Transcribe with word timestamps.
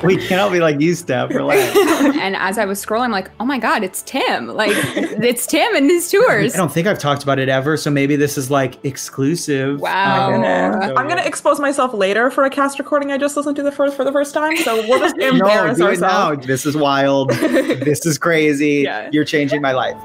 we 0.04 0.16
can't 0.16 0.52
be 0.52 0.60
like 0.60 0.80
you, 0.80 0.94
Steph. 0.94 1.30
Relax. 1.30 1.76
and 2.18 2.36
as 2.36 2.58
I 2.58 2.64
was 2.64 2.84
scrolling, 2.84 3.04
I'm 3.04 3.10
like, 3.10 3.30
oh 3.38 3.44
my 3.44 3.58
God, 3.58 3.82
it's 3.82 4.02
Tim. 4.02 4.48
Like, 4.48 4.72
it's 4.74 5.46
Tim 5.46 5.74
and 5.74 5.90
his 5.90 6.10
tours. 6.10 6.54
I 6.54 6.58
don't 6.58 6.72
think 6.72 6.86
I've 6.86 6.98
talked 6.98 7.22
about 7.22 7.38
it 7.38 7.48
ever. 7.48 7.76
So 7.76 7.90
maybe 7.90 8.16
this 8.16 8.38
is 8.38 8.50
like 8.50 8.82
exclusive. 8.84 9.80
Wow. 9.80 10.32
I'm 10.32 11.08
gonna 11.08 11.22
expose 11.22 11.60
myself 11.60 11.92
later 11.92 12.30
for 12.30 12.44
a 12.44 12.50
cast 12.50 12.78
recording 12.78 13.12
I 13.12 13.18
just 13.18 13.36
listened 13.36 13.56
to 13.56 13.62
the 13.62 13.72
first 13.72 13.96
for 13.96 14.04
the 14.04 14.12
first 14.12 14.34
time. 14.34 14.56
So 14.58 14.76
we'll 14.88 15.00
just 15.00 15.16
embarrass 15.18 15.78
do 15.78 15.88
it 15.88 16.00
now. 16.00 16.26
ourselves. 16.26 16.46
This 16.46 16.66
is 16.66 16.76
wild. 16.76 17.30
this 17.30 18.06
is 18.06 18.18
crazy. 18.18 18.82
Yeah. 18.84 19.10
You're 19.12 19.24
changing 19.24 19.60
my 19.60 19.72
life. 19.72 19.96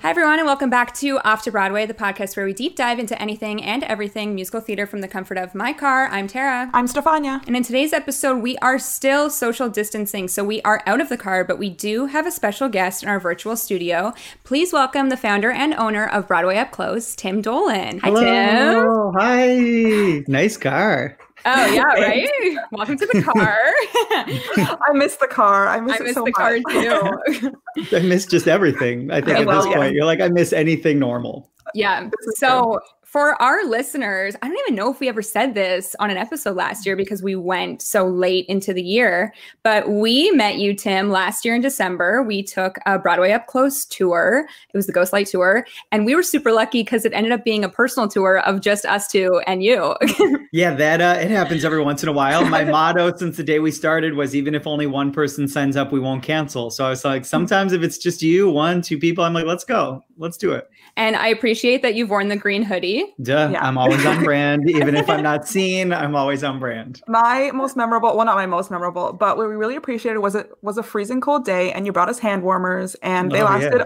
Hi, 0.00 0.10
everyone, 0.10 0.38
and 0.38 0.46
welcome 0.46 0.70
back 0.70 0.94
to 0.98 1.18
Off 1.24 1.42
to 1.42 1.50
Broadway, 1.50 1.84
the 1.84 1.92
podcast 1.92 2.36
where 2.36 2.46
we 2.46 2.52
deep 2.52 2.76
dive 2.76 3.00
into 3.00 3.20
anything 3.20 3.60
and 3.60 3.82
everything 3.82 4.32
musical 4.32 4.60
theater 4.60 4.86
from 4.86 5.00
the 5.00 5.08
comfort 5.08 5.36
of 5.38 5.56
my 5.56 5.72
car. 5.72 6.06
I'm 6.06 6.28
Tara. 6.28 6.70
I'm 6.72 6.86
Stefania. 6.86 7.44
And 7.48 7.56
in 7.56 7.64
today's 7.64 7.92
episode, 7.92 8.36
we 8.36 8.56
are 8.58 8.78
still 8.78 9.28
social 9.28 9.68
distancing, 9.68 10.28
so 10.28 10.44
we 10.44 10.62
are 10.62 10.84
out 10.86 11.00
of 11.00 11.08
the 11.08 11.16
car, 11.16 11.42
but 11.42 11.58
we 11.58 11.68
do 11.68 12.06
have 12.06 12.28
a 12.28 12.30
special 12.30 12.68
guest 12.68 13.02
in 13.02 13.08
our 13.08 13.18
virtual 13.18 13.56
studio. 13.56 14.14
Please 14.44 14.72
welcome 14.72 15.08
the 15.08 15.16
founder 15.16 15.50
and 15.50 15.74
owner 15.74 16.06
of 16.06 16.28
Broadway 16.28 16.58
Up 16.58 16.70
Close, 16.70 17.16
Tim 17.16 17.42
Dolan. 17.42 17.98
Hi, 17.98 18.10
Tim. 18.10 19.12
Hi. 19.18 20.24
Nice 20.28 20.56
car. 20.56 21.18
Oh, 21.46 21.66
yeah, 21.72 21.82
right? 21.84 22.28
welcome 22.72 22.96
to 22.98 23.06
the 23.06 23.22
car. 23.22 23.56
I 24.88 24.92
miss 24.92 25.16
the 25.16 25.28
car. 25.28 25.68
I 25.68 25.80
miss 25.80 25.94
I 25.94 25.96
it 25.96 26.02
miss 26.04 26.14
so 26.14 26.24
the 26.24 26.32
much. 26.36 26.64
car 26.64 27.50
too. 27.90 27.96
I 27.96 28.00
miss 28.00 28.26
just 28.26 28.48
everything. 28.48 29.10
I 29.10 29.16
think 29.20 29.28
Yeah, 29.28 29.38
at 29.40 29.46
well, 29.46 29.62
this 29.62 29.70
yeah. 29.70 29.76
point, 29.76 29.94
you're 29.94 30.04
like, 30.04 30.20
I 30.20 30.28
miss 30.28 30.52
anything 30.52 30.98
normal. 30.98 31.50
Yeah. 31.74 32.06
is 32.06 32.38
So 32.38 32.80
for 33.08 33.40
our 33.40 33.64
listeners, 33.64 34.36
I 34.42 34.48
don't 34.48 34.58
even 34.66 34.74
know 34.74 34.92
if 34.92 35.00
we 35.00 35.08
ever 35.08 35.22
said 35.22 35.54
this 35.54 35.96
on 35.98 36.10
an 36.10 36.18
episode 36.18 36.56
last 36.56 36.84
year 36.84 36.94
because 36.94 37.22
we 37.22 37.34
went 37.34 37.80
so 37.80 38.06
late 38.06 38.44
into 38.48 38.74
the 38.74 38.82
year, 38.82 39.32
but 39.62 39.88
we 39.88 40.30
met 40.32 40.58
you, 40.58 40.74
Tim, 40.74 41.08
last 41.08 41.42
year 41.42 41.54
in 41.54 41.62
December. 41.62 42.22
We 42.22 42.42
took 42.42 42.76
a 42.84 42.98
Broadway 42.98 43.32
Up 43.32 43.46
Close 43.46 43.86
tour. 43.86 44.46
It 44.74 44.76
was 44.76 44.86
the 44.86 44.92
Ghostlight 44.92 45.30
tour. 45.30 45.66
And 45.90 46.04
we 46.04 46.14
were 46.14 46.22
super 46.22 46.52
lucky 46.52 46.82
because 46.82 47.06
it 47.06 47.14
ended 47.14 47.32
up 47.32 47.44
being 47.44 47.64
a 47.64 47.70
personal 47.70 48.08
tour 48.08 48.40
of 48.40 48.60
just 48.60 48.84
us 48.84 49.08
two 49.08 49.40
and 49.46 49.62
you. 49.62 49.94
Yeah, 50.50 50.72
that 50.76 51.02
uh, 51.02 51.18
it 51.20 51.30
happens 51.30 51.62
every 51.62 51.82
once 51.82 52.02
in 52.02 52.08
a 52.08 52.12
while. 52.12 52.42
My 52.48 52.64
motto 52.64 53.14
since 53.14 53.36
the 53.36 53.44
day 53.44 53.58
we 53.58 53.70
started 53.70 54.14
was 54.14 54.34
even 54.34 54.54
if 54.54 54.66
only 54.66 54.86
one 54.86 55.12
person 55.12 55.46
signs 55.46 55.76
up, 55.76 55.92
we 55.92 56.00
won't 56.00 56.22
cancel. 56.22 56.70
So 56.70 56.86
I 56.86 56.88
was 56.88 57.04
like, 57.04 57.26
sometimes 57.26 57.74
if 57.74 57.82
it's 57.82 57.98
just 57.98 58.22
you, 58.22 58.50
one, 58.50 58.80
two 58.80 58.98
people, 58.98 59.24
I'm 59.24 59.34
like, 59.34 59.44
let's 59.44 59.64
go, 59.64 60.02
let's 60.16 60.38
do 60.38 60.52
it. 60.52 60.70
and 60.96 61.16
I 61.16 61.28
appreciate 61.28 61.82
that 61.82 61.96
you've 61.96 62.08
worn 62.08 62.28
the 62.28 62.36
green 62.36 62.62
hoodie. 62.62 62.97
Duh, 63.22 63.48
Yeah. 63.52 63.64
I'm 63.66 63.76
always 63.78 64.04
on 64.06 64.22
brand. 64.24 64.68
Even 64.70 64.94
if 64.96 65.08
I'm 65.10 65.22
not 65.22 65.46
seen, 65.48 65.92
I'm 65.92 66.14
always 66.16 66.42
on 66.44 66.58
brand. 66.58 67.02
My 67.08 67.50
most 67.52 67.76
memorable, 67.76 68.16
well, 68.16 68.26
not 68.26 68.36
my 68.36 68.46
most 68.46 68.70
memorable, 68.70 69.12
but 69.12 69.36
what 69.36 69.48
we 69.48 69.54
really 69.56 69.76
appreciated 69.76 70.18
was 70.18 70.34
it 70.34 70.50
was 70.62 70.78
a 70.78 70.82
freezing 70.82 71.20
cold 71.20 71.44
day, 71.44 71.72
and 71.72 71.86
you 71.86 71.92
brought 71.92 72.08
us 72.08 72.18
hand 72.18 72.42
warmers, 72.42 72.94
and 72.96 73.30
they 73.30 73.40
Oh, 73.42 73.46
lasted 73.46 73.78
yeah. 73.78 73.84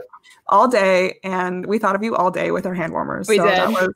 all 0.49 0.69
day, 0.69 1.19
and 1.25 1.67
we 1.67 1.79
thought 1.79 1.95
of 1.97 2.03
you 2.03 2.15
all 2.17 2.31
day 2.31 2.51
with 2.51 2.67
our 2.67 2.75
hand 2.75 2.93
warmers. 2.93 3.29
We 3.29 3.37
so 3.39 3.45
did. 3.45 3.55
That 3.55 3.69
was, 3.71 3.89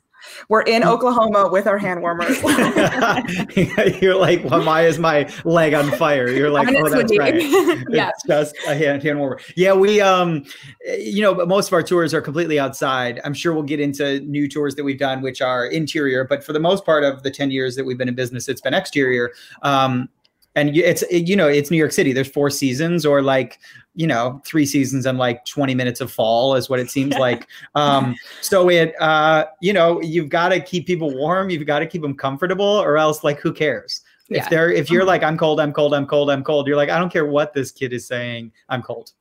we're 0.48 0.62
in 0.62 0.84
Oklahoma 0.84 1.48
with 1.50 1.66
our 1.66 1.78
hand 1.78 2.02
warmers. 2.02 2.40
You're 4.02 4.16
like, 4.16 4.44
well, 4.44 4.64
why 4.64 4.86
is 4.86 4.98
my 4.98 5.30
leg 5.44 5.74
on 5.74 5.90
fire? 5.92 6.28
You're 6.28 6.50
like, 6.50 6.68
oh, 6.68 6.88
that's 6.88 7.16
right. 7.18 7.34
yeah. 7.90 8.10
It's 8.10 8.26
just 8.26 8.56
a 8.66 8.74
hand, 8.74 9.02
hand 9.02 9.18
warmer. 9.18 9.40
Yeah, 9.54 9.72
we 9.74 10.00
um 10.00 10.44
you 10.86 11.22
know, 11.22 11.34
but 11.34 11.48
most 11.48 11.68
of 11.68 11.72
our 11.72 11.82
tours 11.82 12.14
are 12.14 12.20
completely 12.20 12.58
outside. 12.58 13.20
I'm 13.24 13.34
sure 13.34 13.52
we'll 13.52 13.62
get 13.62 13.80
into 13.80 14.20
new 14.20 14.48
tours 14.48 14.74
that 14.76 14.84
we've 14.84 14.98
done 14.98 15.22
which 15.22 15.40
are 15.40 15.66
interior, 15.66 16.24
but 16.24 16.44
for 16.44 16.52
the 16.52 16.60
most 16.60 16.84
part 16.84 17.04
of 17.04 17.22
the 17.22 17.30
10 17.30 17.50
years 17.50 17.76
that 17.76 17.84
we've 17.84 17.98
been 17.98 18.08
in 18.08 18.14
business, 18.14 18.48
it's 18.48 18.60
been 18.60 18.74
exterior. 18.74 19.32
Um 19.62 20.08
and 20.56 20.74
it's 20.74 21.04
you 21.10 21.36
know, 21.36 21.46
it's 21.46 21.70
New 21.70 21.76
York 21.76 21.92
City. 21.92 22.12
There's 22.12 22.30
four 22.30 22.50
seasons 22.50 23.04
or 23.06 23.22
like, 23.22 23.60
you 23.94 24.06
know, 24.06 24.40
three 24.44 24.64
seasons 24.64 25.04
and 25.04 25.18
like 25.18 25.44
20 25.44 25.74
minutes 25.74 26.00
of 26.00 26.10
fall 26.10 26.54
is 26.56 26.68
what 26.68 26.80
it 26.80 26.90
seems 26.90 27.14
like. 27.18 27.46
Um 27.74 28.16
so 28.40 28.68
it 28.70 28.94
uh 29.00 29.44
you 29.60 29.74
know, 29.74 30.00
you've 30.00 30.30
got 30.30 30.48
to 30.48 30.60
keep 30.60 30.86
people 30.86 31.14
warm, 31.14 31.50
you've 31.50 31.66
got 31.66 31.80
to 31.80 31.86
keep 31.86 32.02
them 32.02 32.16
comfortable 32.16 32.64
or 32.64 32.96
else 32.96 33.22
like 33.22 33.38
who 33.38 33.52
cares? 33.52 34.00
Yeah. 34.28 34.42
If 34.44 34.50
they're 34.50 34.70
if 34.70 34.90
you're 34.90 35.04
like 35.04 35.22
I'm 35.22 35.38
cold, 35.38 35.60
I'm 35.60 35.72
cold, 35.72 35.94
I'm 35.94 36.06
cold, 36.06 36.30
I'm 36.30 36.42
cold, 36.42 36.66
you're 36.66 36.76
like 36.76 36.90
I 36.90 36.98
don't 36.98 37.12
care 37.12 37.26
what 37.26 37.52
this 37.54 37.70
kid 37.70 37.92
is 37.92 38.06
saying, 38.06 38.52
I'm 38.68 38.82
cold. 38.82 39.12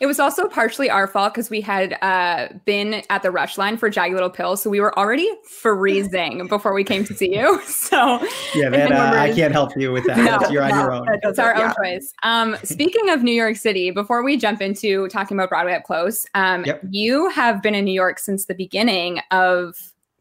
It 0.00 0.06
was 0.06 0.18
also 0.18 0.48
partially 0.48 0.88
our 0.88 1.06
fault 1.06 1.34
because 1.34 1.50
we 1.50 1.60
had 1.60 1.98
uh, 2.00 2.48
been 2.64 3.02
at 3.10 3.22
the 3.22 3.30
rush 3.30 3.58
line 3.58 3.76
for 3.76 3.90
Jagged 3.90 4.14
Little 4.14 4.30
Pill. 4.30 4.56
So 4.56 4.70
we 4.70 4.80
were 4.80 4.98
already 4.98 5.30
freezing 5.44 6.46
before 6.48 6.72
we 6.72 6.84
came 6.84 7.04
to 7.04 7.14
see 7.14 7.34
you. 7.36 7.60
So 7.66 8.18
Yeah, 8.54 8.70
that 8.70 8.92
uh, 8.92 9.18
I 9.18 9.32
can't 9.34 9.52
help 9.52 9.72
you 9.76 9.92
with 9.92 10.06
that. 10.06 10.16
No, 10.16 10.24
That's- 10.24 10.50
you're 10.50 10.62
on 10.62 10.70
your 10.70 10.92
own. 10.94 11.06
it's 11.22 11.38
our 11.38 11.54
own 11.54 11.74
choice. 11.82 12.14
Um, 12.22 12.56
speaking 12.62 13.10
of 13.10 13.22
New 13.22 13.32
York 13.32 13.56
City, 13.56 13.90
before 13.90 14.22
we 14.24 14.38
jump 14.38 14.62
into 14.62 15.06
talking 15.08 15.36
about 15.36 15.50
Broadway 15.50 15.74
up 15.74 15.82
close, 15.84 16.26
um, 16.34 16.64
Yep. 16.64 16.80
you 16.90 17.28
have 17.28 17.62
been 17.62 17.74
in 17.74 17.84
New 17.84 17.92
York 17.92 18.18
since 18.18 18.46
the 18.46 18.54
beginning 18.54 19.20
of 19.32 19.74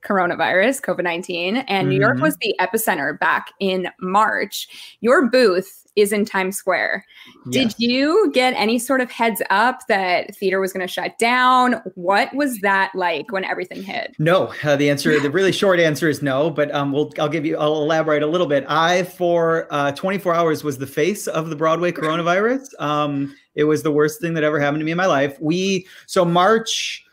coronavirus, 0.06 0.82
COVID 0.82 1.04
19, 1.04 1.58
and 1.58 1.90
New 1.90 2.00
York 2.00 2.18
Mhm. 2.18 2.22
was 2.22 2.38
the 2.38 2.56
epicenter 2.60 3.20
back 3.20 3.52
in 3.60 3.88
March. 4.00 4.68
Your 5.02 5.28
booth 5.30 5.86
is 5.96 6.14
in 6.14 6.24
Times 6.24 6.56
Square. 6.56 7.04
Did 7.50 7.74
you 7.78 8.32
get 8.34 8.54
any 8.56 8.80
sort 8.80 9.02
of 9.02 9.12
heads 9.12 9.42
up 9.50 9.82
that 9.90 10.34
theater 10.36 10.62
was 10.62 10.72
going 10.72 10.86
to 10.88 10.92
shut 10.92 11.18
down? 11.20 11.82
What 11.96 12.34
was 12.34 12.60
that 12.60 12.92
like 12.96 13.32
when 13.32 13.44
everything 13.44 13.84
hit? 13.84 14.16
No, 14.18 14.54
uh, 14.64 14.78
the 14.78 14.90
answer, 14.90 15.20
the 15.20 15.30
really 15.30 15.52
short 15.52 15.80
answer 15.80 16.08
is 16.08 16.22
no. 16.22 16.50
But 16.50 16.74
um, 16.74 16.94
we'll, 16.94 17.12
I'll 17.20 17.28
give 17.28 17.46
you, 17.46 17.58
I'll 17.58 17.82
elaborate 17.82 18.24
a 18.24 18.28
little 18.28 18.48
bit. 18.48 18.64
I, 18.70 19.04
for 19.04 19.68
uh, 19.72 19.92
24 19.92 20.34
hours, 20.34 20.64
was 20.64 20.78
the 20.78 20.88
face 20.88 21.28
of 21.28 21.50
the 21.50 21.56
Broadway 21.56 21.92
coronavirus. 21.92 22.68
Um, 22.80 23.36
it 23.56 23.66
was 23.66 23.84
the 23.84 23.92
worst 23.92 24.22
thing 24.22 24.34
that 24.36 24.44
ever 24.44 24.60
happened 24.60 24.80
to 24.80 24.86
me 24.86 24.92
in 24.92 24.98
my 24.98 25.08
life. 25.08 25.38
We, 25.42 25.86
so 26.06 26.24
March, 26.24 27.04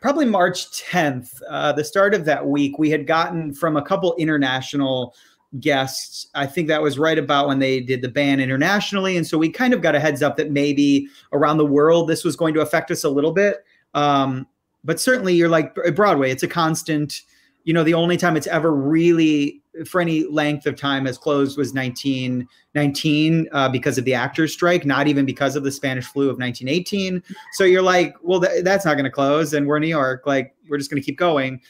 probably 0.00 0.26
March 0.26 0.70
10th, 0.70 1.40
uh, 1.48 1.72
the 1.72 1.84
start 1.84 2.14
of 2.14 2.24
that 2.24 2.46
week, 2.46 2.78
we 2.78 2.90
had 2.90 3.06
gotten 3.06 3.52
from 3.52 3.76
a 3.76 3.82
couple 3.82 4.14
international 4.16 5.14
guests. 5.60 6.28
I 6.34 6.46
think 6.46 6.68
that 6.68 6.82
was 6.82 6.98
right 6.98 7.18
about 7.18 7.48
when 7.48 7.58
they 7.58 7.80
did 7.80 8.02
the 8.02 8.08
ban 8.08 8.38
internationally. 8.40 9.16
And 9.16 9.26
so 9.26 9.38
we 9.38 9.50
kind 9.50 9.72
of 9.72 9.80
got 9.80 9.94
a 9.94 10.00
heads 10.00 10.22
up 10.22 10.36
that 10.36 10.50
maybe 10.50 11.08
around 11.32 11.56
the 11.56 11.66
world 11.66 12.08
this 12.08 12.24
was 12.24 12.36
going 12.36 12.54
to 12.54 12.60
affect 12.60 12.90
us 12.90 13.04
a 13.04 13.08
little 13.08 13.32
bit. 13.32 13.64
Um, 13.94 14.46
but 14.84 15.00
certainly 15.00 15.34
you're 15.34 15.48
like 15.48 15.74
Broadway, 15.94 16.30
it's 16.30 16.42
a 16.42 16.48
constant, 16.48 17.22
you 17.64 17.72
know, 17.72 17.82
the 17.82 17.94
only 17.94 18.16
time 18.16 18.36
it's 18.36 18.46
ever 18.46 18.74
really 18.74 19.62
for 19.86 20.00
any 20.00 20.24
length 20.24 20.66
of 20.66 20.76
time 20.76 21.06
has 21.06 21.18
closed 21.18 21.58
was 21.58 21.72
1919 21.72 23.48
uh, 23.52 23.68
because 23.68 23.98
of 23.98 24.04
the 24.04 24.14
actors 24.14 24.52
strike, 24.52 24.84
not 24.84 25.06
even 25.06 25.24
because 25.24 25.56
of 25.56 25.64
the 25.64 25.70
Spanish 25.72 26.06
flu 26.06 26.24
of 26.30 26.38
1918. 26.38 27.22
So 27.52 27.64
you're 27.64 27.82
like, 27.82 28.14
well, 28.22 28.40
th- 28.40 28.64
that's 28.64 28.84
not 28.84 28.94
going 28.94 29.04
to 29.04 29.10
close. 29.10 29.52
And 29.52 29.66
we're 29.66 29.76
in 29.76 29.82
New 29.82 29.88
York, 29.88 30.26
like 30.26 30.54
we're 30.68 30.78
just 30.78 30.90
going 30.90 31.00
to 31.00 31.06
keep 31.06 31.18
going. 31.18 31.60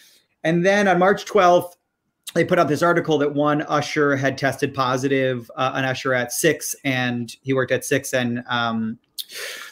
And 0.44 0.64
then 0.64 0.88
on 0.88 0.98
March 0.98 1.24
12th, 1.26 1.72
they 2.34 2.44
put 2.44 2.58
out 2.58 2.68
this 2.68 2.82
article 2.82 3.18
that 3.18 3.34
one 3.34 3.62
usher 3.62 4.14
had 4.14 4.36
tested 4.36 4.74
positive, 4.74 5.50
uh, 5.56 5.72
an 5.74 5.84
usher 5.84 6.12
at 6.12 6.32
six, 6.32 6.76
and 6.84 7.34
he 7.42 7.52
worked 7.54 7.72
at 7.72 7.84
six, 7.84 8.12
and 8.12 8.44
um, 8.48 8.98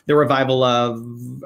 the 0.07 0.15
revival 0.15 0.63
of 0.63 0.99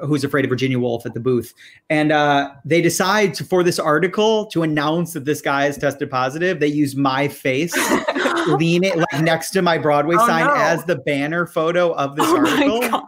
Who's 0.05 0.23
Afraid 0.23 0.45
of 0.45 0.49
Virginia 0.49 0.79
Woolf 0.79 1.05
at 1.05 1.13
the 1.13 1.19
booth. 1.19 1.53
And 1.89 2.11
uh, 2.11 2.51
they 2.63 2.81
decide 2.81 3.33
to, 3.35 3.43
for 3.43 3.63
this 3.63 3.79
article 3.79 4.45
to 4.47 4.63
announce 4.63 5.13
that 5.13 5.25
this 5.25 5.41
guy 5.41 5.65
has 5.65 5.77
tested 5.77 6.09
positive. 6.09 6.59
They 6.59 6.67
use 6.67 6.95
my 6.95 7.27
face, 7.27 7.73
lean 8.47 8.83
it 8.83 8.97
like 8.97 9.21
next 9.21 9.51
to 9.51 9.61
my 9.61 9.77
Broadway 9.77 10.15
Oh, 10.19 10.27
sign 10.27 10.45
no. 10.45 10.53
as 10.55 10.83
the 10.85 10.97
banner 10.97 11.47
photo 11.47 11.93
of 11.93 12.15
this 12.15 12.25
Oh 12.27 12.37
article. 12.37 13.03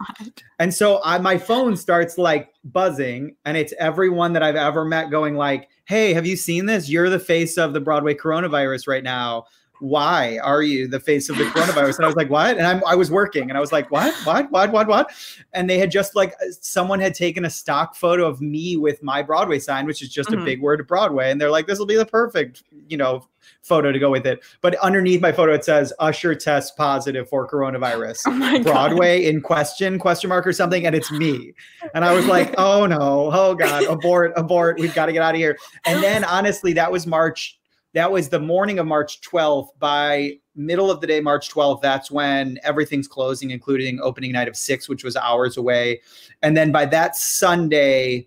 And 0.58 0.72
so 0.72 1.00
I, 1.04 1.18
my 1.18 1.38
phone 1.38 1.76
starts 1.76 2.18
like 2.18 2.50
buzzing, 2.64 3.36
and 3.44 3.56
it's 3.56 3.74
everyone 3.78 4.32
that 4.34 4.42
I've 4.42 4.56
ever 4.56 4.84
met 4.84 5.10
going 5.10 5.36
like, 5.36 5.68
"Hey, 5.84 6.14
have 6.14 6.26
you 6.26 6.36
seen 6.36 6.66
this? 6.66 6.88
You're 6.88 7.10
the 7.10 7.18
face 7.18 7.58
of 7.58 7.72
the 7.72 7.80
Broadway 7.80 8.14
coronavirus 8.14 8.86
right 8.88 9.02
now. 9.04 9.44
Why 9.80 10.38
are 10.42 10.62
you 10.62 10.88
the 10.88 11.00
face 11.00 11.28
of 11.28 11.36
the 11.38 11.44
coronavirus?" 11.44 11.96
And 11.96 12.04
I 12.04 12.08
was 12.08 12.16
like, 12.16 12.30
"What?" 12.30 12.56
And 12.56 12.66
I'm, 12.66 12.82
I 12.86 12.94
was 12.94 13.10
working, 13.10 13.48
and 13.50 13.56
I 13.56 13.60
was 13.60 13.72
like, 13.72 13.90
"What? 13.90 14.14
What? 14.24 14.50
What? 14.50 14.72
What? 14.72 14.86
What?" 14.88 15.10
And 15.52 15.68
they 15.68 15.78
had 15.78 15.90
just 15.90 16.14
like 16.16 16.34
someone 16.60 17.00
had 17.00 17.14
taken 17.14 17.44
a 17.44 17.50
stock 17.50 17.94
photo 17.96 18.26
of 18.26 18.40
me 18.40 18.76
with 18.76 19.02
my 19.02 19.22
Broadway 19.22 19.58
sign, 19.58 19.86
which 19.86 20.02
is 20.02 20.08
just 20.08 20.32
a 20.32 20.36
Mhm. 20.36 20.44
big 20.44 20.60
word 20.62 20.86
Broadway, 20.86 21.30
and 21.30 21.40
they're 21.40 21.50
like, 21.50 21.66
"This 21.66 21.78
will 21.78 21.86
be 21.86 21.96
the 21.96 22.06
perfect, 22.06 22.62
you 22.88 22.96
know." 22.96 23.26
photo 23.62 23.92
to 23.92 23.98
go 23.98 24.10
with 24.10 24.26
it 24.26 24.42
but 24.62 24.74
underneath 24.76 25.20
my 25.20 25.30
photo 25.30 25.52
it 25.52 25.62
says 25.62 25.92
usher 25.98 26.34
test 26.34 26.78
positive 26.78 27.28
for 27.28 27.46
coronavirus 27.46 28.20
Oh. 28.26 28.62
Broadway 28.62 29.26
in 29.26 29.42
question, 29.42 29.98
question 29.98 30.28
mark 30.30 30.46
or 30.46 30.52
something, 30.54 30.86
and 30.86 30.94
it's 30.94 31.10
me. 31.10 31.52
And 31.94 32.06
I 32.06 32.14
was 32.14 32.24
like, 32.26 32.54
oh 32.56 32.86
no, 32.86 33.30
oh 33.34 33.54
God, 33.54 33.84
abort, 33.84 34.32
abort, 34.36 34.78
we've 34.78 34.94
got 34.94 35.06
to 35.06 35.12
get 35.12 35.20
out 35.22 35.34
of 35.34 35.38
here. 35.38 35.58
And 35.84 36.02
then 36.02 36.24
honestly, 36.24 36.72
that 36.74 36.90
was 36.90 37.06
March, 37.06 37.58
that 37.94 38.10
was 38.10 38.28
the 38.28 38.40
morning 38.40 38.78
of 38.78 38.86
March 38.86 39.20
12th. 39.20 39.68
By 39.78 40.38
middle 40.56 40.90
of 40.90 41.00
the 41.00 41.06
day, 41.06 41.20
March 41.20 41.50
12th, 41.50 41.80
that's 41.80 42.10
when 42.10 42.58
everything's 42.62 43.08
closing, 43.08 43.50
including 43.50 44.00
opening 44.00 44.32
night 44.32 44.48
of 44.48 44.56
six, 44.56 44.88
which 44.88 45.04
was 45.04 45.16
hours 45.16 45.56
away. 45.56 46.00
And 46.42 46.56
then 46.56 46.72
by 46.72 46.86
that 46.86 47.16
Sunday, 47.16 48.26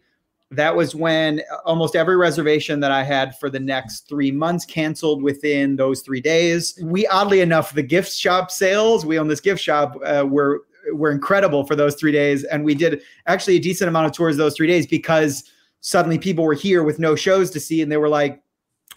that 0.52 0.74
was 0.74 0.96
when 0.96 1.42
almost 1.66 1.98
every 1.98 2.16
reservation 2.16 2.80
that 2.80 2.92
I 2.92 3.04
had 3.04 3.38
for 3.38 3.50
the 3.50 3.60
next 3.60 4.08
three 4.08 4.32
months 4.32 4.64
canceled 4.64 5.22
within 5.22 5.76
those 5.76 6.02
three 6.02 6.22
days. 6.22 6.80
We 6.82 7.06
oddly 7.08 7.42
enough, 7.42 7.74
the 7.74 7.84
gift 7.84 8.14
shop 8.14 8.50
sales, 8.50 9.06
we 9.06 9.20
own 9.20 9.28
this 9.28 9.42
gift 9.42 9.62
shop, 9.62 9.98
uh, 10.06 10.26
were 10.26 10.64
were 10.94 11.12
incredible 11.12 11.66
for 11.66 11.76
those 11.76 11.96
three 11.96 12.14
days, 12.14 12.46
and 12.46 12.64
we 12.64 12.74
did 12.74 13.02
actually 13.26 13.58
a 13.58 13.60
decent 13.60 13.90
amount 13.90 14.06
of 14.06 14.14
tours 14.14 14.38
those 14.38 14.56
three 14.56 14.68
days 14.68 14.88
because 14.88 15.44
suddenly 15.82 16.18
people 16.18 16.46
were 16.46 16.54
here 16.54 16.82
with 16.82 16.98
no 16.98 17.14
shows 17.14 17.50
to 17.52 17.60
see, 17.60 17.82
and 17.82 17.92
they 17.92 17.98
were 17.98 18.08
like, 18.08 18.42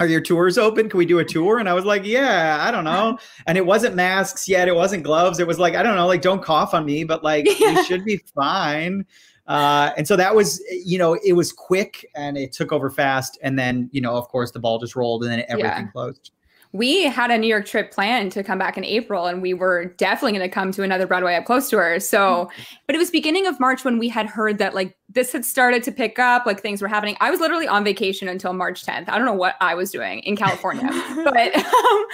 are 0.01 0.07
your 0.07 0.21
tours 0.21 0.59
open? 0.59 0.89
Can 0.89 0.99
we 0.99 1.07
do 1.07 1.19
a 1.19 1.25
tour? 1.25 1.59
And 1.59 1.69
I 1.69 1.75
was 1.75 1.85
like, 1.85 2.05
yeah, 2.05 2.59
I 2.61 2.71
don't 2.71 2.85
know. 2.85 3.19
And 3.47 3.57
it 3.59 3.67
wasn't 3.67 3.95
masks 3.95 4.49
yet. 4.49 4.67
It 4.67 4.75
wasn't 4.75 5.05
gloves. 5.05 5.39
It 5.39 5.47
was 5.47 5.59
like, 5.59 5.75
I 5.75 5.83
don't 5.83 5.95
know, 5.95 6.07
like, 6.07 6.23
don't 6.23 6.43
cough 6.43 6.75
on 6.75 6.87
me, 6.87 7.05
but 7.05 7.23
like, 7.23 7.47
yeah. 7.61 7.75
we 7.75 7.85
should 7.85 8.05
be 8.05 8.17
fine. 8.35 9.05
Uh, 9.47 9.91
and 9.97 10.09
so 10.09 10.17
that 10.17 10.35
was, 10.35 10.63
you 10.85 10.99
know, 10.99 11.19
it 11.25 11.35
was 11.35 11.53
quick 11.53 12.07
and 12.15 12.39
it 12.39 12.53
took 12.53 12.73
over 12.73 12.89
fast. 12.89 13.39
And 13.43 13.59
then, 13.59 13.91
you 13.93 14.01
know, 14.01 14.17
of 14.17 14.27
course, 14.29 14.53
the 14.53 14.61
ball 14.61 14.79
just 14.79 14.97
rolled 14.97 15.23
and 15.23 15.31
then 15.31 15.45
everything 15.49 15.85
yeah. 15.85 15.91
closed 15.93 16.31
we 16.73 17.05
had 17.05 17.31
a 17.31 17.39
New 17.39 17.49
York 17.49 17.67
trip 17.67 17.91
planned 17.91 18.31
to 18.33 18.45
come 18.45 18.59
back 18.59 18.79
in 18.79 18.85
April, 18.85 19.27
and 19.27 19.43
we 19.43 19.55
were 19.55 19.87
definitely 19.97 20.39
going 20.39 20.49
to 20.49 20.55
come 20.55 20.71
to 20.73 20.83
another 20.83 21.07
Broadway 21.07 21.35
Up 21.35 21.45
Close 21.45 21.69
to 21.71 21.77
her. 21.79 21.99
So, 21.99 22.19
mm-hmm. 22.19 22.63
but 22.87 22.95
it 22.95 22.99
was 22.99 23.11
beginning 23.11 23.47
of 23.47 23.59
March 23.59 23.85
when 23.85 23.99
we 23.99 24.09
had 24.09 24.27
heard 24.27 24.59
that 24.59 24.75
like 24.75 24.97
this 25.13 25.33
had 25.33 25.45
started 25.45 25.83
to 25.83 25.93
pick 25.93 26.19
up, 26.19 26.47
like 26.47 26.61
things 26.61 26.81
were 26.81 26.89
happening. 26.89 27.17
I 27.21 27.31
was 27.31 27.41
literally 27.41 27.67
on 27.67 27.85
vacation 27.85 28.29
until 28.29 28.53
March 28.53 28.85
10th. 28.85 29.09
I 29.09 29.17
don't 29.17 29.27
know 29.27 29.35
what 29.35 29.57
I 29.61 29.75
was 29.75 29.91
doing 29.91 30.21
in 30.21 30.37
California, 30.37 30.89
but 31.25 31.57
um, 31.57 32.05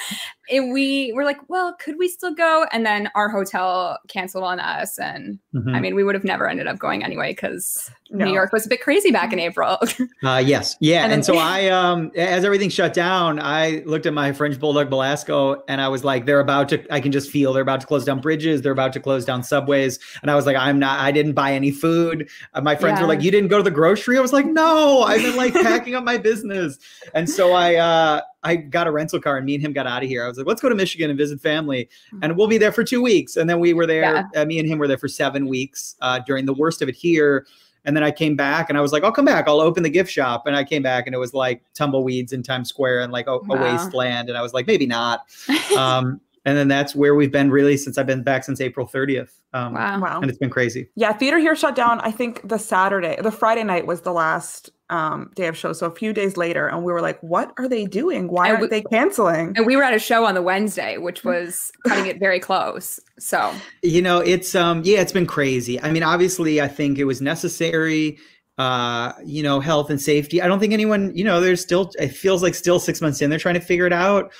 and 0.51 0.73
we 0.73 1.13
were 1.13 1.25
like, 1.25 1.39
well, 1.49 1.75
could 1.75 1.97
we 1.99 2.09
still 2.09 2.35
go? 2.35 2.67
And 2.73 2.87
then 2.87 3.11
our 3.15 3.29
hotel 3.29 3.99
canceled 4.09 4.45
on 4.45 4.61
us. 4.61 4.99
And 4.99 5.39
mm-hmm. 5.55 5.75
I 5.75 5.81
mean, 5.81 5.95
we 5.95 6.05
would 6.05 6.15
have 6.15 6.25
never 6.25 6.49
ended 6.49 6.67
up 6.67 6.79
going 6.79 7.03
anyway 7.03 7.33
because 7.33 7.91
no. 8.11 8.27
New 8.27 8.33
York 8.33 8.53
was 8.53 8.65
a 8.65 8.69
bit 8.69 8.81
crazy 8.81 9.11
back 9.11 9.33
in 9.33 9.41
April. 9.41 9.79
uh, 10.25 10.43
yes. 10.45 10.77
Yeah. 10.81 11.03
And, 11.03 11.11
then, 11.11 11.19
and, 11.19 11.25
so 11.25 11.37
I, 11.37 11.67
um, 11.69 12.13
as 12.17 12.45
everything 12.45 12.69
shut 12.69 12.95
down, 12.95 13.41
I 13.41 13.83
looked 13.87 14.07
at 14.07 14.15
my 14.15 14.33
French 14.33 14.61
Bulldog 14.61 14.89
Belasco 14.89 15.65
and 15.67 15.81
I 15.81 15.89
was 15.89 16.05
like, 16.05 16.27
they're 16.27 16.41
about 16.41 16.69
to, 16.69 16.95
I 16.95 17.01
can 17.01 17.11
just 17.11 17.31
feel 17.31 17.53
they're 17.53 17.63
about 17.63 17.81
to 17.81 17.87
close 17.87 18.05
down 18.05 18.21
bridges. 18.21 18.63
They're 18.63 18.73
about 18.73 18.93
to 18.93 19.01
close 19.01 19.25
down 19.25 19.43
subways. 19.43 19.99
And 20.23 20.31
I 20.31 20.37
was 20.37 20.47
like, 20.47 20.57
I'm 20.57 20.79
not, 20.79 21.01
I 21.01 21.11
didn't 21.11 21.33
buy 21.33 21.53
any 21.53 21.73
food. 21.73 22.29
Uh, 22.55 22.61
my 22.61 22.77
friends 22.87 22.99
yeah. 22.99 23.03
were 23.03 23.09
like, 23.09 23.23
you 23.23 23.31
didn't 23.31 23.49
go 23.49 23.57
to 23.57 23.63
the 23.63 23.71
grocery. 23.71 24.17
I 24.19 24.21
was 24.21 24.33
like, 24.33 24.47
no, 24.47 25.03
I've 25.03 25.23
been 25.23 25.37
like 25.37 25.53
packing 25.53 25.95
up 25.95 26.05
my 26.05 26.17
business. 26.17 26.79
And 27.15 27.29
so 27.29 27.53
I, 27.53 27.77
uh, 27.77 28.21
I 28.43 28.57
got 28.57 28.87
a 28.87 28.93
rental 28.93 29.21
car 29.21 29.37
and 29.37 29.47
me 29.47 29.55
and 29.55 29.65
him 29.65 29.73
got 29.73 29.87
out 29.87 30.03
of 30.03 30.09
here. 30.09 30.25
I 30.25 30.29
was 30.29 30.39
like, 30.39 30.47
let's 30.47 30.61
go 30.61 30.69
to 30.69 30.75
Michigan 30.75 31.11
and 31.11 31.19
visit 31.19 31.41
family, 31.41 31.89
hmm. 32.11 32.21
and 32.23 32.37
we'll 32.37 32.47
be 32.47 32.59
there 32.59 32.73
for 32.73 32.85
two 32.85 33.03
weeks. 33.03 33.37
And 33.37 33.51
then 33.51 33.61
we 33.61 33.73
were 33.75 33.87
there. 33.87 34.27
Yeah. 34.35 34.43
Uh, 34.43 34.45
me 34.45 34.59
and 34.59 34.69
him 34.69 34.79
were 34.79 34.89
there 34.89 34.99
for 34.99 35.09
seven 35.09 35.49
weeks 35.49 35.97
uh, 36.01 36.21
during 36.21 36.47
the 36.47 36.55
worst 36.55 36.83
of 36.83 36.89
it 36.89 36.95
here. 36.95 37.47
And 37.87 37.97
then 37.97 38.03
I 38.03 38.11
came 38.11 38.35
back 38.35 38.69
and 38.69 38.77
I 38.77 38.81
was 38.81 38.93
like, 38.93 39.05
I'll 39.05 39.13
come 39.13 39.25
back. 39.25 39.47
I'll 39.47 39.61
open 39.61 39.85
the 39.85 39.91
gift 39.91 40.11
shop. 40.11 40.47
And 40.47 40.57
I 40.57 40.65
came 40.65 40.83
back 40.83 41.07
and 41.07 41.15
it 41.15 41.19
was 41.19 41.33
like 41.33 41.63
tumbleweeds 41.73 42.33
in 42.33 42.43
Times 42.43 42.69
Square 42.69 43.03
and 43.03 43.13
like 43.13 43.29
a, 43.29 43.39
wow. 43.39 43.57
a 43.57 43.61
wasteland. 43.61 44.29
And 44.29 44.37
I 44.37 44.43
was 44.43 44.53
like, 44.53 44.67
maybe 44.67 44.87
not. 44.87 45.23
Um, 45.77 46.23
and 46.47 46.57
then 46.57 46.69
that's 46.69 46.95
where 46.95 47.15
we've 47.17 47.33
been 47.33 47.51
really 47.51 47.77
since 47.77 47.99
I've 47.99 48.07
been 48.07 48.23
back 48.23 48.45
since 48.45 48.61
April 48.61 48.87
30th. 48.87 49.41
Um, 49.53 49.75
wow. 49.75 50.01
wow. 50.01 50.21
And 50.21 50.31
it's 50.31 50.39
been 50.39 50.49
crazy. 50.49 50.89
Yeah. 50.95 51.13
Theater 51.13 51.39
here 51.39 51.57
shut 51.57 51.75
down. 51.75 52.01
I 52.01 52.13
think 52.13 52.49
the 52.49 52.57
Saturday, 52.57 53.19
the 53.21 53.33
Friday 53.33 53.65
night 53.65 53.87
was 53.87 54.03
the 54.03 54.13
last 54.13 54.71
um, 54.89 55.33
day 55.35 55.49
of 55.49 55.57
show. 55.57 55.73
So 55.73 55.87
a 55.87 55.95
few 55.95 56.13
days 56.13 56.37
later, 56.37 56.69
and 56.69 56.85
we 56.85 56.93
were 56.93 57.01
like, 57.01 57.21
"What 57.21 57.53
are 57.59 57.69
they 57.69 57.85
doing? 57.85 58.29
Why 58.29 58.53
aren't 58.53 58.71
they 58.71 58.83
canceling?" 58.83 59.55
And 59.57 59.67
we 59.67 59.75
were 59.75 59.83
at 59.83 59.95
a 59.95 59.99
show 59.99 60.25
on 60.25 60.35
the 60.35 60.43
Wednesday, 60.43 60.97
which 60.97 61.25
was 61.25 61.73
cutting 61.89 62.07
it 62.07 62.21
very 62.21 62.39
close. 62.39 63.01
So 63.19 63.53
you 63.83 64.01
know, 64.01 64.21
it's 64.21 64.55
um, 64.55 64.83
yeah, 64.85 65.01
it's 65.01 65.11
been 65.11 65.27
crazy. 65.27 65.83
I 65.83 65.91
mean, 65.91 66.05
obviously, 66.05 66.61
I 66.61 66.69
think 66.69 66.99
it 66.99 67.05
was 67.05 67.21
necessary. 67.21 68.19
Uh, 68.59 69.13
you 69.25 69.43
know, 69.43 69.61
health 69.61 69.91
and 69.91 70.01
safety. 70.01 70.41
I 70.41 70.47
don't 70.47 70.59
think 70.61 70.73
anyone, 70.73 71.15
you 71.15 71.25
know, 71.25 71.41
there's 71.41 71.61
still. 71.61 71.91
It 71.99 72.09
feels 72.09 72.43
like 72.43 72.55
still 72.55 72.79
six 72.79 73.03
months 73.03 73.21
in, 73.21 73.29
they're 73.29 73.39
trying 73.39 73.57
to 73.57 73.61
figure 73.61 73.87
it 73.87 73.93
out. 73.93 74.33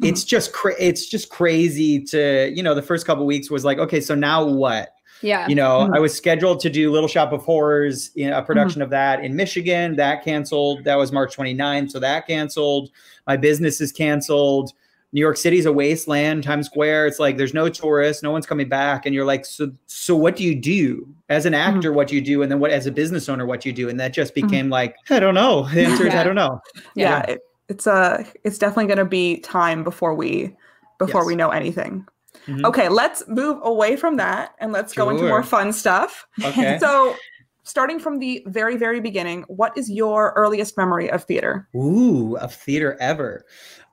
Mm-hmm. 0.00 0.08
It's 0.08 0.24
just 0.24 0.52
cra- 0.52 0.76
it's 0.78 1.06
just 1.06 1.30
crazy 1.30 2.02
to 2.04 2.52
you 2.54 2.62
know. 2.62 2.74
The 2.74 2.82
first 2.82 3.06
couple 3.06 3.24
weeks 3.24 3.50
was 3.50 3.64
like, 3.64 3.78
okay, 3.78 4.00
so 4.00 4.14
now 4.14 4.44
what? 4.44 4.90
Yeah. 5.22 5.48
You 5.48 5.54
know, 5.54 5.80
mm-hmm. 5.80 5.94
I 5.94 5.98
was 5.98 6.14
scheduled 6.14 6.60
to 6.60 6.70
do 6.70 6.92
Little 6.92 7.08
Shop 7.08 7.32
of 7.32 7.42
Horrors, 7.42 8.10
you 8.14 8.28
know, 8.28 8.38
a 8.38 8.42
production 8.42 8.80
mm-hmm. 8.80 8.84
of 8.84 8.90
that 8.90 9.24
in 9.24 9.34
Michigan. 9.34 9.96
That 9.96 10.24
canceled. 10.24 10.84
That 10.84 10.96
was 10.96 11.12
March 11.12 11.36
29th. 11.36 11.90
So 11.90 12.00
that 12.00 12.26
canceled. 12.26 12.90
My 13.26 13.36
business 13.36 13.80
is 13.80 13.92
canceled. 13.92 14.72
New 15.12 15.20
York 15.20 15.36
City's 15.36 15.64
a 15.64 15.72
wasteland, 15.72 16.42
Times 16.44 16.66
Square. 16.66 17.06
It's 17.06 17.18
like 17.18 17.36
there's 17.36 17.54
no 17.54 17.68
tourists, 17.68 18.22
no 18.22 18.30
one's 18.30 18.44
coming 18.44 18.68
back. 18.68 19.06
And 19.06 19.14
you're 19.14 19.24
like, 19.24 19.46
so 19.46 19.72
so 19.86 20.14
what 20.14 20.36
do 20.36 20.44
you 20.44 20.54
do? 20.54 21.08
As 21.28 21.46
an 21.46 21.52
mm-hmm. 21.52 21.76
actor, 21.76 21.88
mm-hmm. 21.88 21.96
what 21.96 22.08
do 22.08 22.16
you 22.16 22.20
do? 22.20 22.42
And 22.42 22.50
then 22.50 22.58
what 22.58 22.70
as 22.70 22.86
a 22.86 22.92
business 22.92 23.28
owner, 23.28 23.46
what 23.46 23.62
do 23.62 23.68
you 23.68 23.74
do? 23.74 23.88
And 23.88 23.98
that 23.98 24.12
just 24.12 24.34
mm-hmm. 24.34 24.46
became 24.46 24.68
like, 24.68 24.96
I 25.08 25.20
don't 25.20 25.34
know. 25.34 25.62
The 25.72 25.84
answer 25.84 26.06
is 26.06 26.14
I 26.14 26.24
don't 26.24 26.34
know. 26.34 26.60
Yeah. 26.94 27.24
yeah. 27.26 27.32
It, 27.32 27.40
it's 27.68 27.86
a 27.86 27.92
uh, 27.92 28.24
it's 28.44 28.58
definitely 28.58 28.86
gonna 28.86 29.04
be 29.04 29.38
time 29.38 29.84
before 29.84 30.14
we 30.14 30.56
before 30.98 31.22
yes. 31.22 31.26
we 31.26 31.36
know 31.36 31.50
anything. 31.50 32.06
Mm-hmm. 32.46 32.64
Okay, 32.66 32.88
let's 32.88 33.26
move 33.28 33.58
away 33.62 33.96
from 33.96 34.16
that 34.16 34.54
and 34.58 34.72
let's 34.72 34.92
sure. 34.92 35.04
go 35.04 35.10
into 35.10 35.24
more 35.24 35.42
fun 35.42 35.72
stuff. 35.72 36.26
Okay. 36.42 36.78
so, 36.80 37.16
starting 37.64 37.98
from 37.98 38.18
the 38.18 38.42
very, 38.46 38.76
very 38.76 39.00
beginning, 39.00 39.42
what 39.48 39.76
is 39.76 39.90
your 39.90 40.32
earliest 40.36 40.76
memory 40.76 41.10
of 41.10 41.24
theater? 41.24 41.68
Ooh, 41.74 42.36
of 42.36 42.54
theater 42.54 42.96
ever. 43.00 43.44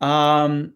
Um, 0.01 0.73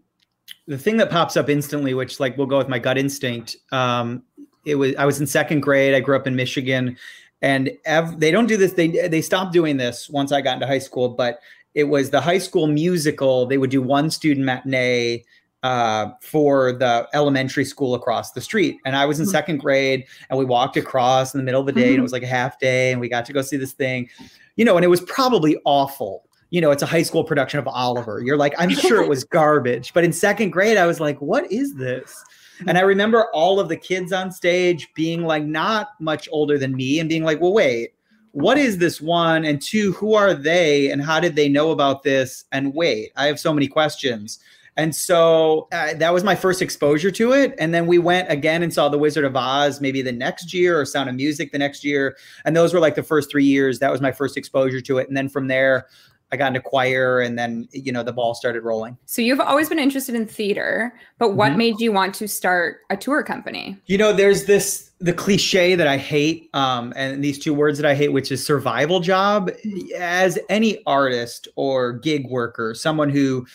the 0.67 0.77
thing 0.77 0.97
that 0.97 1.09
pops 1.09 1.38
up 1.38 1.49
instantly, 1.49 1.94
which 1.94 2.19
like 2.19 2.38
we'll 2.38 2.47
go 2.47 2.57
with 2.57 2.69
my 2.69 2.79
gut 2.79 2.97
instinct. 2.97 3.57
Um, 3.71 4.23
it 4.65 4.75
was 4.75 4.95
I 4.95 5.05
was 5.05 5.19
in 5.19 5.27
second 5.27 5.61
grade. 5.61 5.94
I 5.94 5.99
grew 5.99 6.15
up 6.15 6.27
in 6.27 6.35
Michigan, 6.35 6.97
and 7.41 7.71
ev- 7.85 8.19
they 8.19 8.31
don't 8.31 8.47
do 8.47 8.57
this. 8.57 8.73
They 8.73 8.88
they 9.07 9.21
stopped 9.21 9.53
doing 9.53 9.77
this 9.77 10.09
once 10.09 10.31
I 10.31 10.41
got 10.41 10.55
into 10.55 10.67
high 10.67 10.79
school, 10.79 11.09
but 11.09 11.39
it 11.77 11.89
was 11.89 12.09
the 12.09 12.19
high 12.19 12.39
school 12.39 12.65
musical. 12.65 13.45
They 13.45 13.59
would 13.59 13.69
do 13.69 13.83
one 13.83 14.09
student 14.09 14.47
matinee 14.47 15.24
uh, 15.62 16.09
for 16.21 16.74
the 16.74 17.07
elementary 17.13 17.65
school 17.65 17.94
across 17.94 18.31
the 18.31 18.41
street. 18.41 18.79
And 18.83 18.95
I 18.95 19.06
was 19.06 19.19
in 19.19 19.27
hmm. 19.27 19.31
second 19.31 19.57
grade 19.59 20.06
and 20.31 20.39
we 20.39 20.44
walked 20.44 20.75
across 20.75 21.35
in 21.35 21.38
the 21.38 21.44
middle 21.44 21.62
of 21.62 21.68
the 21.68 21.74
day 21.74 21.81
and 21.81 21.89
it 21.89 21.94
mm-hmm. 21.97 22.03
was 22.03 22.12
like 22.12 22.24
a 22.24 22.27
half 22.27 22.57
day 22.57 22.91
and 22.91 23.00
we 23.00 23.07
got 23.07 23.27
to 23.27 23.33
go 23.33 23.44
see 23.44 23.57
this 23.57 23.74
thing, 23.74 24.09
you 24.56 24.65
know, 24.65 24.75
and 24.75 24.83
it 24.83 24.88
was 24.88 25.01
probably 25.01 25.56
awful. 25.65 26.27
You 26.50 26.62
know, 26.62 26.71
it's 26.71 26.81
a 26.81 26.88
high 26.88 27.03
school 27.03 27.24
production 27.24 27.59
of 27.59 27.68
Oliver. 27.68 28.23
You're 28.25 28.38
like, 28.38 28.56
I'm 28.57 28.71
sure 28.71 29.03
it 29.03 29.09
was 29.09 29.23
garbage. 29.39 29.94
But 29.94 30.03
in 30.03 30.12
second 30.12 30.50
grade, 30.50 30.77
I 30.77 30.88
was 30.88 31.00
like, 31.00 31.21
what 31.21 31.51
is 31.51 31.75
this? 31.75 32.23
And 32.65 32.75
I 32.75 32.81
remember 32.81 33.27
all 33.35 33.59
of 33.59 33.69
the 33.69 33.77
kids 33.77 34.12
on 34.12 34.31
stage 34.31 34.88
being 34.95 35.25
like 35.25 35.44
not 35.44 35.89
much 36.00 36.27
older 36.31 36.57
than 36.57 36.75
me 36.75 37.00
and 37.00 37.07
being 37.07 37.23
like, 37.23 37.39
well, 37.39 37.53
wait, 37.53 37.91
what 38.38 38.60
is 38.60 38.78
this 38.78 39.01
one? 39.01 39.45
And 39.45 39.60
two, 39.60 39.94
who 39.94 40.13
are 40.13 40.36
they? 40.36 40.92
And 40.92 41.01
how 41.01 41.19
did 41.19 41.36
they 41.36 41.50
know 41.50 41.71
about 41.71 42.04
this? 42.04 42.45
And 42.52 42.71
wait, 42.76 43.11
I 43.16 43.26
have 43.26 43.40
so 43.40 43.52
many 43.52 43.68
questions. 43.68 44.38
And 44.76 44.95
so 44.95 45.68
uh, 45.71 45.95
that 45.95 46.14
was 46.14 46.23
my 46.23 46.35
first 46.35 46.61
exposure 46.61 47.09
to 47.09 47.31
it. 47.31 47.56
And 47.57 47.73
then 47.73 47.88
we 47.88 47.97
went 47.97 48.30
again 48.31 48.61
and 48.61 48.71
saw 48.71 48.90
The 48.90 48.97
Wizard 49.00 49.26
of 49.26 49.35
Oz 49.35 49.81
maybe 49.81 50.04
the 50.04 50.11
next 50.11 50.54
year 50.54 50.80
or 50.80 50.85
Sound 50.85 51.09
of 51.09 51.16
Music 51.16 51.52
the 51.52 51.57
next 51.57 51.83
year. 51.83 52.16
And 52.45 52.56
those 52.56 52.76
were 52.76 52.80
like 52.80 52.94
the 52.94 53.02
first 53.02 53.31
three 53.31 53.44
years. 53.44 53.80
That 53.80 53.92
was 53.92 54.02
my 54.02 54.11
first 54.11 54.38
exposure 54.38 54.81
to 54.81 55.00
it. 55.00 55.07
And 55.07 55.18
then 55.18 55.30
from 55.30 55.47
there, 55.47 55.88
I 56.31 56.38
got 56.38 56.48
into 56.48 56.60
choir 56.60 57.22
and 57.22 57.40
then, 57.40 57.69
you 57.72 57.92
know, 57.92 58.04
the 58.04 58.12
ball 58.12 58.36
started 58.36 58.64
rolling. 58.64 58.98
So 59.06 59.22
you've 59.22 59.40
always 59.40 59.69
been 59.69 59.80
interested 59.80 60.14
in 60.14 60.26
theater, 60.26 60.94
but 61.19 61.36
what 61.36 61.50
mm-hmm. 61.50 61.57
made 61.57 61.80
you 61.80 61.92
want 61.92 62.14
to 62.16 62.28
start 62.28 62.80
a 62.90 62.98
tour 62.98 63.24
company? 63.24 63.78
You 63.86 63.98
know, 63.98 64.12
there's 64.12 64.46
this 64.46 64.92
the 65.00 65.14
cliche 65.14 65.76
that 65.76 65.88
I 65.88 65.98
hate, 65.98 66.50
um, 66.56 66.92
and 66.96 67.24
these 67.24 67.38
two 67.38 67.54
words 67.54 67.78
that 67.78 67.88
I 67.88 67.94
hate, 67.94 68.12
which 68.12 68.31
is 68.31 68.46
survival 68.46 69.00
job. 69.00 69.52
As 69.96 70.40
any 70.50 70.84
artist 70.86 71.48
or 71.56 71.94
gig 71.94 72.28
worker, 72.30 72.74
someone 72.74 73.10
who 73.10 73.46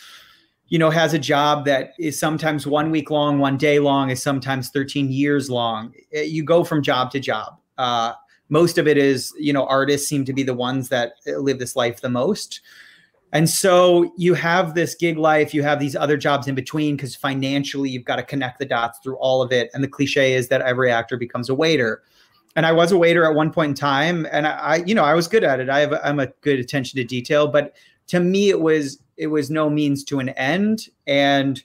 you 0.72 0.78
know, 0.78 0.88
has 0.88 1.12
a 1.12 1.18
job 1.18 1.66
that 1.66 1.92
is 1.98 2.18
sometimes 2.18 2.66
one 2.66 2.90
week 2.90 3.10
long, 3.10 3.38
one 3.38 3.58
day 3.58 3.78
long, 3.78 4.08
is 4.08 4.22
sometimes 4.22 4.70
13 4.70 5.12
years 5.12 5.50
long. 5.50 5.92
Eh, 6.14 6.22
you 6.22 6.42
go 6.42 6.64
from 6.64 6.82
job 6.82 7.10
to 7.10 7.20
job. 7.20 7.58
Uh, 7.76 8.14
most 8.52 8.76
of 8.76 8.86
it 8.86 8.98
is, 8.98 9.32
you 9.38 9.50
know, 9.50 9.64
artists 9.64 10.06
seem 10.06 10.26
to 10.26 10.32
be 10.34 10.42
the 10.42 10.52
ones 10.52 10.90
that 10.90 11.14
eh, 11.26 11.36
live 11.36 11.58
this 11.58 11.74
life 11.74 12.02
the 12.02 12.10
most. 12.10 12.60
And 13.32 13.48
so 13.48 14.12
you 14.18 14.34
have 14.34 14.74
this 14.74 14.94
gig 14.94 15.16
life, 15.16 15.54
you 15.54 15.62
have 15.62 15.80
these 15.80 15.96
other 15.96 16.18
jobs 16.18 16.46
in 16.48 16.54
between 16.54 16.96
because 16.96 17.16
financially 17.16 17.88
you've 17.88 18.04
got 18.04 18.16
to 18.16 18.22
connect 18.22 18.58
the 18.58 18.66
dots 18.66 18.98
through 19.02 19.16
all 19.16 19.40
of 19.40 19.52
it. 19.52 19.70
And 19.72 19.82
the 19.82 19.88
cliche 19.88 20.34
is 20.34 20.48
that 20.48 20.60
every 20.60 20.90
actor 20.90 21.16
becomes 21.16 21.48
a 21.48 21.54
waiter. 21.54 22.02
And 22.54 22.66
I 22.66 22.72
was 22.72 22.92
a 22.92 22.98
waiter 22.98 23.24
at 23.24 23.34
one 23.34 23.50
point 23.50 23.70
in 23.70 23.74
time, 23.74 24.26
and 24.30 24.46
I, 24.46 24.50
I 24.50 24.76
you 24.84 24.94
know, 24.94 25.04
I 25.04 25.14
was 25.14 25.28
good 25.28 25.44
at 25.44 25.58
it. 25.58 25.70
I 25.70 25.80
have, 25.80 25.94
I'm 26.04 26.20
a 26.20 26.26
good 26.42 26.58
attention 26.58 26.98
to 26.98 27.04
detail, 27.04 27.48
but 27.48 27.74
to 28.08 28.20
me, 28.20 28.50
it 28.50 28.60
was 28.60 28.98
it 29.16 29.28
was 29.28 29.48
no 29.48 29.70
means 29.70 30.04
to 30.04 30.18
an 30.18 30.28
end. 30.30 30.88
And 31.06 31.62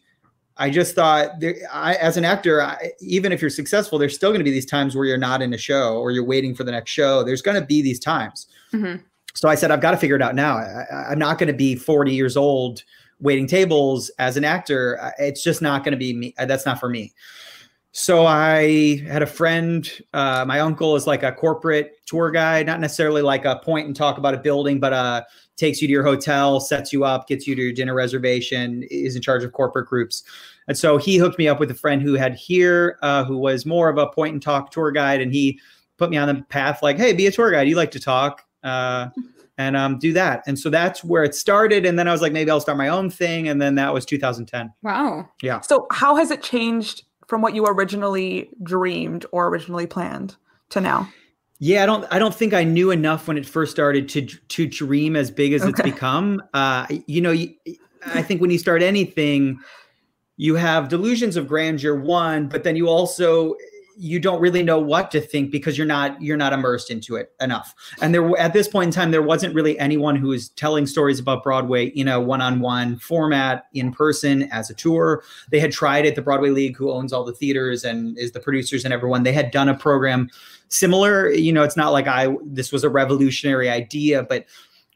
I 0.59 0.69
just 0.69 0.95
thought, 0.95 1.39
there, 1.39 1.55
I, 1.71 1.95
as 1.95 2.17
an 2.17 2.25
actor, 2.25 2.61
I, 2.61 2.91
even 2.99 3.31
if 3.31 3.41
you're 3.41 3.49
successful, 3.49 3.99
there's 3.99 4.15
still 4.15 4.29
going 4.31 4.39
to 4.39 4.43
be 4.45 4.51
these 4.51 4.65
times 4.65 4.95
where 4.95 5.05
you're 5.05 5.17
not 5.17 5.41
in 5.41 5.53
a 5.53 5.57
show 5.57 5.97
or 5.97 6.11
you're 6.11 6.25
waiting 6.25 6.55
for 6.55 6.63
the 6.63 6.71
next 6.71 6.91
show. 6.91 7.23
There's 7.23 7.41
going 7.41 7.59
to 7.59 7.65
be 7.65 7.81
these 7.81 7.99
times. 7.99 8.47
Mm-hmm. 8.73 9.03
So 9.33 9.47
I 9.47 9.55
said, 9.55 9.69
I've 9.69 9.81
got 9.81 9.91
to 9.91 9.97
figure 9.97 10.15
it 10.15 10.21
out 10.21 10.33
now. 10.33 10.57
I, 10.57 11.11
am 11.11 11.19
not 11.19 11.37
going 11.37 11.47
to 11.47 11.53
be 11.53 11.75
40 11.75 12.11
years 12.11 12.35
old 12.35 12.83
waiting 13.19 13.47
tables 13.47 14.09
as 14.17 14.35
an 14.35 14.43
actor. 14.43 15.13
It's 15.19 15.43
just 15.43 15.61
not 15.61 15.83
going 15.83 15.91
to 15.91 15.97
be 15.97 16.13
me. 16.13 16.33
That's 16.37 16.65
not 16.65 16.79
for 16.79 16.89
me. 16.89 17.13
So 17.97 18.27
I 18.27 18.97
had 19.07 19.23
a 19.23 19.25
friend. 19.25 19.91
Uh, 20.13 20.45
my 20.45 20.59
uncle 20.59 20.95
is 20.95 21.07
like 21.07 21.23
a 21.23 21.31
corporate 21.31 21.97
tour 22.05 22.29
guide, 22.29 22.67
not 22.67 22.79
necessarily 22.79 23.23
like 23.23 23.43
a 23.43 23.59
point 23.65 23.87
and 23.87 23.95
talk 23.95 24.19
about 24.19 24.35
a 24.35 24.37
building, 24.37 24.79
but 24.79 24.93
uh, 24.93 25.23
takes 25.55 25.81
you 25.81 25.87
to 25.87 25.91
your 25.91 26.03
hotel, 26.03 26.59
sets 26.59 26.93
you 26.93 27.03
up, 27.03 27.27
gets 27.27 27.47
you 27.47 27.55
to 27.55 27.61
your 27.63 27.73
dinner 27.73 27.95
reservation, 27.95 28.83
is 28.91 29.15
in 29.15 29.23
charge 29.23 29.43
of 29.43 29.51
corporate 29.51 29.87
groups. 29.87 30.21
And 30.67 30.77
so 30.77 30.97
he 30.97 31.17
hooked 31.17 31.39
me 31.39 31.47
up 31.47 31.59
with 31.59 31.71
a 31.71 31.73
friend 31.73 31.99
who 31.99 32.13
had 32.13 32.35
here, 32.35 32.99
uh, 33.01 33.23
who 33.23 33.35
was 33.35 33.65
more 33.65 33.89
of 33.89 33.97
a 33.97 34.05
point 34.05 34.33
and 34.33 34.43
talk 34.43 34.69
tour 34.69 34.91
guide, 34.91 35.19
and 35.19 35.33
he 35.33 35.59
put 35.97 36.11
me 36.11 36.17
on 36.17 36.27
the 36.27 36.43
path 36.49 36.83
like, 36.83 36.97
hey, 36.97 37.13
be 37.13 37.25
a 37.25 37.31
tour 37.31 37.49
guide. 37.49 37.67
You 37.67 37.75
like 37.75 37.91
to 37.91 37.99
talk. 37.99 38.43
Uh, 38.63 39.07
and 39.57 39.75
um, 39.75 39.97
do 39.97 40.13
that. 40.13 40.43
And 40.45 40.59
so 40.59 40.69
that's 40.69 41.03
where 41.03 41.23
it 41.23 41.33
started. 41.33 41.83
And 41.83 41.97
then 41.97 42.07
I 42.07 42.11
was 42.11 42.21
like, 42.21 42.31
maybe 42.31 42.51
I'll 42.51 42.61
start 42.61 42.77
my 42.77 42.89
own 42.89 43.09
thing. 43.09 43.47
And 43.47 43.59
then 43.59 43.73
that 43.73 43.91
was 43.91 44.05
2010. 44.05 44.71
Wow. 44.83 45.27
Yeah. 45.41 45.61
So 45.61 45.87
how 45.91 46.15
has 46.15 46.29
it 46.29 46.43
changed 46.43 47.05
from 47.27 47.41
what 47.41 47.53
you 47.53 47.65
originally 47.65 48.49
dreamed 48.63 49.25
or 49.31 49.47
originally 49.47 49.85
planned 49.85 50.35
to 50.69 50.81
now? 50.81 51.09
Yeah, 51.59 51.83
I 51.83 51.85
don't. 51.85 52.05
I 52.11 52.19
don't 52.19 52.35
think 52.35 52.53
I 52.53 52.63
knew 52.63 52.91
enough 52.91 53.27
when 53.27 53.37
it 53.37 53.45
first 53.45 53.71
started 53.71 54.07
to 54.09 54.21
to 54.25 54.67
dream 54.67 55.15
as 55.15 55.31
big 55.31 55.53
as 55.53 55.61
okay. 55.61 55.69
it's 55.69 55.81
become. 55.81 56.41
Uh, 56.53 56.85
you 57.07 57.19
know, 57.19 57.31
I 58.05 58.21
think 58.21 58.41
when 58.41 58.51
you 58.51 58.59
start 58.59 58.83
anything, 58.83 59.59
you 60.37 60.55
have 60.55 60.87
delusions 60.87 61.35
of 61.35 61.47
grandeur. 61.47 61.95
One, 61.95 62.47
but 62.47 62.63
then 62.63 62.75
you 62.75 62.87
also 62.87 63.55
you 63.97 64.19
don't 64.19 64.39
really 64.39 64.61
know 64.61 64.79
what 64.79 65.09
to 65.11 65.19
think 65.19 65.51
because 65.51 65.77
you're 65.77 65.87
not 65.87 66.21
you're 66.21 66.37
not 66.37 66.53
immersed 66.53 66.91
into 66.91 67.15
it 67.15 67.31
enough. 67.41 67.73
And 68.01 68.13
there 68.13 68.37
at 68.37 68.53
this 68.53 68.67
point 68.67 68.87
in 68.87 68.91
time 68.91 69.11
there 69.11 69.23
wasn't 69.23 69.55
really 69.55 69.77
anyone 69.79 70.15
who 70.15 70.29
was 70.29 70.49
telling 70.49 70.85
stories 70.85 71.19
about 71.19 71.43
broadway 71.43 71.87
in 71.87 72.07
a 72.07 72.21
one-on-one 72.21 72.97
format 72.97 73.65
in 73.73 73.91
person 73.91 74.43
as 74.51 74.69
a 74.69 74.75
tour. 74.75 75.23
They 75.49 75.59
had 75.59 75.71
tried 75.71 76.05
it 76.05 76.15
the 76.15 76.21
broadway 76.21 76.49
league 76.49 76.77
who 76.77 76.91
owns 76.91 77.11
all 77.11 77.23
the 77.23 77.33
theaters 77.33 77.83
and 77.83 78.17
is 78.19 78.31
the 78.33 78.39
producers 78.39 78.85
and 78.85 78.93
everyone. 78.93 79.23
They 79.23 79.33
had 79.33 79.51
done 79.51 79.67
a 79.67 79.75
program 79.75 80.29
similar. 80.69 81.31
You 81.31 81.51
know 81.51 81.63
it's 81.63 81.77
not 81.77 81.91
like 81.91 82.07
i 82.07 82.35
this 82.43 82.71
was 82.71 82.83
a 82.83 82.89
revolutionary 82.89 83.69
idea 83.69 84.23
but 84.23 84.45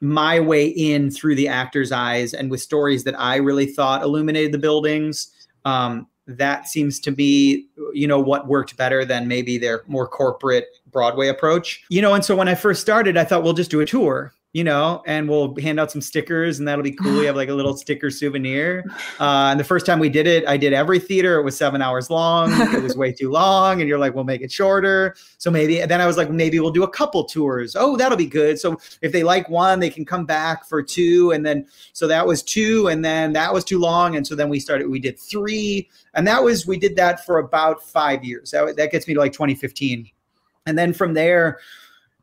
my 0.01 0.39
way 0.39 0.67
in 0.67 1.11
through 1.11 1.35
the 1.35 1.47
actor's 1.47 1.91
eyes 1.91 2.33
and 2.33 2.49
with 2.49 2.61
stories 2.61 3.03
that 3.03 3.19
i 3.19 3.35
really 3.35 3.67
thought 3.67 4.01
illuminated 4.01 4.51
the 4.51 4.57
buildings 4.57 5.31
um, 5.65 6.07
that 6.37 6.67
seems 6.67 6.99
to 7.01 7.11
be 7.11 7.67
you 7.93 8.07
know 8.07 8.19
what 8.19 8.47
worked 8.47 8.77
better 8.77 9.05
than 9.05 9.27
maybe 9.27 9.57
their 9.57 9.83
more 9.87 10.07
corporate 10.07 10.67
broadway 10.91 11.27
approach. 11.27 11.83
You 11.89 12.01
know 12.01 12.13
and 12.13 12.23
so 12.23 12.35
when 12.35 12.47
i 12.47 12.55
first 12.55 12.81
started 12.81 13.17
i 13.17 13.23
thought 13.23 13.43
we'll 13.43 13.53
just 13.53 13.71
do 13.71 13.81
a 13.81 13.85
tour 13.85 14.33
you 14.53 14.65
know, 14.65 15.01
and 15.05 15.29
we'll 15.29 15.55
hand 15.61 15.79
out 15.79 15.91
some 15.91 16.01
stickers 16.01 16.59
and 16.59 16.67
that'll 16.67 16.83
be 16.83 16.91
cool. 16.91 17.19
We 17.19 17.25
have 17.25 17.37
like 17.37 17.47
a 17.47 17.53
little 17.53 17.75
sticker 17.77 18.11
souvenir. 18.11 18.83
Uh, 19.17 19.49
and 19.51 19.59
the 19.59 19.63
first 19.63 19.85
time 19.85 19.97
we 19.97 20.09
did 20.09 20.27
it, 20.27 20.45
I 20.45 20.57
did 20.57 20.73
every 20.73 20.99
theater. 20.99 21.39
It 21.39 21.43
was 21.43 21.55
seven 21.55 21.81
hours 21.81 22.09
long. 22.09 22.51
It 22.51 22.83
was 22.83 22.97
way 22.97 23.13
too 23.13 23.31
long. 23.31 23.79
And 23.79 23.87
you're 23.87 23.97
like, 23.97 24.13
we'll 24.13 24.25
make 24.25 24.41
it 24.41 24.51
shorter. 24.51 25.15
So 25.37 25.49
maybe, 25.51 25.81
and 25.81 25.89
then 25.89 26.01
I 26.01 26.05
was 26.05 26.17
like, 26.17 26.29
maybe 26.29 26.59
we'll 26.59 26.71
do 26.71 26.83
a 26.83 26.89
couple 26.89 27.23
tours. 27.23 27.77
Oh, 27.77 27.95
that'll 27.95 28.17
be 28.17 28.25
good. 28.25 28.59
So 28.59 28.77
if 29.01 29.13
they 29.13 29.23
like 29.23 29.47
one, 29.47 29.79
they 29.79 29.89
can 29.89 30.03
come 30.03 30.25
back 30.25 30.65
for 30.65 30.83
two. 30.83 31.31
And 31.31 31.45
then, 31.45 31.65
so 31.93 32.05
that 32.07 32.27
was 32.27 32.43
two. 32.43 32.89
And 32.89 33.05
then 33.05 33.31
that 33.33 33.53
was 33.53 33.63
too 33.63 33.79
long. 33.79 34.17
And 34.17 34.27
so 34.27 34.35
then 34.35 34.49
we 34.49 34.59
started, 34.59 34.89
we 34.89 34.99
did 34.99 35.17
three. 35.17 35.89
And 36.13 36.27
that 36.27 36.43
was, 36.43 36.67
we 36.67 36.77
did 36.77 36.97
that 36.97 37.25
for 37.25 37.37
about 37.37 37.81
five 37.83 38.21
years. 38.25 38.51
That, 38.51 38.75
that 38.75 38.91
gets 38.91 39.07
me 39.07 39.13
to 39.13 39.19
like 39.21 39.31
2015. 39.31 40.09
And 40.65 40.77
then 40.77 40.93
from 40.93 41.13
there, 41.13 41.59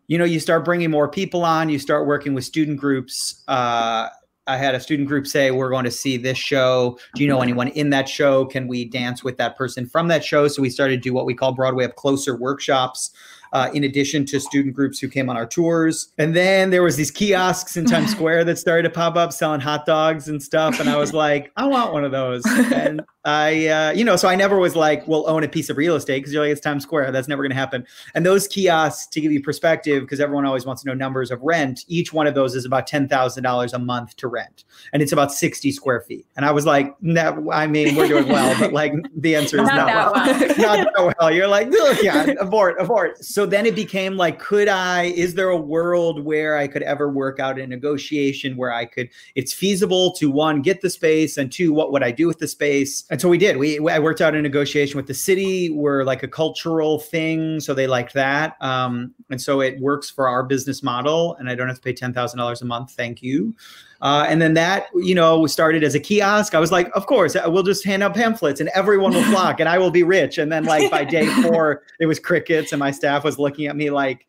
you 0.09 0.19
know, 0.19 0.25
you 0.25 0.41
start 0.41 0.65
bringing 0.65 0.91
more 0.91 1.09
people 1.09 1.45
on, 1.45 1.69
you 1.69 1.79
start 1.79 2.07
working 2.07 2.35
with 2.35 2.45
student 2.45 2.79
groups. 2.79 3.45
Uh, 3.47 4.09
I 4.47 4.57
had 4.57 4.75
a 4.75 4.81
student 4.81 5.07
group 5.07 5.27
say, 5.27 5.51
We're 5.51 5.71
going 5.71 5.85
to 5.85 5.91
see 5.91 6.17
this 6.17 6.39
show. 6.39 6.99
Do 7.15 7.23
you 7.23 7.29
know 7.29 7.43
anyone 7.43 7.69
in 7.69 7.91
that 7.91 8.09
show? 8.09 8.47
Can 8.47 8.67
we 8.67 8.87
dance 8.87 9.23
with 9.23 9.37
that 9.37 9.57
person 9.57 9.87
from 9.87 10.09
that 10.09 10.25
show? 10.25 10.49
So 10.49 10.63
we 10.63 10.71
started 10.71 10.97
to 10.97 11.01
do 11.01 11.13
what 11.13 11.27
we 11.27 11.35
call 11.35 11.53
Broadway 11.53 11.85
Up 11.85 11.97
Closer 11.97 12.35
workshops 12.37 13.11
uh, 13.53 13.71
in 13.75 13.85
addition 13.85 14.25
to 14.27 14.41
student 14.41 14.75
groups 14.75 14.99
who 14.99 15.09
came 15.09 15.29
on 15.29 15.37
our 15.37 15.47
tours. 15.47 16.13
And 16.19 16.35
then 16.35 16.71
there 16.71 16.83
was 16.83 16.97
these 16.97 17.11
kiosks 17.11 17.77
in 17.77 17.85
Times 17.85 18.11
Square 18.19 18.45
that 18.45 18.59
started 18.59 18.83
to 18.83 18.91
pop 18.91 19.17
up 19.17 19.33
selling 19.33 19.61
hot 19.61 19.87
dogs 19.87 20.29
and 20.29 20.43
stuff. 20.43 20.81
And 20.81 20.89
I 20.89 20.97
was 20.97 21.13
like, 21.13 21.53
I 21.57 21.67
want 21.67 21.93
one 21.93 22.05
of 22.05 22.13
those. 22.13 22.45
And 22.47 23.03
I, 23.25 23.67
uh, 23.67 23.91
you 23.93 24.05
know, 24.05 24.17
so 24.17 24.29
I 24.29 24.37
never 24.37 24.59
was 24.59 24.75
like, 24.75 25.07
we'll 25.07 25.29
own 25.29 25.45
a 25.45 25.49
piece 25.49 25.69
of 25.69 25.77
real 25.77 25.97
estate 25.97 26.21
because 26.21 26.33
you're 26.33 26.43
like, 26.43 26.53
it's 26.53 26.61
Times 26.61 26.83
Square. 26.83 27.13
That's 27.13 27.29
never 27.29 27.43
going 27.43 27.51
to 27.51 27.57
happen. 27.57 27.87
And 28.15 28.25
those 28.25 28.49
kiosks, 28.49 29.07
to 29.09 29.21
give 29.21 29.33
you 29.33 29.43
perspective, 29.43 30.03
because 30.03 30.21
everyone 30.21 30.47
always 30.47 30.65
wants 30.65 30.83
to 30.83 30.89
know 30.89 30.95
numbers 30.95 31.31
of 31.31 31.41
rent, 31.43 31.85
each 31.89 32.13
one 32.13 32.27
of 32.27 32.35
those 32.35 32.55
is 32.55 32.65
about 32.65 32.89
$10,000 32.89 33.73
a 33.73 33.79
month 33.79 34.17
to 34.17 34.29
rent. 34.29 34.65
And 34.93 35.03
it's 35.03 35.13
about 35.13 35.33
60 35.33 35.73
square 35.73 36.01
feet. 36.01 36.27
And 36.37 36.47
I 36.47 36.53
was 36.53 36.65
like, 36.65 36.95
no, 37.03 37.51
I 37.53 37.67
mean, 37.67 37.95
we're 37.97 38.09
doing 38.09 38.29
well, 38.29 38.59
but 38.59 38.73
like 38.73 38.95
the 39.15 39.37
answer 39.37 39.61
is 39.61 39.69
not, 39.69 39.87
not 39.89 40.15
well. 40.15 40.25
well. 40.25 40.49
not 40.59 40.95
that 40.95 41.15
well. 41.21 41.31
You're 41.31 41.49
like, 41.49 41.69
yeah, 42.03 42.31
abort, 42.41 42.81
abort. 42.81 43.23
So 43.25 43.38
then 43.47 43.67
it 43.67 43.75
became 43.75 44.17
like, 44.17 44.39
could 44.39 44.69
I, 44.69 45.05
is 45.05 45.35
there 45.35 45.49
a 45.49 45.57
world 45.57 46.25
where 46.25 46.57
I 46.57 46.69
could 46.69 46.83
ever 46.83 47.09
work 47.09 47.41
out 47.41 47.59
a 47.59 47.67
negotiation 47.67 48.57
where 48.57 48.73
I 48.73 48.85
could, 48.85 49.11
it's 49.35 49.53
feasible 49.53 50.13
to 50.13 50.31
one, 50.31 50.63
get 50.63 50.81
the 50.81 50.91
space 50.91 51.37
and 51.37 51.51
two, 51.51 51.73
what 51.73 51.93
would 51.93 52.03
I 52.03 52.11
do 52.11 52.27
with 52.27 52.39
the 52.39 52.49
space? 52.49 53.05
And 53.11 53.21
so 53.21 53.29
we 53.29 53.39
did. 53.39 53.57
We 53.57 53.79
I 53.89 53.99
worked 53.99 54.21
out 54.21 54.35
a 54.35 54.43
negotiation 54.43 54.97
with 54.97 55.07
the 55.07 55.15
city. 55.15 55.71
We're 55.71 56.05
like 56.05 56.23
a 56.23 56.29
cultural 56.29 56.99
thing, 56.99 57.61
so 57.61 57.75
they 57.75 57.87
liked 57.87 58.15
that. 58.15 58.57
Um, 58.61 59.15
and 59.31 59.41
so 59.41 59.61
it 59.61 59.81
works 59.81 60.11
for 60.11 60.29
our 60.29 60.43
business 60.43 60.83
model, 60.83 61.37
and 61.37 61.49
I 61.49 61.55
don't 61.55 61.69
have 61.69 61.77
to 61.77 61.83
pay 61.83 61.93
ten 61.93 62.13
thousand 62.13 62.39
dollars 62.39 62.63
a 62.63 62.65
month. 62.65 62.93
Thank 62.93 63.23
you. 63.23 63.55
Uh, 64.01 64.27
and 64.29 64.41
then 64.41 64.55
that, 64.55 64.87
you 64.95 65.15
know, 65.15 65.47
started 65.47 65.83
as 65.83 65.95
a 65.95 66.01
kiosk. 66.01 66.55
I 66.55 66.61
was 66.61 66.71
like, 66.71 66.89
of 66.95 67.07
course, 67.07 67.37
we'll 67.47 67.65
just 67.65 67.85
hand 67.85 68.03
out 68.03 68.15
pamphlets 68.15 68.61
and 68.61 68.69
everyone 68.71 69.13
will 69.13 69.25
flock 69.25 69.59
and 69.61 69.69
I 69.69 69.79
will 69.79 69.91
be 69.91 70.05
rich. 70.05 70.39
And 70.39 70.53
then, 70.53 70.65
like, 70.65 70.91
by 70.91 71.05
day 71.05 71.27
four, 71.43 71.83
it 71.99 72.07
was 72.07 72.19
crickets 72.19 72.73
and 72.73 72.79
my 72.79 72.91
staff 72.93 73.25
was 73.25 73.39
looking 73.39 73.67
at 73.67 73.77
me 73.77 73.91
like, 73.91 74.27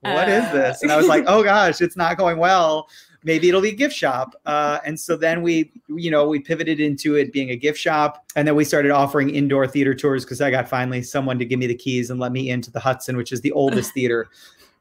"What 0.00 0.28
uh. 0.28 0.32
is 0.32 0.52
this? 0.52 0.82
And 0.82 0.92
I 0.92 0.96
was 0.96 1.06
like, 1.06 1.24
oh 1.26 1.42
gosh, 1.42 1.80
it's 1.80 1.96
not 1.96 2.18
going 2.18 2.38
well 2.38 2.88
maybe 3.24 3.48
it'll 3.48 3.60
be 3.60 3.70
a 3.70 3.74
gift 3.74 3.94
shop. 3.94 4.34
Uh, 4.46 4.78
and 4.84 4.98
so 4.98 5.16
then 5.16 5.42
we, 5.42 5.72
you 5.88 6.10
know, 6.10 6.28
we 6.28 6.38
pivoted 6.38 6.80
into 6.80 7.16
it 7.16 7.32
being 7.32 7.50
a 7.50 7.56
gift 7.56 7.78
shop. 7.78 8.24
And 8.36 8.46
then 8.46 8.54
we 8.54 8.64
started 8.64 8.90
offering 8.90 9.30
indoor 9.30 9.66
theater 9.66 9.94
tours 9.94 10.24
because 10.24 10.40
I 10.40 10.50
got 10.50 10.68
finally 10.68 11.02
someone 11.02 11.38
to 11.38 11.44
give 11.44 11.58
me 11.58 11.66
the 11.66 11.74
keys 11.74 12.10
and 12.10 12.20
let 12.20 12.32
me 12.32 12.50
into 12.50 12.70
the 12.70 12.80
Hudson, 12.80 13.16
which 13.16 13.32
is 13.32 13.40
the 13.40 13.52
oldest 13.52 13.92
theater. 13.92 14.28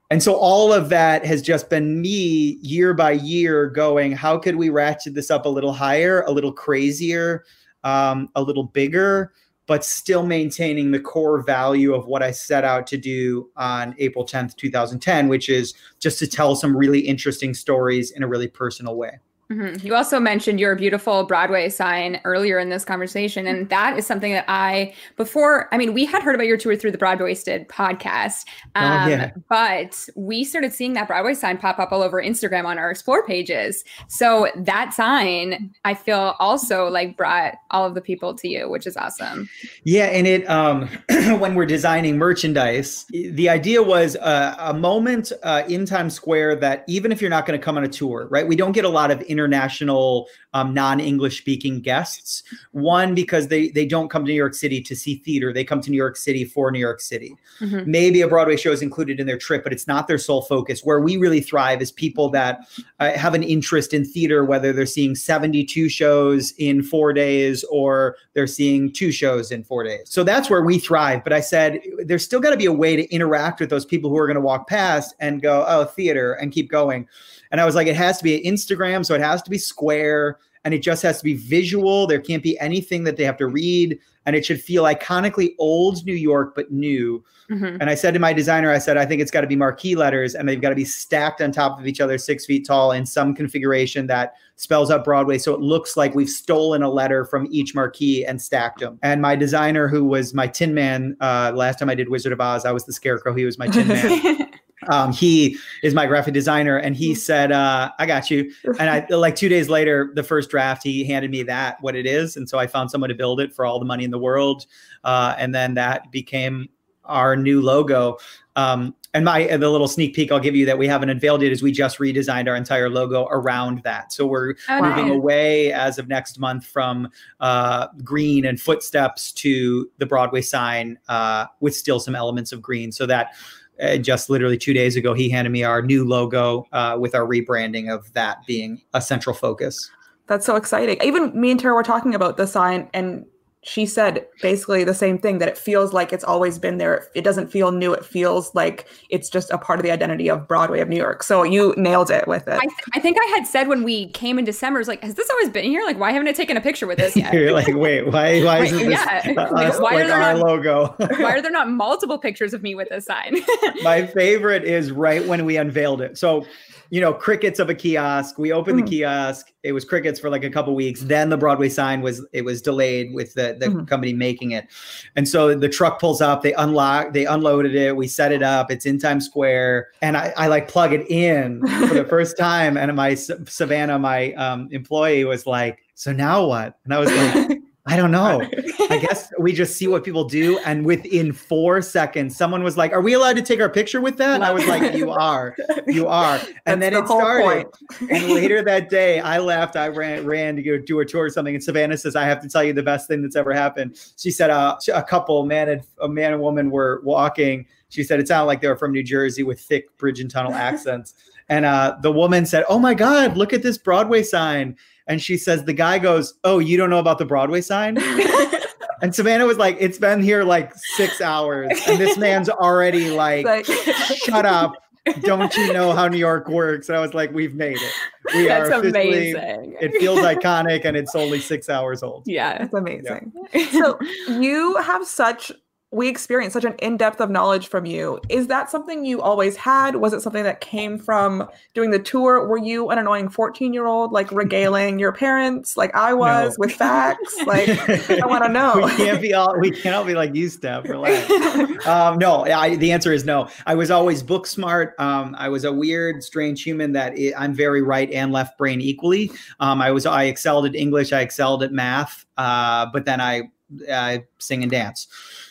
And 0.09 0.23
so 0.23 0.35
all 0.35 0.71
of 0.71 0.89
that 0.89 1.25
has 1.25 1.41
just 1.41 1.69
been 1.69 2.01
me 2.01 2.57
year 2.61 2.93
by 2.93 3.11
year 3.11 3.67
going, 3.69 4.13
how 4.13 4.37
could 4.37 4.55
we 4.55 4.69
ratchet 4.69 5.13
this 5.13 5.29
up 5.29 5.45
a 5.45 5.49
little 5.49 5.73
higher, 5.73 6.21
a 6.21 6.31
little 6.31 6.53
crazier, 6.53 7.43
um, 7.83 8.29
a 8.35 8.41
little 8.41 8.63
bigger? 8.63 9.33
but 9.67 9.83
still 9.83 10.25
maintaining 10.25 10.91
the 10.91 10.99
core 10.99 11.43
value 11.43 11.93
of 11.93 12.07
what 12.07 12.23
I 12.23 12.31
set 12.31 12.63
out 12.63 12.87
to 12.87 12.97
do 12.97 13.51
on 13.57 13.93
April 13.99 14.25
10th, 14.25 14.55
2010, 14.55 15.27
which 15.27 15.49
is 15.49 15.73
just 15.99 16.17
to 16.19 16.27
tell 16.27 16.55
some 16.55 16.75
really 16.75 17.01
interesting 17.01 17.53
stories 17.53 18.11
in 18.11 18.23
a 18.23 18.27
really 18.27 18.47
personal 18.47 18.95
way. 18.95 19.19
Mm-hmm. 19.51 19.85
You 19.85 19.95
also 19.95 20.19
mentioned 20.19 20.59
your 20.59 20.75
beautiful 20.75 21.23
Broadway 21.23 21.69
sign 21.69 22.21
earlier 22.23 22.57
in 22.59 22.69
this 22.69 22.85
conversation. 22.85 23.47
And 23.47 23.69
that 23.69 23.97
is 23.97 24.05
something 24.05 24.31
that 24.33 24.45
I, 24.47 24.93
before, 25.15 25.73
I 25.73 25.77
mean, 25.77 25.93
we 25.93 26.05
had 26.05 26.23
heard 26.23 26.35
about 26.35 26.47
your 26.47 26.57
tour 26.57 26.75
through 26.75 26.91
the 26.91 26.97
Broadway 26.97 27.17
Broadwaysted 27.17 27.67
podcast, 27.67 28.45
oh, 28.75 28.81
um, 28.81 29.07
oh, 29.07 29.09
yeah. 29.09 29.31
but 29.49 30.07
we 30.15 30.43
started 30.43 30.73
seeing 30.73 30.93
that 30.93 31.07
Broadway 31.07 31.33
sign 31.33 31.57
pop 31.57 31.79
up 31.79 31.91
all 31.91 32.01
over 32.01 32.21
Instagram 32.21 32.65
on 32.65 32.77
our 32.77 32.91
explore 32.91 33.25
pages. 33.25 33.83
So 34.07 34.49
that 34.55 34.93
sign, 34.93 35.73
I 35.85 35.93
feel 35.93 36.35
also 36.39 36.87
like 36.87 37.17
brought 37.17 37.55
all 37.71 37.85
of 37.85 37.95
the 37.95 38.01
people 38.01 38.33
to 38.35 38.47
you, 38.47 38.69
which 38.69 38.87
is 38.87 38.97
awesome. 38.97 39.49
Yeah. 39.83 40.05
And 40.05 40.27
it, 40.27 40.49
um, 40.49 40.87
when 41.39 41.55
we're 41.55 41.65
designing 41.65 42.17
merchandise, 42.17 43.05
the 43.09 43.49
idea 43.49 43.81
was 43.81 44.15
uh, 44.17 44.55
a 44.59 44.73
moment 44.73 45.31
uh, 45.43 45.63
in 45.67 45.85
Times 45.85 46.13
Square 46.13 46.57
that 46.57 46.83
even 46.87 47.11
if 47.11 47.21
you're 47.21 47.29
not 47.29 47.45
going 47.45 47.59
to 47.59 47.63
come 47.63 47.77
on 47.77 47.83
a 47.83 47.87
tour, 47.87 48.27
right? 48.29 48.47
We 48.47 48.55
don't 48.55 48.71
get 48.71 48.85
a 48.85 48.89
lot 48.89 49.11
of 49.11 49.21
international 49.37 50.27
um, 50.53 50.73
non-English 50.73 51.37
speaking 51.37 51.81
guests. 51.81 52.43
One 52.71 53.13
because 53.13 53.47
they 53.47 53.69
they 53.69 53.85
don't 53.85 54.09
come 54.09 54.25
to 54.25 54.31
New 54.31 54.37
York 54.37 54.55
City 54.55 54.81
to 54.81 54.95
see 54.95 55.17
theater; 55.17 55.53
they 55.53 55.63
come 55.63 55.81
to 55.81 55.91
New 55.91 55.97
York 55.97 56.17
City 56.17 56.45
for 56.45 56.71
New 56.71 56.79
York 56.79 56.99
City. 56.99 57.35
Mm-hmm. 57.59 57.89
Maybe 57.89 58.21
a 58.21 58.27
Broadway 58.27 58.57
show 58.57 58.71
is 58.71 58.81
included 58.81 59.19
in 59.19 59.27
their 59.27 59.37
trip, 59.37 59.63
but 59.63 59.71
it's 59.73 59.87
not 59.87 60.07
their 60.07 60.17
sole 60.17 60.41
focus. 60.41 60.81
Where 60.83 60.99
we 60.99 61.17
really 61.17 61.41
thrive 61.41 61.81
is 61.81 61.91
people 61.91 62.29
that 62.29 62.67
uh, 62.99 63.11
have 63.11 63.33
an 63.33 63.43
interest 63.43 63.93
in 63.93 64.03
theater, 64.03 64.43
whether 64.43 64.73
they're 64.73 64.85
seeing 64.85 65.15
72 65.15 65.89
shows 65.89 66.53
in 66.57 66.81
four 66.81 67.13
days 67.13 67.63
or 67.65 68.15
they're 68.33 68.47
seeing 68.47 68.91
two 68.91 69.11
shows 69.11 69.51
in 69.51 69.63
four 69.63 69.83
days. 69.83 70.09
So 70.09 70.23
that's 70.23 70.49
where 70.49 70.63
we 70.63 70.79
thrive. 70.79 71.23
But 71.23 71.33
I 71.33 71.41
said 71.41 71.79
there's 72.05 72.23
still 72.23 72.39
got 72.39 72.51
to 72.51 72.57
be 72.57 72.65
a 72.65 72.73
way 72.73 72.95
to 72.95 73.07
interact 73.13 73.59
with 73.59 73.69
those 73.69 73.85
people 73.85 74.09
who 74.09 74.17
are 74.17 74.27
going 74.27 74.35
to 74.35 74.41
walk 74.41 74.67
past 74.67 75.13
and 75.19 75.41
go, 75.41 75.65
"Oh, 75.67 75.85
theater," 75.85 76.33
and 76.33 76.51
keep 76.51 76.69
going. 76.69 77.07
And 77.51 77.61
I 77.61 77.65
was 77.65 77.75
like, 77.75 77.87
it 77.87 77.95
has 77.95 78.17
to 78.17 78.23
be 78.23 78.43
Instagram, 78.43 79.05
so 79.05 79.15
it 79.15 79.21
has 79.21 79.26
to 79.43 79.49
be 79.49 79.57
square 79.57 80.37
and 80.67 80.73
it 80.73 80.79
just 80.79 81.01
has 81.01 81.19
to 81.19 81.23
be 81.23 81.35
visual. 81.35 82.07
There 82.07 82.19
can't 82.19 82.43
be 82.43 82.59
anything 82.59 83.05
that 83.05 83.15
they 83.15 83.23
have 83.23 83.37
to 83.37 83.47
read, 83.47 83.97
and 84.25 84.35
it 84.35 84.45
should 84.45 84.61
feel 84.61 84.83
iconically 84.83 85.55
old 85.59 86.05
New 86.05 86.13
York 86.13 86.55
but 86.55 86.73
new. 86.73 87.23
Mm-hmm. 87.49 87.77
And 87.79 87.89
I 87.89 87.95
said 87.95 88.13
to 88.15 88.19
my 88.19 88.33
designer, 88.33 88.69
I 88.69 88.77
said, 88.77 88.97
I 88.97 89.05
think 89.05 89.21
it's 89.21 89.31
got 89.31 89.41
to 89.41 89.47
be 89.47 89.55
marquee 89.55 89.95
letters, 89.95 90.35
and 90.35 90.49
they've 90.49 90.59
got 90.59 90.71
to 90.71 90.75
be 90.75 90.83
stacked 90.83 91.39
on 91.41 91.53
top 91.53 91.79
of 91.79 91.87
each 91.87 92.01
other, 92.01 92.17
six 92.17 92.45
feet 92.45 92.67
tall, 92.67 92.91
in 92.91 93.05
some 93.05 93.33
configuration 93.33 94.07
that 94.07 94.33
spells 94.57 94.91
out 94.91 95.05
Broadway, 95.05 95.37
so 95.37 95.53
it 95.53 95.61
looks 95.61 95.95
like 95.95 96.13
we've 96.15 96.27
stolen 96.27 96.83
a 96.83 96.89
letter 96.89 97.23
from 97.23 97.47
each 97.49 97.73
marquee 97.73 98.25
and 98.25 98.41
stacked 98.41 98.81
them. 98.81 98.99
And 99.03 99.21
my 99.21 99.37
designer, 99.37 99.87
who 99.87 100.03
was 100.03 100.33
my 100.33 100.47
Tin 100.47 100.73
Man, 100.73 101.15
uh, 101.21 101.53
last 101.55 101.79
time 101.79 101.89
I 101.89 101.95
did 101.95 102.09
Wizard 102.09 102.33
of 102.33 102.41
Oz, 102.41 102.65
I 102.65 102.73
was 102.73 102.83
the 102.83 102.91
Scarecrow. 102.91 103.33
He 103.33 103.45
was 103.45 103.57
my 103.57 103.67
Tin 103.67 103.87
Man. 103.87 104.49
um, 104.89 105.11
he 105.11 105.57
is 105.83 105.93
my 105.93 106.05
graphic 106.05 106.33
designer 106.33 106.77
and 106.77 106.95
he 106.95 107.11
mm-hmm. 107.11 107.17
said 107.17 107.51
uh, 107.51 107.91
i 107.99 108.05
got 108.05 108.29
you 108.29 108.51
and 108.79 108.89
i 108.89 109.05
like 109.09 109.35
two 109.35 109.49
days 109.49 109.69
later 109.69 110.11
the 110.15 110.23
first 110.23 110.49
draft 110.49 110.83
he 110.83 111.03
handed 111.03 111.31
me 111.31 111.43
that 111.43 111.81
what 111.81 111.95
it 111.95 112.05
is 112.05 112.37
and 112.37 112.47
so 112.47 112.57
i 112.57 112.67
found 112.67 112.89
someone 112.89 113.09
to 113.09 113.15
build 113.15 113.39
it 113.39 113.53
for 113.53 113.65
all 113.65 113.79
the 113.79 113.85
money 113.85 114.03
in 114.03 114.11
the 114.11 114.19
world 114.19 114.65
uh, 115.03 115.35
and 115.37 115.53
then 115.53 115.73
that 115.73 116.11
became 116.11 116.67
our 117.05 117.35
new 117.35 117.61
logo 117.61 118.17
um, 118.57 118.95
and 119.13 119.25
my 119.25 119.47
the 119.47 119.69
little 119.69 119.87
sneak 119.87 120.13
peek 120.15 120.31
I'll 120.31 120.39
give 120.39 120.55
you 120.55 120.65
that 120.67 120.77
we 120.77 120.87
haven't 120.87 121.09
unveiled 121.09 121.41
it 121.41 121.51
is 121.51 121.63
we 121.63 121.71
just 121.71 121.97
redesigned 121.97 122.47
our 122.47 122.55
entire 122.55 122.89
logo 122.89 123.27
around 123.31 123.81
that. 123.83 124.13
So 124.13 124.27
we're 124.27 124.55
oh, 124.69 124.81
moving 124.81 125.07
nice. 125.07 125.15
away 125.15 125.73
as 125.73 125.97
of 125.97 126.07
next 126.07 126.39
month 126.39 126.65
from 126.65 127.09
uh, 127.39 127.87
green 128.03 128.45
and 128.45 128.61
footsteps 128.61 129.31
to 129.33 129.89
the 129.97 130.05
Broadway 130.05 130.41
sign 130.41 130.99
uh, 131.07 131.45
with 131.61 131.75
still 131.75 131.99
some 131.99 132.15
elements 132.15 132.51
of 132.51 132.61
green, 132.61 132.91
so 132.91 133.05
that 133.07 133.33
uh, 133.81 133.97
just 133.97 134.29
literally 134.29 134.57
two 134.57 134.73
days 134.73 134.95
ago, 134.95 135.13
he 135.13 135.29
handed 135.29 135.51
me 135.51 135.63
our 135.63 135.81
new 135.81 136.05
logo 136.05 136.65
uh, 136.71 136.97
with 136.99 137.15
our 137.15 137.25
rebranding 137.25 137.93
of 137.93 138.11
that 138.13 138.37
being 138.45 138.81
a 138.93 139.01
central 139.01 139.35
focus. 139.35 139.91
That's 140.27 140.45
so 140.45 140.55
exciting. 140.55 140.97
Even 141.01 141.39
me 141.39 141.51
and 141.51 141.59
Tara 141.59 141.73
were 141.73 141.83
talking 141.83 142.13
about 142.13 142.37
the 142.37 142.47
sign, 142.47 142.89
and 142.93 143.25
she 143.67 143.85
said 143.85 144.25
basically 144.41 144.85
the 144.85 144.93
same 144.93 145.17
thing 145.17 145.39
that 145.39 145.49
it 145.49 145.57
feels 145.57 145.91
like 145.91 146.13
it's 146.13 146.23
always 146.23 146.57
been 146.57 146.77
there. 146.77 147.07
It 147.13 147.23
doesn't 147.23 147.51
feel 147.51 147.71
new. 147.71 147.93
It 147.93 148.05
feels 148.05 148.55
like 148.55 148.87
it's 149.09 149.29
just 149.29 149.51
a 149.51 149.57
part 149.57 149.77
of 149.77 149.83
the 149.83 149.91
identity 149.91 150.29
of 150.29 150.47
Broadway 150.47 150.79
of 150.79 150.87
New 150.87 150.95
York. 150.95 151.21
So 151.21 151.43
you 151.43 151.73
nailed 151.75 152.09
it 152.09 152.27
with 152.27 152.47
it. 152.47 152.53
I, 152.53 152.59
th- 152.59 152.71
I 152.93 152.99
think 153.01 153.17
I 153.21 153.25
had 153.25 153.45
said 153.45 153.67
when 153.67 153.83
we 153.83 154.07
came 154.11 154.39
in 154.39 154.45
December, 154.45 154.79
was 154.79 154.87
like, 154.87 155.03
has 155.03 155.15
this 155.15 155.29
always 155.29 155.49
been 155.49 155.65
here? 155.65 155.83
Like, 155.83 155.99
why 155.99 156.13
haven't 156.13 156.29
I 156.29 156.31
taken 156.31 156.55
a 156.55 156.61
picture 156.61 156.87
with 156.87 156.97
this 156.97 157.15
yet? 157.17 157.33
You're 157.33 157.51
like, 157.51 157.67
wait, 157.67 158.07
why? 158.07 158.41
Why 158.41 158.63
is 158.63 158.71
this 158.71 158.89
yeah. 158.89 159.21
uh, 159.37 159.49
like, 159.51 159.79
why 159.79 159.95
like 159.95 160.05
are 160.05 160.07
there 160.07 160.21
our 160.21 160.33
not, 160.35 160.47
logo? 160.47 160.95
why 160.97 161.33
are 161.33 161.41
there 161.41 161.51
not 161.51 161.69
multiple 161.69 162.17
pictures 162.17 162.53
of 162.53 162.63
me 162.63 162.73
with 162.73 162.87
this 162.87 163.05
sign? 163.05 163.35
My 163.83 164.07
favorite 164.07 164.63
is 164.63 164.93
right 164.93 165.27
when 165.27 165.43
we 165.43 165.57
unveiled 165.57 166.01
it. 166.01 166.17
So 166.17 166.45
you 166.89 167.01
know, 167.01 167.13
crickets 167.13 167.59
of 167.59 167.69
a 167.69 167.75
kiosk. 167.75 168.37
We 168.37 168.51
opened 168.51 168.79
mm. 168.79 168.85
the 168.85 168.89
kiosk. 168.89 169.51
It 169.63 169.71
was 169.71 169.83
crickets 169.83 170.19
for 170.19 170.29
like 170.29 170.43
a 170.43 170.49
couple 170.49 170.73
weeks. 170.75 171.01
Then 171.01 171.29
the 171.29 171.37
Broadway 171.37 171.69
sign 171.69 172.01
was 172.01 172.25
it 172.33 172.43
was 172.43 172.61
delayed 172.61 173.13
with 173.13 173.33
the 173.33 173.57
the 173.59 173.67
mm. 173.67 173.87
company 173.87 174.13
making 174.13 174.51
it. 174.51 174.67
And 175.15 175.27
so 175.27 175.55
the 175.55 175.69
truck 175.69 175.99
pulls 175.99 176.21
up, 176.21 176.41
they 176.41 176.53
unlock, 176.53 177.13
they 177.13 177.25
unloaded 177.25 177.75
it, 177.75 177.95
we 177.95 178.07
set 178.07 178.31
it 178.31 178.43
up, 178.43 178.71
it's 178.71 178.85
in 178.85 178.99
Times 178.99 179.25
Square. 179.25 179.89
And 180.01 180.15
I, 180.15 180.33
I 180.37 180.47
like 180.47 180.67
plug 180.67 180.93
it 180.93 181.09
in 181.09 181.61
for 181.87 181.93
the 181.93 182.05
first 182.09 182.37
time. 182.37 182.77
And 182.77 182.95
my 182.95 183.15
Savannah, 183.15 183.99
my 183.99 184.33
um, 184.33 184.69
employee, 184.71 185.25
was 185.25 185.45
like, 185.45 185.79
So 185.95 186.11
now 186.11 186.45
what? 186.47 186.77
And 186.85 186.93
I 186.93 186.99
was 186.99 187.11
like, 187.11 187.59
I 187.87 187.95
don't 187.95 188.11
know. 188.11 188.41
I 188.89 188.97
guess 188.97 189.31
we 189.39 189.53
just 189.53 189.77
see 189.77 189.87
what 189.87 190.03
people 190.03 190.25
do. 190.25 190.59
And 190.59 190.85
within 190.85 191.31
four 191.31 191.81
seconds, 191.81 192.35
someone 192.35 192.61
was 192.61 192.75
like, 192.75 192.91
Are 192.91 193.01
we 193.01 193.13
allowed 193.13 193.37
to 193.37 193.41
take 193.41 193.61
our 193.61 193.69
picture 193.69 194.01
with 194.01 194.17
that? 194.17 194.35
And 194.35 194.43
I 194.43 194.51
was 194.51 194.67
like, 194.67 194.93
You 194.93 195.09
are. 195.11 195.55
You 195.87 196.07
are. 196.07 196.39
And 196.65 196.81
then 196.81 196.93
the 196.93 196.99
it 196.99 197.05
started. 197.05 197.67
and 198.11 198.27
later 198.33 198.61
that 198.61 198.89
day, 198.89 199.21
I 199.21 199.39
left. 199.39 199.77
I 199.77 199.87
ran 199.87 200.25
ran 200.25 200.57
to 200.57 200.61
go 200.61 200.77
do 200.77 200.99
a 200.99 201.05
tour 201.05 201.23
or 201.23 201.29
something. 201.29 201.55
And 201.55 201.63
Savannah 201.63 201.97
says, 201.97 202.17
I 202.17 202.25
have 202.25 202.41
to 202.41 202.49
tell 202.49 202.63
you 202.63 202.73
the 202.73 202.83
best 202.83 203.07
thing 203.07 203.21
that's 203.21 203.37
ever 203.37 203.53
happened. 203.53 203.97
She 204.17 204.31
said 204.31 204.49
uh, 204.49 204.77
a 204.93 205.03
couple, 205.03 205.45
man 205.45 205.69
and 205.69 205.81
a 206.01 206.09
man 206.09 206.33
and 206.33 206.41
woman 206.41 206.69
were 206.69 207.01
walking. 207.05 207.65
She 207.87 208.03
said 208.03 208.19
it 208.19 208.27
sounded 208.27 208.47
like 208.47 208.59
they 208.59 208.67
were 208.67 208.75
from 208.75 208.91
New 208.91 209.03
Jersey 209.03 209.43
with 209.43 209.61
thick 209.61 209.97
bridge 209.97 210.19
and 210.19 210.29
tunnel 210.29 210.53
accents. 210.55 211.13
And 211.47 211.63
uh, 211.63 211.95
the 212.01 212.11
woman 212.11 212.45
said, 212.45 212.65
Oh 212.67 212.79
my 212.79 212.93
God, 212.93 213.37
look 213.37 213.53
at 213.53 213.63
this 213.63 213.77
Broadway 213.77 214.23
sign 214.23 214.75
and 215.07 215.21
she 215.21 215.37
says 215.37 215.63
the 215.63 215.73
guy 215.73 215.99
goes, 215.99 216.35
"Oh, 216.43 216.59
you 216.59 216.77
don't 216.77 216.89
know 216.89 216.99
about 216.99 217.17
the 217.17 217.25
Broadway 217.25 217.61
sign?" 217.61 217.97
and 219.01 219.13
Savannah 219.13 219.45
was 219.45 219.57
like, 219.57 219.77
"It's 219.79 219.97
been 219.97 220.21
here 220.21 220.43
like 220.43 220.73
six 220.75 221.21
hours, 221.21 221.71
and 221.87 221.99
this 221.99 222.17
man's 222.17 222.49
already 222.49 223.09
like, 223.11 223.45
like 223.45 223.65
shut 223.65 224.45
up." 224.45 224.73
Don't 225.21 225.55
you 225.55 225.71
know 225.71 225.93
how 225.93 226.07
New 226.07 226.17
York 226.17 226.49
works? 226.49 226.89
And 226.89 226.97
I 226.97 227.01
was 227.01 227.13
like, 227.13 227.31
we've 227.31 227.55
made 227.55 227.77
it. 227.77 227.93
We 228.35 228.47
That's 228.47 228.69
amazing. 228.69 229.77
It 229.79 229.93
feels 229.99 230.19
iconic 230.19 230.83
and 230.83 230.97
it's 230.97 231.15
only 231.15 231.39
six 231.39 231.69
hours 231.69 232.03
old. 232.03 232.23
Yeah. 232.25 232.63
it's 232.63 232.73
amazing. 232.73 233.31
Yeah. 233.53 233.71
so 233.71 233.99
you 234.27 234.75
have 234.77 235.07
such 235.07 235.51
we 235.97 236.07
experienced 236.07 236.53
such 236.53 236.63
an 236.63 236.75
in-depth 236.75 237.19
of 237.19 237.31
knowledge 237.31 237.67
from 237.67 237.87
you. 237.87 238.19
Is 238.29 238.45
that 238.47 238.69
something 238.69 239.03
you 239.03 239.19
always 239.19 239.57
had? 239.57 239.95
Was 239.95 240.13
it 240.13 240.21
something 240.21 240.43
that 240.43 240.61
came 240.61 240.99
from 240.99 241.49
doing 241.73 241.89
the 241.89 241.97
tour? 241.97 242.47
Were 242.47 242.59
you 242.59 242.89
an 242.89 242.99
annoying 242.99 243.29
14-year-old 243.29 244.11
like 244.11 244.31
regaling 244.31 244.99
your 244.99 245.11
parents 245.11 245.75
like 245.75 245.93
I 245.95 246.13
was 246.13 246.51
no. 246.51 246.55
with 246.59 246.71
facts? 246.73 247.35
Like 247.47 247.67
I 248.09 248.27
want 248.27 248.43
to 248.43 248.49
know. 248.53 248.75
we 248.85 248.95
can't 248.95 249.21
be 249.21 249.33
all 249.33 249.57
we 249.59 249.71
can't 249.71 250.05
be 250.05 250.13
like 250.13 250.35
you, 250.35 250.49
Steph. 250.49 250.87
Relax. 250.87 251.29
um, 251.87 252.19
no, 252.19 252.43
I, 252.45 252.75
the 252.75 252.91
answer 252.91 253.11
is 253.11 253.25
no. 253.25 253.49
I 253.65 253.73
was 253.73 253.89
always 253.89 254.21
book 254.21 254.45
smart. 254.45 254.93
Um, 254.99 255.35
I 255.39 255.49
was 255.49 255.63
a 255.63 255.73
weird, 255.73 256.23
strange 256.23 256.61
human 256.61 256.91
that 256.93 257.17
it, 257.17 257.33
I'm 257.35 257.55
very 257.55 257.81
right 257.81 258.11
and 258.11 258.31
left 258.31 258.55
brain 258.59 258.81
equally. 258.81 259.31
Um, 259.59 259.81
I 259.81 259.89
was 259.89 260.05
I 260.05 260.25
excelled 260.25 260.67
at 260.67 260.75
English. 260.75 261.11
I 261.11 261.21
excelled 261.21 261.63
at 261.63 261.71
math. 261.71 262.25
Uh, 262.37 262.85
but 262.93 263.05
then 263.05 263.19
I 263.19 263.49
I 263.91 264.25
sing 264.37 264.61
and 264.61 264.71
dance. 264.71 265.07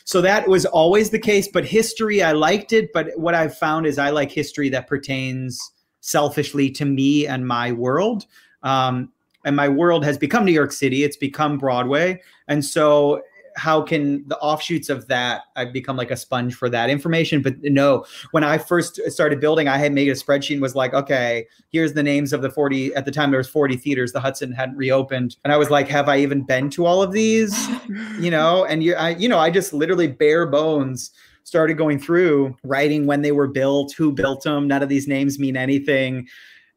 So 0.07 0.21
that 0.21 0.47
was 0.49 0.65
always 0.65 1.11
the 1.11 1.19
case. 1.19 1.49
But 1.49 1.65
history, 1.65 2.23
I 2.23 2.31
liked 2.31 2.73
it. 2.73 2.93
But 2.95 3.11
what 3.17 3.35
I've 3.35 3.59
found 3.59 3.87
is 3.87 3.99
I 3.99 4.11
like 4.11 4.31
history 4.31 4.69
that 4.69 4.87
pertains 4.87 5.61
selfishly 6.01 6.71
to 6.71 6.85
me 6.85 7.27
and 7.27 7.47
my 7.47 7.73
world. 7.73 8.25
Um, 8.63 9.13
and 9.45 9.57
my 9.57 9.69
world 9.69 10.05
has 10.05 10.17
become 10.17 10.45
New 10.45 10.53
York 10.53 10.71
City. 10.71 11.03
It's 11.03 11.17
become 11.17 11.59
Broadway. 11.59 12.23
And 12.47 12.65
so 12.65 13.21
how 13.57 13.81
can 13.81 14.27
the 14.29 14.39
offshoots 14.39 14.89
of 14.89 15.09
that 15.09 15.43
i've 15.57 15.73
become 15.73 15.97
like 15.97 16.11
a 16.11 16.17
sponge 16.17 16.55
for 16.55 16.69
that 16.69 16.91
information? 16.91 17.43
But 17.43 17.57
no 17.63 18.05
when 18.31 18.45
i 18.45 18.59
first 18.59 19.01
started 19.11 19.41
building 19.41 19.69
i 19.69 19.79
had 19.79 19.93
made 19.93 20.09
a 20.09 20.13
spreadsheet 20.13 20.55
and 20.55 20.63
was 20.63 20.75
like 20.75 20.95
okay 20.95 21.47
here's 21.71 21.95
the 21.95 22.03
names 22.03 22.33
of 22.33 22.43
the 22.43 22.51
40 22.51 22.95
at 22.95 23.05
the 23.05 23.11
time 23.11 23.31
there 23.31 23.39
was 23.39 23.49
40 23.49 23.77
theaters 23.77 24.13
the 24.13 24.21
hudson 24.21 24.53
hadn't 24.53 24.77
reopened. 24.77 25.37
And 25.45 25.53
i 25.53 25.57
was 25.57 25.71
like 25.71 25.89
have 25.89 26.09
i 26.09 26.19
even 26.19 26.43
been 26.43 26.71
to 26.71 26.87
all 26.87 27.03
of 27.03 27.13
these? 27.13 27.57
You 28.19 28.31
know 28.31 28.65
and 28.65 28.83
you 28.83 28.95
I, 28.95 29.11
you 29.11 29.29
know 29.29 29.39
i 29.39 29.51
just 29.51 29.73
literally 29.73 30.07
bare 30.07 30.47
bones 30.47 31.11
started 31.45 31.75
going 31.75 31.99
through 31.99 32.57
writing 32.65 33.07
when 33.07 33.23
they 33.23 33.33
were 33.33 33.47
built 33.47 33.93
who 33.93 34.13
built 34.13 34.43
them 34.43 34.67
none 34.67 34.83
of 34.83 34.89
these 34.89 35.07
names 35.07 35.39
mean 35.39 35.57
anything 35.57 36.27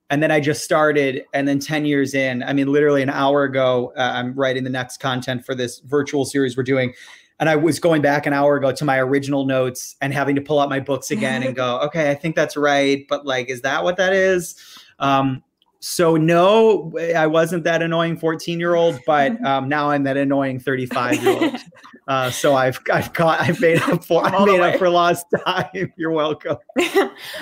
and 0.09 0.23
then 0.23 0.31
I 0.31 0.39
just 0.39 0.63
started, 0.63 1.23
and 1.33 1.47
then 1.47 1.59
ten 1.59 1.85
years 1.85 2.13
in, 2.13 2.43
I 2.43 2.53
mean, 2.53 2.67
literally 2.67 3.01
an 3.01 3.09
hour 3.09 3.43
ago, 3.43 3.93
uh, 3.97 4.11
I'm 4.15 4.33
writing 4.33 4.63
the 4.63 4.69
next 4.69 4.97
content 4.97 5.45
for 5.45 5.55
this 5.55 5.79
virtual 5.79 6.25
series 6.25 6.57
we're 6.57 6.63
doing, 6.63 6.93
and 7.39 7.49
I 7.49 7.55
was 7.55 7.79
going 7.79 8.01
back 8.01 8.25
an 8.25 8.33
hour 8.33 8.57
ago 8.57 8.71
to 8.71 8.85
my 8.85 8.99
original 8.99 9.45
notes 9.45 9.95
and 10.01 10.13
having 10.13 10.35
to 10.35 10.41
pull 10.41 10.59
out 10.59 10.69
my 10.69 10.79
books 10.79 11.11
again 11.11 11.43
and 11.43 11.55
go, 11.55 11.79
okay, 11.79 12.11
I 12.11 12.15
think 12.15 12.35
that's 12.35 12.57
right, 12.57 13.05
but 13.07 13.25
like, 13.25 13.49
is 13.49 13.61
that 13.61 13.83
what 13.83 13.97
that 13.97 14.13
is? 14.13 14.55
Um, 14.99 15.43
so 15.79 16.17
no, 16.17 16.91
I 17.15 17.27
wasn't 17.27 17.63
that 17.63 17.81
annoying 17.81 18.17
14 18.17 18.59
year 18.59 18.75
old, 18.75 18.99
but 19.05 19.41
um, 19.45 19.69
now 19.69 19.89
I'm 19.89 20.03
that 20.03 20.17
annoying 20.17 20.59
35 20.59 21.23
year 21.23 21.43
old. 21.43 21.55
Uh, 22.07 22.31
so 22.31 22.55
I've 22.55 22.79
I've 22.91 23.13
got 23.13 23.39
I've 23.39 23.61
made 23.61 23.79
up 23.83 24.03
for 24.03 24.25
I 24.25 24.43
made 24.43 24.59
up 24.59 24.79
for 24.79 24.89
lost 24.89 25.27
time. 25.45 25.93
You're 25.95 26.09
welcome. 26.09 26.57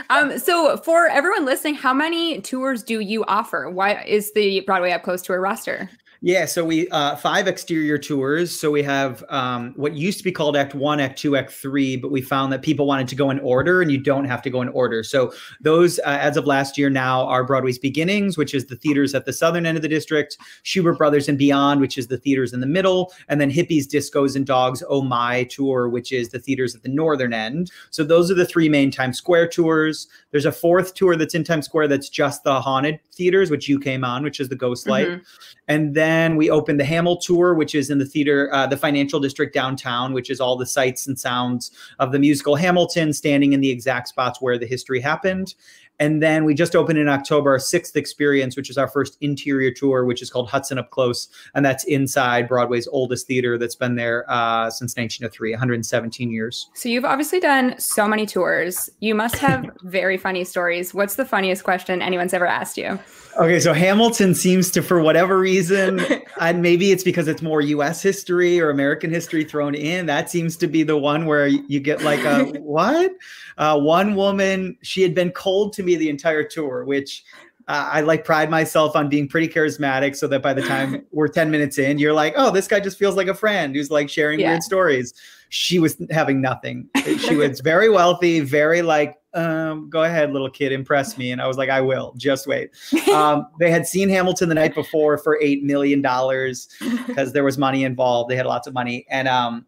um, 0.09 0.37
so 0.37 0.75
for 0.75 1.07
everyone 1.07 1.45
listening, 1.45 1.75
how 1.75 1.93
many 1.93 2.41
tours 2.41 2.83
do 2.83 2.99
you 2.99 3.23
offer? 3.29 3.69
Why 3.69 4.03
is 4.03 4.33
the 4.33 4.59
Broadway 4.65 4.91
Up 4.91 5.03
Close 5.03 5.21
tour 5.21 5.39
roster? 5.39 5.89
Yeah, 6.21 6.45
so 6.45 6.65
we 6.65 6.89
uh, 6.89 7.15
five 7.15 7.47
exterior 7.47 7.99
tours. 7.99 8.57
So 8.57 8.71
we 8.71 8.81
have 8.81 9.23
um, 9.29 9.73
what 9.75 9.93
used 9.93 10.17
to 10.17 10.23
be 10.23 10.31
called 10.31 10.57
Act 10.57 10.73
One, 10.73 10.99
Act 10.99 11.19
Two, 11.19 11.35
Act 11.35 11.51
Three, 11.51 11.95
but 11.95 12.11
we 12.11 12.21
found 12.21 12.51
that 12.53 12.63
people 12.63 12.87
wanted 12.87 13.07
to 13.09 13.15
go 13.15 13.29
in 13.29 13.39
order, 13.39 13.83
and 13.83 13.91
you 13.91 13.99
don't 13.99 14.25
have 14.25 14.41
to 14.41 14.49
go 14.49 14.61
in 14.63 14.69
order. 14.69 15.03
So 15.03 15.31
those, 15.61 15.99
uh, 15.99 16.17
as 16.19 16.35
of 16.35 16.47
last 16.47 16.75
year, 16.75 16.89
now 16.89 17.25
are 17.27 17.43
Broadway's 17.43 17.77
Beginnings, 17.77 18.35
which 18.35 18.55
is 18.55 18.65
the 18.65 18.75
theaters 18.75 19.13
at 19.13 19.25
the 19.25 19.33
southern 19.33 19.67
end 19.67 19.77
of 19.77 19.83
the 19.83 19.87
district, 19.87 20.37
Shubert 20.63 20.97
Brothers 20.97 21.29
and 21.29 21.37
Beyond, 21.37 21.81
which 21.81 21.99
is 21.99 22.07
the 22.07 22.17
theaters 22.17 22.51
in 22.51 22.61
the 22.61 22.67
middle, 22.67 23.13
and 23.29 23.39
then 23.39 23.51
Hippies, 23.51 23.85
Discos, 23.85 24.35
and 24.35 24.45
Dogs 24.45 24.81
Oh 24.89 25.03
My 25.03 25.43
tour, 25.43 25.87
which 25.87 26.11
is 26.11 26.29
the 26.29 26.39
theaters 26.39 26.73
at 26.73 26.81
the 26.81 26.89
northern 26.89 27.31
end. 27.33 27.71
So 27.91 28.03
those 28.03 28.31
are 28.31 28.35
the 28.35 28.45
three 28.45 28.69
main 28.69 28.89
Times 28.89 29.19
Square 29.19 29.49
tours. 29.49 30.07
There's 30.31 30.45
a 30.45 30.51
fourth 30.51 30.95
tour 30.95 31.15
that's 31.15 31.35
in 31.35 31.43
Times 31.43 31.65
Square 31.65 31.89
that's 31.89 32.09
just 32.09 32.43
the 32.43 32.59
haunted 32.59 32.99
theaters, 33.13 33.51
which 33.51 33.69
you 33.69 33.79
came 33.79 34.03
on, 34.03 34.23
which 34.23 34.39
is 34.39 34.49
the 34.49 34.55
Ghost 34.55 34.87
Light, 34.87 35.07
mm-hmm. 35.07 35.23
and 35.67 35.95
then 35.95 36.06
then 36.07 36.37
we 36.37 36.49
opened 36.49 36.79
the 36.79 36.85
Hamel 36.85 37.17
Tour, 37.17 37.53
which 37.53 37.75
is 37.75 37.89
in 37.89 37.97
the 37.97 38.05
theater, 38.05 38.49
uh, 38.53 38.65
the 38.65 38.77
financial 38.77 39.19
district 39.19 39.53
downtown, 39.53 40.13
which 40.13 40.29
is 40.29 40.39
all 40.39 40.55
the 40.55 40.65
sights 40.65 41.05
and 41.07 41.19
sounds 41.19 41.71
of 41.99 42.13
the 42.13 42.19
musical 42.19 42.55
Hamilton, 42.55 43.11
standing 43.11 43.51
in 43.51 43.59
the 43.59 43.69
exact 43.69 44.07
spots 44.07 44.41
where 44.41 44.57
the 44.57 44.65
history 44.65 45.01
happened. 45.01 45.55
And 45.99 46.21
then 46.21 46.45
we 46.45 46.53
just 46.53 46.75
opened 46.75 46.99
in 46.99 47.07
October 47.07 47.51
our 47.51 47.59
sixth 47.59 47.95
experience, 47.95 48.55
which 48.55 48.69
is 48.69 48.77
our 48.77 48.87
first 48.87 49.17
interior 49.21 49.71
tour, 49.71 50.05
which 50.05 50.21
is 50.21 50.29
called 50.29 50.49
Hudson 50.49 50.77
Up 50.77 50.91
Close. 50.91 51.27
And 51.55 51.65
that's 51.65 51.83
inside 51.85 52.47
Broadway's 52.47 52.87
oldest 52.87 53.27
theater 53.27 53.57
that's 53.57 53.75
been 53.75 53.95
there 53.95 54.25
uh, 54.29 54.69
since 54.69 54.95
1903, 54.95 55.51
117 55.51 56.31
years. 56.31 56.69
So 56.75 56.89
you've 56.89 57.05
obviously 57.05 57.39
done 57.39 57.75
so 57.79 58.07
many 58.07 58.25
tours. 58.25 58.89
You 58.99 59.15
must 59.15 59.35
have 59.37 59.69
very 59.83 60.17
funny 60.17 60.43
stories. 60.43 60.93
What's 60.93 61.15
the 61.15 61.25
funniest 61.25 61.63
question 61.63 62.01
anyone's 62.01 62.33
ever 62.33 62.47
asked 62.47 62.77
you? 62.77 62.99
Okay, 63.39 63.59
so 63.59 63.71
Hamilton 63.71 64.33
seems 64.33 64.71
to, 64.71 64.81
for 64.81 64.99
whatever 64.99 65.37
reason, 65.37 66.01
and 66.41 66.59
maybe 66.59 66.91
it's 66.91 67.03
because 67.03 67.27
it's 67.27 67.43
more 67.43 67.61
U.S. 67.61 68.01
history 68.01 68.59
or 68.59 68.71
American 68.71 69.11
history 69.11 69.43
thrown 69.43 69.75
in. 69.75 70.07
That 70.07 70.31
seems 70.31 70.57
to 70.57 70.67
be 70.67 70.81
the 70.81 70.97
one 70.97 71.27
where 71.27 71.45
you 71.45 71.79
get 71.79 72.01
like 72.01 72.23
a 72.23 72.45
what? 72.59 73.11
Uh, 73.59 73.79
one 73.79 74.15
woman, 74.15 74.75
she 74.81 75.03
had 75.03 75.13
been 75.13 75.31
cold 75.31 75.73
to 75.73 75.83
me 75.87 75.95
the 75.95 76.09
entire 76.09 76.43
tour, 76.43 76.85
which 76.85 77.23
uh, 77.67 77.89
I 77.91 78.01
like 78.01 78.23
pride 78.23 78.49
myself 78.49 78.95
on 78.95 79.09
being 79.09 79.27
pretty 79.27 79.47
charismatic, 79.47 80.15
so 80.15 80.27
that 80.27 80.41
by 80.41 80.53
the 80.53 80.61
time 80.61 81.05
we're 81.11 81.27
ten 81.27 81.49
minutes 81.49 81.79
in, 81.79 81.97
you're 81.97 82.13
like, 82.13 82.33
oh, 82.37 82.51
this 82.51 82.67
guy 82.67 82.79
just 82.79 82.97
feels 82.99 83.15
like 83.15 83.27
a 83.27 83.33
friend 83.33 83.75
who's 83.75 83.89
like 83.89 84.09
sharing 84.09 84.39
yeah. 84.39 84.51
weird 84.51 84.63
stories. 84.63 85.13
She 85.49 85.79
was 85.79 85.97
having 86.11 86.41
nothing. 86.41 86.89
She 87.19 87.35
was 87.37 87.61
very 87.61 87.89
wealthy, 87.89 88.41
very 88.41 88.81
like 88.81 89.17
um, 89.33 89.89
go 89.89 90.03
ahead, 90.03 90.33
little 90.33 90.49
kid, 90.49 90.71
impress 90.71 91.17
me. 91.17 91.31
And 91.31 91.41
I 91.41 91.47
was 91.47 91.57
like, 91.57 91.69
I 91.69 91.79
will. 91.79 92.13
Just 92.17 92.47
wait. 92.47 92.71
Um, 93.13 93.47
they 93.59 93.69
had 93.69 93.85
seen 93.85 94.09
Hamilton 94.09 94.49
the 94.49 94.55
night 94.55 94.73
before 94.73 95.17
for 95.17 95.37
eight 95.41 95.63
million 95.63 96.01
dollars 96.01 96.67
because 97.07 97.33
there 97.33 97.43
was 97.43 97.57
money 97.57 97.83
involved. 97.83 98.29
They 98.29 98.35
had 98.35 98.45
lots 98.45 98.67
of 98.67 98.73
money, 98.73 99.05
and 99.09 99.27
um, 99.27 99.65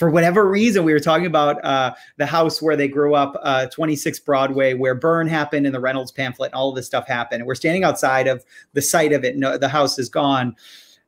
for 0.00 0.10
whatever 0.10 0.48
reason, 0.48 0.82
we 0.82 0.94
were 0.94 0.98
talking 0.98 1.26
about 1.26 1.62
uh, 1.62 1.92
the 2.16 2.24
house 2.24 2.62
where 2.62 2.74
they 2.74 2.88
grew 2.88 3.14
up, 3.14 3.38
uh, 3.42 3.66
26 3.66 4.18
Broadway, 4.20 4.72
where 4.72 4.94
Burn 4.94 5.28
happened 5.28 5.66
and 5.66 5.74
the 5.74 5.80
Reynolds 5.80 6.10
pamphlet 6.10 6.52
and 6.52 6.54
all 6.54 6.70
of 6.70 6.74
this 6.74 6.86
stuff 6.86 7.06
happened. 7.06 7.42
And 7.42 7.46
we're 7.46 7.54
standing 7.54 7.84
outside 7.84 8.26
of 8.26 8.42
the 8.72 8.80
site 8.80 9.12
of 9.12 9.24
it. 9.24 9.36
No, 9.36 9.58
the 9.58 9.68
house 9.68 9.98
is 9.98 10.08
gone 10.08 10.56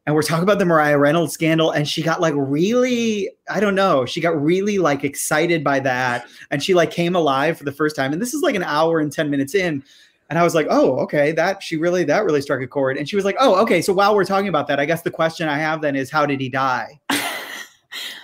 and 0.05 0.15
we're 0.15 0.23
talking 0.23 0.43
about 0.43 0.59
the 0.59 0.67
Maria 0.67 0.99
Reynolds 0.99 1.33
scandal, 1.33 1.71
and 1.71 1.87
she 1.89 2.03
got 2.03 2.21
like 2.21 2.35
really, 2.37 3.31
I 3.49 3.61
don't 3.61 3.77
know, 3.77 4.05
she 4.05 4.21
got 4.21 4.41
really 4.43 4.79
like 4.79 5.05
excited 5.05 5.63
by 5.63 5.79
that, 5.81 6.27
and 6.51 6.63
she 6.63 6.75
like 6.75 6.91
came 6.91 7.15
alive 7.15 7.57
for 7.57 7.65
the 7.65 7.73
first 7.73 7.95
time. 7.95 8.13
And 8.13 8.21
this 8.21 8.35
is 8.35 8.43
like 8.43 8.57
an 8.57 8.65
hour 8.65 8.99
and 8.99 9.13
ten 9.13 9.31
minutes 9.31 9.55
in, 9.55 9.83
and 10.29 10.41
I 10.41 10.43
was 10.43 10.57
like, 10.57 10.67
oh, 10.71 10.97
okay, 11.01 11.31
that 11.33 11.63
she 11.63 11.77
really 11.77 12.03
that 12.05 12.25
really 12.25 12.43
struck 12.43 12.61
a 12.61 12.67
chord. 12.67 12.97
And 12.97 13.09
she 13.09 13.15
was 13.15 13.25
like, 13.25 13.37
oh, 13.39 13.55
okay, 13.63 13.81
so 13.81 13.93
while 13.93 14.15
we're 14.17 14.25
talking 14.25 14.49
about 14.49 14.67
that, 14.67 14.81
I 14.81 14.87
guess 14.87 15.03
the 15.03 15.11
question 15.11 15.49
I 15.49 15.59
have 15.59 15.81
then 15.81 15.95
is, 15.95 16.11
how 16.11 16.27
did 16.27 16.41
he 16.41 16.49
die? 16.49 16.99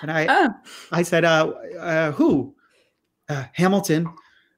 And 0.03 0.11
I, 0.11 0.27
oh. 0.29 0.49
I 0.93 1.03
said, 1.03 1.25
uh, 1.25 1.53
uh 1.79 2.13
who? 2.13 2.55
Uh, 3.29 3.45
Hamilton, 3.53 4.09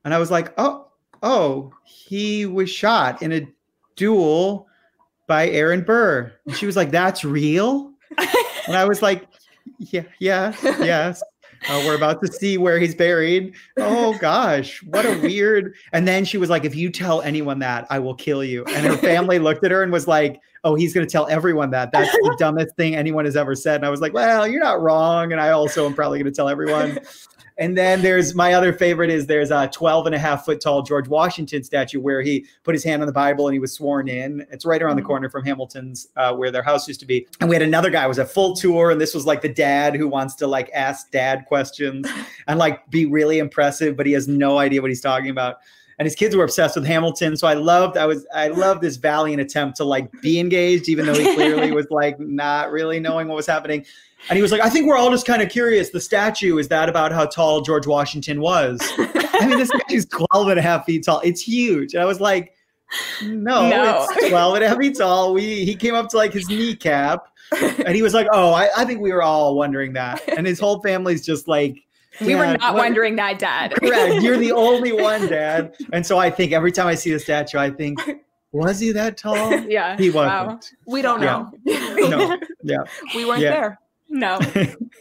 and 0.05 0.14
I 0.14 0.18
was 0.18 0.31
like, 0.31 0.53
oh, 0.57 0.90
oh, 1.23 1.73
he 1.85 2.46
was 2.46 2.70
shot 2.70 3.23
in 3.23 3.33
a 3.33 3.46
duel 3.96 4.66
by 5.27 5.49
Aaron 5.51 5.83
Burr. 5.83 6.33
And 6.46 6.57
she 6.57 6.66
was 6.66 6.77
like, 6.77 6.90
That's 6.90 7.25
real? 7.25 7.92
and 8.66 8.77
I 8.77 8.85
was 8.85 9.03
like, 9.03 9.29
Yeah, 9.79 10.05
yeah, 10.18 10.55
yes. 10.62 11.23
Uh, 11.68 11.83
we're 11.87 11.94
about 11.94 12.23
to 12.23 12.33
see 12.33 12.57
where 12.57 12.79
he's 12.79 12.94
buried. 12.94 13.55
Oh 13.77 14.16
gosh, 14.18 14.83
what 14.85 15.05
a 15.05 15.18
weird. 15.20 15.75
And 15.92 16.09
then 16.09 16.25
she 16.25 16.38
was 16.38 16.51
like, 16.51 16.64
If 16.64 16.75
you 16.75 16.90
tell 16.90 17.20
anyone 17.23 17.59
that, 17.61 17.87
I 17.90 17.99
will 17.99 18.14
kill 18.14 18.42
you. 18.42 18.64
And 18.64 18.87
her 18.87 18.96
family 18.96 19.38
looked 19.38 19.64
at 19.64 19.70
her 19.70 19.83
and 19.83 19.92
was 19.92 20.09
like, 20.09 20.40
Oh, 20.62 20.75
he's 20.75 20.92
going 20.92 21.07
to 21.07 21.11
tell 21.11 21.27
everyone 21.29 21.70
that. 21.70 21.90
That's 21.92 22.12
the 22.12 22.37
dumbest 22.38 22.77
thing 22.77 22.94
anyone 22.94 23.25
has 23.25 23.37
ever 23.37 23.55
said. 23.55 23.77
And 23.77 23.87
I 23.87 23.90
was 23.90 24.01
like, 24.01 24.12
Well, 24.12 24.46
you're 24.46 24.62
not 24.62 24.81
wrong. 24.81 25.33
And 25.33 25.40
I 25.40 25.51
also 25.51 25.87
am 25.87 25.94
probably 25.94 26.18
going 26.18 26.33
to 26.33 26.37
tell 26.37 26.49
everyone. 26.49 26.99
And 27.61 27.77
then 27.77 28.01
there's 28.01 28.35
my 28.35 28.55
other 28.55 28.73
favorite 28.73 29.11
is 29.11 29.27
there's 29.27 29.51
a 29.51 29.68
12 29.68 30.07
and 30.07 30.14
a 30.14 30.18
half 30.18 30.46
foot 30.46 30.62
tall 30.62 30.81
George 30.83 31.09
Washington 31.09 31.62
statue 31.62 32.01
where 32.01 32.23
he 32.23 32.46
put 32.64 32.75
his 32.75 32.83
hand 32.83 33.03
on 33.03 33.07
the 33.07 33.12
Bible 33.12 33.49
and 33.49 33.53
he 33.53 33.61
was 33.61 33.75
sworn 33.75 34.09
in. 34.09 34.46
It's 34.51 34.64
right 34.64 34.81
around 34.81 34.96
the 34.96 35.03
mm-hmm. 35.03 35.09
corner 35.09 35.29
from 35.29 35.44
Hamilton's 35.44 36.09
uh, 36.16 36.35
where 36.35 36.51
their 36.51 36.62
house 36.62 36.88
used 36.88 37.01
to 37.01 37.07
be. 37.07 37.29
And 37.38 37.51
we 37.51 37.55
had 37.55 37.62
another 37.62 37.90
guy, 37.90 38.03
it 38.03 38.09
was 38.09 38.18
a 38.18 38.25
full 38.25 38.57
tour, 38.57 38.90
and 38.90 38.99
this 38.99 39.14
was 39.14 39.27
like 39.27 39.42
the 39.42 39.49
dad 39.51 39.94
who 39.94 40.09
wants 40.09 40.35
to 40.37 40.46
like 40.46 40.70
ask 40.73 41.11
dad 41.11 41.44
questions 41.49 42.09
and 42.49 42.59
like 42.59 42.88
be 42.90 43.05
really 43.05 43.38
impressive, 43.38 43.94
but 43.94 44.07
he 44.07 44.12
has 44.12 44.27
no 44.27 44.57
idea 44.57 44.81
what 44.81 44.90
he's 44.90 45.03
talking 45.03 45.29
about 45.29 45.57
and 46.00 46.06
his 46.06 46.14
kids 46.14 46.34
were 46.34 46.44
obsessed 46.44 46.76
with 46.76 46.86
Hamilton. 46.86 47.36
So 47.36 47.46
I 47.46 47.52
loved, 47.52 47.98
I 47.98 48.06
was, 48.06 48.26
I 48.34 48.48
loved 48.48 48.80
this 48.80 48.96
valiant 48.96 49.38
attempt 49.38 49.76
to 49.76 49.84
like 49.84 50.10
be 50.22 50.40
engaged, 50.40 50.88
even 50.88 51.04
though 51.04 51.12
he 51.12 51.34
clearly 51.34 51.72
was 51.74 51.88
like 51.90 52.18
not 52.18 52.70
really 52.70 52.98
knowing 52.98 53.28
what 53.28 53.36
was 53.36 53.46
happening. 53.46 53.84
And 54.30 54.36
he 54.38 54.40
was 54.40 54.50
like, 54.50 54.62
I 54.62 54.70
think 54.70 54.86
we're 54.86 54.96
all 54.96 55.10
just 55.10 55.26
kind 55.26 55.42
of 55.42 55.50
curious. 55.50 55.90
The 55.90 56.00
statue, 56.00 56.56
is 56.56 56.68
that 56.68 56.88
about 56.88 57.12
how 57.12 57.26
tall 57.26 57.60
George 57.60 57.86
Washington 57.86 58.40
was? 58.40 58.80
I 58.96 59.46
mean, 59.46 59.58
this 59.58 59.68
statue's 59.68 60.06
12 60.32 60.48
and 60.48 60.58
a 60.58 60.62
half 60.62 60.86
feet 60.86 61.04
tall. 61.04 61.20
It's 61.22 61.42
huge. 61.42 61.92
And 61.92 62.02
I 62.02 62.06
was 62.06 62.18
like, 62.18 62.54
no, 63.22 63.68
no. 63.68 64.06
it's 64.10 64.30
12 64.30 64.54
and 64.54 64.64
a 64.64 64.68
half 64.70 64.78
feet 64.78 64.96
tall. 64.96 65.34
We, 65.34 65.66
he 65.66 65.76
came 65.76 65.94
up 65.94 66.08
to 66.08 66.16
like 66.16 66.32
his 66.32 66.48
kneecap 66.48 67.26
and 67.52 67.94
he 67.94 68.00
was 68.00 68.14
like, 68.14 68.26
oh, 68.32 68.54
I, 68.54 68.70
I 68.74 68.86
think 68.86 69.02
we 69.02 69.12
were 69.12 69.22
all 69.22 69.54
wondering 69.54 69.92
that. 69.92 70.26
And 70.34 70.46
his 70.46 70.58
whole 70.58 70.80
family's 70.80 71.26
just 71.26 71.46
like, 71.46 71.76
we 72.20 72.35
were 72.35 72.46
not 72.46 72.74
what? 72.74 72.76
wondering 72.76 73.16
that, 73.16 73.38
Dad. 73.38 73.74
Correct. 73.76 74.22
You're 74.22 74.38
the 74.38 74.52
only 74.52 74.92
one, 74.92 75.26
Dad. 75.26 75.74
And 75.92 76.06
so 76.06 76.18
I 76.18 76.30
think 76.30 76.52
every 76.52 76.72
time 76.72 76.87
I 76.87 76.94
see 76.94 77.12
the 77.12 77.18
statue, 77.18 77.59
I 77.59 77.70
think, 77.70 77.98
was 78.52 78.78
he 78.80 78.92
that 78.92 79.16
tall? 79.16 79.59
Yeah. 79.68 79.96
He 79.96 80.11
wasn't. 80.11 80.48
Wow. 80.48 80.61
We 80.87 81.02
don't 81.02 81.20
know. 81.20 81.50
Yeah. 81.64 81.94
no. 81.96 82.38
Yeah. 82.62 82.78
We 83.14 83.24
weren't 83.24 83.40
yeah. 83.40 83.50
there. 83.50 83.78
No. 84.09 84.40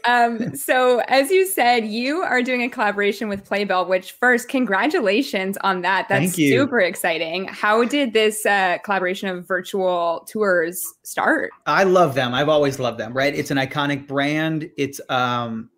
um, 0.08 0.56
so, 0.56 1.00
as 1.08 1.32
you 1.32 1.48
said, 1.48 1.86
you 1.86 2.22
are 2.22 2.44
doing 2.44 2.62
a 2.62 2.70
collaboration 2.70 3.28
with 3.28 3.44
Playbill, 3.44 3.88
which 3.88 4.12
first, 4.12 4.50
congratulations 4.50 5.58
on 5.62 5.82
that. 5.82 6.08
That's 6.10 6.34
super 6.34 6.80
exciting. 6.80 7.46
How 7.46 7.84
did 7.84 8.14
this 8.14 8.46
uh, 8.46 8.78
collaboration 8.84 9.30
of 9.30 9.48
virtual 9.48 10.28
tours 10.30 10.86
start? 11.02 11.50
I 11.66 11.84
love 11.84 12.14
them. 12.14 12.36
I've 12.36 12.50
always 12.50 12.78
loved 12.78 13.00
them, 13.00 13.14
right? 13.14 13.34
It's 13.34 13.50
an 13.50 13.58
iconic 13.58 14.08
brand. 14.08 14.70
It's, 14.78 15.02
um, 15.10 15.72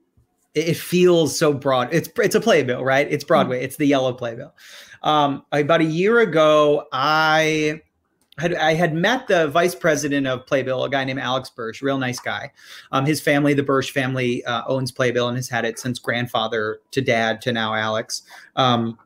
it 0.54 0.76
feels 0.76 1.38
so 1.38 1.54
broad. 1.54 1.90
It's 1.94 2.10
it's 2.18 2.36
a 2.36 2.42
playbill, 2.42 2.84
right? 2.84 3.08
It's 3.10 3.24
Broadway. 3.24 3.58
Mm-hmm. 3.58 3.66
It's 3.66 3.78
the 3.78 3.86
yellow 3.86 4.14
playbill. 4.14 4.54
Um, 5.04 5.46
about 5.52 5.82
a 5.82 5.86
year 5.86 6.20
ago, 6.20 6.88
I 6.92 7.82
had 8.38 8.56
I 8.56 8.74
had 8.74 8.94
met 8.94 9.28
the 9.28 9.48
vice 9.48 9.76
president 9.76 10.28
of 10.28 10.46
Playbill, 10.46 10.84
a 10.84 10.90
guy 10.90 11.04
named 11.04 11.20
Alex 11.20 11.50
Birch, 11.50 11.82
real 11.82 11.98
nice 11.98 12.20
guy. 12.20 12.52
Um, 12.92 13.06
his 13.06 13.22
family, 13.22 13.54
the 13.54 13.64
Birch 13.64 13.92
family, 13.92 14.44
uh, 14.46 14.64
owns 14.68 14.92
Playbill 14.92 15.28
and 15.28 15.38
has 15.38 15.50
had 15.50 15.66
it 15.66 15.80
since 15.80 16.00
grandfather 16.00 16.80
to 16.92 17.02
dad 17.02 17.42
to 17.42 17.54
now 17.54 17.74
Alex. 17.74 18.24
Um, 18.56 18.98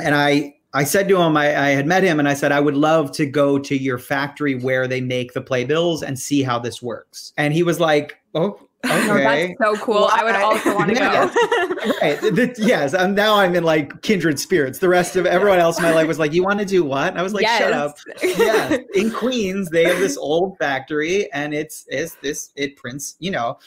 and 0.00 0.14
I 0.14 0.54
I 0.74 0.84
said 0.84 1.08
to 1.08 1.16
him, 1.20 1.38
I, 1.38 1.46
I, 1.58 1.68
had 1.70 1.86
met 1.86 2.02
him 2.02 2.18
and 2.18 2.28
I 2.28 2.34
said, 2.34 2.52
I 2.52 2.60
would 2.60 2.76
love 2.76 3.10
to 3.12 3.24
go 3.24 3.58
to 3.58 3.74
your 3.74 3.96
factory 3.96 4.56
where 4.56 4.86
they 4.86 5.00
make 5.00 5.32
the 5.32 5.40
playbills 5.40 6.02
and 6.02 6.18
see 6.18 6.42
how 6.42 6.58
this 6.58 6.82
works. 6.82 7.32
And 7.38 7.54
he 7.54 7.62
was 7.62 7.80
like, 7.80 8.18
Oh, 8.34 8.65
Okay. 8.84 9.10
Oh, 9.10 9.16
that's 9.16 9.52
so 9.58 9.84
cool. 9.84 9.94
Well, 9.94 10.10
I 10.12 10.24
would 10.24 10.34
also 10.36 10.74
want 10.74 10.90
to 10.90 10.94
go. 10.94 11.00
right. 12.00 12.20
The, 12.20 12.54
yes. 12.58 12.94
I'm, 12.94 13.14
now 13.14 13.36
I'm 13.36 13.54
in 13.56 13.64
like 13.64 14.02
kindred 14.02 14.38
spirits. 14.38 14.78
The 14.78 14.88
rest 14.88 15.16
of 15.16 15.26
everyone 15.26 15.58
else 15.58 15.78
in 15.78 15.82
my 15.82 15.92
life 15.92 16.06
was 16.06 16.18
like, 16.18 16.32
you 16.32 16.44
want 16.44 16.58
to 16.60 16.64
do 16.64 16.84
what? 16.84 17.08
And 17.08 17.18
I 17.18 17.22
was 17.22 17.34
like, 17.34 17.42
yes. 17.42 17.58
shut 17.58 17.72
up. 17.72 17.96
yeah. 18.22 18.78
In 18.94 19.10
Queens, 19.10 19.70
they 19.70 19.84
have 19.84 19.98
this 19.98 20.16
old 20.16 20.56
factory 20.58 21.32
and 21.32 21.54
it's, 21.54 21.84
it's 21.88 22.14
this, 22.16 22.50
it 22.56 22.76
prints, 22.76 23.16
you 23.18 23.30
know, 23.30 23.58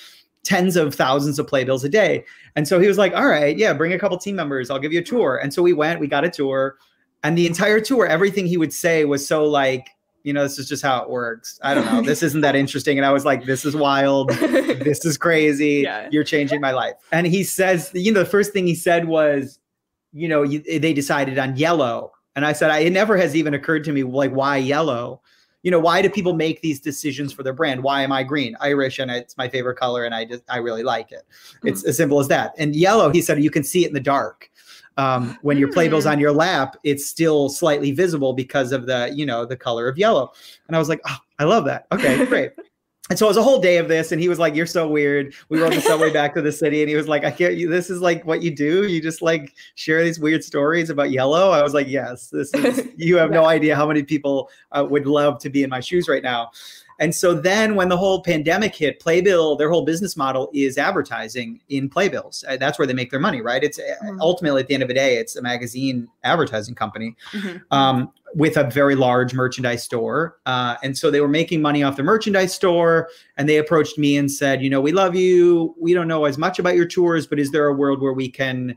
tens 0.44 0.76
of 0.76 0.96
thousands 0.96 1.38
of 1.38 1.48
playbills 1.48 1.84
a 1.84 1.90
day. 1.90 2.24
And 2.56 2.68
so 2.68 2.80
he 2.80 2.88
was 2.88 2.98
like, 2.98 3.14
all 3.14 3.28
right, 3.28 3.58
yeah, 3.58 3.74
bring 3.74 3.94
a 3.94 4.00
couple 4.00 4.18
team 4.18 4.36
members. 4.36 4.70
I'll 4.70 4.80
give 4.80 4.94
you 4.94 5.00
a 5.00 5.04
tour. 5.04 5.40
And 5.42 5.54
so 5.54 5.62
we 5.62 5.74
went, 5.74 6.00
we 6.00 6.08
got 6.08 6.24
a 6.24 6.30
tour 6.30 6.78
and 7.24 7.38
the 7.38 7.48
entire 7.48 7.80
tour, 7.82 8.06
everything 8.06 8.48
he 8.48 8.58
would 8.58 8.74
say 8.74 9.06
was 9.06 9.28
so 9.28 9.44
like, 9.44 9.90
you 10.24 10.34
know, 10.34 10.44
this 10.44 10.60
is 10.60 10.68
just 10.68 10.84
how 10.84 11.02
it 11.02 11.10
works. 11.10 11.60
I 11.64 11.74
don't 11.74 11.86
know. 11.86 12.02
This 12.02 12.24
isn't 12.30 12.42
that 12.42 12.56
interesting. 12.56 12.98
And 12.98 13.06
I 13.06 13.12
was 13.12 13.26
like, 13.26 13.46
this 13.46 13.66
is 13.66 13.76
wild. 13.76 14.30
this 14.30 15.06
is 15.06 15.18
crazy. 15.18 15.80
Yeah. 15.90 16.10
You're 16.12 16.24
changing 16.24 16.62
my 16.62 16.72
life. 16.72 16.96
And 17.12 17.26
he 17.26 17.44
says, 17.44 17.92
you 17.94 18.12
know, 18.12 18.20
the 18.20 18.30
first 18.30 18.52
thing 18.52 18.68
he 18.68 18.76
said 18.76 19.08
was, 19.08 19.60
you 20.12 20.28
know, 20.28 20.44
you, 20.44 20.60
they 20.80 20.94
decided 20.94 21.38
on 21.40 21.56
yellow. 21.56 22.12
And 22.36 22.46
I 22.46 22.54
said, 22.54 22.70
I, 22.70 22.80
it 22.80 22.92
never 22.92 23.18
has 23.18 23.36
even 23.36 23.54
occurred 23.54 23.84
to 23.86 23.94
me, 23.94 24.04
like, 24.04 24.32
why 24.32 24.58
yellow? 24.58 25.22
You 25.64 25.72
know, 25.72 25.80
why 25.80 26.02
do 26.02 26.10
people 26.10 26.34
make 26.34 26.62
these 26.62 26.80
decisions 26.80 27.34
for 27.34 27.44
their 27.44 27.54
brand? 27.54 27.84
Why 27.84 28.02
am 28.02 28.12
I 28.12 28.24
green? 28.24 28.56
Irish, 28.60 29.00
and 29.00 29.10
it's 29.12 29.38
my 29.38 29.48
favorite 29.48 29.76
color, 29.76 30.06
and 30.06 30.14
I 30.14 30.26
just 30.26 30.44
I 30.50 30.58
really 30.58 30.84
like 30.84 31.12
it. 31.12 31.26
It's 31.64 31.82
mm-hmm. 31.82 31.90
as 31.90 31.98
simple 31.98 32.20
as 32.20 32.28
that. 32.30 32.54
And 32.58 32.76
yellow, 32.76 33.10
he 33.10 33.22
said, 33.22 33.42
you 33.44 33.52
can 33.52 33.64
see 33.64 33.84
it 33.84 33.88
in 33.88 33.94
the 33.94 34.00
dark 34.00 34.49
um, 35.00 35.38
when 35.44 35.58
your 35.58 35.70
playbill's 35.70 36.04
hmm. 36.04 36.12
on 36.12 36.20
your 36.20 36.34
lap, 36.34 36.76
it's 36.84 37.06
still 37.06 37.48
slightly 37.48 37.92
visible 37.92 38.34
because 38.34 38.74
of 38.74 38.86
the, 38.86 39.12
you 39.16 39.26
know, 39.26 39.46
the 39.46 39.56
color 39.56 39.88
of 39.88 39.98
yellow. 39.98 40.32
And 40.68 40.76
I 40.76 40.80
was 40.80 40.90
like, 40.90 41.00
oh, 41.08 41.18
I 41.40 41.46
love 41.46 41.64
that. 41.66 41.88
Okay, 41.94 42.26
great. 42.26 42.52
and 43.10 43.18
so 43.18 43.26
it 43.26 43.30
was 43.30 43.38
a 43.38 43.44
whole 43.44 43.62
day 43.62 43.78
of 43.78 43.88
this, 43.88 44.12
and 44.12 44.22
he 44.22 44.30
was 44.30 44.38
like, 44.38 44.54
"You're 44.54 44.68
so 44.68 44.88
weird." 44.88 45.34
We 45.50 45.60
rode 45.60 45.74
the 45.74 45.82
subway 45.82 46.14
back 46.14 46.36
to 46.36 46.44
the 46.44 46.52
city, 46.52 46.84
and 46.84 46.90
he 46.90 46.96
was 46.96 47.08
like, 47.08 47.24
"I 47.24 47.32
can't. 47.32 47.58
This 47.68 47.90
is 47.90 48.02
like 48.02 48.24
what 48.24 48.44
you 48.44 48.54
do. 48.54 48.88
You 48.88 49.02
just 49.02 49.24
like 49.24 49.56
share 49.74 50.04
these 50.04 50.20
weird 50.20 50.44
stories 50.44 50.92
about 50.92 51.10
yellow." 51.10 51.50
I 51.50 51.64
was 51.64 51.74
like, 51.74 51.88
"Yes, 51.88 52.30
this 52.30 52.54
is. 52.54 52.88
You 52.98 53.18
have 53.18 53.32
no 53.32 53.46
idea 53.46 53.76
how 53.76 53.88
many 53.88 54.04
people 54.04 54.50
uh, 54.74 54.86
would 54.88 55.08
love 55.08 55.40
to 55.40 55.50
be 55.50 55.64
in 55.64 55.72
my 55.72 55.80
shoes 55.80 56.08
right 56.08 56.22
now." 56.22 56.52
And 57.00 57.16
so 57.16 57.34
then 57.34 57.76
when 57.76 57.88
the 57.88 57.96
whole 57.96 58.22
pandemic 58.22 58.76
hit, 58.76 59.00
Playbill, 59.00 59.56
their 59.56 59.70
whole 59.70 59.86
business 59.86 60.18
model 60.18 60.50
is 60.54 60.78
advertising 60.78 61.62
in 61.70 61.90
playbills. 61.90 62.44
Uh, 62.48 62.58
that's 62.58 62.78
where 62.78 62.86
they 62.86 62.94
make 62.94 63.10
their 63.10 63.22
money, 63.22 63.42
right? 63.42 63.64
It's 63.64 63.80
uh, 63.80 63.96
mm-hmm. 64.04 64.22
ultimately 64.22 64.62
at 64.62 64.68
the 64.68 64.74
end 64.74 64.84
of 64.84 64.90
the 64.90 64.96
day, 64.96 65.16
it's 65.18 65.38
a 65.38 65.42
magazine 65.42 66.10
advertising 66.24 66.76
company 66.76 67.16
mm-hmm. 67.32 67.58
um, 67.72 68.12
with 68.36 68.58
a 68.58 68.66
very 68.66 68.96
large 68.96 69.34
merchandise 69.34 69.82
store. 69.82 70.40
Uh, 70.46 70.76
and 70.84 70.98
so 70.98 71.10
they 71.10 71.22
were 71.22 71.30
making 71.30 71.62
money 71.62 71.84
off 71.84 71.96
the 71.96 72.04
merchandise 72.04 72.54
store. 72.54 73.10
And 73.38 73.48
they 73.48 73.58
approached 73.58 73.98
me 73.98 74.18
and 74.18 74.30
said, 74.30 74.62
you 74.62 74.70
know, 74.70 74.82
we 74.82 74.92
love 74.92 75.16
you. 75.16 75.76
We 75.80 75.94
don't 75.94 76.08
know 76.08 76.26
as 76.26 76.38
much 76.38 76.60
about 76.60 76.76
your 76.76 76.86
tours, 76.86 77.26
but 77.26 77.40
is 77.40 77.52
there 77.52 77.68
a 77.68 77.74
world 77.74 78.02
where 78.02 78.14
we 78.14 78.30
can? 78.30 78.76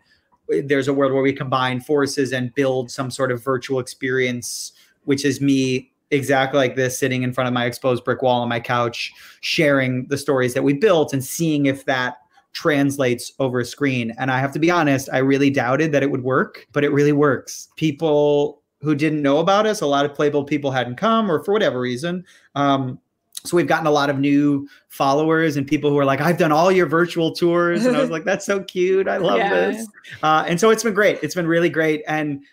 There's 0.48 0.86
a 0.86 0.92
world 0.92 1.12
where 1.12 1.22
we 1.22 1.32
combine 1.32 1.80
forces 1.80 2.32
and 2.32 2.54
build 2.54 2.90
some 2.90 3.10
sort 3.10 3.32
of 3.32 3.42
virtual 3.42 3.78
experience, 3.80 4.72
which 5.04 5.24
is 5.24 5.40
me 5.40 5.91
exactly 6.12 6.58
like 6.58 6.76
this, 6.76 6.98
sitting 6.98 7.22
in 7.22 7.32
front 7.32 7.48
of 7.48 7.54
my 7.54 7.64
exposed 7.64 8.04
brick 8.04 8.22
wall 8.22 8.42
on 8.42 8.48
my 8.48 8.60
couch, 8.60 9.12
sharing 9.40 10.06
the 10.06 10.18
stories 10.18 10.54
that 10.54 10.62
we 10.62 10.74
built 10.74 11.12
and 11.12 11.24
seeing 11.24 11.66
if 11.66 11.84
that 11.86 12.18
translates 12.52 13.32
over 13.38 13.60
a 13.60 13.64
screen. 13.64 14.12
And 14.18 14.30
I 14.30 14.38
have 14.38 14.52
to 14.52 14.58
be 14.58 14.70
honest, 14.70 15.08
I 15.12 15.18
really 15.18 15.50
doubted 15.50 15.90
that 15.92 16.02
it 16.02 16.10
would 16.10 16.22
work, 16.22 16.66
but 16.72 16.84
it 16.84 16.92
really 16.92 17.12
works. 17.12 17.68
People 17.76 18.62
who 18.82 18.94
didn't 18.94 19.22
know 19.22 19.38
about 19.38 19.66
us, 19.66 19.80
a 19.80 19.86
lot 19.86 20.04
of 20.04 20.14
Playbill 20.14 20.44
people 20.44 20.70
hadn't 20.70 20.96
come 20.96 21.30
or 21.30 21.42
for 21.42 21.52
whatever 21.52 21.80
reason. 21.80 22.24
Um, 22.54 23.00
so 23.44 23.56
we've 23.56 23.66
gotten 23.66 23.86
a 23.86 23.90
lot 23.92 24.10
of 24.10 24.18
new 24.18 24.68
followers 24.88 25.56
and 25.56 25.66
people 25.66 25.90
who 25.90 25.98
are 25.98 26.04
like, 26.04 26.20
I've 26.20 26.38
done 26.38 26.52
all 26.52 26.70
your 26.70 26.86
virtual 26.86 27.32
tours. 27.32 27.86
And 27.86 27.96
I 27.96 28.00
was 28.00 28.10
like, 28.16 28.24
that's 28.24 28.44
so 28.44 28.62
cute. 28.62 29.08
I 29.08 29.16
love 29.16 29.38
yeah. 29.38 29.50
this. 29.50 29.88
Uh, 30.22 30.44
and 30.46 30.60
so 30.60 30.70
it's 30.70 30.82
been 30.82 30.94
great. 30.94 31.18
It's 31.22 31.34
been 31.34 31.46
really 31.46 31.70
great. 31.70 32.02
And 32.06 32.44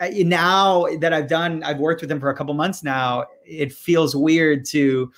now 0.00 0.86
that 0.98 1.12
I've 1.12 1.28
done, 1.28 1.62
I've 1.62 1.78
worked 1.78 2.00
with 2.00 2.08
them 2.08 2.20
for 2.20 2.30
a 2.30 2.34
couple 2.34 2.54
months 2.54 2.82
now. 2.82 3.26
It 3.44 3.72
feels 3.72 4.14
weird 4.14 4.64
to 4.66 5.12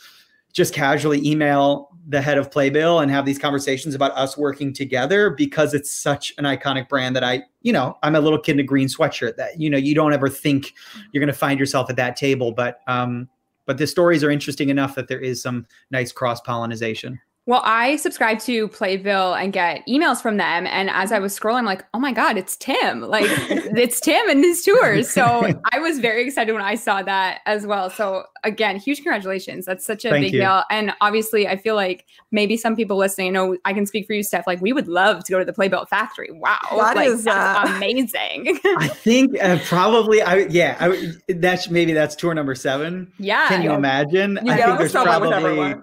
just 0.52 0.74
casually 0.74 1.26
email 1.26 1.90
the 2.08 2.20
head 2.22 2.38
of 2.38 2.50
Playbill 2.50 3.00
and 3.00 3.10
have 3.10 3.26
these 3.26 3.38
conversations 3.38 3.94
about 3.94 4.12
us 4.12 4.36
working 4.36 4.72
together 4.72 5.30
because 5.30 5.74
it's 5.74 5.90
such 5.90 6.32
an 6.38 6.44
iconic 6.44 6.88
brand 6.88 7.14
that 7.14 7.22
I, 7.22 7.42
you 7.62 7.72
know, 7.72 7.98
I'm 8.02 8.14
a 8.14 8.20
little 8.20 8.38
kid 8.38 8.52
in 8.52 8.60
a 8.60 8.64
green 8.64 8.88
sweatshirt 8.88 9.36
that, 9.36 9.60
you 9.60 9.68
know, 9.68 9.76
you 9.76 9.94
don't 9.94 10.14
ever 10.14 10.28
think 10.28 10.72
you're 11.12 11.20
going 11.20 11.32
to 11.32 11.38
find 11.38 11.60
yourself 11.60 11.90
at 11.90 11.96
that 11.96 12.16
table. 12.16 12.52
But, 12.52 12.80
um, 12.86 13.28
but 13.66 13.76
the 13.76 13.86
stories 13.86 14.24
are 14.24 14.30
interesting 14.30 14.70
enough 14.70 14.94
that 14.94 15.08
there 15.08 15.20
is 15.20 15.42
some 15.42 15.66
nice 15.90 16.12
cross 16.12 16.40
pollination. 16.40 17.20
Well, 17.48 17.62
I 17.64 17.96
subscribe 17.96 18.40
to 18.40 18.68
Playbill 18.68 19.32
and 19.32 19.54
get 19.54 19.82
emails 19.88 20.20
from 20.20 20.36
them. 20.36 20.66
And 20.66 20.90
as 20.90 21.12
I 21.12 21.18
was 21.18 21.34
scrolling, 21.38 21.60
I'm 21.60 21.64
like, 21.64 21.82
oh 21.94 21.98
my 21.98 22.12
God, 22.12 22.36
it's 22.36 22.58
Tim. 22.58 23.00
Like, 23.00 23.24
it's 23.26 24.02
Tim 24.02 24.28
and 24.28 24.44
his 24.44 24.62
tours. 24.62 25.08
So 25.08 25.50
I 25.72 25.78
was 25.78 25.98
very 25.98 26.26
excited 26.26 26.52
when 26.52 26.60
I 26.60 26.74
saw 26.74 27.02
that 27.04 27.40
as 27.46 27.66
well. 27.66 27.88
So, 27.88 28.24
again, 28.44 28.76
huge 28.76 28.98
congratulations. 28.98 29.64
That's 29.64 29.86
such 29.86 30.04
a 30.04 30.10
Thank 30.10 30.26
big 30.26 30.34
you. 30.34 30.40
deal. 30.40 30.62
And 30.70 30.92
obviously, 31.00 31.48
I 31.48 31.56
feel 31.56 31.74
like 31.74 32.04
maybe 32.32 32.58
some 32.58 32.76
people 32.76 32.98
listening, 32.98 33.32
know 33.32 33.56
I 33.64 33.72
can 33.72 33.86
speak 33.86 34.06
for 34.06 34.12
you, 34.12 34.22
Steph. 34.22 34.46
Like, 34.46 34.60
we 34.60 34.74
would 34.74 34.86
love 34.86 35.24
to 35.24 35.32
go 35.32 35.38
to 35.38 35.44
the 35.46 35.54
Playbill 35.54 35.86
factory. 35.86 36.28
Wow. 36.30 36.58
That 36.72 36.96
like, 36.96 37.08
is 37.08 37.26
uh... 37.26 37.64
amazing. 37.66 38.60
I 38.76 38.88
think 38.88 39.42
uh, 39.42 39.58
probably, 39.64 40.20
I 40.20 40.40
yeah, 40.50 40.76
I, 40.78 41.12
that's 41.28 41.70
maybe 41.70 41.94
that's 41.94 42.14
tour 42.14 42.34
number 42.34 42.54
seven. 42.54 43.10
Yeah. 43.18 43.48
Can 43.48 43.62
you 43.62 43.72
imagine? 43.72 44.38
You 44.44 44.52
I 44.52 44.56
think 44.58 44.78
there's 44.80 44.92
probably, 44.92 45.74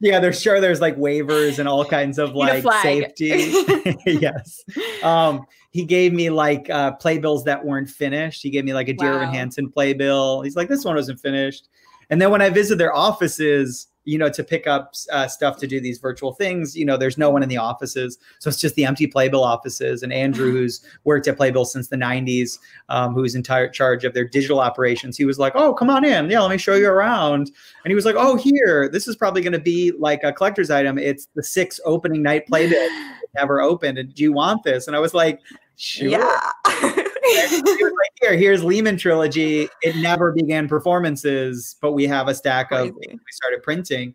yeah, 0.00 0.20
there's 0.20 0.38
sure 0.38 0.57
there's 0.60 0.80
like 0.80 0.96
waivers 0.96 1.58
and 1.58 1.68
all 1.68 1.84
kinds 1.84 2.18
of 2.18 2.34
like 2.34 2.64
safety. 2.82 3.28
yes. 4.06 4.64
Um, 5.02 5.46
he 5.70 5.84
gave 5.84 6.12
me 6.12 6.30
like 6.30 6.68
uh, 6.70 6.92
playbills 6.92 7.44
that 7.44 7.64
weren't 7.64 7.90
finished. 7.90 8.42
He 8.42 8.50
gave 8.50 8.64
me 8.64 8.72
like 8.72 8.88
a 8.88 8.94
Dear 8.94 9.12
wow. 9.12 9.16
Evan 9.18 9.34
Hansen 9.34 9.70
playbill. 9.70 10.42
He's 10.42 10.56
like, 10.56 10.68
this 10.68 10.84
one 10.84 10.96
wasn't 10.96 11.20
finished. 11.20 11.68
And 12.10 12.20
then 12.20 12.30
when 12.30 12.42
I 12.42 12.50
visit 12.50 12.78
their 12.78 12.94
offices, 12.94 13.88
you 14.08 14.16
know, 14.16 14.30
to 14.30 14.42
pick 14.42 14.66
up 14.66 14.94
uh, 15.12 15.28
stuff 15.28 15.58
to 15.58 15.66
do 15.66 15.82
these 15.82 15.98
virtual 15.98 16.32
things. 16.32 16.74
You 16.74 16.86
know, 16.86 16.96
there's 16.96 17.18
no 17.18 17.28
one 17.28 17.42
in 17.42 17.48
the 17.50 17.58
offices, 17.58 18.16
so 18.38 18.48
it's 18.48 18.58
just 18.58 18.74
the 18.74 18.86
empty 18.86 19.06
Playbill 19.06 19.44
offices. 19.44 20.02
And 20.02 20.14
Andrew, 20.14 20.50
who's 20.50 20.82
worked 21.04 21.28
at 21.28 21.36
Playbill 21.36 21.66
since 21.66 21.88
the 21.88 21.96
'90s, 21.96 22.58
um, 22.88 23.12
who's 23.12 23.34
in 23.34 23.42
charge 23.42 24.04
of 24.06 24.14
their 24.14 24.24
digital 24.24 24.60
operations, 24.60 25.18
he 25.18 25.26
was 25.26 25.38
like, 25.38 25.52
"Oh, 25.56 25.74
come 25.74 25.90
on 25.90 26.06
in, 26.06 26.30
yeah, 26.30 26.40
let 26.40 26.50
me 26.50 26.56
show 26.56 26.74
you 26.74 26.88
around." 26.88 27.50
And 27.84 27.90
he 27.90 27.94
was 27.94 28.06
like, 28.06 28.16
"Oh, 28.16 28.34
here, 28.36 28.88
this 28.88 29.08
is 29.08 29.14
probably 29.14 29.42
going 29.42 29.52
to 29.52 29.58
be 29.58 29.92
like 29.98 30.24
a 30.24 30.32
collector's 30.32 30.70
item. 30.70 30.96
It's 30.96 31.28
the 31.34 31.42
six 31.42 31.78
opening 31.84 32.22
night 32.22 32.46
Playbill 32.46 32.88
never 33.34 33.60
opened. 33.60 33.98
And 33.98 34.14
do 34.14 34.22
you 34.22 34.32
want 34.32 34.62
this?" 34.62 34.86
And 34.86 34.96
I 34.96 35.00
was 35.00 35.12
like, 35.12 35.40
"Sure." 35.76 36.08
Yeah. 36.08 37.04
Right 37.36 38.10
here. 38.20 38.36
Here's 38.36 38.64
Lehman 38.64 38.96
trilogy. 38.96 39.68
It 39.82 39.96
never 39.96 40.32
began 40.32 40.68
performances, 40.68 41.76
but 41.80 41.92
we 41.92 42.06
have 42.06 42.28
a 42.28 42.34
stack 42.34 42.72
of 42.72 42.94
we 42.94 43.18
started 43.30 43.62
printing. 43.62 44.14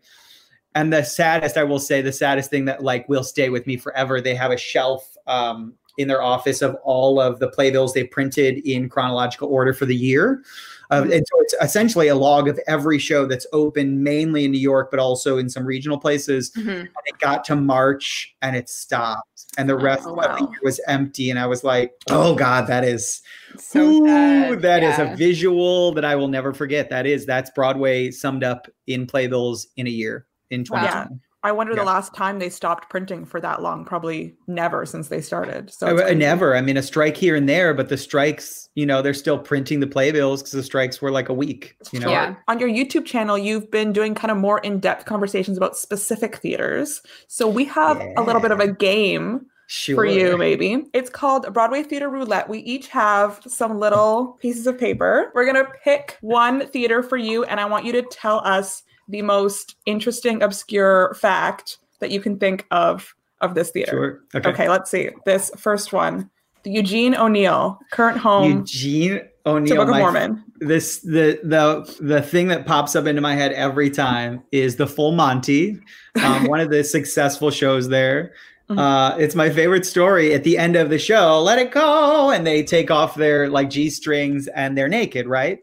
And 0.74 0.92
the 0.92 1.04
saddest, 1.04 1.56
I 1.56 1.64
will 1.64 1.78
say, 1.78 2.02
the 2.02 2.12
saddest 2.12 2.50
thing 2.50 2.64
that 2.64 2.82
like 2.82 3.08
will 3.08 3.22
stay 3.22 3.48
with 3.48 3.66
me 3.66 3.76
forever. 3.76 4.20
They 4.20 4.34
have 4.34 4.50
a 4.50 4.56
shelf 4.56 5.16
um, 5.26 5.74
in 5.98 6.08
their 6.08 6.22
office 6.22 6.62
of 6.62 6.76
all 6.82 7.20
of 7.20 7.38
the 7.38 7.48
playbills 7.48 7.94
they 7.94 8.04
printed 8.04 8.66
in 8.66 8.88
chronological 8.88 9.48
order 9.48 9.72
for 9.72 9.86
the 9.86 9.94
year. 9.94 10.42
Uh, 10.90 11.02
mm-hmm. 11.02 11.12
and 11.12 11.26
so 11.26 11.40
it's 11.40 11.54
essentially 11.60 12.08
a 12.08 12.14
log 12.14 12.48
of 12.48 12.58
every 12.66 12.98
show 12.98 13.26
that's 13.26 13.46
open, 13.52 14.02
mainly 14.02 14.44
in 14.44 14.50
New 14.50 14.58
York, 14.60 14.90
but 14.90 15.00
also 15.00 15.38
in 15.38 15.48
some 15.48 15.64
regional 15.64 15.98
places. 15.98 16.50
Mm-hmm. 16.52 16.68
And 16.70 16.88
it 17.06 17.18
got 17.18 17.44
to 17.44 17.56
March 17.56 18.34
and 18.42 18.56
it 18.56 18.68
stopped, 18.68 19.44
and 19.56 19.68
the 19.68 19.76
rest 19.76 20.04
oh, 20.06 20.14
wow. 20.14 20.24
of 20.24 20.38
the 20.38 20.44
year 20.44 20.60
was 20.62 20.80
empty. 20.86 21.30
And 21.30 21.38
I 21.38 21.46
was 21.46 21.64
like, 21.64 21.92
"Oh 22.10 22.34
God, 22.34 22.66
that 22.66 22.84
is 22.84 23.22
so 23.58 23.80
ooh, 23.80 24.56
that 24.56 24.82
yeah. 24.82 24.92
is 24.92 24.98
a 24.98 25.16
visual 25.16 25.92
that 25.94 26.04
I 26.04 26.16
will 26.16 26.28
never 26.28 26.52
forget. 26.52 26.90
That 26.90 27.06
is 27.06 27.26
that's 27.26 27.50
Broadway 27.50 28.10
summed 28.10 28.44
up 28.44 28.68
in 28.86 29.06
playbills 29.06 29.68
in 29.76 29.86
a 29.86 29.90
year 29.90 30.26
in 30.50 30.64
2020." 30.64 31.14
Yeah. 31.14 31.23
I 31.44 31.52
wonder 31.52 31.74
yeah. 31.74 31.80
the 31.80 31.84
last 31.84 32.14
time 32.14 32.38
they 32.38 32.50
stopped 32.50 32.90
printing 32.90 33.24
for 33.24 33.40
that 33.40 33.62
long. 33.62 33.84
Probably 33.84 34.34
never 34.46 34.84
since 34.86 35.08
they 35.08 35.20
started. 35.20 35.70
So 35.72 36.02
I, 36.02 36.14
never. 36.14 36.56
I 36.56 36.62
mean, 36.62 36.76
a 36.76 36.82
strike 36.82 37.16
here 37.16 37.36
and 37.36 37.48
there, 37.48 37.74
but 37.74 37.90
the 37.90 37.96
strikes, 37.96 38.68
you 38.74 38.86
know, 38.86 39.02
they're 39.02 39.14
still 39.14 39.38
printing 39.38 39.80
the 39.80 39.86
playbills 39.86 40.42
because 40.42 40.52
the 40.52 40.62
strikes 40.62 41.00
were 41.00 41.10
like 41.10 41.28
a 41.28 41.34
week. 41.34 41.76
You 41.92 42.00
know. 42.00 42.10
Yeah. 42.10 42.34
On 42.48 42.58
your 42.58 42.68
YouTube 42.68 43.04
channel, 43.04 43.38
you've 43.38 43.70
been 43.70 43.92
doing 43.92 44.14
kind 44.14 44.32
of 44.32 44.38
more 44.38 44.58
in-depth 44.60 45.04
conversations 45.04 45.56
about 45.56 45.76
specific 45.76 46.36
theaters. 46.36 47.02
So 47.28 47.46
we 47.46 47.66
have 47.66 47.98
yeah. 47.98 48.14
a 48.16 48.22
little 48.22 48.40
bit 48.40 48.50
of 48.50 48.58
a 48.60 48.72
game. 48.72 49.46
Sure. 49.66 49.96
For 49.96 50.04
you, 50.04 50.36
maybe. 50.36 50.84
It's 50.92 51.08
called 51.08 51.50
Broadway 51.54 51.82
Theater 51.82 52.10
Roulette. 52.10 52.50
We 52.50 52.58
each 52.58 52.88
have 52.88 53.40
some 53.46 53.80
little 53.80 54.36
pieces 54.38 54.66
of 54.66 54.78
paper. 54.78 55.32
We're 55.34 55.50
going 55.50 55.64
to 55.64 55.72
pick 55.82 56.18
one 56.20 56.66
theater 56.68 57.02
for 57.02 57.16
you, 57.16 57.44
and 57.44 57.58
I 57.58 57.64
want 57.64 57.86
you 57.86 57.92
to 57.92 58.02
tell 58.02 58.40
us 58.40 58.82
the 59.08 59.22
most 59.22 59.76
interesting, 59.86 60.42
obscure 60.42 61.14
fact 61.14 61.78
that 62.00 62.10
you 62.10 62.20
can 62.20 62.38
think 62.38 62.66
of 62.70 63.14
of 63.40 63.54
this 63.54 63.70
theater. 63.70 63.90
Sure. 63.90 64.40
Okay. 64.40 64.50
okay, 64.50 64.68
let's 64.68 64.90
see. 64.90 65.10
This 65.24 65.50
first 65.56 65.92
one. 65.92 66.30
The 66.62 66.70
Eugene 66.70 67.14
O'Neill, 67.14 67.78
current 67.92 68.16
home. 68.16 68.60
Eugene 68.60 69.20
O'Neill. 69.44 69.76
Book 69.76 69.88
of 69.88 69.96
Mormon. 69.96 70.42
This 70.60 71.00
the 71.00 71.38
the 71.42 71.96
the 72.00 72.22
thing 72.22 72.48
that 72.48 72.64
pops 72.64 72.96
up 72.96 73.06
into 73.06 73.20
my 73.20 73.34
head 73.34 73.52
every 73.52 73.90
time 73.90 74.42
is 74.50 74.76
the 74.76 74.86
Full 74.86 75.12
Monty, 75.12 75.78
um, 76.22 76.46
one 76.48 76.60
of 76.60 76.70
the 76.70 76.82
successful 76.82 77.50
shows 77.50 77.88
there. 77.88 78.32
Mm-hmm. 78.70 78.78
Uh, 78.78 79.16
it's 79.18 79.34
my 79.34 79.50
favorite 79.50 79.84
story. 79.84 80.32
At 80.32 80.42
the 80.44 80.56
end 80.56 80.74
of 80.76 80.88
the 80.88 80.98
show, 80.98 81.38
let 81.42 81.58
it 81.58 81.70
go, 81.70 82.30
and 82.30 82.46
they 82.46 82.62
take 82.62 82.90
off 82.90 83.14
their 83.14 83.50
like 83.50 83.68
g 83.68 83.90
strings 83.90 84.48
and 84.48 84.76
they're 84.76 84.88
naked, 84.88 85.26
right? 85.26 85.58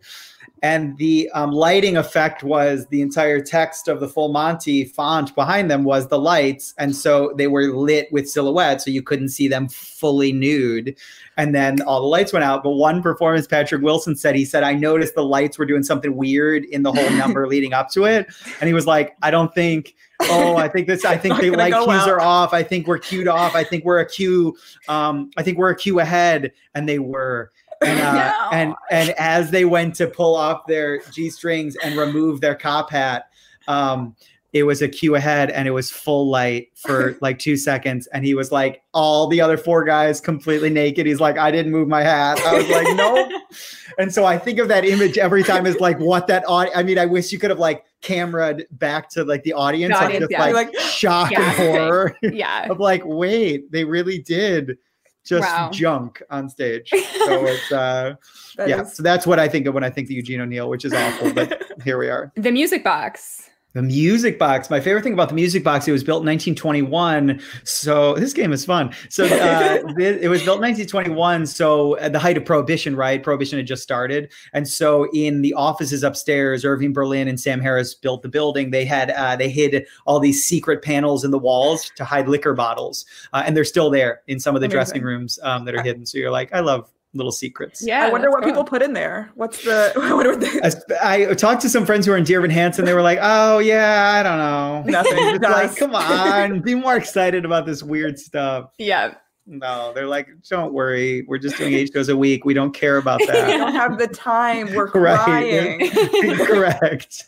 And 0.63 0.95
the 0.97 1.27
um, 1.33 1.51
lighting 1.51 1.97
effect 1.97 2.43
was 2.43 2.85
the 2.87 3.01
entire 3.01 3.41
text 3.41 3.87
of 3.87 3.99
the 3.99 4.07
full 4.07 4.29
monty 4.29 4.85
font 4.85 5.33
behind 5.33 5.71
them 5.71 5.83
was 5.83 6.07
the 6.07 6.19
lights. 6.19 6.75
And 6.77 6.95
so 6.95 7.33
they 7.35 7.47
were 7.47 7.73
lit 7.73 8.11
with 8.11 8.29
silhouettes 8.29 8.85
so 8.85 8.91
you 8.91 9.01
couldn't 9.01 9.29
see 9.29 9.47
them 9.47 9.67
fully 9.67 10.31
nude. 10.31 10.95
And 11.37 11.55
then 11.55 11.81
all 11.81 11.99
the 11.99 12.07
lights 12.07 12.31
went 12.31 12.45
out 12.45 12.63
but 12.63 12.71
one 12.71 13.01
performance 13.01 13.47
patrick 13.47 13.81
wilson 13.81 14.15
said 14.15 14.35
he 14.35 14.45
said 14.45 14.63
i 14.63 14.73
noticed 14.73 15.15
the 15.15 15.23
lights 15.23 15.57
were 15.57 15.65
doing 15.65 15.81
something 15.81 16.15
weird 16.15 16.65
in 16.65 16.83
the 16.83 16.91
whole 16.91 17.09
number 17.17 17.47
leading 17.47 17.73
up 17.73 17.89
to 17.91 18.05
it. 18.05 18.27
And 18.59 18.67
he 18.67 18.73
was 18.73 18.85
like 18.85 19.15
i 19.23 19.31
don't 19.31 19.53
think 19.55 19.95
oh 20.23 20.57
i 20.57 20.67
think 20.67 20.85
this 20.85 21.03
i 21.05 21.17
think 21.17 21.37
the 21.41 21.49
light 21.51 21.73
cues 21.73 22.07
are 22.07 22.21
off. 22.21 22.53
I 22.53 22.61
think 22.61 22.85
we're 22.85 22.99
cued 22.99 23.27
off. 23.27 23.55
I 23.55 23.63
think 23.63 23.83
we're 23.83 23.99
a 23.99 24.07
cue 24.07 24.55
um, 24.87 25.31
i 25.37 25.43
think 25.43 25.57
we're 25.57 25.71
a 25.71 25.75
cue 25.75 25.99
ahead. 25.99 26.51
And 26.75 26.87
they 26.87 26.99
were 26.99 27.51
and, 27.81 27.99
uh, 28.01 28.13
no. 28.13 28.49
and 28.51 28.75
and 28.89 29.09
as 29.11 29.51
they 29.51 29.65
went 29.65 29.95
to 29.95 30.07
pull 30.07 30.35
off 30.35 30.65
their 30.67 31.01
g 31.11 31.29
strings 31.29 31.75
and 31.83 31.97
remove 31.97 32.41
their 32.41 32.55
cop 32.55 32.89
hat, 32.89 33.25
um, 33.67 34.15
it 34.53 34.63
was 34.63 34.81
a 34.81 34.87
cue 34.89 35.15
ahead 35.15 35.49
and 35.49 35.67
it 35.67 35.71
was 35.71 35.89
full 35.89 36.29
light 36.29 36.69
for 36.75 37.17
like 37.21 37.39
two 37.39 37.55
seconds. 37.55 38.07
And 38.07 38.25
he 38.25 38.33
was 38.33 38.51
like, 38.51 38.83
all 38.93 39.27
the 39.27 39.39
other 39.39 39.57
four 39.57 39.83
guys 39.85 40.19
completely 40.19 40.69
naked. 40.69 41.05
He's 41.05 41.21
like, 41.21 41.37
I 41.37 41.51
didn't 41.51 41.71
move 41.71 41.87
my 41.87 42.03
hat. 42.03 42.39
I 42.41 42.57
was 42.57 42.67
like, 42.69 42.95
no. 42.95 43.29
and 43.97 44.13
so 44.13 44.25
I 44.25 44.37
think 44.37 44.59
of 44.59 44.67
that 44.67 44.83
image 44.83 45.17
every 45.17 45.43
time 45.43 45.65
as 45.65 45.79
like 45.79 45.99
what 45.99 46.27
that 46.27 46.43
I 46.47 46.83
mean, 46.83 46.99
I 46.99 47.05
wish 47.05 47.31
you 47.31 47.39
could 47.39 47.49
have 47.49 47.59
like 47.59 47.85
cameraed 48.01 48.65
back 48.71 49.09
to 49.11 49.23
like 49.23 49.43
the 49.43 49.53
audience, 49.53 49.97
the 49.97 50.05
audience 50.05 50.21
just 50.23 50.31
yeah. 50.31 50.45
like, 50.45 50.53
like 50.53 50.79
shock 50.79 51.31
and 51.31 51.43
horror. 51.55 52.15
Yeah. 52.21 52.69
of 52.69 52.79
like, 52.79 53.03
wait, 53.05 53.71
they 53.71 53.85
really 53.85 54.19
did 54.19 54.77
just 55.25 55.47
wow. 55.47 55.69
junk 55.71 56.21
on 56.29 56.49
stage. 56.49 56.91
So 57.21 57.45
it's 57.45 57.71
uh 57.71 58.15
yeah, 58.57 58.81
is... 58.81 58.95
so 58.95 59.03
that's 59.03 59.27
what 59.27 59.39
I 59.39 59.47
think 59.47 59.67
of 59.67 59.75
when 59.75 59.83
I 59.83 59.89
think 59.89 60.07
of 60.07 60.11
Eugene 60.11 60.41
O'Neill, 60.41 60.69
which 60.69 60.85
is 60.85 60.93
awful, 60.93 61.31
but 61.33 61.61
here 61.83 61.99
we 61.99 62.09
are. 62.09 62.31
The 62.35 62.51
music 62.51 62.83
box. 62.83 63.50
The 63.73 63.81
music 63.81 64.37
box. 64.37 64.69
My 64.69 64.81
favorite 64.81 65.03
thing 65.03 65.13
about 65.13 65.29
the 65.29 65.35
music 65.35 65.63
box, 65.63 65.87
it 65.87 65.93
was 65.93 66.03
built 66.03 66.23
in 66.23 66.27
1921. 66.27 67.41
So 67.63 68.15
this 68.15 68.33
game 68.33 68.51
is 68.51 68.65
fun. 68.65 68.93
So 69.09 69.23
uh, 69.25 69.81
it 69.97 70.29
was 70.29 70.43
built 70.43 70.57
in 70.57 70.63
1921. 70.63 71.47
So 71.47 71.97
at 71.99 72.11
the 72.11 72.19
height 72.19 72.35
of 72.35 72.43
Prohibition, 72.43 72.97
right? 72.97 73.23
Prohibition 73.23 73.57
had 73.57 73.67
just 73.67 73.81
started. 73.81 74.31
And 74.51 74.67
so 74.67 75.09
in 75.13 75.41
the 75.41 75.53
offices 75.53 76.03
upstairs, 76.03 76.65
Irving 76.65 76.91
Berlin 76.91 77.29
and 77.29 77.39
Sam 77.39 77.61
Harris 77.61 77.95
built 77.95 78.23
the 78.23 78.29
building. 78.29 78.71
They 78.71 78.83
had, 78.83 79.11
uh, 79.11 79.37
they 79.37 79.49
hid 79.49 79.87
all 80.05 80.19
these 80.19 80.43
secret 80.43 80.81
panels 80.83 81.23
in 81.23 81.31
the 81.31 81.39
walls 81.39 81.91
to 81.95 82.03
hide 82.03 82.27
liquor 82.27 82.53
bottles. 82.53 83.05
Uh, 83.31 83.43
and 83.45 83.55
they're 83.55 83.63
still 83.63 83.89
there 83.89 84.21
in 84.27 84.39
some 84.39 84.53
of 84.53 84.59
the 84.61 84.65
Amazing. 84.65 84.77
dressing 84.77 85.03
rooms 85.03 85.39
um, 85.43 85.63
that 85.63 85.75
are 85.75 85.81
hidden. 85.81 86.05
So 86.05 86.17
you're 86.17 86.31
like, 86.31 86.53
I 86.53 86.59
love 86.59 86.91
little 87.13 87.31
secrets. 87.31 87.83
Yeah. 87.85 88.05
I 88.05 88.09
wonder 88.09 88.29
what 88.29 88.43
cool. 88.43 88.51
people 88.51 88.63
put 88.63 88.81
in 88.81 88.93
there. 88.93 89.31
What's 89.35 89.63
the 89.63 89.91
what 89.95 90.25
are 90.25 90.35
they? 90.35 90.59
I, 91.01 91.33
talked 91.33 91.61
to 91.63 91.69
some 91.69 91.85
friends 91.85 92.05
who 92.05 92.13
are 92.13 92.17
in 92.17 92.23
Dear 92.23 92.39
Evan 92.39 92.49
Hansen. 92.51 92.85
They 92.85 92.93
were 92.93 93.01
like, 93.01 93.19
"Oh 93.21 93.59
yeah, 93.59 94.15
I 94.19 94.23
don't 94.23 94.37
know, 94.37 94.83
nothing." 94.85 95.41
like, 95.41 95.75
come 95.75 95.95
on, 95.95 96.61
be 96.61 96.75
more 96.75 96.95
excited 96.95 97.45
about 97.45 97.65
this 97.65 97.83
weird 97.83 98.19
stuff. 98.19 98.71
Yeah. 98.77 99.15
No, 99.47 99.91
they're 99.93 100.07
like, 100.07 100.27
don't 100.49 100.71
worry. 100.71 101.25
We're 101.27 101.39
just 101.39 101.57
doing 101.57 101.73
eight 101.73 101.91
shows 101.93 102.09
a 102.09 102.15
week. 102.15 102.45
We 102.45 102.53
don't 102.53 102.73
care 102.73 102.97
about 102.97 103.19
that. 103.25 103.47
we 103.47 103.57
don't 103.57 103.73
have 103.73 103.97
the 103.97 104.07
time. 104.07 104.73
We're 104.73 104.87
crying. 104.87 105.89
Correct. 106.37 107.25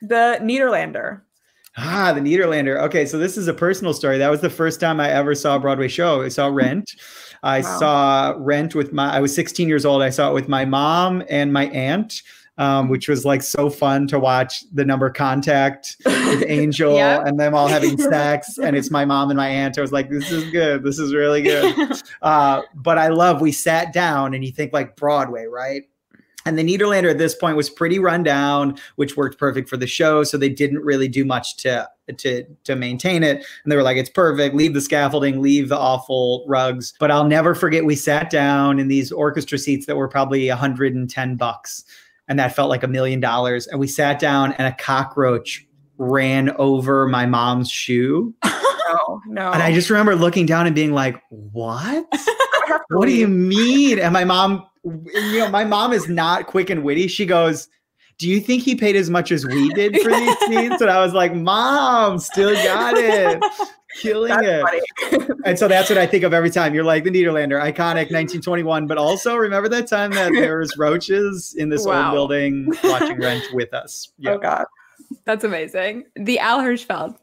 the 0.00 0.38
Nederlander. 0.40 1.22
Ah, 1.76 2.12
the 2.12 2.20
Nederlander. 2.20 2.80
Okay, 2.82 3.06
so 3.06 3.16
this 3.16 3.36
is 3.36 3.46
a 3.46 3.54
personal 3.54 3.94
story. 3.94 4.18
That 4.18 4.30
was 4.30 4.40
the 4.40 4.50
first 4.50 4.80
time 4.80 5.00
I 5.00 5.10
ever 5.10 5.34
saw 5.34 5.56
a 5.56 5.60
Broadway 5.60 5.88
show. 5.88 6.22
I 6.22 6.28
saw 6.28 6.48
Rent. 6.48 6.96
I 7.42 7.60
wow. 7.60 7.78
saw 7.78 8.34
Rent 8.38 8.74
with 8.74 8.92
my. 8.92 9.12
I 9.12 9.20
was 9.20 9.34
16 9.34 9.68
years 9.68 9.84
old. 9.84 10.02
I 10.02 10.10
saw 10.10 10.30
it 10.30 10.34
with 10.34 10.48
my 10.48 10.64
mom 10.64 11.22
and 11.28 11.52
my 11.52 11.66
aunt. 11.66 12.22
Um, 12.58 12.90
which 12.90 13.08
was 13.08 13.24
like 13.24 13.42
so 13.42 13.70
fun 13.70 14.06
to 14.08 14.18
watch 14.18 14.64
the 14.74 14.84
number 14.84 15.08
contact 15.08 15.96
with 16.04 16.44
Angel 16.46 16.94
yep. 16.94 17.24
and 17.24 17.40
them 17.40 17.54
all 17.54 17.68
having 17.68 17.96
sex. 17.96 18.58
and 18.58 18.76
it's 18.76 18.90
my 18.90 19.06
mom 19.06 19.30
and 19.30 19.38
my 19.38 19.48
aunt. 19.48 19.78
I 19.78 19.80
was 19.80 19.92
like, 19.92 20.10
this 20.10 20.30
is 20.30 20.44
good. 20.50 20.84
This 20.84 20.98
is 20.98 21.14
really 21.14 21.40
good. 21.40 21.74
Uh, 22.22 22.60
but 22.74 22.98
I 22.98 23.08
love, 23.08 23.40
we 23.40 23.50
sat 23.50 23.94
down 23.94 24.34
and 24.34 24.44
you 24.44 24.52
think 24.52 24.74
like 24.74 24.94
Broadway, 24.94 25.46
right? 25.46 25.84
And 26.46 26.58
the 26.58 26.64
Nederlander 26.64 27.10
at 27.10 27.18
this 27.18 27.34
point 27.34 27.56
was 27.56 27.68
pretty 27.68 27.98
run 27.98 28.22
down, 28.22 28.78
which 28.96 29.16
worked 29.16 29.38
perfect 29.38 29.68
for 29.68 29.76
the 29.76 29.86
show. 29.86 30.24
So 30.24 30.38
they 30.38 30.48
didn't 30.48 30.80
really 30.80 31.08
do 31.08 31.24
much 31.24 31.56
to 31.58 31.88
to 32.16 32.44
to 32.64 32.76
maintain 32.76 33.22
it. 33.22 33.44
And 33.62 33.70
they 33.70 33.76
were 33.76 33.82
like, 33.82 33.96
"It's 33.96 34.10
perfect. 34.10 34.54
Leave 34.54 34.74
the 34.74 34.80
scaffolding, 34.80 35.40
leave 35.40 35.68
the 35.68 35.78
awful 35.78 36.44
rugs." 36.48 36.94
But 36.98 37.10
I'll 37.10 37.26
never 37.26 37.54
forget. 37.54 37.84
We 37.84 37.96
sat 37.96 38.30
down 38.30 38.78
in 38.78 38.88
these 38.88 39.12
orchestra 39.12 39.58
seats 39.58 39.86
that 39.86 39.96
were 39.96 40.08
probably 40.08 40.48
110 40.48 41.36
bucks, 41.36 41.84
and 42.28 42.38
that 42.38 42.54
felt 42.54 42.70
like 42.70 42.82
a 42.82 42.88
million 42.88 43.20
dollars. 43.20 43.66
And 43.66 43.78
we 43.78 43.86
sat 43.86 44.18
down, 44.18 44.52
and 44.52 44.66
a 44.66 44.76
cockroach 44.76 45.66
ran 45.98 46.50
over 46.56 47.06
my 47.06 47.26
mom's 47.26 47.70
shoe. 47.70 48.34
No, 48.44 49.20
no. 49.28 49.52
And 49.52 49.62
I 49.62 49.72
just 49.72 49.90
remember 49.90 50.16
looking 50.16 50.46
down 50.46 50.66
and 50.66 50.74
being 50.74 50.92
like, 50.92 51.22
"What? 51.28 52.06
what 52.88 53.06
do 53.06 53.12
you 53.12 53.28
mean?" 53.28 53.98
And 53.98 54.12
my 54.12 54.24
mom 54.24 54.66
you 54.84 55.38
know, 55.38 55.50
my 55.50 55.64
mom 55.64 55.92
is 55.92 56.08
not 56.08 56.46
quick 56.46 56.70
and 56.70 56.82
witty. 56.82 57.08
She 57.08 57.26
goes, 57.26 57.68
do 58.20 58.28
you 58.28 58.38
think 58.38 58.62
he 58.62 58.74
paid 58.74 58.96
as 58.96 59.08
much 59.08 59.32
as 59.32 59.46
we 59.46 59.70
did 59.70 59.98
for 60.02 60.10
these 60.10 60.38
scenes? 60.46 60.80
And 60.80 60.90
I 60.90 61.00
was 61.00 61.14
like, 61.14 61.34
Mom, 61.34 62.18
still 62.18 62.54
got 62.54 62.94
it. 62.96 63.42
Killing 64.00 64.28
that's 64.28 64.46
it. 65.12 65.30
and 65.44 65.58
so 65.58 65.66
that's 65.66 65.88
what 65.88 65.98
I 65.98 66.06
think 66.06 66.22
of 66.22 66.32
every 66.32 66.50
time. 66.50 66.74
You're 66.74 66.84
like 66.84 67.02
the 67.02 67.10
Nederlander, 67.10 67.60
iconic 67.60 68.12
1921, 68.12 68.86
but 68.86 68.98
also 68.98 69.36
remember 69.36 69.68
that 69.70 69.88
time 69.88 70.12
that 70.12 70.32
there 70.32 70.58
was 70.58 70.76
roaches 70.76 71.54
in 71.58 71.70
this 71.70 71.84
wow. 71.84 72.04
old 72.04 72.14
building 72.14 72.72
watching 72.84 73.18
Rent 73.18 73.42
with 73.52 73.74
us. 73.74 74.12
Yep. 74.18 74.34
Oh 74.34 74.38
God. 74.38 74.66
That's 75.24 75.42
amazing. 75.42 76.04
The 76.14 76.38
Al 76.38 76.60
Hirschfeld. 76.60 77.16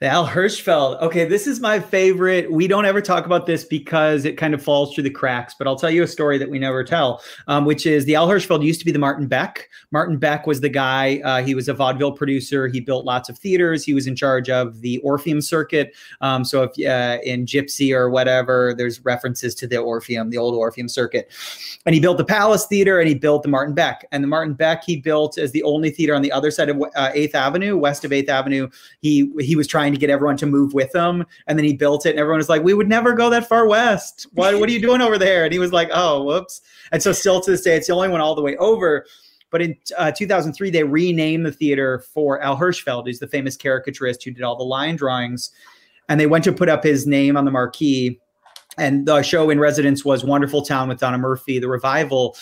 The 0.00 0.06
Al 0.06 0.26
Hirschfeld. 0.26 0.98
Okay, 1.02 1.26
this 1.26 1.46
is 1.46 1.60
my 1.60 1.78
favorite. 1.78 2.50
We 2.50 2.66
don't 2.66 2.86
ever 2.86 3.02
talk 3.02 3.26
about 3.26 3.44
this 3.44 3.64
because 3.64 4.24
it 4.24 4.38
kind 4.38 4.54
of 4.54 4.62
falls 4.62 4.94
through 4.94 5.04
the 5.04 5.10
cracks, 5.10 5.52
but 5.52 5.66
I'll 5.66 5.76
tell 5.76 5.90
you 5.90 6.02
a 6.02 6.06
story 6.06 6.38
that 6.38 6.48
we 6.48 6.58
never 6.58 6.82
tell, 6.82 7.22
um, 7.48 7.66
which 7.66 7.84
is 7.84 8.06
the 8.06 8.14
Al 8.14 8.26
Hirschfeld 8.26 8.64
used 8.64 8.78
to 8.78 8.86
be 8.86 8.92
the 8.92 8.98
Martin 8.98 9.26
Beck. 9.26 9.68
Martin 9.90 10.16
Beck 10.16 10.46
was 10.46 10.62
the 10.62 10.70
guy, 10.70 11.20
uh, 11.22 11.42
he 11.42 11.54
was 11.54 11.68
a 11.68 11.74
vaudeville 11.74 12.12
producer. 12.12 12.66
He 12.66 12.80
built 12.80 13.04
lots 13.04 13.28
of 13.28 13.36
theaters. 13.36 13.84
He 13.84 13.92
was 13.92 14.06
in 14.06 14.16
charge 14.16 14.48
of 14.48 14.80
the 14.80 14.96
Orpheum 15.00 15.42
circuit. 15.42 15.94
Um, 16.22 16.46
so 16.46 16.62
if 16.62 16.70
uh, 16.88 17.20
in 17.22 17.44
Gypsy 17.44 17.94
or 17.94 18.08
whatever, 18.08 18.72
there's 18.74 19.04
references 19.04 19.54
to 19.56 19.66
the 19.66 19.76
Orpheum, 19.76 20.30
the 20.30 20.38
old 20.38 20.54
Orpheum 20.54 20.88
circuit. 20.88 21.30
And 21.84 21.94
he 21.94 22.00
built 22.00 22.16
the 22.16 22.24
Palace 22.24 22.64
Theater 22.64 23.00
and 23.00 23.08
he 23.08 23.14
built 23.14 23.42
the 23.42 23.50
Martin 23.50 23.74
Beck. 23.74 24.06
And 24.12 24.24
the 24.24 24.28
Martin 24.28 24.54
Beck 24.54 24.82
he 24.82 24.96
built 24.96 25.36
as 25.36 25.52
the 25.52 25.62
only 25.62 25.90
theater 25.90 26.14
on 26.14 26.22
the 26.22 26.32
other 26.32 26.50
side 26.50 26.70
of 26.70 26.80
uh, 26.96 27.10
8th 27.12 27.34
Avenue, 27.34 27.76
west 27.76 28.06
of 28.06 28.12
8th 28.12 28.30
Avenue. 28.30 28.70
He, 29.02 29.30
he 29.40 29.56
was 29.56 29.66
trying 29.66 29.89
trying 29.90 29.98
to 29.98 30.06
get 30.06 30.12
everyone 30.12 30.36
to 30.38 30.46
move 30.46 30.72
with 30.72 30.94
him. 30.94 31.24
And 31.46 31.58
then 31.58 31.64
he 31.64 31.72
built 31.72 32.06
it, 32.06 32.10
and 32.10 32.18
everyone 32.18 32.38
was 32.38 32.48
like, 32.48 32.62
"We 32.62 32.74
would 32.74 32.88
never 32.88 33.12
go 33.12 33.30
that 33.30 33.48
far 33.48 33.66
west. 33.66 34.26
What 34.32 34.58
What 34.58 34.68
are 34.68 34.72
you 34.72 34.80
doing 34.80 35.00
over 35.00 35.18
there?" 35.18 35.44
And 35.44 35.52
he 35.52 35.58
was 35.58 35.72
like, 35.72 35.90
"Oh, 35.92 36.22
whoops." 36.22 36.60
And 36.92 37.02
so, 37.02 37.12
still 37.12 37.40
to 37.40 37.50
this 37.50 37.62
day, 37.62 37.76
it's 37.76 37.86
the 37.86 37.94
only 37.94 38.08
one 38.08 38.20
all 38.20 38.34
the 38.34 38.42
way 38.42 38.56
over. 38.56 39.06
But 39.50 39.62
in 39.62 39.76
uh, 39.98 40.12
2003, 40.12 40.70
they 40.70 40.84
renamed 40.84 41.44
the 41.44 41.52
theater 41.52 42.04
for 42.14 42.40
Al 42.40 42.56
Hirschfeld, 42.56 43.06
who's 43.06 43.18
the 43.18 43.26
famous 43.26 43.56
caricaturist 43.56 44.22
who 44.22 44.30
did 44.30 44.44
all 44.44 44.56
the 44.56 44.62
line 44.64 44.94
drawings. 44.94 45.50
And 46.08 46.20
they 46.20 46.26
went 46.26 46.44
to 46.44 46.52
put 46.52 46.68
up 46.68 46.84
his 46.84 47.06
name 47.06 47.36
on 47.36 47.44
the 47.44 47.50
marquee. 47.50 48.20
And 48.78 49.06
the 49.06 49.22
show 49.22 49.50
in 49.50 49.58
residence 49.58 50.04
was 50.04 50.24
Wonderful 50.24 50.62
Town 50.62 50.88
with 50.88 51.00
Donna 51.00 51.18
Murphy, 51.18 51.58
the 51.58 51.68
revival 51.68 52.36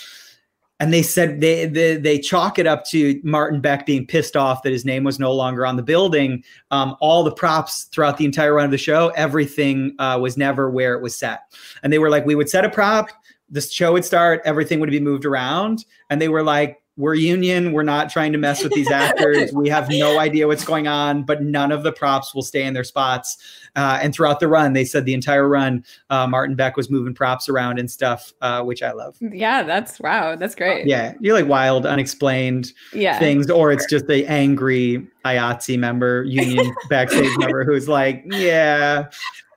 and 0.81 0.93
they 0.93 1.03
said 1.03 1.41
they, 1.41 1.67
they, 1.67 1.97
they 1.97 2.19
chalk 2.19 2.59
it 2.59 2.67
up 2.67 2.85
to 2.87 3.21
Martin 3.25 3.61
Beck 3.61 3.85
being 3.85 4.07
pissed 4.07 4.37
off 4.37 4.63
that 4.63 4.73
his 4.73 4.85
name 4.85 5.05
was 5.05 5.19
no 5.19 5.33
longer 5.33 5.67
on 5.67 5.77
the 5.77 5.83
building. 5.83 6.45
Um, 6.71 6.97
all 7.01 7.25
the 7.25 7.33
props 7.33 7.85
throughout 7.85 8.17
the 8.17 8.25
entire 8.25 8.55
run 8.55 8.65
of 8.65 8.71
the 8.71 8.79
show, 8.79 9.09
everything 9.17 9.95
uh, 9.99 10.19
was 10.21 10.37
never 10.37 10.71
where 10.71 10.95
it 10.95 11.03
was 11.03 11.17
set. 11.17 11.53
And 11.83 11.93
they 11.93 11.99
were 11.99 12.11
like, 12.11 12.27
we 12.27 12.35
would 12.35 12.49
set 12.49 12.65
a 12.65 12.71
prop, 12.71 13.11
the 13.51 13.61
show 13.61 13.93
would 13.93 14.05
start, 14.05 14.41
everything 14.45 14.79
would 14.79 14.91
be 14.91 15.01
moved 15.01 15.25
around, 15.25 15.85
and 16.11 16.21
they 16.21 16.29
were 16.29 16.43
like, 16.43 16.81
we're 16.99 17.15
union. 17.15 17.73
We're 17.73 17.85
not 17.85 18.11
trying 18.11 18.33
to 18.33 18.39
mess 18.39 18.63
with 18.63 18.73
these 18.73 18.91
actors. 18.91 19.53
we 19.53 19.69
have 19.69 19.89
no 19.89 20.19
idea 20.19 20.49
what's 20.49 20.65
going 20.65 20.89
on, 20.89 21.23
but 21.23 21.43
none 21.43 21.71
of 21.71 21.85
the 21.85 21.93
props 21.93 22.35
will 22.35 22.43
stay 22.43 22.65
in 22.65 22.75
their 22.75 22.85
spots. 22.85 23.39
Uh, 23.77 24.01
and 24.03 24.13
throughout 24.13 24.41
the 24.41 24.49
run, 24.49 24.73
they 24.73 24.85
said 24.85 25.05
the 25.05 25.15
entire 25.15 25.49
run, 25.49 25.85
uh, 26.11 26.27
Martin 26.27 26.57
Beck 26.57 26.77
was 26.77 26.91
moving 26.91 27.15
props 27.15 27.49
around 27.49 27.79
and 27.79 27.89
stuff, 27.89 28.33
uh, 28.43 28.63
which 28.65 28.83
I 28.83 28.91
love. 28.91 29.17
Yeah, 29.21 29.63
that's 29.63 30.01
wow. 30.01 30.35
That's 30.35 30.57
great. 30.57 30.87
Yeah. 30.87 31.15
You're 31.21 31.35
like 31.35 31.47
wild, 31.47 31.87
unexplained 31.87 32.73
yeah. 32.93 33.19
things, 33.21 33.49
or 33.49 33.71
it's 33.71 33.87
just 33.87 34.09
the 34.09 34.27
angry 34.27 35.07
IATSE 35.25 35.79
member, 35.79 36.25
union 36.25 36.75
backstage 36.91 37.37
member 37.39 37.65
who's 37.65 37.89
like, 37.89 38.25
yeah, 38.27 39.09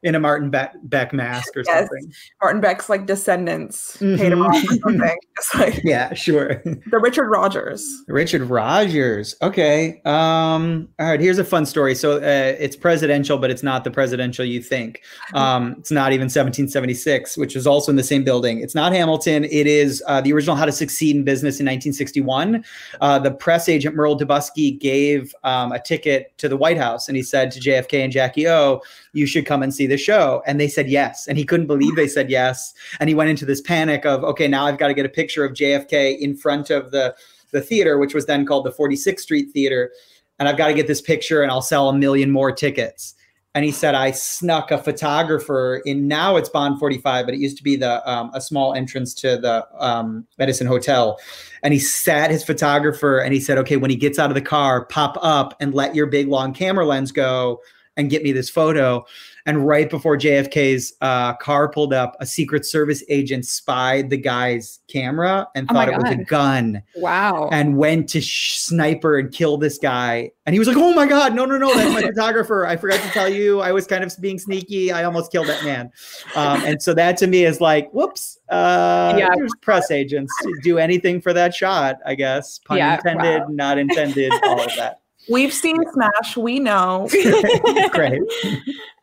in 0.04 0.16
a 0.16 0.20
Martin 0.20 0.50
Beck, 0.50 0.74
Beck 0.84 1.14
mask 1.14 1.56
or 1.56 1.64
yes. 1.66 1.88
something. 1.88 2.12
Martin 2.42 2.62
Beck's 2.62 2.90
like 2.90 3.06
descendants 3.06 3.98
mm-hmm. 3.98 4.18
paid 4.18 4.32
him 4.32 4.42
off 4.42 4.56
or 4.56 4.76
something. 4.76 5.18
It's 5.42 5.56
like 5.56 5.82
yeah, 5.84 6.14
sure. 6.14 6.62
The 6.64 7.00
Richard 7.00 7.28
Rodgers. 7.28 7.84
Richard 8.08 8.44
Rodgers. 8.44 9.36
Okay. 9.42 10.00
Um. 10.06 10.88
All 11.00 11.08
right. 11.08 11.20
Here's 11.20 11.40
a 11.40 11.44
fun 11.44 11.66
story. 11.66 11.96
So 11.96 12.18
uh, 12.18 12.56
it's 12.60 12.76
presidential, 12.76 13.40
but 13.40 13.50
it's 13.50 13.64
not 13.64 13.84
the 13.84 13.90
presidential 13.90 14.46
you 14.46 14.62
think. 14.62 15.02
Um. 15.34 15.76
It's 15.80 15.90
not 15.90 16.12
even 16.12 16.26
1776, 16.26 17.38
which 17.38 17.56
is 17.56 17.66
also 17.66 17.92
in 17.92 17.96
the 17.96 18.04
same 18.04 18.24
building. 18.24 18.60
It's 18.60 18.76
not 18.76 18.94
Hamilton. 18.94 19.46
It 19.46 19.66
is 19.66 20.04
uh, 20.06 20.22
the 20.22 20.32
original 20.32 20.56
How 20.56 20.66
to 20.66 20.72
Succeed 20.72 21.16
in 21.16 21.24
Business 21.24 21.60
in 21.60 21.66
1961. 21.66 22.64
Uh, 23.00 23.18
the 23.18 23.32
press 23.32 23.68
agent 23.68 23.96
Merle 23.96 24.18
Debuskey 24.18 24.80
gave 24.80 25.34
um, 25.44 25.72
a 25.72 25.80
ticket 25.80 26.38
to 26.38 26.48
the 26.48 26.58
White 26.58 26.78
House, 26.78 27.08
and 27.08 27.18
he 27.18 27.24
said 27.24 27.50
to 27.52 27.60
JFK 27.60 28.04
and 28.04 28.12
Jackie 28.12 28.48
O, 28.48 28.82
"You 29.14 29.28
should 29.28 29.46
come 29.46 29.62
and 29.62 29.72
see." 29.72 29.92
the 29.92 29.98
show? 29.98 30.42
And 30.48 30.60
they 30.60 30.68
said 30.68 30.90
yes. 30.90 31.28
And 31.28 31.38
he 31.38 31.46
couldn't 31.46 31.68
believe 31.68 31.96
they 31.96 32.08
said 32.08 32.32
yes. 32.32 32.74
And 33.00 33.08
he 33.08 33.14
went 33.14 33.30
into 33.30 33.46
this 33.46 33.62
panic 33.62 34.06
of, 34.06 34.24
okay, 34.24 34.48
now 34.48 34.66
I've 34.66 34.80
got 34.80 34.88
to 34.88 34.96
get 34.96 35.06
a 35.06 35.10
picture 35.10 35.46
of 35.46 35.54
JFK 35.54 36.18
in 36.18 36.36
front 36.36 36.72
of 36.72 36.90
the, 36.90 37.16
the 37.52 37.62
theater, 37.62 38.00
which 38.00 38.16
was 38.16 38.26
then 38.26 38.46
called 38.48 38.66
the 38.66 38.72
46th 38.72 39.20
Street 39.20 39.52
Theater. 39.52 39.92
And 40.40 40.50
I've 40.50 40.58
got 40.58 40.68
to 40.68 40.74
get 40.74 40.88
this 40.88 41.02
picture 41.02 41.44
and 41.44 41.52
I'll 41.52 41.62
sell 41.62 41.90
a 41.90 41.94
million 41.94 42.32
more 42.32 42.52
tickets. 42.52 43.14
And 43.54 43.66
he 43.66 43.72
said, 43.72 43.96
I 43.96 44.12
snuck 44.12 44.72
a 44.72 44.78
photographer 44.78 45.82
in 45.86 46.08
now 46.08 46.38
it's 46.38 46.48
Bond 46.48 46.80
45, 46.80 47.26
but 47.26 47.36
it 47.36 47.40
used 47.42 47.58
to 47.58 47.64
be 47.64 47.76
the 47.76 48.10
um, 48.10 48.32
a 48.34 48.40
small 48.40 48.74
entrance 48.74 49.14
to 49.16 49.38
the 49.38 49.68
um, 49.78 50.26
Edison 50.40 50.68
Hotel. 50.68 51.20
And 51.62 51.74
he 51.74 51.80
sat 51.80 52.32
his 52.32 52.46
photographer 52.46 53.20
and 53.20 53.34
he 53.34 53.42
said, 53.42 53.58
okay, 53.58 53.76
when 53.76 53.90
he 53.90 53.98
gets 53.98 54.18
out 54.18 54.32
of 54.32 54.36
the 54.36 54.42
car, 54.42 54.86
pop 54.86 55.18
up 55.22 55.54
and 55.60 55.74
let 55.74 55.96
your 55.96 56.06
big 56.06 56.30
long 56.30 56.54
camera 56.54 56.86
lens 56.86 57.12
go 57.12 57.60
and 57.98 58.10
get 58.10 58.24
me 58.24 58.32
this 58.32 58.50
photo. 58.50 59.06
And 59.46 59.66
right 59.66 59.90
before 59.90 60.18
JFK's 60.18 60.94
uh, 61.02 61.34
car 61.34 61.68
pulled 61.70 61.94
up, 61.94 62.16
a 62.20 62.26
Secret 62.26 62.66
Service 62.66 63.04
agent 63.10 63.46
spied 63.46 64.10
the 64.10 64.18
guy's 64.18 64.80
camera 64.88 65.48
and 65.56 65.68
oh 65.70 65.74
thought 65.74 65.90
it 65.90 65.98
was 65.98 66.12
a 66.12 66.24
gun. 66.24 66.84
Wow. 66.96 67.50
And 67.52 67.78
went 67.78 68.08
to 68.10 68.22
sh- 68.22 68.58
sniper 68.58 69.18
and 69.18 69.32
kill 69.32 69.58
this 69.58 69.80
guy. 69.80 70.32
And 70.46 70.54
he 70.54 70.60
was 70.60 70.68
like, 70.68 70.78
oh 70.78 70.94
my 70.94 71.08
God, 71.08 71.34
no, 71.34 71.46
no, 71.46 71.58
no, 71.58 71.74
that's 71.74 71.94
my 71.94 72.02
photographer. 72.08 72.68
I 72.68 72.78
forgot 72.78 73.02
to 73.02 73.10
tell 73.10 73.30
you, 73.30 73.62
I 73.62 73.72
was 73.72 73.88
kind 73.88 74.04
of 74.04 74.14
being 74.22 74.38
sneaky. 74.38 74.92
I 74.92 75.04
almost 75.06 75.32
killed 75.32 75.48
that 75.48 75.64
man. 75.64 75.92
Um, 76.36 76.64
and 76.64 76.82
so 76.82 76.94
that 76.94 77.18
to 77.18 77.28
me 77.28 77.46
is 77.46 77.60
like, 77.60 77.92
whoops, 77.92 78.38
uh, 78.50 79.16
yeah. 79.18 79.34
press 79.62 79.90
agents 79.90 80.32
do 80.62 80.78
anything 80.78 81.20
for 81.20 81.34
that 81.34 81.56
shot, 81.56 81.98
I 82.06 82.14
guess. 82.14 82.60
Pun 82.60 82.78
yeah, 82.78 82.96
intended, 82.96 83.42
wow. 83.42 83.48
not 83.50 83.78
intended, 83.80 84.32
all 84.44 84.62
of 84.62 84.76
that. 84.76 85.01
We've 85.30 85.54
seen 85.54 85.78
Smash. 85.94 86.38
We 86.38 86.60
know. 86.60 87.08
Great. 87.92 88.22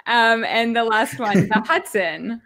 Um, 0.08 0.42
and 0.44 0.74
the 0.74 0.84
last 0.84 1.18
one, 1.18 1.48
the 1.48 1.62
Hudson. 1.66 2.40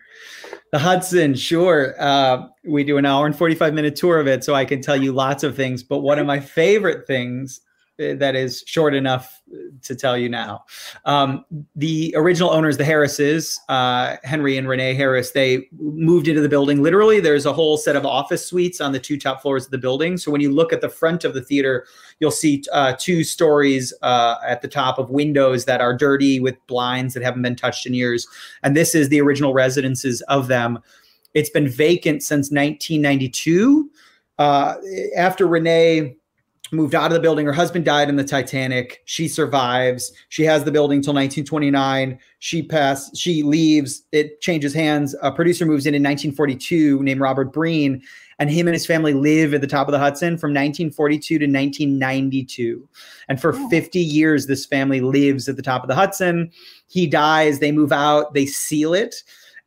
The 0.73 0.81
Hudson, 0.81 1.37
sure. 1.37 1.95
Uh, 1.97 2.49
we 2.65 2.83
do 2.83 2.99
an 2.99 3.07
hour 3.07 3.25
and 3.25 3.37
45 3.37 3.73
minute 3.73 3.95
tour 3.95 4.19
of 4.19 4.27
it, 4.27 4.43
so 4.43 4.53
I 4.53 4.65
can 4.65 4.83
tell 4.83 4.97
you 4.97 5.13
lots 5.13 5.45
of 5.45 5.55
things. 5.55 5.85
But 5.85 5.99
one 5.99 6.19
of 6.19 6.27
my 6.27 6.41
favorite 6.41 7.07
things 7.07 7.61
that 8.19 8.35
is 8.35 8.63
short 8.67 8.95
enough 8.95 9.43
to 9.83 9.95
tell 9.95 10.17
you 10.17 10.29
now. 10.29 10.65
Um, 11.05 11.45
the 11.77 12.15
original 12.17 12.51
owners, 12.51 12.77
the 12.77 12.85
Harrises, 12.85 13.61
uh, 13.69 14.17
Henry 14.25 14.57
and 14.57 14.69
Renee 14.69 14.95
Harris, 14.95 15.33
they 15.33 15.69
moved 15.79 16.29
into 16.29 16.41
the 16.41 16.49
building. 16.49 16.83
Literally, 16.83 17.21
there's 17.21 17.47
a 17.47 17.53
whole 17.53 17.77
set 17.77 17.97
of 17.97 18.07
office 18.07 18.47
suites 18.47 18.81
on 18.81 18.93
the 18.93 18.99
two 18.99 19.19
top 19.19 19.43
floors 19.43 19.65
of 19.65 19.71
the 19.71 19.79
building. 19.79 20.17
So 20.17 20.31
when 20.31 20.41
you 20.41 20.51
look 20.51 20.73
at 20.73 20.81
the 20.81 20.89
front 20.89 21.25
of 21.25 21.35
the 21.35 21.43
theater, 21.43 21.87
you'll 22.21 22.31
see 22.31 22.63
uh, 22.73 22.95
two 22.99 23.25
stories 23.25 23.93
uh, 24.03 24.37
at 24.47 24.63
the 24.63 24.69
top 24.69 24.99
of 24.99 25.11
windows 25.11 25.65
that 25.67 25.81
are 25.81 25.97
dirty 25.97 26.41
with 26.41 26.57
blinds 26.67 27.15
that 27.15 27.23
haven't 27.23 27.43
been 27.43 27.57
touched 27.57 27.87
in 27.87 27.95
years. 27.95 28.27
And 28.63 28.77
this 28.77 28.95
is 28.95 29.09
the 29.09 29.21
original 29.21 29.53
residences 29.53 30.21
of 30.23 30.49
them. 30.49 30.79
It's 31.35 31.51
been 31.51 31.69
vacant 31.69 32.23
since 32.23 32.51
1992. 32.51 33.91
Uh, 34.39 34.75
after 35.17 35.47
Renee 35.47 36.17
moved 36.73 36.95
out 36.95 37.07
of 37.07 37.13
the 37.13 37.21
building. 37.21 37.47
Her 37.47 37.53
husband 37.53 37.85
died 37.85 38.09
in 38.09 38.17
the 38.17 38.25
Titanic. 38.25 39.03
She 39.05 39.29
survives. 39.29 40.11
She 40.31 40.43
has 40.45 40.65
the 40.65 40.73
building 40.73 41.03
till 41.03 41.13
1929. 41.13 42.19
She 42.39 42.63
passes. 42.63 43.19
She 43.19 43.43
leaves. 43.43 44.03
It 44.11 44.41
changes 44.41 44.73
hands. 44.73 45.15
A 45.23 45.31
producer 45.31 45.67
moves 45.67 45.87
in 45.87 45.95
in 45.95 46.03
1942 46.03 47.03
named 47.03 47.21
Robert 47.21 47.53
Breen, 47.53 48.03
and 48.39 48.51
him 48.51 48.67
and 48.67 48.75
his 48.75 48.87
family 48.87 49.13
live 49.13 49.53
at 49.55 49.61
the 49.61 49.67
top 49.67 49.87
of 49.87 49.93
the 49.93 49.99
Hudson 49.99 50.39
from 50.39 50.51
1942 50.51 51.39
to 51.39 51.45
1992. 51.45 52.89
And 53.29 53.41
for 53.41 53.55
oh. 53.55 53.69
50 53.69 54.01
years, 54.01 54.47
this 54.47 54.67
family 54.67 55.01
lives 55.01 55.49
at 55.49 55.57
the 55.57 55.63
top 55.63 55.83
of 55.83 55.89
the 55.89 55.95
Hudson. 55.95 56.51
He 56.89 57.07
dies. 57.07 57.59
They 57.59 57.73
move 57.73 57.93
out. 57.93 58.35
They 58.35 58.47
seal 58.47 58.95
it 58.95 59.23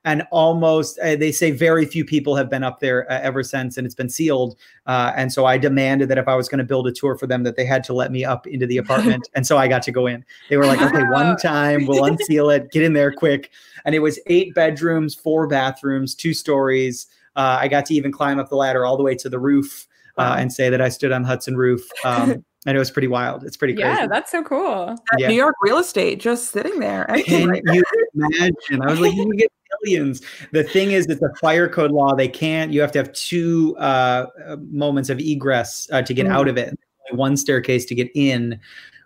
and 0.05 0.21
almost 0.31 0.97
uh, 0.99 1.15
they 1.15 1.31
say 1.31 1.51
very 1.51 1.85
few 1.85 2.05
people 2.05 2.35
have 2.35 2.49
been 2.49 2.63
up 2.63 2.79
there 2.79 3.11
uh, 3.11 3.19
ever 3.21 3.43
since 3.43 3.75
and 3.75 3.85
it's 3.85 3.95
been 3.95 4.09
sealed 4.09 4.55
uh, 4.85 5.11
and 5.17 5.33
so 5.33 5.45
i 5.45 5.57
demanded 5.57 6.07
that 6.07 6.17
if 6.17 6.27
i 6.27 6.35
was 6.35 6.47
going 6.47 6.59
to 6.59 6.63
build 6.63 6.87
a 6.87 6.91
tour 6.91 7.17
for 7.17 7.27
them 7.27 7.43
that 7.43 7.57
they 7.57 7.65
had 7.65 7.83
to 7.83 7.93
let 7.93 8.11
me 8.11 8.23
up 8.23 8.47
into 8.47 8.65
the 8.65 8.77
apartment 8.77 9.27
and 9.35 9.45
so 9.45 9.57
i 9.57 9.67
got 9.67 9.81
to 9.81 9.91
go 9.91 10.07
in 10.07 10.23
they 10.49 10.57
were 10.57 10.65
like 10.65 10.81
okay 10.81 11.03
one 11.11 11.35
time 11.41 11.85
we'll 11.85 12.05
unseal 12.05 12.49
it 12.49 12.71
get 12.71 12.83
in 12.83 12.93
there 12.93 13.11
quick 13.11 13.51
and 13.83 13.93
it 13.93 13.99
was 13.99 14.19
eight 14.27 14.53
bedrooms 14.53 15.13
four 15.13 15.47
bathrooms 15.47 16.15
two 16.15 16.33
stories 16.33 17.07
uh, 17.35 17.57
i 17.59 17.67
got 17.67 17.85
to 17.85 17.93
even 17.93 18.11
climb 18.11 18.39
up 18.39 18.49
the 18.49 18.55
ladder 18.55 18.85
all 18.85 18.95
the 18.95 19.03
way 19.03 19.15
to 19.15 19.27
the 19.27 19.39
roof 19.39 19.87
uh, 20.17 20.35
and 20.39 20.53
say 20.53 20.69
that 20.69 20.81
i 20.81 20.87
stood 20.87 21.11
on 21.11 21.23
hudson 21.23 21.57
roof 21.57 21.85
um, 22.05 22.45
and 22.65 22.75
it 22.75 22.79
was 22.79 22.89
pretty 22.89 23.07
wild. 23.07 23.43
It's 23.43 23.57
pretty 23.57 23.75
crazy. 23.75 23.87
Yeah, 23.89 24.07
that's 24.07 24.31
so 24.31 24.43
cool. 24.43 24.95
Yeah. 25.19 25.27
New 25.27 25.35
York 25.35 25.53
real 25.61 25.77
estate 25.77 26.19
just 26.19 26.51
sitting 26.51 26.79
there. 26.79 27.05
Can 27.25 27.53
you 27.53 27.83
imagine? 28.15 28.81
I 28.81 28.89
was 28.89 28.99
like, 28.99 29.13
you 29.13 29.31
get 29.35 29.51
millions. 29.85 30.21
The 30.51 30.63
thing 30.63 30.91
is, 30.91 31.05
it's 31.07 31.21
a 31.21 31.33
fire 31.39 31.69
code 31.69 31.91
law. 31.91 32.15
They 32.15 32.27
can't. 32.27 32.71
You 32.73 32.81
have 32.81 32.91
to 32.93 32.99
have 32.99 33.13
two 33.13 33.77
uh, 33.77 34.27
moments 34.69 35.09
of 35.09 35.19
egress 35.19 35.87
uh, 35.91 36.01
to 36.01 36.13
get 36.13 36.25
mm. 36.27 36.31
out 36.31 36.47
of 36.47 36.57
it. 36.57 36.77
One 37.11 37.37
staircase 37.37 37.85
to 37.85 37.95
get 37.95 38.09
in, 38.15 38.59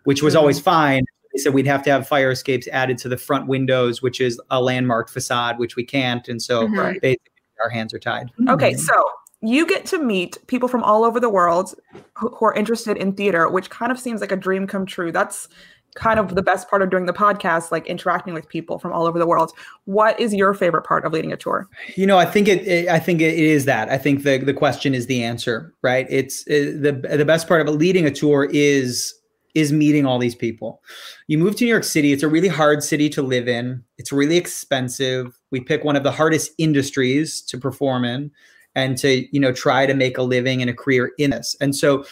which 0.05 0.23
was 0.23 0.36
mm. 0.36 0.39
always 0.39 0.59
fine. 0.59 1.03
They 1.34 1.39
said 1.39 1.53
we'd 1.53 1.67
have 1.67 1.84
to 1.84 1.91
have 1.91 2.07
fire 2.07 2.32
escapes 2.32 2.67
added 2.69 2.97
to 2.99 3.09
the 3.09 3.17
front 3.17 3.47
windows, 3.47 4.01
which 4.01 4.19
is 4.19 4.41
a 4.49 4.61
landmark 4.61 5.09
facade, 5.09 5.59
which 5.59 5.75
we 5.75 5.84
can't. 5.84 6.27
And 6.27 6.41
so 6.41 6.67
mm-hmm. 6.67 6.97
basically, 7.01 7.32
our 7.61 7.69
hands 7.69 7.93
are 7.93 7.99
tied. 7.99 8.32
Okay, 8.47 8.71
mm-hmm. 8.71 8.80
so 8.80 9.09
you 9.41 9.65
get 9.65 9.86
to 9.88 9.99
meet 9.99 10.38
people 10.47 10.67
from 10.67 10.84
all 10.84 11.03
over 11.03 11.19
the 11.19 11.30
world 11.30 11.75
who, 12.15 12.30
who 12.30 12.45
are 12.45 12.53
interested 12.53 12.97
in 12.97 13.13
theater, 13.13 13.47
which 13.49 13.69
kind 13.69 13.91
of 13.91 13.99
seems 13.99 14.21
like 14.21 14.32
a 14.32 14.36
dream 14.36 14.67
come 14.67 14.86
true. 14.86 15.11
That's 15.11 15.47
kind 15.96 16.20
of 16.20 16.36
the 16.36 16.42
best 16.42 16.70
part 16.70 16.82
of 16.82 16.90
doing 16.90 17.06
the 17.06 17.14
podcast, 17.14 17.72
like 17.72 17.86
interacting 17.88 18.34
with 18.34 18.48
people 18.48 18.80
from 18.80 18.94
all 18.94 19.06
over 19.06 19.20
the 19.20 19.28
world. 19.28 19.52
What 19.86 20.20
is 20.20 20.34
your 20.34 20.54
favorite 20.54 20.84
part 20.84 21.06
of 21.06 21.14
leading 21.14 21.34
a 21.34 21.38
tour? 21.38 21.68
You 21.96 22.06
know, 22.06 22.18
I 22.18 22.26
think 22.26 22.48
it, 22.48 22.66
it 22.68 22.88
I 22.88 23.00
think 23.00 23.22
it 23.22 23.38
is 23.38 23.66
that. 23.66 23.90
I 23.90 23.98
think 23.98 24.24
the 24.24 24.38
the 24.38 24.54
question 24.54 24.94
is 24.94 25.08
the 25.08 25.24
answer, 25.24 25.74
right? 25.82 26.08
It's 26.10 26.46
it, 26.48 26.76
uh, 26.76 26.92
the 26.92 27.18
the 27.18 27.26
best 27.26 27.48
part 27.48 27.68
of 27.68 27.74
leading 27.76 28.06
a 28.06 28.12
tour 28.12 28.50
is 28.52 29.14
is 29.56 29.74
meeting 29.74 30.06
all 30.06 30.20
these 30.20 30.36
people. 30.36 30.82
You 31.28 31.38
move 31.38 31.56
to 31.58 31.66
New 31.66 31.72
York 31.72 31.84
City, 31.84 32.14
it's 32.14 32.24
a 32.24 32.28
really 32.28 32.48
hard 32.48 32.84
city 32.84 33.10
to 33.10 33.22
live 33.22 33.48
in. 33.48 33.84
It's 33.98 34.12
really 34.12 34.38
expensive. 34.38 35.40
We 35.52 35.60
pick 35.60 35.84
one 35.84 35.96
of 35.96 36.04
the 36.04 36.12
hardest 36.12 36.52
industries 36.58 37.42
to 37.44 37.58
perform 37.58 38.06
in 38.06 38.32
and 38.76 38.98
to, 39.00 39.28
you 39.34 39.40
know, 39.40 39.52
try 39.52 39.86
to 39.86 39.94
make 39.94 40.18
a 40.18 40.22
living 40.22 40.62
and 40.62 40.70
a 40.70 40.74
career 40.74 41.12
in 41.18 41.32
this. 41.32 41.56
And 41.60 41.76
so 41.76 42.06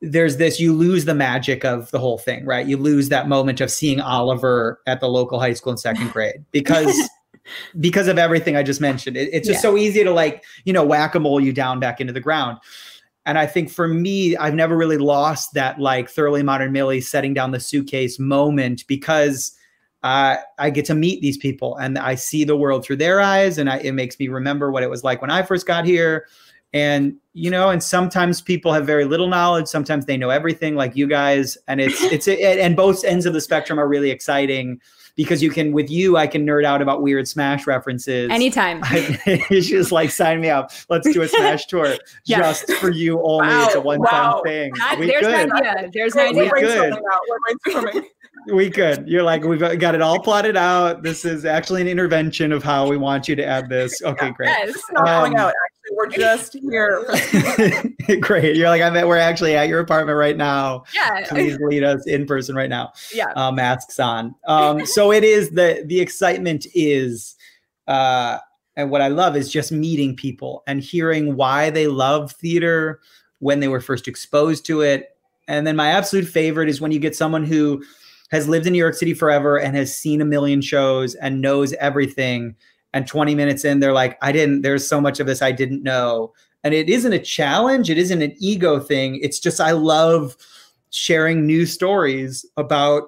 there's 0.00 0.36
this 0.36 0.60
you 0.60 0.72
lose 0.72 1.04
the 1.04 1.14
magic 1.14 1.64
of 1.64 1.90
the 1.90 1.98
whole 1.98 2.18
thing 2.18 2.44
right? 2.44 2.66
You 2.66 2.76
lose 2.76 3.08
that 3.08 3.28
moment 3.28 3.60
of 3.60 3.70
seeing 3.70 4.00
oliver 4.00 4.80
at 4.86 5.00
the 5.00 5.08
local 5.08 5.40
high 5.40 5.54
school 5.54 5.72
in 5.72 5.78
second 5.78 6.10
grade 6.12 6.44
because 6.52 7.08
because 7.80 8.08
of 8.08 8.18
everything 8.18 8.56
i 8.56 8.62
just 8.62 8.80
mentioned. 8.80 9.16
It, 9.16 9.30
it's 9.32 9.46
just 9.46 9.58
yeah. 9.58 9.70
so 9.70 9.76
easy 9.76 10.04
to 10.04 10.10
like 10.10 10.44
you 10.64 10.72
know 10.72 10.84
whack-a-mole 10.84 11.40
you 11.40 11.52
down 11.52 11.80
back 11.80 12.00
into 12.00 12.12
the 12.12 12.20
ground. 12.20 12.58
And 13.26 13.38
i 13.38 13.46
think 13.46 13.70
for 13.70 13.88
me 13.88 14.36
i've 14.36 14.54
never 14.54 14.76
really 14.76 14.98
lost 14.98 15.54
that 15.54 15.78
like 15.80 16.08
thoroughly 16.08 16.42
modern 16.42 16.72
millie 16.72 17.00
setting 17.00 17.34
down 17.34 17.50
the 17.50 17.60
suitcase 17.60 18.18
moment 18.18 18.86
because 18.86 19.54
uh, 20.02 20.36
I 20.58 20.70
get 20.70 20.84
to 20.86 20.94
meet 20.94 21.20
these 21.22 21.36
people 21.36 21.76
and 21.76 21.98
I 21.98 22.14
see 22.14 22.44
the 22.44 22.56
world 22.56 22.84
through 22.84 22.96
their 22.96 23.20
eyes, 23.20 23.58
and 23.58 23.68
I, 23.68 23.78
it 23.78 23.92
makes 23.92 24.18
me 24.18 24.28
remember 24.28 24.70
what 24.70 24.82
it 24.82 24.90
was 24.90 25.02
like 25.02 25.20
when 25.20 25.30
I 25.30 25.42
first 25.42 25.66
got 25.66 25.84
here 25.84 26.26
and 26.72 27.16
you 27.32 27.50
know 27.50 27.70
and 27.70 27.82
sometimes 27.82 28.42
people 28.42 28.72
have 28.72 28.84
very 28.84 29.04
little 29.04 29.28
knowledge 29.28 29.66
sometimes 29.66 30.04
they 30.04 30.16
know 30.16 30.30
everything 30.30 30.74
like 30.74 30.94
you 30.94 31.06
guys 31.06 31.56
and 31.66 31.80
it's 31.80 32.00
it's 32.02 32.28
and 32.28 32.76
both 32.76 33.04
ends 33.04 33.24
of 33.24 33.32
the 33.32 33.40
spectrum 33.40 33.78
are 33.78 33.88
really 33.88 34.10
exciting 34.10 34.78
because 35.16 35.42
you 35.42 35.50
can 35.50 35.72
with 35.72 35.90
you 35.90 36.18
i 36.18 36.26
can 36.26 36.46
nerd 36.46 36.64
out 36.64 36.82
about 36.82 37.00
weird 37.00 37.26
smash 37.26 37.66
references 37.66 38.30
anytime 38.30 38.80
it's 38.84 39.66
just 39.66 39.92
like 39.92 40.10
sign 40.10 40.40
me 40.42 40.50
up 40.50 40.70
let's 40.90 41.10
do 41.10 41.22
a 41.22 41.28
smash 41.28 41.66
tour 41.68 41.96
yeah. 42.26 42.38
just 42.38 42.70
for 42.74 42.90
you 42.90 43.22
only 43.22 43.48
wow. 43.48 43.64
it's 43.64 43.74
a 43.74 43.80
one-time 43.80 44.32
wow. 44.32 44.42
thing 44.44 44.70
that, 44.76 44.96
there's 44.98 45.24
could. 45.24 45.34
an 45.34 45.52
idea 45.52 45.90
there's 45.94 46.14
an 46.16 46.20
idea 46.20 46.50
we 47.94 48.02
we 48.52 48.70
could. 48.70 49.06
You're 49.08 49.22
like, 49.22 49.44
we've 49.44 49.60
got 49.60 49.94
it 49.94 50.00
all 50.00 50.20
plotted 50.20 50.56
out. 50.56 51.02
This 51.02 51.24
is 51.24 51.44
actually 51.44 51.82
an 51.82 51.88
intervention 51.88 52.52
of 52.52 52.62
how 52.62 52.88
we 52.88 52.96
want 52.96 53.28
you 53.28 53.36
to 53.36 53.44
add 53.44 53.68
this. 53.68 54.00
Okay, 54.02 54.30
great. 54.30 54.48
Yes, 54.48 54.80
um, 54.96 55.04
going 55.04 55.36
out. 55.36 55.52
We're 55.98 56.06
just 56.10 56.56
here. 56.70 57.04
great. 58.20 58.54
You're 58.54 58.68
like, 58.68 58.80
I'm 58.80 58.96
at, 58.96 59.08
we're 59.08 59.18
actually 59.18 59.56
at 59.56 59.68
your 59.68 59.80
apartment 59.80 60.16
right 60.16 60.36
now. 60.36 60.84
Yeah. 60.94 61.26
Please 61.28 61.58
lead 61.60 61.82
us 61.82 62.06
in 62.06 62.24
person 62.24 62.54
right 62.54 62.70
now. 62.70 62.92
Yeah. 63.12 63.32
Uh, 63.34 63.50
masks 63.50 63.98
on. 63.98 64.36
Um, 64.46 64.86
so 64.86 65.10
it 65.12 65.24
is 65.24 65.50
the 65.50 65.82
the 65.86 66.00
excitement 66.00 66.66
is 66.72 67.34
uh 67.88 68.38
and 68.76 68.92
what 68.92 69.00
I 69.00 69.08
love 69.08 69.34
is 69.34 69.50
just 69.50 69.72
meeting 69.72 70.14
people 70.14 70.62
and 70.68 70.80
hearing 70.80 71.34
why 71.34 71.68
they 71.68 71.88
love 71.88 72.30
theater 72.30 73.00
when 73.40 73.58
they 73.58 73.66
were 73.66 73.80
first 73.80 74.06
exposed 74.06 74.64
to 74.66 74.82
it. 74.82 75.16
And 75.48 75.66
then 75.66 75.74
my 75.74 75.88
absolute 75.88 76.28
favorite 76.28 76.68
is 76.68 76.80
when 76.80 76.92
you 76.92 77.00
get 77.00 77.16
someone 77.16 77.42
who 77.42 77.82
has 78.30 78.46
lived 78.46 78.68
in 78.68 78.72
New 78.72 78.78
York 78.78 78.94
City 78.94 79.14
forever 79.14 79.58
and 79.58 79.74
has 79.74 79.96
seen 79.96 80.20
a 80.20 80.24
million 80.24 80.60
shows 80.60 81.16
and 81.16 81.40
knows 81.40 81.72
everything. 81.74 82.54
And 82.94 83.06
20 83.06 83.34
minutes 83.34 83.64
in, 83.64 83.80
they're 83.80 83.92
like, 83.92 84.18
I 84.22 84.32
didn't, 84.32 84.62
there's 84.62 84.88
so 84.88 85.00
much 85.00 85.20
of 85.20 85.26
this 85.26 85.42
I 85.42 85.52
didn't 85.52 85.82
know. 85.82 86.32
And 86.64 86.74
it 86.74 86.88
isn't 86.88 87.12
a 87.12 87.18
challenge, 87.18 87.90
it 87.90 87.98
isn't 87.98 88.22
an 88.22 88.34
ego 88.38 88.80
thing. 88.80 89.18
It's 89.22 89.38
just, 89.38 89.60
I 89.60 89.72
love 89.72 90.36
sharing 90.90 91.46
new 91.46 91.66
stories 91.66 92.46
about 92.56 93.04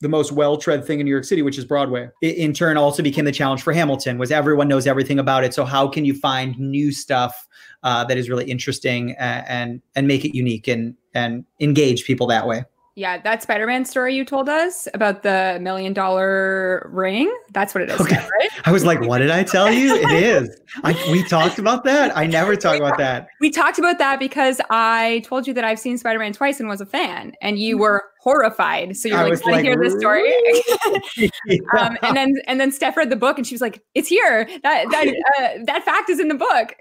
the 0.00 0.08
most 0.08 0.32
well-tread 0.32 0.84
thing 0.84 1.00
in 1.00 1.06
New 1.06 1.10
York 1.10 1.24
City, 1.24 1.42
which 1.42 1.58
is 1.58 1.64
Broadway. 1.64 2.08
It, 2.20 2.36
in 2.36 2.52
turn, 2.52 2.76
also 2.76 3.02
became 3.02 3.24
the 3.24 3.32
challenge 3.32 3.62
for 3.62 3.72
Hamilton. 3.72 4.18
Was 4.18 4.30
everyone 4.30 4.68
knows 4.68 4.86
everything 4.86 5.18
about 5.18 5.44
it? 5.44 5.54
So 5.54 5.64
how 5.64 5.88
can 5.88 6.04
you 6.04 6.14
find 6.14 6.58
new 6.58 6.92
stuff 6.92 7.48
uh, 7.82 8.04
that 8.04 8.18
is 8.18 8.28
really 8.28 8.44
interesting 8.44 9.12
and, 9.12 9.46
and 9.48 9.82
and 9.96 10.06
make 10.06 10.24
it 10.24 10.36
unique 10.36 10.68
and 10.68 10.94
and 11.14 11.44
engage 11.60 12.04
people 12.04 12.26
that 12.28 12.46
way? 12.46 12.64
Yeah, 12.96 13.18
that 13.22 13.42
Spider-Man 13.42 13.84
story 13.84 14.14
you 14.14 14.24
told 14.24 14.48
us 14.48 14.86
about 14.94 15.24
the 15.24 15.58
million 15.60 15.92
dollar 15.92 16.88
ring. 16.92 17.34
That's 17.50 17.74
what 17.74 17.82
it 17.82 17.90
is, 17.90 18.00
okay. 18.00 18.16
right? 18.16 18.50
I 18.64 18.70
was 18.70 18.84
like, 18.84 19.00
what 19.00 19.18
did 19.18 19.30
I 19.30 19.42
tell 19.42 19.72
you? 19.72 19.96
It 19.96 20.10
is. 20.22 20.60
I, 20.84 20.92
we 21.10 21.24
talked 21.24 21.58
about 21.58 21.82
that. 21.84 22.16
I 22.16 22.26
never 22.26 22.54
talk 22.54 22.76
about 22.76 22.96
that. 22.98 23.26
We 23.40 23.50
talked 23.50 23.80
about 23.80 23.98
that 23.98 24.20
because 24.20 24.60
I 24.70 25.22
told 25.24 25.48
you 25.48 25.54
that 25.54 25.64
I've 25.64 25.80
seen 25.80 25.98
Spider-Man 25.98 26.34
twice 26.34 26.60
and 26.60 26.68
was 26.68 26.80
a 26.80 26.86
fan, 26.86 27.32
and 27.42 27.58
you 27.58 27.76
mm. 27.76 27.80
were 27.80 28.04
horrified. 28.24 28.96
So 28.96 29.08
you're 29.08 29.18
I 29.18 29.28
like, 29.28 29.44
want 29.44 29.56
to 29.56 29.62
hear 29.62 29.76
this 29.78 29.92
story? 29.98 30.26
um, 31.78 31.96
and 32.02 32.16
then 32.16 32.34
and 32.46 32.58
then 32.58 32.72
Steph 32.72 32.96
read 32.96 33.10
the 33.10 33.16
book 33.16 33.36
and 33.36 33.46
she 33.46 33.54
was 33.54 33.60
like, 33.60 33.82
"It's 33.94 34.08
here. 34.08 34.48
That 34.62 34.86
that 34.90 35.08
uh, 35.38 35.64
that 35.66 35.84
fact 35.84 36.08
is 36.08 36.18
in 36.18 36.28
the 36.28 36.34
book." 36.34 36.74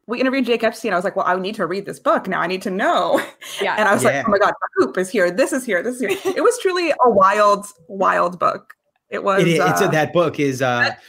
we 0.06 0.20
interviewed 0.20 0.46
Jake 0.46 0.64
Epstein. 0.64 0.92
I 0.92 0.96
was 0.96 1.04
like, 1.04 1.14
"Well, 1.14 1.26
I 1.26 1.36
need 1.36 1.54
to 1.56 1.66
read 1.66 1.84
this 1.84 2.00
book 2.00 2.26
now. 2.26 2.40
I 2.40 2.46
need 2.46 2.62
to 2.62 2.70
know." 2.70 3.20
Yeah. 3.60 3.76
And 3.78 3.88
I 3.88 3.94
was 3.94 4.02
yeah. 4.02 4.18
like, 4.18 4.26
"Oh 4.26 4.30
my 4.30 4.38
god, 4.38 4.52
the 4.52 4.86
hoop 4.86 4.98
is 4.98 5.10
here. 5.10 5.30
This 5.30 5.52
is 5.52 5.64
here. 5.64 5.82
This 5.82 5.96
is 5.96 6.00
here." 6.00 6.34
It 6.34 6.42
was 6.42 6.58
truly 6.60 6.90
a 6.90 7.10
wild, 7.10 7.66
wild 7.88 8.38
book. 8.38 8.74
It 9.10 9.22
was. 9.22 9.42
It 9.42 9.48
is, 9.48 9.60
uh, 9.60 9.68
it's 9.70 9.82
a, 9.82 9.88
that 9.88 10.12
book 10.12 10.40
is. 10.40 10.62
uh 10.62 10.80
that, 10.80 11.00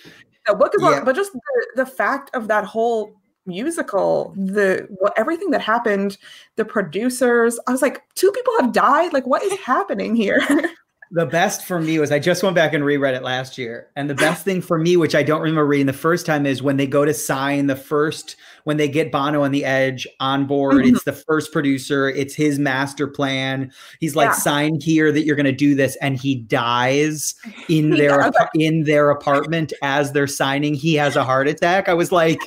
the 0.45 0.55
book 0.55 0.73
is, 0.75 0.81
yeah. 0.81 1.03
but 1.03 1.15
just 1.15 1.33
the, 1.33 1.67
the 1.75 1.85
fact 1.85 2.29
of 2.33 2.47
that 2.47 2.63
whole 2.63 3.19
musical 3.47 4.33
the 4.35 4.87
what 4.99 5.13
everything 5.17 5.49
that 5.51 5.61
happened 5.61 6.17
the 6.57 6.65
producers 6.65 7.59
i 7.67 7.71
was 7.71 7.81
like 7.81 8.03
two 8.15 8.31
people 8.31 8.53
have 8.59 8.71
died 8.71 9.13
like 9.13 9.25
what 9.25 9.41
is 9.43 9.57
happening 9.65 10.15
here 10.15 10.41
the 11.11 11.25
best 11.25 11.65
for 11.65 11.79
me 11.79 11.99
was 11.99 12.11
I 12.11 12.19
just 12.19 12.43
went 12.43 12.55
back 12.55 12.73
and 12.73 12.83
reread 12.83 13.15
it 13.15 13.23
last 13.23 13.57
year. 13.57 13.87
And 13.95 14.09
the 14.09 14.15
best 14.15 14.43
thing 14.43 14.61
for 14.61 14.77
me, 14.77 14.97
which 14.97 15.15
I 15.15 15.23
don't 15.23 15.41
remember 15.41 15.65
reading 15.65 15.85
the 15.85 15.93
first 15.93 16.25
time, 16.25 16.45
is 16.45 16.61
when 16.61 16.77
they 16.77 16.87
go 16.87 17.05
to 17.05 17.13
sign 17.13 17.67
the 17.67 17.75
first, 17.75 18.35
when 18.67 18.75
they 18.75 18.89
get 18.89 19.13
Bono 19.13 19.43
on 19.43 19.51
the 19.51 19.63
edge 19.63 20.05
on 20.19 20.45
board, 20.45 20.75
mm-hmm. 20.75 20.93
it's 20.93 21.05
the 21.05 21.13
first 21.13 21.53
producer, 21.53 22.09
it's 22.09 22.35
his 22.35 22.59
master 22.59 23.07
plan. 23.07 23.71
He's 24.01 24.13
like, 24.13 24.31
yeah. 24.31 24.33
sign 24.33 24.81
here 24.81 25.09
that 25.13 25.23
you're 25.23 25.37
gonna 25.37 25.53
do 25.53 25.73
this, 25.73 25.95
and 26.01 26.17
he 26.17 26.35
dies 26.35 27.33
in 27.69 27.91
their 27.97 28.29
in 28.55 28.83
their 28.83 29.09
apartment 29.09 29.71
as 29.81 30.11
they're 30.11 30.27
signing. 30.27 30.73
He 30.73 30.95
has 30.95 31.15
a 31.15 31.23
heart 31.23 31.47
attack. 31.47 31.87
I 31.87 31.93
was 31.93 32.11
like, 32.11 32.39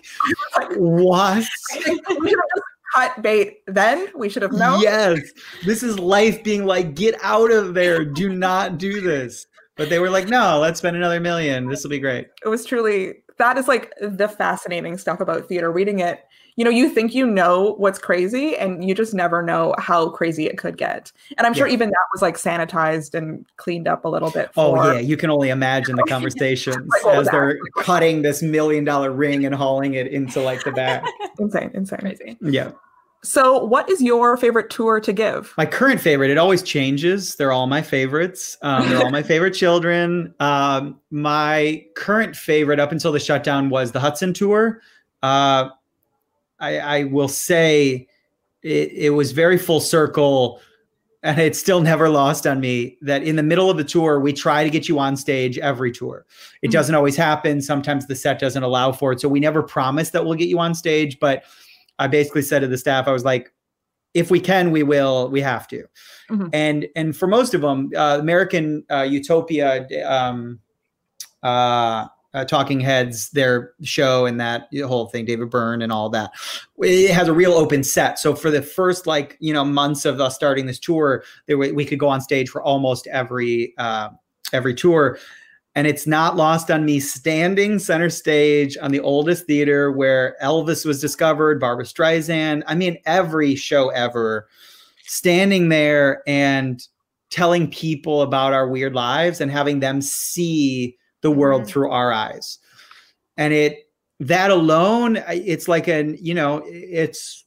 what? 0.76 1.42
cut 2.94 3.22
bait 3.22 3.60
then. 3.66 4.08
We 4.14 4.28
should 4.28 4.42
have 4.42 4.52
known. 4.52 4.82
Yes. 4.82 5.20
This 5.64 5.82
is 5.82 5.98
life 5.98 6.44
being 6.44 6.66
like, 6.66 6.94
get 6.94 7.14
out 7.22 7.50
of 7.50 7.72
there. 7.72 8.04
Do 8.04 8.28
not 8.28 8.76
do 8.76 9.00
this. 9.00 9.46
But 9.76 9.88
they 9.88 10.00
were 10.00 10.10
like, 10.10 10.28
no, 10.28 10.58
let's 10.58 10.80
spend 10.80 10.96
another 10.96 11.20
million. 11.20 11.66
This 11.66 11.82
will 11.82 11.88
be 11.88 11.98
great. 11.98 12.26
It 12.44 12.48
was 12.48 12.66
truly, 12.66 13.22
that 13.40 13.58
is 13.58 13.66
like 13.66 13.92
the 14.00 14.28
fascinating 14.28 14.96
stuff 14.96 15.20
about 15.20 15.48
theater. 15.48 15.70
Reading 15.72 15.98
it, 15.98 16.24
you 16.56 16.64
know, 16.64 16.70
you 16.70 16.88
think 16.88 17.14
you 17.14 17.26
know 17.26 17.74
what's 17.78 17.98
crazy 17.98 18.56
and 18.56 18.86
you 18.86 18.94
just 18.94 19.14
never 19.14 19.42
know 19.42 19.74
how 19.78 20.10
crazy 20.10 20.46
it 20.46 20.58
could 20.58 20.76
get. 20.76 21.10
And 21.38 21.46
I'm 21.46 21.54
sure 21.54 21.66
yeah. 21.66 21.72
even 21.72 21.88
that 21.88 22.06
was 22.12 22.22
like 22.22 22.36
sanitized 22.36 23.14
and 23.14 23.46
cleaned 23.56 23.88
up 23.88 24.04
a 24.04 24.08
little 24.08 24.30
bit. 24.30 24.50
Oh, 24.56 24.74
for, 24.74 24.82
oh, 24.82 24.92
yeah. 24.92 25.00
You 25.00 25.16
can 25.16 25.30
only 25.30 25.48
imagine 25.48 25.96
the 25.96 26.04
conversations 26.04 26.76
like, 27.04 27.16
as 27.16 27.28
they're 27.28 27.58
cutting 27.78 28.22
this 28.22 28.42
million 28.42 28.84
dollar 28.84 29.10
ring 29.10 29.44
and 29.46 29.54
hauling 29.54 29.94
it 29.94 30.08
into 30.08 30.40
like 30.40 30.62
the 30.64 30.72
back. 30.72 31.02
insane, 31.38 31.70
insane. 31.74 32.00
Crazy. 32.00 32.36
Yeah. 32.42 32.72
So, 33.22 33.62
what 33.62 33.90
is 33.90 34.00
your 34.00 34.38
favorite 34.38 34.70
tour 34.70 34.98
to 34.98 35.12
give? 35.12 35.52
My 35.58 35.66
current 35.66 36.00
favorite. 36.00 36.30
It 36.30 36.38
always 36.38 36.62
changes. 36.62 37.34
They're 37.34 37.52
all 37.52 37.66
my 37.66 37.82
favorites. 37.82 38.56
Um, 38.62 38.88
they're 38.88 39.02
all 39.02 39.10
my 39.10 39.22
favorite 39.34 39.52
children. 39.52 40.34
Um, 40.40 40.98
my 41.10 41.84
current 41.96 42.34
favorite 42.34 42.80
up 42.80 42.92
until 42.92 43.12
the 43.12 43.20
shutdown 43.20 43.68
was 43.68 43.92
the 43.92 44.00
Hudson 44.00 44.32
tour. 44.32 44.80
Uh, 45.22 45.68
I, 46.60 46.78
I, 46.78 47.04
will 47.04 47.28
say 47.28 48.08
it, 48.62 48.92
it 48.92 49.10
was 49.10 49.32
very 49.32 49.58
full 49.58 49.80
circle, 49.80 50.62
and 51.22 51.38
it's 51.38 51.58
still 51.58 51.82
never 51.82 52.08
lost 52.08 52.46
on 52.46 52.58
me 52.58 52.96
that 53.02 53.22
in 53.22 53.36
the 53.36 53.42
middle 53.42 53.68
of 53.68 53.76
the 53.76 53.84
tour, 53.84 54.18
we 54.18 54.32
try 54.32 54.64
to 54.64 54.70
get 54.70 54.88
you 54.88 54.98
on 54.98 55.14
stage 55.14 55.58
every 55.58 55.92
tour. 55.92 56.24
It 56.62 56.68
mm-hmm. 56.68 56.72
doesn't 56.72 56.94
always 56.94 57.16
happen. 57.16 57.60
Sometimes 57.60 58.06
the 58.06 58.16
set 58.16 58.38
doesn't 58.38 58.62
allow 58.62 58.92
for 58.92 59.12
it. 59.12 59.20
So, 59.20 59.28
we 59.28 59.40
never 59.40 59.62
promise 59.62 60.08
that 60.10 60.24
we'll 60.24 60.36
get 60.36 60.48
you 60.48 60.58
on 60.58 60.74
stage, 60.74 61.18
but 61.20 61.44
I 62.00 62.08
basically 62.08 62.42
said 62.42 62.60
to 62.60 62.66
the 62.66 62.78
staff, 62.78 63.06
I 63.06 63.12
was 63.12 63.24
like, 63.24 63.52
if 64.14 64.30
we 64.30 64.40
can, 64.40 64.72
we 64.72 64.82
will. 64.82 65.28
We 65.28 65.40
have 65.42 65.68
to. 65.68 65.84
Mm-hmm. 66.30 66.48
And 66.52 66.88
and 66.96 67.16
for 67.16 67.28
most 67.28 67.54
of 67.54 67.60
them, 67.60 67.90
uh, 67.96 68.18
American 68.20 68.84
uh, 68.90 69.02
Utopia, 69.02 69.86
um, 70.04 70.58
uh, 71.44 72.06
uh, 72.32 72.44
Talking 72.44 72.80
Heads, 72.80 73.30
their 73.30 73.74
show 73.82 74.26
and 74.26 74.40
that 74.40 74.68
whole 74.84 75.06
thing, 75.06 75.26
David 75.26 75.50
Byrne 75.50 75.82
and 75.82 75.92
all 75.92 76.08
that, 76.10 76.32
it 76.78 77.10
has 77.10 77.28
a 77.28 77.32
real 77.32 77.52
open 77.52 77.84
set. 77.84 78.18
So 78.18 78.34
for 78.34 78.50
the 78.50 78.62
first 78.62 79.06
like 79.06 79.36
you 79.38 79.52
know 79.52 79.64
months 79.64 80.04
of 80.04 80.20
us 80.20 80.34
starting 80.34 80.66
this 80.66 80.78
tour, 80.78 81.22
there 81.46 81.58
we 81.58 81.84
could 81.84 81.98
go 82.00 82.08
on 82.08 82.20
stage 82.20 82.48
for 82.48 82.62
almost 82.62 83.06
every 83.08 83.74
uh, 83.78 84.08
every 84.52 84.74
tour. 84.74 85.18
And 85.74 85.86
it's 85.86 86.06
not 86.06 86.36
lost 86.36 86.70
on 86.70 86.84
me 86.84 86.98
standing 86.98 87.78
center 87.78 88.10
stage 88.10 88.76
on 88.78 88.90
the 88.90 89.00
oldest 89.00 89.46
theater 89.46 89.92
where 89.92 90.36
Elvis 90.42 90.84
was 90.84 91.00
discovered, 91.00 91.60
Barbra 91.60 91.84
Streisand. 91.84 92.62
I 92.66 92.74
mean, 92.74 92.98
every 93.06 93.54
show 93.54 93.90
ever, 93.90 94.48
standing 95.04 95.68
there 95.68 96.22
and 96.26 96.84
telling 97.30 97.70
people 97.70 98.22
about 98.22 98.52
our 98.52 98.66
weird 98.66 98.94
lives 98.94 99.40
and 99.40 99.50
having 99.50 99.78
them 99.78 100.02
see 100.02 100.96
the 101.20 101.30
world 101.30 101.62
mm-hmm. 101.62 101.70
through 101.70 101.90
our 101.90 102.12
eyes. 102.12 102.58
And 103.36 103.54
it, 103.54 103.88
that 104.18 104.50
alone, 104.50 105.22
it's 105.28 105.68
like 105.68 105.86
an, 105.86 106.18
you 106.20 106.34
know, 106.34 106.62
it's, 106.66 107.44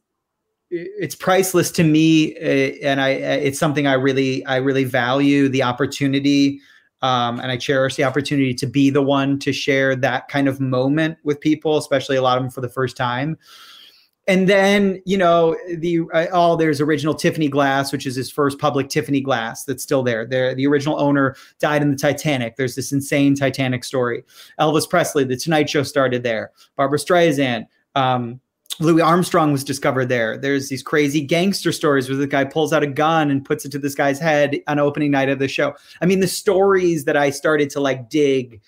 it's 0.76 1.14
priceless 1.14 1.70
to 1.70 1.84
me 1.84 2.36
eh, 2.38 2.78
and 2.82 3.00
i 3.00 3.14
eh, 3.14 3.36
it's 3.36 3.60
something 3.60 3.86
i 3.86 3.94
really 3.94 4.44
i 4.48 4.56
really 4.56 4.84
value 4.84 5.48
the 5.48 5.62
opportunity 5.62 6.60
um, 7.04 7.42
and 7.42 7.52
I 7.52 7.58
cherish 7.58 7.96
the 7.96 8.06
opportunity 8.06 8.54
to 8.56 8.66
be 8.66 8.90
the 8.90 9.02
one 9.02 9.38
to 9.40 9.52
share 9.52 9.94
that 9.98 10.30
kind 10.30 10.48
of 10.48 10.62
moment 10.62 11.18
with 11.24 11.42
people, 11.42 11.78
especially 11.78 12.16
a 12.16 12.22
lot 12.22 12.38
of 12.38 12.44
them 12.44 12.50
for 12.50 12.62
the 12.62 12.70
first 12.70 12.96
time. 12.96 13.38
And 14.26 14.48
then, 14.48 15.02
you 15.06 15.18
know, 15.18 15.58
the 15.68 16.00
uh, 16.14 16.28
oh, 16.32 16.56
there's 16.56 16.80
original 16.80 17.14
Tiffany 17.14 17.50
glass, 17.50 17.92
which 17.92 18.06
is 18.06 18.16
his 18.16 18.32
first 18.32 18.58
public 18.58 18.88
Tiffany 18.88 19.20
glass 19.20 19.66
that's 19.66 19.84
still 19.84 20.02
there. 20.02 20.26
There, 20.26 20.56
the 20.56 20.66
original 20.66 20.98
owner 20.98 21.36
died 21.60 21.82
in 21.82 21.92
the 21.92 21.98
Titanic. 21.98 22.56
There's 22.56 22.76
this 22.76 22.94
insane 22.94 23.36
Titanic 23.36 23.84
story. 23.84 24.24
Elvis 24.58 24.90
Presley, 24.90 25.26
The 25.26 25.36
Tonight 25.36 25.70
Show 25.70 25.84
started 25.84 26.24
there. 26.24 26.52
Barbra 26.78 27.00
Streisand, 27.00 27.68
um, 27.96 28.40
Louis 28.80 29.02
Armstrong 29.02 29.52
was 29.52 29.64
discovered 29.64 30.10
there. 30.10 30.38
There's 30.38 30.70
these 30.70 30.84
crazy 30.84 31.22
gangster 31.22 31.72
stories 31.72 32.10
where 32.10 32.18
the 32.18 32.28
guy 32.28 32.44
pulls 32.44 32.74
out 32.74 32.84
a 32.84 32.88
gun 32.88 33.30
and 33.30 33.46
puts 33.46 33.66
it 33.66 33.72
to 33.74 33.80
this 33.80 33.96
guy's 33.96 34.20
head 34.20 34.60
on 34.68 34.80
opening 34.80 35.12
night 35.12 35.30
of 35.30 35.40
the 35.40 35.48
show. 35.48 35.76
I 36.02 36.06
mean, 36.06 36.20
the 36.20 36.28
stories 36.28 37.06
that 37.06 37.16
I 37.18 37.30
started 37.30 37.70
to 37.72 37.80
like 37.80 38.10
dig, 38.10 38.62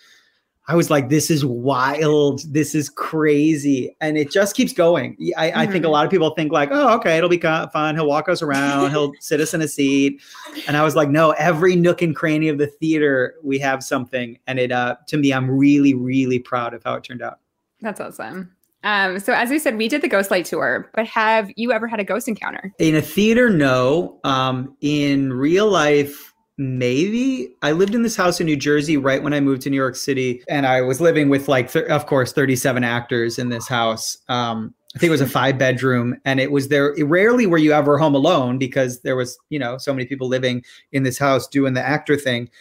I 0.68 0.76
was 0.76 0.90
like, 0.90 1.10
this 1.10 1.30
is 1.30 1.46
wild. 1.46 2.42
This 2.52 2.74
is 2.74 2.90
crazy. 2.90 3.96
And 4.02 4.18
it 4.18 4.32
just 4.32 4.56
keeps 4.56 4.74
going. 4.74 5.16
I, 5.38 5.50
mm-hmm. 5.50 5.60
I 5.60 5.66
think 5.66 5.78
a 5.78 5.80
mm-hmm. 5.80 5.92
lot 5.92 6.06
of 6.06 6.12
people 6.12 6.32
think 6.32 6.52
like, 6.52 6.70
oh, 6.72 6.96
okay, 6.96 7.18
it'll 7.18 7.30
be 7.30 7.40
fun. 7.40 7.96
He'll 7.96 8.08
walk 8.08 8.30
us 8.30 8.42
around. 8.42 8.92
He'll 8.92 9.12
sit 9.20 9.40
us 9.40 9.54
in 9.54 9.62
a 9.62 9.68
seat. 9.68 10.22
And 10.68 10.76
I 10.76 10.84
was 10.84 10.96
like, 10.96 11.10
no, 11.10 11.32
every 11.32 11.76
nook 11.76 12.02
and 12.02 12.16
cranny 12.16 12.48
of 12.48 12.58
the 12.58 12.68
theater, 12.68 13.36
we 13.44 13.60
have 13.60 13.84
something. 13.84 14.40
And 14.48 14.60
it, 14.60 14.72
uh, 14.72 14.98
to 15.08 15.18
me, 15.18 15.34
I'm 15.34 15.50
really, 15.50 15.94
really 15.94 16.40
proud 16.40 16.74
of 16.74 16.84
how 16.84 16.96
it 16.96 17.04
turned 17.04 17.22
out. 17.22 17.40
That's 17.82 18.00
awesome. 18.00 18.56
Um, 18.86 19.20
so 19.20 19.34
as 19.34 19.50
we 19.50 19.58
said, 19.58 19.78
we 19.78 19.88
did 19.88 20.04
the 20.04 20.10
Ghostlight 20.10 20.46
tour, 20.46 20.90
but 20.94 21.08
have 21.08 21.52
you 21.56 21.72
ever 21.72 21.88
had 21.88 22.00
a 22.00 22.04
ghost 22.04 22.28
encounter? 22.28 22.72
In 22.78 22.96
a 22.96 23.02
theater, 23.02 23.50
no. 23.50 24.20
Um, 24.24 24.78
in 24.80 25.34
real 25.34 25.68
life, 25.68 26.34
maybe. 26.60 27.50
I 27.64 27.72
lived 27.72 27.96
in 27.96 28.04
this 28.04 28.16
house 28.16 28.40
in 28.40 28.46
New 28.46 28.56
Jersey 28.56 28.96
right 28.96 29.24
when 29.24 29.34
I 29.34 29.40
moved 29.40 29.64
to 29.64 29.72
New 29.72 29.76
York 29.76 29.96
City, 29.96 30.44
and 30.48 30.68
I 30.68 30.82
was 30.82 31.02
living 31.02 31.30
with 31.30 31.48
like, 31.48 31.72
th- 31.72 31.86
of 31.86 32.06
course, 32.06 32.32
37 32.32 32.84
actors 32.84 33.40
in 33.40 33.50
this 33.50 33.68
house. 33.68 34.18
Um, 34.30 34.76
I 34.96 35.00
think 35.00 35.10
it 35.10 35.12
was 35.12 35.22
a 35.22 35.28
five 35.28 35.58
bedroom, 35.58 36.16
and 36.24 36.40
it 36.40 36.52
was 36.52 36.68
there. 36.68 36.96
Rarely 37.04 37.48
were 37.48 37.58
you 37.58 37.74
ever 37.74 37.98
home 37.98 38.14
alone 38.14 38.60
because 38.60 39.02
there 39.02 39.16
was, 39.16 39.36
you 39.50 39.58
know, 39.58 39.80
so 39.80 39.94
many 39.94 40.06
people 40.06 40.28
living 40.28 40.64
in 40.92 41.02
this 41.02 41.18
house 41.18 41.48
doing 41.48 41.74
the 41.74 41.82
actor 41.82 42.16
thing. 42.16 42.52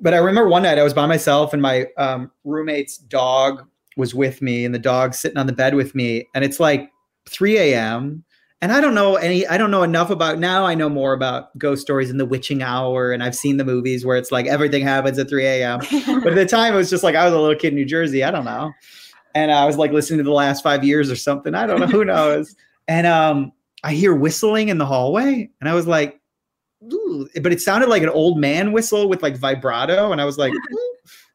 But 0.00 0.14
I 0.14 0.18
remember 0.18 0.50
one 0.50 0.64
night 0.64 0.78
I 0.78 0.82
was 0.82 0.94
by 0.94 1.06
myself, 1.06 1.52
and 1.52 1.62
my 1.62 1.86
um, 1.96 2.32
roommate's 2.42 2.98
dog 2.98 3.66
was 3.96 4.14
with 4.14 4.42
me 4.42 4.64
and 4.64 4.74
the 4.74 4.78
dog 4.78 5.14
sitting 5.14 5.38
on 5.38 5.46
the 5.46 5.52
bed 5.52 5.74
with 5.74 5.94
me. 5.94 6.28
And 6.34 6.44
it's 6.44 6.60
like 6.60 6.90
3 7.28 7.56
a.m 7.58 8.24
and 8.64 8.72
i 8.72 8.80
don't 8.80 8.94
know 8.94 9.16
any 9.16 9.46
i 9.48 9.58
don't 9.58 9.70
know 9.70 9.82
enough 9.82 10.10
about 10.10 10.38
now 10.38 10.64
i 10.64 10.74
know 10.74 10.88
more 10.88 11.12
about 11.12 11.56
ghost 11.58 11.82
stories 11.82 12.10
in 12.10 12.16
the 12.16 12.24
witching 12.26 12.62
hour. 12.62 13.12
And 13.12 13.22
i've 13.22 13.34
seen 13.34 13.58
the 13.58 13.64
movies 13.64 14.06
where 14.06 14.16
it's 14.16 14.32
like 14.32 14.46
everything 14.46 14.82
happens 14.82 15.18
at 15.18 15.28
3 15.28 15.44
a.m 15.44 15.80
but 16.22 16.28
at 16.28 16.34
the 16.34 16.46
time 16.46 16.72
it 16.72 16.76
was 16.76 16.90
just 16.90 17.04
like 17.04 17.14
i 17.14 17.24
was 17.24 17.34
a 17.34 17.38
little 17.38 17.56
kid 17.56 17.68
in 17.68 17.74
new 17.74 17.84
jersey. 17.84 18.24
I 18.24 18.30
don't 18.30 18.46
know. 18.46 18.72
And 19.34 19.52
i 19.52 19.66
was 19.66 19.76
like 19.76 19.92
listening 19.92 20.18
to 20.18 20.24
the 20.24 20.32
last 20.32 20.62
five 20.62 20.82
years 20.82 21.10
or 21.10 21.16
something. 21.16 21.54
I 21.54 21.66
don't 21.66 21.78
know. 21.80 21.86
Who 21.86 22.04
knows? 22.06 22.56
And 22.88 23.06
um 23.06 23.52
i 23.82 23.92
hear 23.92 24.14
whistling 24.14 24.70
in 24.70 24.78
the 24.78 24.86
hallway. 24.86 25.50
And 25.60 25.68
i 25.68 25.74
was 25.74 25.86
like 25.86 26.18
Ooh. 26.92 27.28
but 27.42 27.52
it 27.52 27.60
sounded 27.60 27.88
like 27.88 28.02
an 28.02 28.08
old 28.08 28.38
man 28.38 28.72
whistle 28.72 29.08
with 29.08 29.22
like 29.22 29.36
vibrato. 29.36 30.10
And 30.10 30.20
i 30.20 30.24
was 30.24 30.38
like 30.38 30.54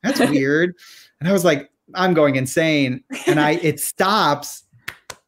that's 0.02 0.20
weird. 0.32 0.76
And 1.20 1.30
i 1.30 1.32
was 1.32 1.46
like 1.46 1.69
I'm 1.96 2.14
going 2.14 2.36
insane. 2.36 3.04
And 3.28 3.40
I 3.40 3.52
it 3.62 3.80
stops 3.80 4.64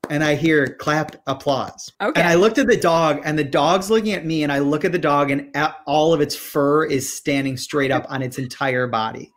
and 0.10 0.24
I 0.24 0.36
hear 0.36 0.76
clap 0.76 1.16
applause. 1.28 1.92
Okay. 2.02 2.20
And 2.20 2.30
I 2.30 2.36
looked 2.36 2.58
at 2.58 2.68
the 2.68 2.78
dog 2.78 3.22
and 3.24 3.40
the 3.40 3.44
dog's 3.44 3.90
looking 3.90 4.14
at 4.14 4.26
me 4.26 4.44
and 4.44 4.52
I 4.52 4.60
look 4.60 4.84
at 4.84 4.92
the 4.92 5.00
dog 5.00 5.32
and 5.32 5.56
all 5.86 6.14
of 6.14 6.22
its 6.22 6.36
fur 6.36 6.86
is 6.86 7.12
standing 7.12 7.56
straight 7.56 7.92
up 7.92 8.06
on 8.10 8.22
its 8.22 8.38
entire 8.38 8.88
body. 8.88 9.32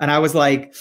And 0.00 0.10
I 0.10 0.18
was 0.18 0.34
like, 0.34 0.74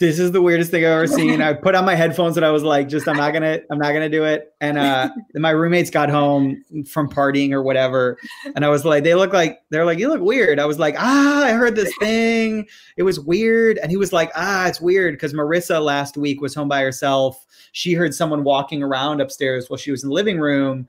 this 0.00 0.18
is 0.18 0.32
the 0.32 0.40
weirdest 0.40 0.70
thing 0.70 0.82
I've 0.82 0.92
ever 0.92 1.06
seen. 1.06 1.42
I 1.42 1.52
put 1.52 1.74
on 1.74 1.84
my 1.84 1.94
headphones 1.94 2.38
and 2.38 2.44
I 2.44 2.50
was 2.50 2.62
like, 2.62 2.88
just 2.88 3.06
I'm 3.06 3.18
not 3.18 3.32
gonna, 3.34 3.60
I'm 3.70 3.78
not 3.78 3.92
gonna 3.92 4.08
do 4.08 4.24
it. 4.24 4.52
And 4.60 4.78
uh 4.78 5.10
my 5.34 5.50
roommates 5.50 5.90
got 5.90 6.08
home 6.08 6.64
from 6.88 7.08
partying 7.08 7.52
or 7.52 7.62
whatever. 7.62 8.18
And 8.56 8.64
I 8.64 8.70
was 8.70 8.84
like, 8.84 9.04
they 9.04 9.14
look 9.14 9.32
like 9.32 9.60
they're 9.68 9.84
like, 9.84 9.98
you 9.98 10.08
look 10.08 10.22
weird. 10.22 10.58
I 10.58 10.64
was 10.64 10.78
like, 10.78 10.96
ah, 10.98 11.44
I 11.44 11.52
heard 11.52 11.76
this 11.76 11.94
thing. 11.98 12.66
It 12.96 13.02
was 13.02 13.20
weird. 13.20 13.78
And 13.78 13.90
he 13.90 13.98
was 13.98 14.12
like, 14.12 14.32
ah, 14.34 14.66
it's 14.66 14.80
weird 14.80 15.14
because 15.14 15.34
Marissa 15.34 15.80
last 15.84 16.16
week 16.16 16.40
was 16.40 16.54
home 16.54 16.68
by 16.68 16.80
herself. 16.80 17.46
She 17.72 17.92
heard 17.92 18.14
someone 18.14 18.42
walking 18.42 18.82
around 18.82 19.20
upstairs 19.20 19.68
while 19.68 19.76
she 19.76 19.90
was 19.90 20.02
in 20.02 20.08
the 20.08 20.14
living 20.14 20.40
room. 20.40 20.88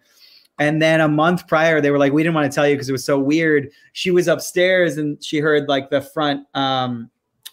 And 0.57 0.81
then 0.81 1.01
a 1.01 1.07
month 1.07 1.47
prior, 1.47 1.81
they 1.81 1.91
were 1.91 1.97
like, 1.97 2.13
we 2.13 2.23
didn't 2.23 2.35
want 2.35 2.49
to 2.49 2.55
tell 2.55 2.67
you 2.67 2.75
because 2.75 2.87
it 2.87 2.93
was 2.93 3.03
so 3.03 3.19
weird. 3.19 3.69
She 3.91 4.11
was 4.11 4.27
upstairs 4.29 4.97
and 4.97 5.21
she 5.21 5.39
heard 5.39 5.67
like 5.67 5.89
the 5.89 6.01
front 6.01 6.45
um 6.53 7.09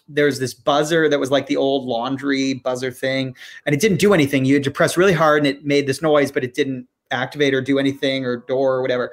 there's 0.09 0.39
this 0.39 0.53
buzzer 0.53 1.07
that 1.07 1.19
was 1.19 1.31
like 1.31 1.47
the 1.47 1.55
old 1.55 1.85
laundry 1.85 2.55
buzzer 2.55 2.91
thing, 2.91 3.35
and 3.65 3.73
it 3.75 3.79
didn't 3.79 3.99
do 3.99 4.13
anything. 4.13 4.43
You 4.43 4.55
had 4.55 4.63
to 4.63 4.71
press 4.71 4.97
really 4.97 5.13
hard, 5.13 5.45
and 5.45 5.47
it 5.47 5.63
made 5.63 5.87
this 5.87 6.01
noise, 6.01 6.31
but 6.31 6.43
it 6.43 6.55
didn't 6.55 6.87
activate 7.11 7.53
or 7.53 7.61
do 7.61 7.79
anything 7.79 8.25
or 8.25 8.37
door 8.37 8.75
or 8.75 8.81
whatever. 8.81 9.11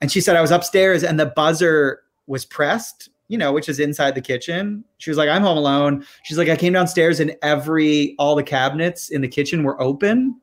And 0.00 0.10
she 0.10 0.20
said 0.20 0.36
I 0.36 0.40
was 0.40 0.50
upstairs, 0.50 1.04
and 1.04 1.18
the 1.18 1.26
buzzer 1.26 2.00
was 2.26 2.44
pressed, 2.44 3.08
you 3.28 3.38
know, 3.38 3.52
which 3.52 3.68
is 3.68 3.78
inside 3.78 4.14
the 4.14 4.20
kitchen. 4.20 4.84
She 4.98 5.10
was 5.10 5.16
like, 5.16 5.28
"I'm 5.28 5.42
home 5.42 5.56
alone." 5.56 6.04
She's 6.24 6.38
like, 6.38 6.48
"I 6.48 6.56
came 6.56 6.72
downstairs, 6.72 7.20
and 7.20 7.36
every 7.42 8.16
all 8.18 8.34
the 8.34 8.42
cabinets 8.42 9.10
in 9.10 9.20
the 9.20 9.28
kitchen 9.28 9.62
were 9.62 9.80
open, 9.80 10.36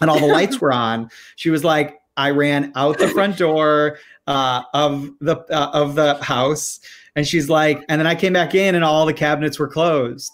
and 0.00 0.08
all 0.08 0.20
the 0.20 0.26
lights 0.26 0.60
were 0.60 0.72
on." 0.72 1.10
She 1.36 1.50
was 1.50 1.64
like, 1.64 1.98
"I 2.16 2.30
ran 2.30 2.72
out 2.76 2.98
the 2.98 3.08
front 3.08 3.36
door." 3.36 3.98
Uh, 4.28 4.62
of 4.72 5.10
the 5.20 5.36
uh, 5.50 5.70
of 5.74 5.96
the 5.96 6.14
house 6.22 6.78
and 7.16 7.26
she's 7.26 7.48
like, 7.48 7.84
and 7.88 8.00
then 8.00 8.06
I 8.06 8.14
came 8.14 8.32
back 8.32 8.54
in 8.54 8.74
and 8.74 8.84
all 8.84 9.06
the 9.06 9.12
cabinets 9.12 9.58
were 9.58 9.68
closed. 9.68 10.32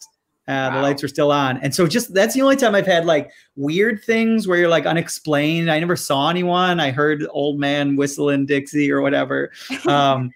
Uh, 0.48 0.72
wow. 0.72 0.76
The 0.76 0.82
lights 0.82 1.02
were 1.02 1.08
still 1.08 1.30
on. 1.30 1.58
And 1.58 1.74
so 1.74 1.86
just 1.86 2.14
that's 2.14 2.32
the 2.32 2.40
only 2.40 2.56
time 2.56 2.74
I've 2.74 2.86
had 2.86 3.04
like 3.04 3.30
weird 3.56 4.02
things 4.02 4.48
where 4.48 4.56
you're 4.56 4.70
like 4.70 4.86
unexplained. 4.86 5.70
I 5.70 5.78
never 5.78 5.94
saw 5.94 6.30
anyone. 6.30 6.80
I 6.80 6.90
heard 6.90 7.22
old 7.28 7.60
man 7.60 7.96
whistling 7.96 8.46
Dixie 8.46 8.90
or 8.90 9.02
whatever. 9.02 9.52
Um, 9.86 10.32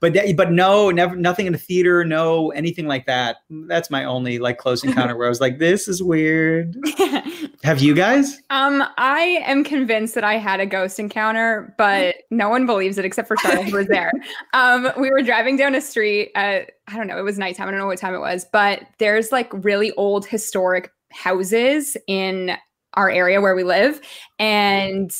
but 0.00 0.16
but 0.36 0.50
no, 0.50 0.90
never 0.90 1.14
nothing 1.14 1.46
in 1.46 1.52
the 1.52 1.58
theater, 1.58 2.04
no 2.04 2.50
anything 2.52 2.86
like 2.86 3.06
that. 3.06 3.38
That's 3.50 3.90
my 3.90 4.04
only 4.04 4.38
like 4.38 4.56
close 4.56 4.82
encounter 4.82 5.16
where 5.16 5.26
I 5.26 5.28
was 5.28 5.40
like, 5.40 5.58
this 5.58 5.88
is 5.88 6.02
weird. 6.02 6.76
Have 7.68 7.82
you 7.82 7.92
guys? 7.92 8.40
Um, 8.48 8.82
I 8.96 9.42
am 9.44 9.62
convinced 9.62 10.14
that 10.14 10.24
I 10.24 10.38
had 10.38 10.58
a 10.58 10.64
ghost 10.64 10.98
encounter, 10.98 11.74
but 11.76 12.14
no 12.30 12.48
one 12.48 12.64
believes 12.64 12.96
it 12.96 13.04
except 13.04 13.28
for 13.28 13.36
Charlotte 13.36 13.68
who 13.68 13.76
was 13.76 13.88
there. 13.88 14.10
Um, 14.54 14.90
we 14.98 15.10
were 15.10 15.20
driving 15.20 15.58
down 15.58 15.74
a 15.74 15.82
street 15.82 16.30
at 16.34 16.70
I 16.86 16.96
don't 16.96 17.08
know, 17.08 17.18
it 17.18 17.24
was 17.24 17.38
nighttime. 17.38 17.68
I 17.68 17.70
don't 17.70 17.78
know 17.80 17.86
what 17.86 17.98
time 17.98 18.14
it 18.14 18.20
was, 18.20 18.46
but 18.50 18.84
there's 18.98 19.32
like 19.32 19.50
really 19.52 19.92
old 19.92 20.24
historic 20.24 20.90
houses 21.12 21.94
in 22.06 22.56
our 22.94 23.10
area 23.10 23.42
where 23.42 23.54
we 23.54 23.64
live. 23.64 24.00
And 24.38 25.10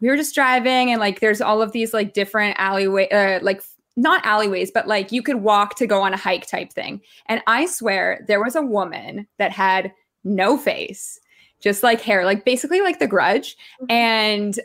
we 0.00 0.08
were 0.08 0.16
just 0.16 0.34
driving 0.34 0.90
and 0.90 0.98
like 0.98 1.20
there's 1.20 1.40
all 1.40 1.62
of 1.62 1.70
these 1.70 1.94
like 1.94 2.12
different 2.12 2.56
alleyway 2.58 3.08
uh, 3.10 3.38
like 3.40 3.62
not 3.96 4.26
alleyways, 4.26 4.72
but 4.72 4.88
like 4.88 5.12
you 5.12 5.22
could 5.22 5.36
walk 5.36 5.76
to 5.76 5.86
go 5.86 6.02
on 6.02 6.12
a 6.12 6.16
hike 6.16 6.48
type 6.48 6.72
thing. 6.72 7.00
And 7.26 7.40
I 7.46 7.66
swear 7.66 8.24
there 8.26 8.42
was 8.42 8.56
a 8.56 8.62
woman 8.62 9.28
that 9.38 9.52
had 9.52 9.92
no 10.24 10.56
face, 10.56 11.20
just 11.64 11.82
like 11.82 12.02
hair, 12.02 12.26
like 12.26 12.44
basically 12.44 12.82
like 12.82 12.98
the 12.98 13.06
grudge. 13.08 13.56
Mm-hmm. 13.80 13.90
And 13.90 14.60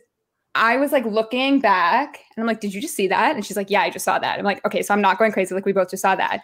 I 0.54 0.76
was 0.76 0.92
like 0.92 1.06
looking 1.06 1.62
back 1.62 2.20
and 2.36 2.44
I'm 2.44 2.48
like, 2.48 2.60
did 2.60 2.74
you 2.74 2.82
just 2.82 2.94
see 2.94 3.08
that? 3.08 3.36
And 3.36 3.46
she's 3.46 3.56
like, 3.56 3.70
yeah, 3.70 3.82
I 3.82 3.90
just 3.90 4.04
saw 4.04 4.20
that. 4.20 4.38
I'm 4.38 4.44
like, 4.44 4.64
okay, 4.66 4.84
so 4.84 4.94
I'm 4.94 5.02
not 5.02 5.18
going 5.18 5.32
crazy. 5.32 5.56
Like 5.56 5.66
we 5.66 5.72
both 5.72 5.90
just 5.90 6.02
saw 6.02 6.16
that. 6.18 6.44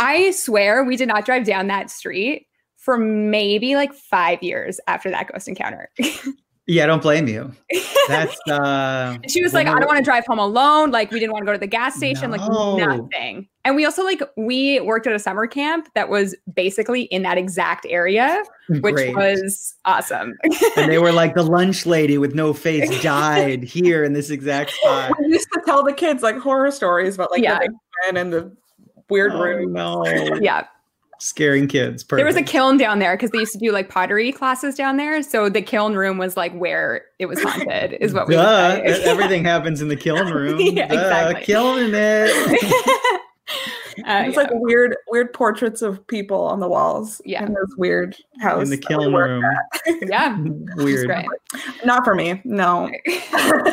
I 0.00 0.32
swear 0.32 0.82
we 0.82 0.96
did 0.96 1.06
not 1.06 1.24
drive 1.24 1.44
down 1.44 1.68
that 1.68 1.90
street 1.90 2.48
for 2.76 2.98
maybe 2.98 3.76
like 3.76 3.94
five 3.94 4.42
years 4.42 4.80
after 4.88 5.10
that 5.10 5.30
ghost 5.32 5.46
encounter. 5.46 5.88
yeah, 6.68 6.84
I 6.84 6.86
don't 6.86 7.00
blame 7.00 7.26
you. 7.26 7.50
That's 8.08 8.38
uh 8.50 9.16
she 9.26 9.42
was 9.42 9.54
like, 9.54 9.66
I 9.66 9.78
don't 9.78 9.86
want 9.86 9.96
to 9.96 10.04
drive 10.04 10.26
home 10.26 10.38
alone. 10.38 10.90
Like 10.90 11.10
we 11.10 11.18
didn't 11.18 11.32
want 11.32 11.42
to 11.42 11.46
go 11.46 11.52
to 11.54 11.58
the 11.58 11.66
gas 11.66 11.96
station, 11.96 12.30
no. 12.30 12.36
like 12.36 12.86
nothing. 12.86 13.48
And 13.64 13.74
we 13.74 13.86
also 13.86 14.04
like 14.04 14.20
we 14.36 14.78
worked 14.80 15.06
at 15.06 15.14
a 15.14 15.18
summer 15.18 15.46
camp 15.46 15.88
that 15.94 16.10
was 16.10 16.36
basically 16.54 17.02
in 17.04 17.22
that 17.22 17.38
exact 17.38 17.86
area, 17.88 18.42
which 18.68 18.94
Great. 18.94 19.16
was 19.16 19.74
awesome. 19.86 20.34
and 20.76 20.92
they 20.92 20.98
were 20.98 21.12
like 21.12 21.34
the 21.34 21.42
lunch 21.42 21.86
lady 21.86 22.18
with 22.18 22.34
no 22.34 22.52
face 22.52 23.02
died 23.02 23.62
here 23.64 24.04
in 24.04 24.12
this 24.12 24.28
exact 24.28 24.72
spot. 24.72 25.12
We 25.18 25.28
used 25.28 25.48
to 25.54 25.62
tell 25.64 25.82
the 25.82 25.94
kids 25.94 26.22
like 26.22 26.36
horror 26.36 26.70
stories 26.70 27.14
about 27.14 27.30
like 27.30 27.42
yeah. 27.42 27.60
the 27.60 27.70
big 28.10 28.16
and 28.16 28.30
the 28.30 28.54
weird 29.08 29.32
oh, 29.32 29.40
room. 29.40 29.72
No. 29.72 30.04
Yeah 30.40 30.64
scaring 31.18 31.68
kids. 31.68 32.02
Perfect. 32.04 32.18
There 32.18 32.26
was 32.26 32.36
a 32.36 32.42
kiln 32.42 32.76
down 32.76 32.98
there 32.98 33.16
because 33.16 33.30
they 33.30 33.38
used 33.38 33.52
to 33.52 33.58
do 33.58 33.72
like 33.72 33.88
pottery 33.88 34.32
classes 34.32 34.74
down 34.74 34.96
there. 34.96 35.22
So 35.22 35.48
the 35.48 35.62
kiln 35.62 35.94
room 35.94 36.18
was 36.18 36.36
like 36.36 36.52
where 36.54 37.02
it 37.18 37.26
was 37.26 37.42
haunted, 37.42 37.94
is 38.00 38.14
what 38.14 38.28
we 38.28 38.34
Duh, 38.34 38.80
Everything 38.84 39.44
happens 39.44 39.80
in 39.82 39.88
the 39.88 39.96
kiln 39.96 40.28
room. 40.32 40.58
yeah, 40.60 40.84
exactly. 40.84 41.44
Killing 41.44 41.90
it. 41.92 43.20
Uh, 44.06 44.24
it's 44.26 44.36
yeah. 44.36 44.42
like 44.42 44.50
weird, 44.52 44.96
weird 45.08 45.32
portraits 45.32 45.82
of 45.82 46.04
people 46.06 46.40
on 46.40 46.60
the 46.60 46.68
walls. 46.68 47.20
Yeah, 47.24 47.44
in 47.44 47.52
those 47.54 47.76
weird 47.76 48.16
houses 48.40 48.70
in 48.70 48.80
the 48.80 48.86
kiln 48.86 49.12
room. 49.14 49.44
yeah, 50.02 50.38
weird. 50.76 51.10
Not 51.84 52.04
for 52.04 52.14
me. 52.14 52.40
No. 52.44 52.90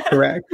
Correct. 0.09 0.45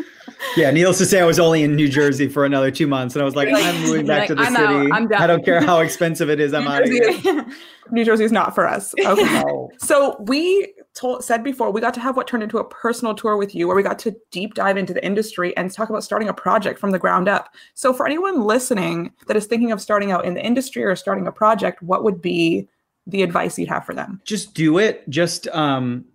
Yeah, 0.58 0.72
needless 0.72 0.98
to 0.98 1.06
say, 1.06 1.22
I 1.22 1.26
was 1.26 1.40
only 1.40 1.64
in 1.64 1.76
New 1.76 1.88
Jersey 1.88 2.28
for 2.28 2.46
another 2.46 2.72
two 2.72 2.88
months, 2.88 3.16
and 3.16 3.22
I 3.22 3.26
was 3.26 3.36
like, 3.36 3.50
I'm 3.52 3.82
moving 3.84 4.08
back 4.08 4.22
like, 4.22 4.28
to 4.30 4.36
the 4.36 4.42
I'm 4.42 4.56
city. 4.56 4.92
I'm 4.92 5.08
done. 5.08 5.22
I 5.22 5.28
don't 5.28 5.46
care 5.46 5.62
how 5.62 5.80
expensive 5.80 6.30
it 6.30 6.40
is. 6.40 6.54
I'm 6.54 6.68
out 6.68 6.84
of 6.84 6.90
here. 6.90 7.46
New 7.92 8.06
Jersey's 8.06 8.32
not 8.32 8.56
for 8.56 8.68
us. 8.68 8.94
Okay. 9.06 9.24
no. 9.24 9.70
So 9.80 10.16
we 10.22 10.74
told 10.94 11.24
said 11.24 11.44
before 11.44 11.72
we 11.72 11.82
got 11.82 11.94
to 11.94 12.00
have 12.00 12.18
what 12.18 12.28
turned 12.28 12.44
into 12.44 12.58
a 12.58 12.68
personal 12.68 13.16
tour 13.16 13.38
with 13.38 13.56
you, 13.56 13.68
where 13.68 13.76
we 13.76 13.84
got 13.84 14.00
to 14.00 14.16
deep 14.32 14.54
dive 14.54 14.78
into 14.78 14.94
the 14.94 15.04
industry 15.06 15.56
and 15.58 15.72
talk 15.72 15.90
about 15.90 16.04
starting 16.04 16.30
a 16.30 16.34
project 16.34 16.80
from 16.80 16.92
the 16.92 17.00
ground 17.00 17.28
up. 17.28 17.54
So 17.74 17.94
for 17.94 18.06
anyone 18.06 18.42
listening 18.42 19.12
that 19.28 19.38
is 19.38 19.46
thinking 19.46 19.72
of 19.72 19.82
starting 19.82 20.12
out 20.12 20.26
in 20.26 20.34
the 20.34 20.46
industry 20.46 20.84
or 20.84 20.96
starting 20.96 21.28
a 21.28 21.32
project, 21.32 21.82
what 21.82 22.04
would 22.04 22.22
be 22.22 22.68
the 23.08 23.24
advice 23.24 23.58
you'd 23.58 23.70
have 23.70 23.86
for 23.86 23.94
them? 23.94 24.22
Just 24.26 24.54
do 24.54 24.78
it. 24.78 25.08
Just 25.10 25.48
um 25.50 26.06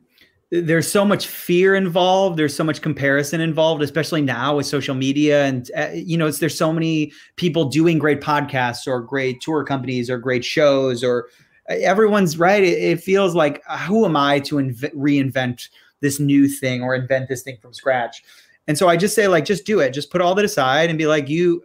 there's 0.51 0.91
so 0.91 1.05
much 1.05 1.27
fear 1.27 1.75
involved 1.75 2.39
there's 2.39 2.55
so 2.55 2.63
much 2.63 2.81
comparison 2.81 3.41
involved 3.41 3.83
especially 3.83 4.23
now 4.23 4.57
with 4.57 4.65
social 4.65 4.95
media 4.95 5.45
and 5.45 5.73
uh, 5.77 5.89
you 5.93 6.17
know 6.17 6.27
it's 6.27 6.39
there's 6.39 6.57
so 6.57 6.73
many 6.73 7.13
people 7.35 7.65
doing 7.65 7.99
great 7.99 8.21
podcasts 8.21 8.87
or 8.87 9.01
great 9.01 9.41
tour 9.41 9.65
companies 9.65 10.09
or 10.09 10.19
great 10.19 10.45
shows 10.45 11.03
or 11.03 11.29
everyone's 11.69 12.39
right. 12.39 12.63
It, 12.63 12.79
it 12.83 13.01
feels 13.01 13.35
like 13.35 13.63
uh, 13.69 13.79
who 13.79 14.05
am 14.05 14.17
i 14.17 14.41
to 14.41 14.57
inv- 14.57 14.95
reinvent 14.95 15.69
this 16.01 16.21
new 16.21 16.49
thing 16.49 16.83
or 16.83 16.95
invent 16.95 17.29
this 17.29 17.43
thing 17.43 17.59
from 17.61 17.73
scratch? 17.73 18.23
And 18.69 18.77
so 18.77 18.89
i 18.89 18.97
just 18.97 19.15
say 19.15 19.29
like 19.29 19.45
just 19.45 19.65
do 19.65 19.81
it. 19.81 19.91
Just 19.91 20.11
put 20.11 20.21
all 20.21 20.35
that 20.35 20.45
aside 20.45 20.91
and 20.91 20.99
be 20.99 21.07
like 21.07 21.29
you 21.29 21.63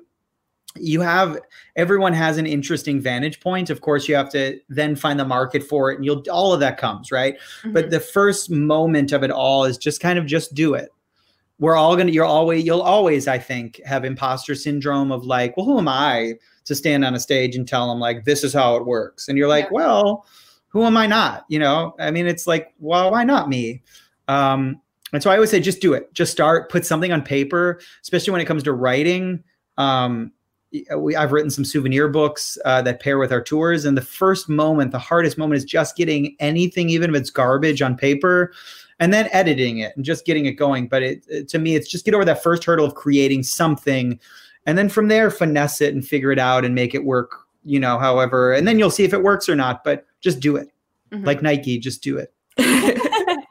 you 0.78 1.02
have 1.02 1.38
everyone 1.76 2.14
has 2.14 2.38
an 2.38 2.46
interesting 2.46 3.02
vantage 3.02 3.42
point. 3.42 3.70
Of 3.70 3.82
course 3.82 4.08
you 4.08 4.16
have 4.16 4.30
to 4.32 4.60
then 4.70 4.96
find 4.96 5.20
the 5.20 5.26
market 5.26 5.64
for 5.64 5.92
it 5.92 5.96
and 5.96 6.06
you'll 6.06 6.24
all 6.32 6.54
of 6.54 6.60
that 6.62 6.78
comes 6.78 7.12
right? 7.12 7.36
Mm-hmm. 7.36 7.74
but 7.74 7.90
the 7.90 8.00
first 8.00 8.50
moment 8.50 9.12
of 9.12 9.24
it 9.24 9.32
all 9.32 9.66
is 9.66 9.78
just 9.78 10.00
kind 10.00 10.18
of 10.18 10.26
just 10.26 10.54
do 10.54 10.74
it. 10.74 10.90
We're 11.60 11.76
all 11.76 11.96
gonna 11.96 12.12
you're 12.12 12.26
always 12.26 12.66
you'll 12.66 12.82
always 12.82 13.28
i 13.28 13.38
think 13.38 13.82
have 13.86 14.04
imposter 14.04 14.56
syndrome 14.56 15.12
of 15.12 15.26
like 15.26 15.56
well 15.56 15.66
who 15.66 15.78
am 15.78 15.88
i 15.88 16.34
to 16.72 16.76
stand 16.76 17.06
on 17.06 17.14
a 17.14 17.20
stage 17.20 17.56
and 17.56 17.68
tell 17.68 17.88
them 17.88 18.00
like 18.00 18.26
this 18.26 18.44
is 18.44 18.54
how 18.54 18.76
it 18.76 18.86
works 18.86 19.28
and 19.28 19.38
you're 19.38 19.48
like 19.48 19.66
yeah. 19.66 19.72
well 19.74 20.26
who 20.70 20.84
am 20.84 20.98
i 20.98 21.06
not 21.06 21.46
you 21.50 21.60
know 21.60 21.96
i 22.00 22.10
mean 22.10 22.26
it's 22.26 22.48
like 22.48 22.74
well 22.80 23.12
why 23.12 23.24
not 23.24 23.50
me 23.50 23.82
um 24.28 24.80
and 25.14 25.22
so 25.22 25.30
i 25.30 25.36
always 25.36 25.50
say 25.50 25.60
just 25.60 25.82
do 25.82 25.94
it 25.94 26.12
just 26.14 26.32
start 26.32 26.72
put 26.72 26.86
something 26.86 27.12
on 27.12 27.22
paper 27.22 27.80
especially 28.02 28.32
when 28.32 28.42
it 28.42 28.46
comes 28.46 28.64
to 28.64 28.74
writing 28.74 29.44
um 29.78 30.32
we, 30.98 31.16
I've 31.16 31.32
written 31.32 31.52
some 31.52 31.66
souvenir 31.66 32.08
books 32.08 32.58
uh, 32.66 32.82
that 32.84 33.02
pair 33.02 33.18
with 33.18 33.32
our 33.32 33.42
tours. 33.42 33.86
And 33.86 33.98
the 33.98 34.02
first 34.02 34.48
moment, 34.48 34.92
the 34.92 35.00
hardest 35.00 35.38
moment 35.38 35.58
is 35.58 35.66
just 35.66 35.98
getting 35.98 36.36
anything, 36.40 36.90
even 36.90 37.14
if 37.14 37.20
it's 37.20 37.30
garbage 37.30 37.82
on 37.82 37.98
paper, 37.98 38.54
and 39.00 39.14
then 39.14 39.28
editing 39.32 39.80
it 39.80 39.96
and 39.96 40.06
just 40.06 40.26
getting 40.26 40.46
it 40.46 40.54
going. 40.54 40.88
But 40.88 41.04
it, 41.04 41.26
it, 41.28 41.50
to 41.50 41.60
me, 41.60 41.76
it's 41.76 41.90
just 41.90 42.06
get 42.06 42.14
over 42.14 42.26
that 42.26 42.44
first 42.44 42.64
hurdle 42.64 42.86
of 42.86 42.96
creating 42.96 43.44
something. 43.44 44.20
And 44.66 44.78
then 44.78 44.90
from 44.90 45.08
there, 45.08 45.32
finesse 45.32 45.82
it 45.82 45.94
and 45.94 46.06
figure 46.06 46.32
it 46.32 46.40
out 46.40 46.66
and 46.66 46.76
make 46.76 46.94
it 46.94 47.04
work, 47.04 47.32
you 47.64 47.80
know, 47.80 47.98
however. 47.98 48.54
And 48.54 48.68
then 48.68 48.78
you'll 48.78 48.92
see 48.92 49.04
if 49.04 49.14
it 49.14 49.24
works 49.24 49.50
or 49.50 49.56
not, 49.56 49.84
but 49.84 50.06
just 50.22 50.40
do 50.40 50.56
it. 50.56 50.70
Mm-hmm. 51.12 51.26
Like 51.26 51.42
Nike, 51.42 51.80
just 51.80 52.04
do 52.04 52.18
it. 52.18 52.34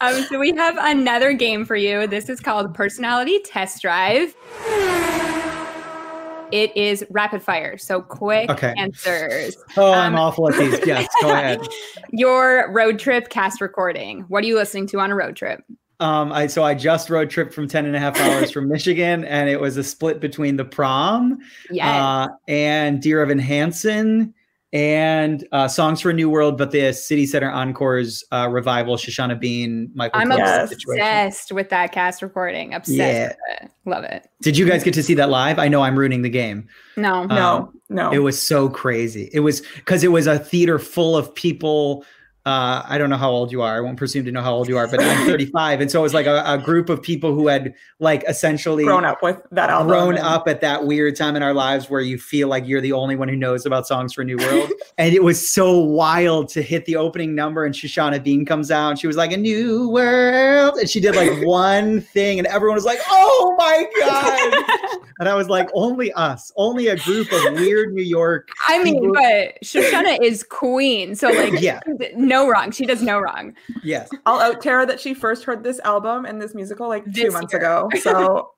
um, 0.00 0.22
so 0.24 0.38
we 0.38 0.52
have 0.52 0.76
another 0.78 1.32
game 1.32 1.64
for 1.64 1.76
you. 1.76 2.06
This 2.06 2.28
is 2.28 2.40
called 2.40 2.74
Personality 2.74 3.40
Test 3.40 3.82
Drive. 3.82 4.34
It 6.52 6.76
is 6.76 7.04
rapid 7.10 7.42
fire, 7.42 7.76
so 7.76 8.00
quick 8.00 8.48
okay. 8.50 8.72
answers. 8.76 9.56
Oh, 9.76 9.92
um, 9.92 9.98
I'm 9.98 10.14
awful 10.14 10.48
at 10.48 10.56
these. 10.56 10.78
Yes, 10.86 11.08
go 11.20 11.30
ahead. 11.32 11.60
Your 12.12 12.72
road 12.72 13.00
trip 13.00 13.30
cast 13.30 13.60
recording. 13.60 14.20
What 14.28 14.44
are 14.44 14.46
you 14.46 14.54
listening 14.54 14.86
to 14.88 15.00
on 15.00 15.10
a 15.10 15.16
road 15.16 15.34
trip? 15.34 15.64
Um, 16.00 16.32
I 16.32 16.46
so 16.46 16.62
I 16.62 16.74
just 16.74 17.08
road 17.08 17.30
trip 17.30 17.52
from 17.52 17.68
10 17.68 17.86
and 17.86 17.96
a 17.96 17.98
half 17.98 18.20
hours 18.20 18.50
from 18.50 18.68
Michigan, 18.70 19.24
and 19.24 19.48
it 19.48 19.60
was 19.60 19.76
a 19.76 19.84
split 19.84 20.20
between 20.20 20.56
the 20.56 20.64
prom 20.64 21.38
yes. 21.70 21.86
uh, 21.86 22.28
and 22.48 23.00
Dear 23.00 23.22
Evan 23.22 23.38
Hansen 23.38 24.34
and 24.72 25.46
uh, 25.52 25.68
Songs 25.68 26.02
for 26.02 26.10
a 26.10 26.12
New 26.12 26.28
World, 26.28 26.58
but 26.58 26.70
the 26.70 26.92
City 26.92 27.24
Center 27.24 27.50
Encores 27.50 28.24
uh, 28.30 28.48
revival, 28.50 28.96
Shoshana 28.96 29.38
Bean, 29.38 29.90
Michael. 29.94 30.20
I'm 30.20 30.30
obsessed 30.30 30.80
situation. 30.80 31.56
with 31.56 31.70
that 31.70 31.92
cast 31.92 32.20
recording. 32.20 32.74
Obsessed 32.74 32.98
yeah. 32.98 33.32
It. 33.62 33.70
Love 33.86 34.04
it. 34.04 34.28
Did 34.42 34.58
you 34.58 34.68
guys 34.68 34.84
get 34.84 34.92
to 34.94 35.02
see 35.02 35.14
that 35.14 35.30
live? 35.30 35.58
I 35.58 35.68
know 35.68 35.82
I'm 35.82 35.98
ruining 35.98 36.20
the 36.22 36.28
game. 36.28 36.68
No, 36.96 37.22
um, 37.22 37.28
no, 37.28 37.72
no. 37.88 38.12
It 38.12 38.18
was 38.18 38.40
so 38.40 38.68
crazy. 38.68 39.30
It 39.32 39.40
was 39.40 39.62
because 39.76 40.04
it 40.04 40.08
was 40.08 40.26
a 40.26 40.38
theater 40.38 40.78
full 40.78 41.16
of 41.16 41.34
people 41.34 42.04
uh, 42.46 42.84
I 42.88 42.96
don't 42.96 43.10
know 43.10 43.16
how 43.16 43.32
old 43.32 43.50
you 43.50 43.60
are. 43.60 43.76
I 43.76 43.80
won't 43.80 43.96
presume 43.96 44.24
to 44.24 44.30
know 44.30 44.40
how 44.40 44.54
old 44.54 44.68
you 44.68 44.78
are, 44.78 44.86
but 44.86 45.02
I'm 45.02 45.26
35, 45.26 45.80
and 45.80 45.90
so 45.90 45.98
it 45.98 46.02
was 46.04 46.14
like 46.14 46.26
a, 46.26 46.44
a, 46.46 46.56
group 46.56 46.88
of 46.88 47.02
people 47.02 47.34
who 47.34 47.48
had 47.48 47.74
like 47.98 48.22
essentially 48.28 48.84
grown 48.84 49.04
up 49.04 49.20
with 49.20 49.42
that 49.50 49.68
album, 49.68 49.88
grown 49.88 50.16
up 50.16 50.46
at 50.46 50.60
that 50.60 50.86
weird 50.86 51.16
time 51.16 51.34
in 51.34 51.42
our 51.42 51.52
lives 51.52 51.90
where 51.90 52.00
you 52.00 52.18
feel 52.18 52.46
like 52.46 52.64
you're 52.64 52.80
the 52.80 52.92
only 52.92 53.16
one 53.16 53.26
who 53.26 53.34
knows 53.34 53.66
about 53.66 53.84
songs 53.84 54.14
for 54.14 54.22
New 54.22 54.36
World, 54.36 54.70
and 54.98 55.12
it 55.12 55.24
was 55.24 55.52
so 55.52 55.76
wild 55.76 56.48
to 56.50 56.62
hit 56.62 56.84
the 56.84 56.94
opening 56.94 57.34
number 57.34 57.64
and 57.64 57.74
Shoshana 57.74 58.22
Bean 58.22 58.44
comes 58.44 58.70
out 58.70 58.90
and 58.90 58.98
she 58.98 59.08
was 59.08 59.16
like 59.16 59.32
a 59.32 59.36
new 59.36 59.88
world, 59.90 60.76
and 60.78 60.88
she 60.88 61.00
did 61.00 61.16
like 61.16 61.32
one 61.44 62.00
thing, 62.00 62.38
and 62.38 62.46
everyone 62.46 62.76
was 62.76 62.84
like, 62.84 63.00
"Oh 63.08 63.56
my 63.58 63.86
god!" 63.98 65.00
and 65.18 65.28
I 65.28 65.34
was 65.34 65.48
like, 65.48 65.68
"Only 65.74 66.12
us, 66.12 66.52
only 66.54 66.86
a 66.86 66.96
group 66.96 67.26
of 67.32 67.54
weird 67.54 67.92
New 67.92 68.04
York." 68.04 68.50
I 68.68 68.80
mean, 68.84 69.00
people. 69.00 69.14
but 69.14 69.60
Shoshana 69.64 70.22
is 70.22 70.44
queen, 70.44 71.16
so 71.16 71.30
like, 71.30 71.60
yeah, 71.60 71.80
no 72.14 72.35
no 72.36 72.48
wrong. 72.48 72.70
She 72.70 72.86
does 72.86 73.02
no 73.02 73.18
wrong. 73.18 73.54
Yes. 73.82 74.10
I'll 74.26 74.40
out 74.40 74.60
Tara 74.60 74.86
that 74.86 75.00
she 75.00 75.14
first 75.14 75.44
heard 75.44 75.62
this 75.62 75.80
album 75.80 76.24
and 76.24 76.40
this 76.40 76.54
musical 76.54 76.88
like 76.88 77.04
this 77.04 77.24
two 77.24 77.30
months 77.30 77.52
year. 77.52 77.60
ago. 77.60 77.88
So 78.00 78.52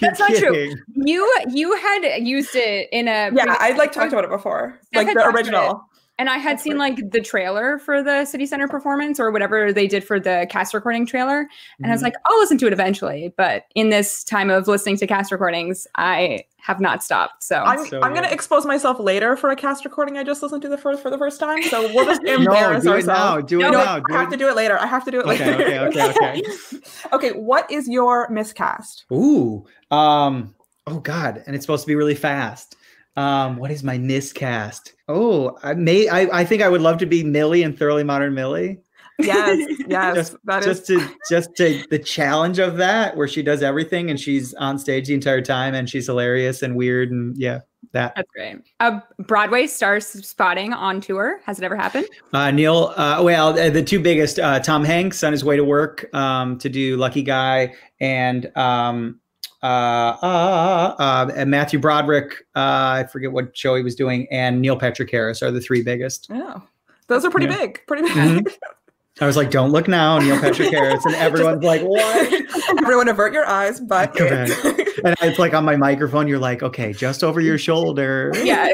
that's 0.00 0.18
not 0.18 0.34
true. 0.34 0.74
You 0.94 1.34
you 1.50 1.76
had 1.76 2.26
used 2.26 2.54
it 2.54 2.88
in 2.90 3.06
a 3.08 3.30
yeah. 3.32 3.56
I'd 3.60 3.76
like 3.76 3.92
talked 3.92 4.12
about 4.12 4.24
it 4.24 4.30
before, 4.30 4.78
like 4.94 5.06
the 5.06 5.26
original. 5.26 5.82
And 6.18 6.30
I 6.30 6.38
had 6.38 6.58
seen 6.58 6.78
like 6.78 7.10
the 7.10 7.20
trailer 7.20 7.78
for 7.78 8.02
the 8.02 8.24
City 8.24 8.46
Center 8.46 8.66
performance 8.66 9.20
or 9.20 9.30
whatever 9.30 9.70
they 9.70 9.86
did 9.86 10.02
for 10.02 10.18
the 10.18 10.46
cast 10.48 10.72
recording 10.72 11.04
trailer. 11.04 11.40
And 11.40 11.48
mm-hmm. 11.48 11.84
I 11.86 11.90
was 11.90 11.98
mm-hmm. 11.98 12.04
like, 12.04 12.14
I'll 12.24 12.38
listen 12.38 12.56
to 12.58 12.66
it 12.66 12.72
eventually. 12.72 13.34
But 13.36 13.64
in 13.74 13.90
this 13.90 14.24
time 14.24 14.48
of 14.48 14.66
listening 14.66 14.96
to 14.98 15.06
cast 15.06 15.30
recordings, 15.30 15.86
I 15.96 16.44
have 16.66 16.80
not 16.80 17.00
stopped. 17.00 17.44
So 17.44 17.62
I'm, 17.62 17.86
so 17.86 18.00
I'm 18.02 18.12
going 18.12 18.24
to 18.24 18.32
expose 18.32 18.66
myself 18.66 18.98
later 18.98 19.36
for 19.36 19.50
a 19.52 19.56
cast 19.56 19.84
recording 19.84 20.18
I 20.18 20.24
just 20.24 20.42
listened 20.42 20.62
to 20.62 20.68
the 20.68 20.76
first 20.76 21.00
for 21.00 21.10
the 21.10 21.18
first 21.18 21.38
time. 21.38 21.62
So 21.62 21.82
we'll 21.94 22.06
just 22.06 22.24
embarrass 22.24 22.82
no, 22.84 22.90
do 22.90 22.96
ourselves. 22.96 23.04
It 23.04 23.06
now. 23.06 23.40
Do 23.40 23.60
it 23.60 23.70
no, 23.70 23.84
now. 23.84 24.00
Do 24.00 24.12
I 24.12 24.18
have 24.18 24.30
to 24.30 24.36
do 24.36 24.48
it 24.48 24.56
later. 24.56 24.76
I 24.76 24.86
have 24.86 25.04
to 25.04 25.12
do 25.12 25.20
it 25.20 25.26
later. 25.26 25.44
Okay, 25.54 25.78
okay, 25.78 26.10
okay, 26.10 26.10
okay. 26.10 26.42
okay, 27.12 27.30
what 27.38 27.70
is 27.70 27.88
your 27.88 28.28
miscast? 28.30 29.04
Ooh. 29.12 29.64
Um, 29.92 30.56
oh 30.88 30.98
God. 30.98 31.44
And 31.46 31.54
it's 31.54 31.64
supposed 31.64 31.84
to 31.84 31.88
be 31.88 31.94
really 31.94 32.16
fast. 32.16 32.74
Um, 33.14 33.58
what 33.58 33.70
is 33.70 33.84
my 33.84 33.96
miscast? 33.96 34.94
Oh, 35.06 35.56
I 35.62 35.74
may 35.74 36.08
I, 36.08 36.40
I 36.40 36.44
think 36.44 36.62
I 36.62 36.68
would 36.68 36.82
love 36.82 36.98
to 36.98 37.06
be 37.06 37.22
Millie 37.22 37.62
and 37.62 37.78
Thoroughly 37.78 38.02
Modern 38.02 38.34
Millie. 38.34 38.80
Yes, 39.18 39.82
yes. 39.88 40.14
just, 40.14 40.36
just 40.64 40.86
to 40.86 41.08
just 41.28 41.56
to 41.56 41.84
the 41.90 41.98
challenge 41.98 42.58
of 42.58 42.76
that, 42.76 43.16
where 43.16 43.28
she 43.28 43.42
does 43.42 43.62
everything 43.62 44.10
and 44.10 44.20
she's 44.20 44.54
on 44.54 44.78
stage 44.78 45.08
the 45.08 45.14
entire 45.14 45.42
time 45.42 45.74
and 45.74 45.88
she's 45.88 46.06
hilarious 46.06 46.62
and 46.62 46.76
weird 46.76 47.10
and 47.10 47.36
yeah, 47.36 47.60
that. 47.92 48.14
That's 48.14 48.30
great. 48.30 48.58
A 48.80 49.02
Broadway 49.20 49.66
star 49.66 50.00
spotting 50.00 50.72
on 50.72 51.00
tour. 51.00 51.40
Has 51.44 51.58
it 51.58 51.64
ever 51.64 51.76
happened? 51.76 52.06
Uh, 52.32 52.50
Neil, 52.50 52.92
uh, 52.96 53.20
well, 53.22 53.58
uh, 53.58 53.70
the 53.70 53.82
two 53.82 54.00
biggest, 54.00 54.38
uh, 54.38 54.60
Tom 54.60 54.84
Hanks 54.84 55.24
on 55.24 55.32
his 55.32 55.44
way 55.44 55.56
to 55.56 55.64
work 55.64 56.12
um, 56.14 56.58
to 56.58 56.68
do 56.68 56.96
Lucky 56.96 57.22
Guy 57.22 57.74
and 58.00 58.54
um, 58.56 59.20
uh, 59.62 60.16
uh, 60.22 60.94
uh, 60.98 61.30
and 61.34 61.50
Matthew 61.50 61.78
Broderick, 61.78 62.46
uh, 62.54 63.02
I 63.02 63.08
forget 63.10 63.32
what 63.32 63.56
show 63.56 63.74
he 63.74 63.82
was 63.82 63.94
doing, 63.94 64.28
and 64.30 64.60
Neil 64.60 64.76
Patrick 64.76 65.10
Harris 65.10 65.42
are 65.42 65.50
the 65.50 65.60
three 65.60 65.82
biggest. 65.82 66.28
Yeah, 66.30 66.60
those 67.08 67.24
are 67.24 67.30
pretty 67.30 67.46
yeah. 67.46 67.58
big, 67.58 67.80
pretty 67.86 68.02
big. 68.02 68.12
Mm-hmm. 68.12 68.46
I 69.18 69.26
was 69.26 69.36
like, 69.36 69.50
"Don't 69.50 69.70
look 69.70 69.88
now, 69.88 70.18
Neil 70.18 70.38
Patrick 70.38 70.70
Harris," 70.72 71.04
and 71.06 71.14
everyone's 71.14 71.64
like, 71.64 71.82
"What?" 71.82 72.32
Everyone 72.78 73.08
avert 73.08 73.32
your 73.32 73.46
eyes, 73.46 73.80
but 73.80 74.18
and 74.20 75.16
it's 75.22 75.38
like 75.38 75.54
on 75.54 75.64
my 75.64 75.76
microphone, 75.76 76.28
you're 76.28 76.38
like, 76.38 76.62
"Okay, 76.62 76.92
just 76.92 77.24
over 77.24 77.40
your 77.40 77.56
shoulder." 77.56 78.30
Yeah, 78.34 78.72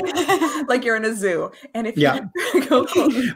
like 0.69 0.85
you're 0.85 0.97
in 0.97 1.05
a 1.05 1.15
zoo, 1.15 1.51
and 1.75 1.87
if 1.87 1.97
yeah, 1.97 2.21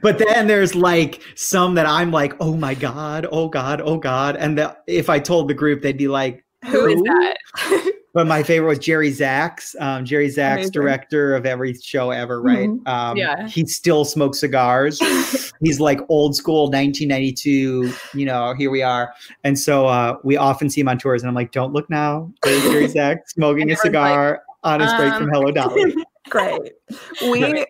but 0.03 0.19
then 0.19 0.49
there's 0.49 0.75
like 0.75 1.23
some 1.37 1.75
that 1.77 1.87
I'm 1.87 2.11
like, 2.11 2.35
"Oh 2.41 2.57
my 2.57 2.75
god, 2.75 3.27
oh 3.31 3.49
god, 3.49 3.81
oh 3.81 3.99
god," 3.99 4.37
and 4.37 4.59
the, 4.59 4.77
if 4.89 5.09
I 5.09 5.21
told 5.21 5.49
the 5.49 5.55
group, 5.55 5.83
they'd 5.83 5.97
be 5.97 6.09
like, 6.09 6.45
who 6.65 6.87
is 6.87 7.03
that? 7.03 7.93
But 8.17 8.27
my 8.27 8.43
favorite 8.43 8.69
was 8.69 8.79
Jerry 8.79 9.11
Zaks. 9.11 9.77
Um, 9.79 10.03
Jerry 10.03 10.31
Zaks, 10.31 10.55
Amazing. 10.55 10.73
director 10.73 11.35
of 11.35 11.45
every 11.45 11.75
show 11.75 12.13
ever, 12.13 12.41
right? 12.41 12.71
Mm-hmm. 12.71 12.89
Um, 12.89 13.15
yeah. 13.19 13.47
He 13.47 13.67
still 13.67 14.07
smokes 14.07 14.41
cigars. 14.41 14.99
He's 15.61 15.81
like 15.81 16.01
old 16.09 16.35
school 16.35 16.71
1992, 16.71 17.93
you 18.15 18.25
know, 18.25 18.55
here 18.55 18.71
we 18.71 18.81
are. 18.81 19.13
And 19.45 19.59
so 19.59 19.87
uh, 19.87 20.17
we 20.25 20.39
often 20.39 20.71
see 20.71 20.81
him 20.81 20.89
on 20.89 20.97
tours, 20.97 21.21
and 21.21 21.29
I'm 21.29 21.35
like, 21.35 21.53
don't 21.53 21.75
look 21.75 21.91
now. 21.91 22.33
There's 22.43 22.63
Jerry 22.63 22.89
Zaks 22.89 23.35
smoking 23.35 23.71
a 23.71 23.77
cigar 23.77 24.41
like, 24.65 24.73
on 24.73 24.81
his 24.81 24.91
um, 24.93 24.97
break 24.97 25.13
from 25.13 25.29
Hello 25.29 25.51
Dolly. 25.51 25.95
Great. 26.31 26.73
We, 27.21 27.67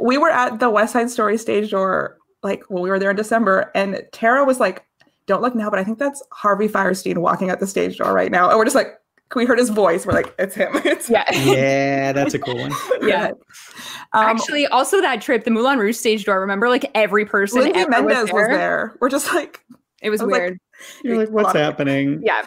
we 0.00 0.18
were 0.18 0.30
at 0.30 0.58
the 0.58 0.68
West 0.68 0.94
Side 0.94 1.10
Story 1.10 1.38
stage 1.38 1.70
door 1.70 2.18
like 2.42 2.64
when 2.68 2.82
we 2.82 2.90
were 2.90 2.98
there 2.98 3.10
in 3.10 3.16
December, 3.16 3.70
and 3.76 4.02
Tara 4.10 4.44
was 4.44 4.58
like, 4.58 4.84
don't 5.26 5.42
look 5.42 5.54
now, 5.54 5.70
but 5.70 5.78
I 5.78 5.84
think 5.84 6.00
that's 6.00 6.24
Harvey 6.32 6.66
Fierstein 6.66 7.18
walking 7.18 7.50
out 7.50 7.60
the 7.60 7.68
stage 7.68 7.98
door 7.98 8.12
right 8.12 8.32
now. 8.32 8.48
And 8.48 8.58
we're 8.58 8.64
just 8.64 8.74
like, 8.74 8.98
we 9.34 9.44
heard 9.44 9.58
his 9.58 9.70
voice. 9.70 10.06
We're 10.06 10.12
like, 10.12 10.34
it's 10.38 10.54
him. 10.54 10.72
It's 10.84 11.10
yeah. 11.10 11.24
yeah, 11.32 12.12
that's 12.12 12.34
a 12.34 12.38
cool 12.38 12.56
one. 12.56 12.72
yeah. 13.02 13.30
Um, 14.12 14.24
Actually, 14.24 14.66
also 14.66 15.00
that 15.00 15.20
trip, 15.20 15.44
the 15.44 15.50
Moulin 15.50 15.78
Rouge 15.78 15.96
stage 15.96 16.24
door. 16.24 16.40
Remember, 16.40 16.68
like 16.68 16.90
every 16.94 17.24
person 17.24 17.60
Lindsay 17.60 17.86
Mendez 17.88 18.18
was 18.18 18.30
there. 18.30 18.48
was 18.48 18.48
there. 18.56 18.96
We're 19.00 19.08
just 19.08 19.34
like, 19.34 19.64
it 20.00 20.10
was, 20.10 20.22
was 20.22 20.30
weird. 20.30 20.52
Like, 20.52 21.04
You're 21.04 21.18
like, 21.18 21.30
what's 21.30 21.52
happening? 21.52 22.22
Yeah. 22.22 22.46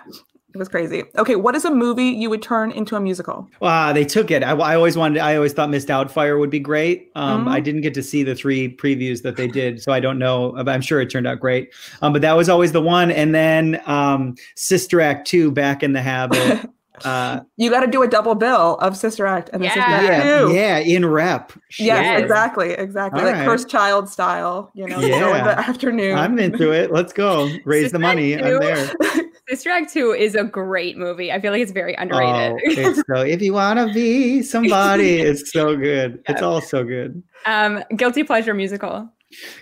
It 0.54 0.58
was 0.58 0.68
crazy. 0.68 1.04
Okay, 1.16 1.36
what 1.36 1.54
is 1.54 1.64
a 1.64 1.70
movie 1.70 2.06
you 2.06 2.28
would 2.30 2.42
turn 2.42 2.72
into 2.72 2.96
a 2.96 3.00
musical? 3.00 3.48
Uh, 3.62 3.94
they 3.94 4.04
took 4.04 4.32
it. 4.32 4.44
I, 4.44 4.52
I 4.52 4.76
always 4.76 4.98
wanted. 4.98 5.20
I 5.20 5.36
always 5.36 5.54
thought 5.54 5.70
Miss 5.70 5.86
Doubtfire 5.86 6.40
would 6.40 6.50
be 6.50 6.60
great. 6.60 7.12
Um, 7.16 7.42
mm-hmm. 7.42 7.50
I 7.50 7.60
didn't 7.60 7.82
get 7.82 7.94
to 7.94 8.04
see 8.04 8.24
the 8.24 8.34
three 8.34 8.76
previews 8.76 9.22
that 9.22 9.36
they 9.36 9.48
did, 9.48 9.82
so 9.82 9.92
I 9.92 10.00
don't 10.00 10.18
know. 10.18 10.56
I'm 10.58 10.82
sure 10.82 11.02
it 11.02 11.12
turned 11.12 11.28
out 11.28 11.40
great. 11.40 11.72
Um, 12.02 12.14
but 12.14 12.24
that 12.24 12.34
was 12.34 12.50
always 12.50 12.72
the 12.72 12.82
one. 12.82 13.12
And 13.12 13.36
then 13.36 13.80
um, 13.86 14.36
Sister 14.56 15.02
Act 15.02 15.28
two, 15.28 15.52
Back 15.52 15.84
in 15.84 15.94
the 15.94 16.02
Habit. 16.02 16.68
Uh, 17.06 17.42
you 17.58 17.70
got 17.70 17.82
to 17.82 17.88
do 17.88 18.04
a 18.04 18.08
double 18.08 18.36
bill 18.36 18.76
of 18.78 18.96
Sister 18.98 19.26
Act 19.26 19.50
and 19.54 19.64
yeah. 19.64 19.70
Sister 19.70 19.82
Act 19.82 20.26
yeah, 20.26 20.48
yeah, 20.48 20.78
in 20.78 21.06
rep. 21.06 21.54
Yes, 21.78 22.22
exactly, 22.22 22.72
exactly. 22.72 23.22
All 23.22 23.28
like 23.28 23.36
right. 23.36 23.46
Cursed 23.46 23.70
Child 23.70 24.10
style. 24.10 24.72
You 24.74 24.88
know, 24.88 25.00
yeah. 25.00 25.40
in 25.40 25.46
the 25.46 25.60
afternoon. 25.60 26.18
I'm 26.18 26.40
into 26.40 26.72
it. 26.72 26.92
Let's 26.92 27.14
go. 27.14 27.50
Raise 27.66 27.86
Sister 27.86 27.98
the 27.98 28.00
money. 28.00 28.36
I'm 28.36 28.60
there. 28.60 28.92
Sister 29.50 29.72
Act 29.72 29.92
2 29.92 30.12
is 30.12 30.36
a 30.36 30.44
great 30.44 30.96
movie. 30.96 31.32
I 31.32 31.42
feel 31.42 31.52
like 31.52 31.62
it's 31.62 31.72
very 31.72 31.96
underrated. 31.96 32.52
Oh, 32.52 32.60
it's 32.62 33.02
so 33.08 33.22
if 33.26 33.42
you 33.42 33.54
want 33.54 33.80
to 33.80 33.92
be 33.92 34.44
somebody, 34.44 35.22
it's 35.22 35.52
so 35.52 35.76
good. 35.76 36.24
It's 36.28 36.44
all 36.44 36.62
so 36.62 36.84
good. 36.84 37.24
Um, 37.48 37.84
guilty 37.96 38.24
pleasure 38.24 38.54
musical. 38.54 39.10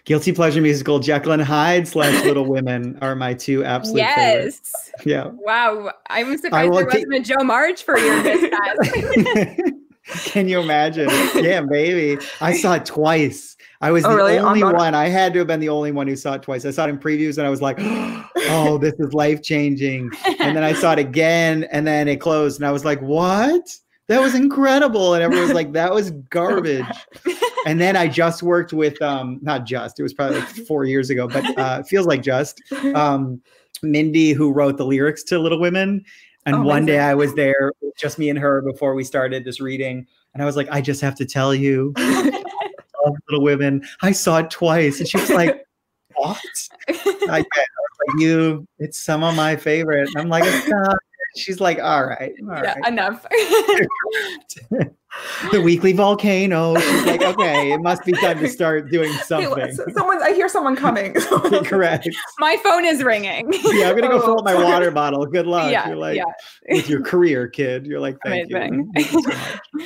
Guilty 0.05 0.32
pleasure 0.32 0.61
musical 0.61 0.99
Jekyll 0.99 1.34
and 1.34 1.41
Hyde 1.41 1.88
slash 1.88 2.24
Little 2.24 2.45
Women 2.49 2.97
are 3.01 3.15
my 3.15 3.34
two 3.34 3.65
absolute 3.65 3.97
yes. 3.97 4.15
favorites. 4.15 4.91
Yeah. 5.05 5.28
Wow. 5.34 5.91
I'm 6.09 6.38
surprised 6.38 6.74
there 6.74 6.86
wasn't 6.86 7.15
a 7.15 7.20
Jo 7.20 7.43
March 7.43 7.84
for 7.84 7.97
your 7.97 8.24
Can 10.07 10.47
you 10.47 10.61
imagine? 10.61 11.09
Yeah, 11.36 11.61
baby. 11.61 12.24
I 12.39 12.53
saw 12.53 12.76
it 12.76 12.86
twice. 12.86 13.57
I 13.82 13.91
was 13.91 14.05
oh, 14.05 14.11
the 14.11 14.15
really? 14.15 14.38
only 14.39 14.63
one. 14.63 14.95
I 14.95 15.09
had 15.09 15.34
to 15.34 15.39
have 15.39 15.47
been 15.47 15.59
the 15.59 15.70
only 15.70 15.91
one 15.91 16.07
who 16.07 16.15
saw 16.15 16.36
it 16.36 16.41
twice. 16.41 16.65
I 16.65 16.72
saw 16.72 16.86
it 16.86 16.89
in 16.89 16.97
previews 16.97 17.38
and 17.38 17.45
I 17.45 17.49
was 17.49 17.61
like, 17.61 17.78
oh, 17.82 18.78
this 18.78 18.93
is 18.99 19.13
life 19.13 19.43
changing. 19.43 20.09
And 20.39 20.55
then 20.55 20.63
I 20.63 20.74
saw 20.74 20.93
it 20.93 20.99
again 20.99 21.65
and 21.72 21.86
then 21.86 22.07
it 22.07 22.22
closed 22.22 22.59
and 22.59 22.68
I 22.68 22.72
was 22.72 22.86
like, 22.86 23.01
what? 23.01 23.78
That 24.07 24.22
was 24.22 24.34
incredible. 24.34 25.13
And 25.13 25.22
everyone 25.22 25.45
was 25.45 25.53
like, 25.53 25.74
that 25.74 25.93
was 25.93 26.11
garbage. 26.11 26.86
and 27.66 27.80
then 27.80 27.95
I 27.95 28.08
just 28.08 28.43
worked 28.43 28.74
with, 28.74 29.01
um, 29.01 29.39
not 29.41 29.66
just, 29.66 29.99
it 29.99 30.03
was 30.03 30.14
probably 30.14 30.39
like 30.39 30.49
four 30.68 30.86
years 30.86 31.10
ago, 31.10 31.28
but 31.28 31.58
uh, 31.58 31.84
feels 31.84 32.05
like 32.05 32.22
just, 32.22 32.62
um, 32.93 33.41
Mindi, 33.82 34.34
who 34.34 34.51
wrote 34.51 34.78
the 34.78 34.86
lyrics 34.86 35.24
to 35.24 35.39
Little 35.39 35.60
Women. 35.60 36.03
And 36.45 36.55
oh, 36.58 36.62
one 36.62 36.86
day 36.86 36.99
I 36.99 37.14
was 37.14 37.34
there, 37.36 37.74
just 37.97 38.18
me 38.18 38.30
and 38.30 38.39
her 38.39 38.62
before 38.62 38.95
we 38.95 39.03
started 39.03 39.43
this 39.43 39.60
reading. 39.60 40.08
And 40.34 40.41
I 40.41 40.45
was 40.45 40.55
like, 40.55 40.68
I 40.72 40.82
just 40.82 41.01
have 41.01 41.16
to 41.16 41.26
tell 41.26 41.53
you, 41.53 41.93
Little 43.30 43.43
Women. 43.43 43.86
I 44.01 44.12
saw 44.12 44.39
it 44.39 44.49
twice, 44.49 44.99
and 44.99 45.08
she 45.08 45.18
was 45.18 45.30
like, 45.30 45.66
"What?" 46.16 46.70
I, 46.89 46.93
I 47.30 47.39
was 47.39 47.97
like, 48.08 48.20
"You, 48.22 48.68
it's 48.80 48.99
some 48.99 49.24
of 49.24 49.36
my 49.36 49.55
favorite." 49.55 50.10
I'm 50.18 50.30
like, 50.30 50.43
"It's 50.45 50.68
not." 50.68 50.97
She's 51.38 51.59
like, 51.59 51.79
"All 51.79 52.05
right, 52.05 52.33
all 52.41 52.63
yeah, 52.63 52.73
right. 52.73 52.88
enough." 52.88 53.25
the 55.51 55.61
weekly 55.61 55.93
volcano. 55.93 56.77
She's 56.79 57.05
like, 57.05 57.21
okay, 57.21 57.71
it 57.71 57.81
must 57.81 58.03
be 58.05 58.13
time 58.13 58.39
to 58.39 58.47
start 58.47 58.91
doing 58.91 59.11
something. 59.25 59.73
someone, 59.93 60.21
I 60.21 60.33
hear 60.33 60.49
someone 60.49 60.75
coming. 60.75 61.13
Correct. 61.13 62.09
My 62.39 62.57
phone 62.57 62.85
is 62.85 63.03
ringing. 63.03 63.51
yeah, 63.51 63.89
I'm 63.89 63.95
gonna 63.95 64.09
go 64.09 64.21
fill 64.21 64.39
up 64.39 64.45
my 64.45 64.55
water 64.55 64.91
bottle. 64.91 65.25
Good 65.25 65.47
luck. 65.47 65.71
Yeah, 65.71 65.88
You're 65.88 65.97
like, 65.97 66.17
yeah. 66.17 66.25
with 66.69 66.89
your 66.89 67.01
career, 67.01 67.47
kid. 67.47 67.85
You're 67.85 67.99
like, 67.99 68.17
thank 68.23 68.51
Amazing. 68.51 68.73
you. 68.73 68.91
Thank 68.95 69.11
you 69.13 69.21
so 69.23 69.85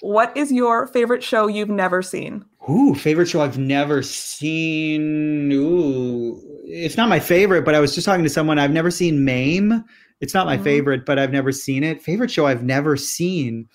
what 0.00 0.36
is 0.36 0.50
your 0.50 0.88
favorite 0.88 1.22
show 1.22 1.46
you've 1.46 1.68
never 1.68 2.02
seen? 2.02 2.44
Ooh, 2.68 2.94
favorite 2.94 3.28
show 3.28 3.40
I've 3.40 3.58
never 3.58 4.02
seen. 4.02 5.52
Ooh, 5.52 6.40
it's 6.64 6.96
not 6.96 7.08
my 7.08 7.20
favorite, 7.20 7.64
but 7.64 7.74
I 7.76 7.80
was 7.80 7.94
just 7.94 8.04
talking 8.04 8.24
to 8.24 8.30
someone. 8.30 8.58
I've 8.58 8.72
never 8.72 8.90
seen 8.90 9.24
Mame. 9.24 9.84
It's 10.22 10.32
not 10.32 10.46
my 10.46 10.54
mm-hmm. 10.54 10.64
favorite, 10.64 11.04
but 11.04 11.18
I've 11.18 11.32
never 11.32 11.52
seen 11.52 11.82
it. 11.82 12.00
Favorite 12.00 12.30
show 12.30 12.46
I've 12.46 12.62
never 12.62 12.96
seen. 12.96 13.68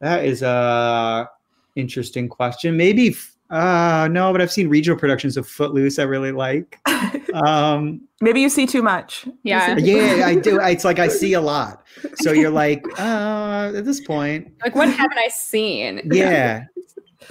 That 0.00 0.24
is 0.24 0.42
a 0.42 1.28
interesting 1.74 2.28
question. 2.28 2.76
Maybe 2.76 3.16
uh 3.50 4.08
no, 4.10 4.30
but 4.30 4.40
I've 4.40 4.52
seen 4.52 4.68
regional 4.68 4.98
productions 4.98 5.36
of 5.36 5.48
Footloose. 5.48 5.98
I 5.98 6.04
really 6.04 6.32
like. 6.32 6.78
Um, 7.34 8.00
Maybe 8.20 8.40
you 8.40 8.48
see 8.48 8.64
too 8.64 8.80
much. 8.80 9.26
Yeah, 9.42 9.76
yeah, 9.78 10.24
I 10.24 10.36
do. 10.36 10.60
It's 10.60 10.84
like 10.84 11.00
I 11.00 11.08
see 11.08 11.32
a 11.32 11.40
lot. 11.40 11.84
So 12.20 12.30
you're 12.30 12.48
like, 12.64 12.86
uh, 12.96 13.72
at 13.74 13.84
this 13.84 14.00
point, 14.00 14.52
like 14.62 14.76
what 14.76 14.88
haven't 14.88 15.18
I 15.18 15.26
seen? 15.28 16.00
Yeah, 16.12 16.66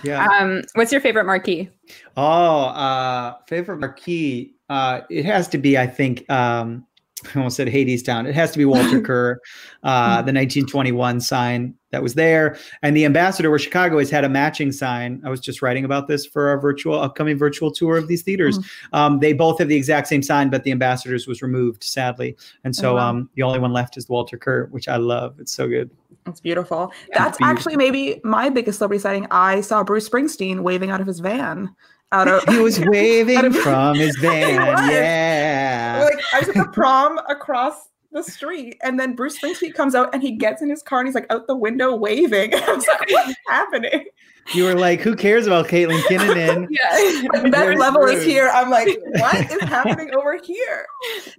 yeah. 0.03 0.27
Um, 0.27 0.61
what's 0.73 0.91
your 0.91 0.99
favorite 0.99 1.23
marquee? 1.23 1.69
Oh, 2.17 2.65
uh, 2.65 3.35
favorite 3.47 3.77
marquee. 3.77 4.55
Uh, 4.69 5.01
it 5.09 5.23
has 5.23 5.47
to 5.49 5.57
be, 5.57 5.77
I 5.77 5.87
think, 5.87 6.29
um, 6.29 6.85
I 7.35 7.37
almost 7.37 7.57
said 7.57 7.67
Hadestown. 7.67 8.27
It 8.27 8.35
has 8.35 8.51
to 8.51 8.57
be 8.57 8.65
Walter 8.65 9.01
Kerr, 9.07 9.39
uh, 9.83 10.17
the 10.17 10.33
1921 10.33 11.21
sign 11.21 11.75
that 11.91 12.01
was 12.01 12.15
there. 12.15 12.57
And 12.81 12.95
the 12.97 13.05
ambassador, 13.05 13.49
where 13.49 13.59
Chicago 13.59 13.99
has 13.99 14.09
had 14.09 14.23
a 14.23 14.29
matching 14.29 14.71
sign. 14.71 15.21
I 15.25 15.29
was 15.29 15.39
just 15.39 15.61
writing 15.61 15.85
about 15.85 16.07
this 16.07 16.25
for 16.25 16.49
our 16.49 16.59
virtual 16.59 16.99
upcoming 16.99 17.37
virtual 17.37 17.71
tour 17.71 17.97
of 17.97 18.07
these 18.07 18.23
theaters. 18.23 18.59
Mm-hmm. 18.59 18.95
Um, 18.95 19.19
they 19.19 19.33
both 19.33 19.59
have 19.59 19.67
the 19.67 19.75
exact 19.75 20.07
same 20.07 20.23
sign, 20.23 20.49
but 20.49 20.63
the 20.63 20.71
ambassador's 20.71 21.27
was 21.27 21.41
removed, 21.41 21.83
sadly. 21.83 22.35
And 22.63 22.75
so 22.75 22.93
oh, 22.93 22.95
wow. 22.95 23.09
um, 23.09 23.29
the 23.35 23.43
only 23.43 23.59
one 23.59 23.71
left 23.71 23.95
is 23.97 24.09
Walter 24.09 24.37
Kerr, 24.37 24.65
which 24.71 24.87
I 24.87 24.97
love. 24.97 25.39
It's 25.39 25.53
so 25.53 25.67
good. 25.67 25.89
It's 26.25 26.39
beautiful. 26.39 26.91
That's 27.13 27.37
beautiful. 27.37 27.45
actually 27.45 27.77
maybe 27.77 28.21
my 28.23 28.49
biggest 28.49 28.77
celebrity 28.79 29.01
sighting. 29.01 29.27
I 29.29 29.61
saw 29.61 29.83
Bruce 29.83 30.07
Springsteen 30.07 30.61
waving 30.61 30.89
out 30.89 31.01
of 31.01 31.07
his 31.07 31.19
van 31.19 31.75
out 32.13 32.27
of 32.27 32.43
he 32.53 32.59
was 32.59 32.79
waving 32.79 33.45
of, 33.45 33.55
from 33.57 33.95
his 33.97 34.15
van. 34.17 34.55
Yeah. 34.89 36.07
Like 36.09 36.23
I 36.33 36.41
took 36.41 36.55
a 36.55 36.69
prom 36.71 37.19
across 37.29 37.89
the 38.11 38.23
street, 38.23 38.77
and 38.83 38.99
then 38.99 39.15
Bruce 39.15 39.39
Springsteen 39.39 39.73
comes 39.73 39.95
out 39.95 40.13
and 40.13 40.21
he 40.21 40.31
gets 40.31 40.61
in 40.61 40.69
his 40.69 40.83
car 40.83 40.99
and 40.99 41.07
he's 41.07 41.15
like 41.15 41.25
out 41.31 41.47
the 41.47 41.57
window 41.57 41.95
waving. 41.95 42.53
I 42.53 42.73
was 42.73 42.87
like, 42.87 43.09
what's 43.09 43.33
happening? 43.47 44.05
You 44.53 44.65
were 44.65 44.75
like, 44.75 44.99
who 44.99 45.15
cares 45.15 45.47
about 45.47 45.67
Caitlin 45.67 46.01
Kinnunen? 46.01 46.67
yeah. 46.69 47.49
that 47.49 47.77
level 47.77 48.03
is 48.05 48.23
here. 48.25 48.51
I'm 48.53 48.69
like, 48.69 48.89
what 49.13 49.51
is 49.51 49.61
happening 49.61 50.13
over 50.13 50.37
here? 50.43 50.85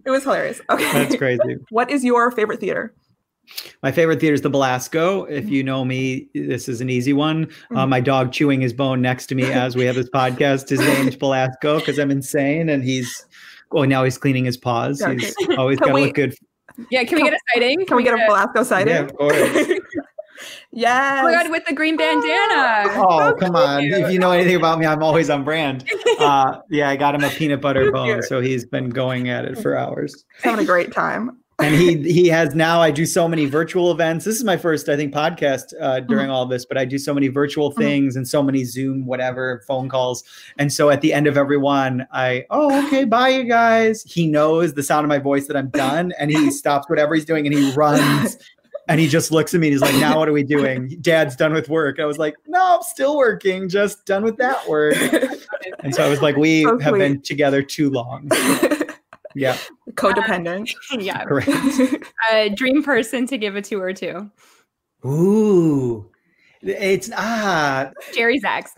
It 0.05 0.11
was 0.11 0.25
hilarious. 0.25 0.61
Okay. 0.71 0.91
That's 0.91 1.17
crazy. 1.17 1.59
What 1.69 1.91
is 1.91 2.03
your 2.03 2.31
favorite 2.31 2.61
theater? 2.61 2.95
My 3.83 3.93
favorite 3.93 4.21
theater 4.21 4.35
is 4.35 4.43
the 4.43 4.51
Belasco. 4.51 5.25
If 5.25 5.49
you 5.49 5.63
know 5.63 5.85
me, 5.85 6.29
this 6.35 6.69
is 6.69 6.81
an 6.81 6.91
easy 6.91 7.13
one. 7.13 7.49
Uh, 7.75 7.87
my 7.87 8.01
dog 8.01 8.33
chewing 8.33 8.61
his 8.61 8.73
bone 8.73 9.01
next 9.03 9.27
to 9.27 9.35
me 9.35 9.45
as 9.45 9.77
we 9.77 9.85
have 9.85 9.95
this 9.95 10.11
podcast. 10.15 10.69
His 10.69 10.81
name's 10.81 11.17
Belasco 11.17 11.79
because 11.79 11.99
I'm 11.99 12.11
insane, 12.11 12.69
and 12.69 12.83
he's 12.83 13.27
well 13.71 13.87
now 13.87 14.05
he's 14.05 14.19
cleaning 14.19 14.45
his 14.45 14.57
paws. 14.57 15.03
He's 15.05 15.35
always 15.59 15.79
got 15.79 15.89
to 15.89 15.95
look 15.95 16.15
good. 16.15 16.35
Yeah, 16.91 17.05
can 17.05 17.17
we 17.17 17.23
get 17.23 17.35
a 17.35 17.39
sighting? 17.53 17.79
Can, 17.79 17.87
can 17.87 17.97
we 17.97 18.03
get, 18.03 18.17
get 18.17 18.25
a 18.25 18.27
Belasco 18.27 18.63
sighting? 18.63 18.95
Yeah, 18.95 19.01
of 19.03 19.17
course. 19.17 19.37
yes. 20.73 21.21
Oh 21.21 21.25
my 21.25 21.33
god, 21.33 21.51
with 21.51 21.65
the 21.67 21.75
green 21.75 21.97
bandana. 21.97 22.91
Oh, 22.97 23.35
come 23.39 23.55
on. 23.55 23.85
If 23.85 24.13
you 24.13 24.19
know 24.19 24.33
anything 24.33 24.57
about 24.57 24.79
me, 24.79 24.87
I'm 24.87 25.03
always 25.03 25.31
on 25.31 25.45
brand. 25.45 25.89
Uh, 26.19 26.61
yeah, 26.71 26.89
I 26.89 26.97
got 26.97 27.15
him 27.15 27.23
a 27.23 27.31
peanut 27.31 27.61
butter 27.61 27.93
bone, 27.93 28.23
so 28.23 28.41
he's 28.41 28.65
been 28.65 28.91
going 28.91 29.29
at 29.29 29.45
it 29.45 29.59
for 29.59 29.77
hours. 29.77 30.25
Having 30.43 30.65
a 30.65 30.67
great 30.67 30.93
time 30.93 31.39
and 31.61 31.75
he 31.75 31.97
he 32.13 32.29
has 32.29 32.55
now 32.55 32.81
i 32.81 32.91
do 32.91 33.07
so 33.07 33.29
many 33.29 33.47
virtual 33.47 33.91
events. 33.91 34.25
This 34.25 34.37
is 34.37 34.45
my 34.45 34.57
first 34.57 34.89
i 34.89 34.97
think 34.97 35.13
podcast 35.15 35.73
uh, 35.81 36.01
during 36.01 36.27
mm-hmm. 36.27 36.33
all 36.33 36.47
this 36.47 36.65
but 36.65 36.77
i 36.77 36.85
do 36.85 36.99
so 36.99 37.15
many 37.15 37.29
virtual 37.29 37.71
mm-hmm. 37.71 37.81
things 37.81 38.17
and 38.17 38.27
so 38.27 38.43
many 38.43 38.65
zoom 38.65 39.07
whatever 39.07 39.63
phone 39.67 39.89
calls. 39.89 40.25
And 40.59 40.73
so 40.73 40.91
at 40.91 41.01
the 41.01 41.13
end 41.13 41.27
of 41.27 41.37
every 41.37 41.57
one 41.57 42.07
i 42.13 42.45
oh 42.51 42.87
okay 42.87 43.05
bye 43.05 43.29
you 43.29 43.45
guys. 43.45 44.03
He 44.03 44.27
knows 44.27 44.75
the 44.75 44.83
sound 44.83 45.05
of 45.05 45.09
my 45.09 45.19
voice 45.19 45.47
that 45.47 45.57
i'm 45.57 45.71
done 45.71 46.13
and 46.19 46.31
he 46.31 46.51
stops 46.63 46.89
whatever 46.89 47.15
he's 47.15 47.25
doing 47.25 47.47
and 47.47 47.55
he 47.55 47.73
runs 47.73 48.37
and 48.89 49.01
he 49.01 49.09
just 49.09 49.33
looks 49.33 49.55
at 49.55 49.61
me 49.61 49.69
and 49.69 49.73
he's 49.73 49.81
like 49.81 49.95
now 49.95 50.19
what 50.19 50.29
are 50.29 50.33
we 50.33 50.43
doing? 50.43 50.97
Dad's 51.01 51.37
done 51.37 51.53
with 51.53 51.69
work. 51.69 52.01
I 52.01 52.05
was 52.05 52.19
like 52.19 52.35
no 52.47 52.77
i'm 52.77 52.83
still 52.83 53.17
working 53.17 53.69
just 53.69 54.05
done 54.07 54.25
with 54.25 54.37
that 54.39 54.69
work. 54.69 54.97
And 55.81 55.95
so 55.95 56.03
i 56.03 56.09
was 56.09 56.23
like 56.23 56.37
we 56.37 56.63
so 56.63 56.79
have 56.79 56.95
been 56.95 57.21
together 57.21 57.63
too 57.63 57.91
long 57.91 58.29
yeah. 59.35 59.57
Codependent. 59.93 60.75
Uh, 60.93 60.99
yeah. 61.01 61.25
Correct. 61.25 61.49
A 62.33 62.49
dream 62.51 62.83
person 62.83 63.27
to 63.27 63.39
give 63.39 63.57
a 63.57 63.63
tour 63.63 63.93
to. 63.95 64.31
Ooh. 65.05 66.11
It's 66.63 67.11
ah 67.15 67.91
Jerry 68.15 68.41
Zaks. 68.41 68.73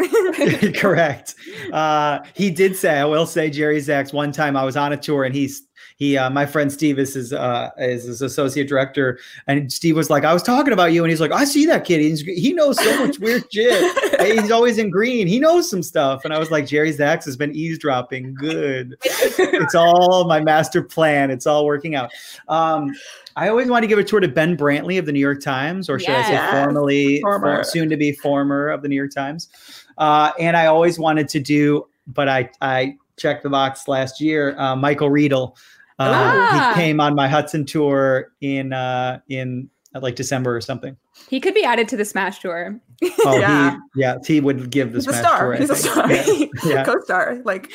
correct. 0.81 1.37
Uh, 1.73 2.19
he 2.35 2.51
did 2.51 2.75
say, 2.75 2.99
I 2.99 3.05
will 3.05 3.27
say 3.27 3.49
Jerry 3.49 3.79
Zaks. 3.79 4.13
One 4.13 4.33
time 4.33 4.57
I 4.57 4.65
was 4.65 4.77
on 4.77 4.93
a 4.93 4.97
tour 4.97 5.23
and 5.23 5.33
he's 5.33 5.63
he 5.97 6.19
uh, 6.19 6.29
my 6.29 6.45
friend 6.45 6.71
Steve 6.71 6.99
is 6.99 7.15
his 7.15 7.33
uh, 7.33 7.71
is 7.79 8.05
his 8.05 8.21
associate 8.21 8.69
director, 8.69 9.19
and 9.47 9.73
Steve 9.73 9.97
was 9.97 10.11
like, 10.11 10.25
I 10.25 10.35
was 10.35 10.43
talking 10.43 10.75
about 10.75 10.93
you, 10.93 11.03
and 11.03 11.11
he's 11.11 11.23
like, 11.23 11.33
I 11.33 11.45
see 11.45 11.65
that 11.67 11.87
kid. 11.87 12.01
He's, 12.03 12.21
he 12.21 12.53
knows 12.53 12.79
so 12.83 13.07
much 13.07 13.19
weird 13.19 13.45
shit. 13.51 14.39
he's 14.39 14.51
always 14.51 14.77
in 14.77 14.91
green. 14.91 15.27
He 15.27 15.41
knows 15.41 15.71
some 15.71 15.83
stuff, 15.83 16.27
and 16.27 16.35
I 16.35 16.39
was 16.39 16.51
like, 16.51 16.67
Jerry 16.67 16.93
Zaks 16.93 17.25
has 17.25 17.37
been 17.37 17.51
eavesdropping. 17.57 18.35
Good. 18.35 18.97
it's 19.03 19.75
all 19.75 20.25
my 20.25 20.39
master 20.39 20.83
plan. 20.83 21.31
It's 21.31 21.47
all 21.47 21.65
working 21.65 21.95
out. 21.95 22.11
Um, 22.49 22.95
I 23.35 23.49
always 23.49 23.69
want 23.69 23.83
to 23.83 23.87
give 23.87 23.99
a 23.99 24.05
tour 24.05 24.21
to 24.21 24.29
Ben 24.29 24.55
Brantley 24.55 24.99
of 24.99 25.07
the 25.07 25.13
New 25.13 25.21
York 25.21 25.41
Times, 25.41 25.89
or 25.89 25.99
should 25.99 26.09
yes. 26.09 26.29
I 26.29 26.31
say 26.31 26.63
formerly, 26.63 27.21
former. 27.23 27.65
soon 27.65 27.89
to 27.89 27.97
be 27.97 28.13
former 28.13 28.69
of 28.69 28.83
the 28.83 28.89
New 28.89 28.97
York 28.97 29.13
Times. 29.15 29.49
Uh, 29.97 30.33
and 30.39 30.59
I 30.59 30.67
always 30.67 30.99
wanted 30.99 31.27
to 31.31 31.41
do, 31.41 31.89
but 32.07 32.29
I 32.29 32.51
I 32.61 32.99
checked 33.17 33.43
the 33.43 33.51
box 33.51 33.89
last 33.89 34.21
year. 34.21 34.59
Uh, 34.59 34.77
Michael 34.77 35.11
Riedel 35.11 35.57
uh, 35.99 36.13
ah. 36.13 36.73
He 36.75 36.81
came 36.81 37.01
on 37.01 37.15
my 37.15 37.29
Hudson 37.29 37.65
tour 37.65 38.33
in 38.41 38.73
uh, 38.73 39.21
in 39.29 39.71
uh, 39.95 40.01
like 40.01 40.17
December 40.17 40.55
or 40.55 40.61
something. 40.61 40.97
He 41.29 41.41
could 41.41 41.55
be 41.55 41.65
added 41.65 41.89
to 41.89 41.97
the 41.97 42.05
Smash 42.05 42.41
tour. 42.41 42.79
oh, 43.25 43.39
yeah. 43.39 43.79
He, 43.95 44.01
yeah, 44.01 44.17
he 44.27 44.41
would 44.41 44.71
give 44.71 44.93
the 44.93 44.99
He's 44.99 45.05
Smash 45.05 45.17
a 45.17 45.21
star. 45.21 45.41
tour. 45.41 45.55
He's 45.55 45.71
a 45.71 45.77
star. 45.77 46.13
Yeah. 46.13 46.47
yeah. 46.65 46.85
Co-star 46.85 47.41
like 47.45 47.73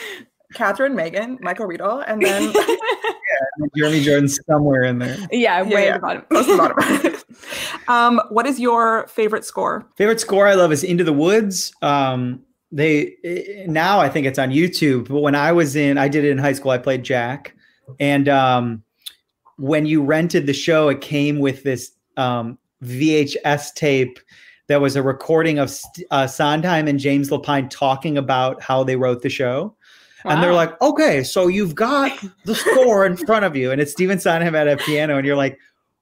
Catherine, 0.54 0.96
Megan, 0.96 1.40
Michael 1.42 1.66
Riedel, 1.66 2.00
and 2.00 2.22
then 2.26 2.54
yeah, 2.54 3.68
Jeremy 3.76 4.04
Jordan 4.04 4.28
somewhere 4.28 4.84
in 4.84 5.00
there. 5.00 5.18
Yeah, 5.32 5.64
way 5.64 5.86
yeah, 5.86 5.90
at 5.90 5.94
the 5.96 6.00
bottom. 6.00 6.26
Close 6.30 6.46
to 6.46 6.52
the 6.52 6.58
bottom. 6.58 7.88
um, 7.88 8.22
what 8.30 8.46
is 8.46 8.60
your 8.60 9.08
favorite 9.08 9.46
score? 9.46 9.86
Favorite 9.96 10.20
score 10.20 10.48
I 10.48 10.54
love 10.54 10.72
is 10.72 10.84
Into 10.84 11.04
the 11.04 11.14
Woods. 11.14 11.74
Um, 11.82 12.42
they 12.72 13.16
now 13.68 14.00
I 14.00 14.08
think 14.08 14.28
it's 14.28 14.40
on 14.40 14.50
YouTube, 14.50 15.10
but 15.10 15.20
when 15.20 15.36
I 15.36 15.52
was 15.52 15.76
in, 15.76 15.98
I 15.98 16.08
did 16.08 16.24
it 16.24 16.32
in 16.32 16.38
high 16.38 16.54
school. 16.54 16.72
I 16.72 16.78
played 16.78 17.04
Jack. 17.04 17.56
And 18.00 18.30
um, 18.30 18.84
when 19.58 19.86
you 19.86 20.04
rented 20.04 20.48
the 20.48 20.54
show, 20.54 20.90
it 20.90 21.02
came 21.02 21.40
with 21.40 21.64
this 21.64 21.92
um, 22.18 22.58
VHS 22.84 23.74
tape 23.76 24.20
that 24.68 24.82
was 24.82 24.96
a 24.96 25.04
recording 25.04 25.60
of 25.60 25.76
uh, 26.12 26.28
Sondheim 26.28 26.88
and 26.88 27.00
James 27.00 27.30
Lapine 27.30 27.70
talking 27.70 28.18
about 28.18 28.62
how 28.62 28.84
they 28.84 28.96
wrote 28.96 29.22
the 29.22 29.30
show. 29.30 29.76
Wow. 30.24 30.32
And 30.32 30.44
they're 30.44 30.54
like, 30.54 30.80
okay, 30.82 31.24
so 31.24 31.48
you've 31.48 31.76
got 31.76 32.12
the 32.46 32.56
score 32.56 33.06
in 33.06 33.18
front 33.18 33.44
of 33.44 33.56
you, 33.56 33.72
and 33.72 33.82
it's 33.82 33.92
Stephen 33.92 34.20
Sondheim 34.20 34.56
at 34.56 34.68
a 34.68 34.78
piano, 34.78 35.18
and 35.18 35.26
you're 35.26 35.36
like, 35.36 35.60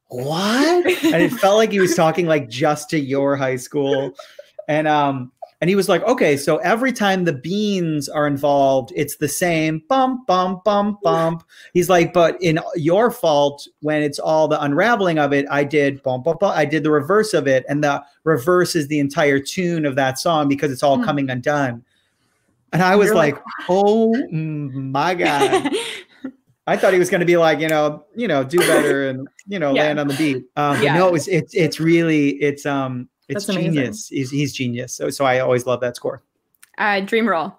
what? 0.10 0.86
And 0.86 1.24
it 1.24 1.32
felt 1.32 1.58
like 1.58 1.72
he 1.72 1.80
was 1.80 1.96
talking 1.96 2.28
like 2.28 2.50
just 2.50 2.90
to 2.90 3.00
your 3.00 3.36
high 3.36 3.56
school. 3.56 4.12
And 4.68 4.88
um, 4.88 5.32
and 5.62 5.70
he 5.70 5.76
was 5.76 5.89
like, 5.89 6.01
okay, 6.03 6.38
so 6.38 6.57
every 6.57 6.93
time 6.93 7.26
the 7.26 7.34
beans 7.34 8.07
are 8.07 8.28
involved, 8.28 8.93
it's 8.95 9.18
the 9.18 9.28
same 9.28 9.84
bump, 9.89 10.26
bump, 10.26 10.64
bump, 10.64 11.01
bump. 11.01 11.43
He's 11.74 11.89
like, 11.89 12.14
but 12.14 12.41
in 12.41 12.60
your 12.76 13.12
fault, 13.12 13.68
when 13.82 14.01
it's 14.01 14.20
all 14.20 14.47
the 14.47 14.62
unraveling 14.62 15.20
of 15.20 15.34
it, 15.34 15.45
I 15.51 15.66
did 15.66 16.01
bump, 16.01 16.24
bump, 16.24 16.39
bump. 16.39 16.55
I 16.55 16.64
did 16.64 16.84
the 16.84 16.91
reverse 16.91 17.34
of 17.34 17.45
it. 17.45 17.66
And 17.68 17.84
the 17.84 18.01
reverse 18.24 18.74
is 18.74 18.88
the 18.88 18.99
entire 18.99 19.38
tune 19.38 19.86
of 19.86 19.97
that 19.97 20.18
song 20.18 20.47
because 20.47 20.72
it's 20.72 20.84
all 20.84 20.97
mm. 20.97 21.03
coming 21.03 21.30
undone. 21.30 21.84
And 22.72 22.82
I 22.82 22.95
was 22.95 23.12
like, 23.12 23.36
like, 23.36 23.43
oh 23.68 24.14
my 24.32 25.14
God. 25.16 25.74
I 26.68 26.78
thought 26.78 26.93
he 26.93 26.99
was 26.99 27.10
going 27.10 27.20
to 27.20 27.26
be 27.26 27.36
like, 27.36 27.60
you 27.60 27.68
know, 27.68 28.05
you 28.16 28.30
know, 28.30 28.45
do 28.45 28.60
better 28.60 29.10
and, 29.10 29.28
you 29.47 29.60
know, 29.60 29.74
yeah. 29.76 29.84
land 29.84 29.99
on 29.99 30.07
the 30.07 30.14
beat. 30.14 30.45
Um, 30.55 30.82
yeah. 30.82 30.95
no, 30.95 31.16
it's, 31.16 31.28
it's, 31.28 31.53
it's 31.53 31.80
really, 31.82 32.30
it's, 32.36 32.66
um, 32.66 33.10
it's 33.30 33.45
That's 33.45 33.57
genius. 33.57 34.09
He's, 34.09 34.32
he's 34.32 34.53
genius. 34.53 34.93
So, 34.93 35.09
so 35.09 35.25
I 35.25 35.39
always 35.39 35.65
love 35.65 35.80
that 35.82 35.95
score. 35.95 36.23
Uh, 36.77 37.01
dream 37.01 37.27
role. 37.27 37.55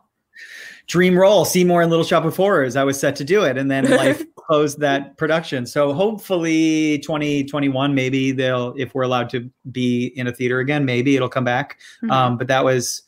Dream 0.87 1.17
role. 1.17 1.45
Seymour 1.45 1.83
and 1.83 1.91
Little 1.91 2.05
Shop 2.05 2.25
of 2.25 2.37
Horrors. 2.37 2.75
I 2.75 2.83
was 2.83 2.99
set 2.99 3.15
to 3.17 3.25
do 3.25 3.45
it, 3.45 3.57
and 3.57 3.71
then 3.71 3.89
life 3.91 4.25
closed 4.35 4.81
that 4.81 5.17
production. 5.17 5.65
So 5.65 5.93
hopefully, 5.93 6.99
2021, 6.99 7.95
maybe 7.95 8.33
they'll, 8.33 8.75
if 8.77 8.95
we're 8.95 9.03
allowed 9.03 9.31
to 9.31 9.49
be 9.71 10.07
in 10.17 10.27
a 10.27 10.33
theater 10.33 10.59
again, 10.59 10.85
maybe 10.85 11.15
it'll 11.15 11.29
come 11.29 11.45
back. 11.45 11.79
Mm-hmm. 12.03 12.11
Um, 12.11 12.37
but 12.37 12.49
that 12.49 12.65
was, 12.65 13.03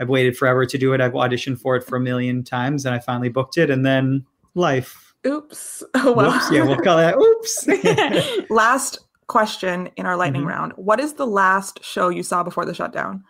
I've 0.00 0.08
waited 0.08 0.36
forever 0.36 0.66
to 0.66 0.78
do 0.78 0.92
it. 0.94 1.00
I've 1.00 1.12
auditioned 1.12 1.60
for 1.60 1.76
it 1.76 1.84
for 1.84 1.96
a 1.96 2.00
million 2.00 2.42
times, 2.42 2.84
and 2.84 2.94
I 2.94 2.98
finally 2.98 3.28
booked 3.28 3.56
it, 3.58 3.70
and 3.70 3.86
then 3.86 4.24
life. 4.54 5.14
Oops. 5.26 5.84
Oh, 5.94 6.12
well. 6.12 6.34
Oops. 6.34 6.50
Yeah, 6.50 6.64
we'll 6.64 6.76
call 6.76 6.96
that 6.96 7.16
oops. 7.16 8.50
Last 8.50 8.98
question 9.28 9.90
in 9.96 10.06
our 10.06 10.16
lightning 10.16 10.42
mm-hmm. 10.42 10.50
round. 10.50 10.72
What 10.76 10.98
is 11.00 11.14
the 11.14 11.26
last 11.26 11.84
show 11.84 12.08
you 12.08 12.22
saw 12.22 12.42
before 12.42 12.64
the 12.64 12.74
shutdown? 12.74 13.22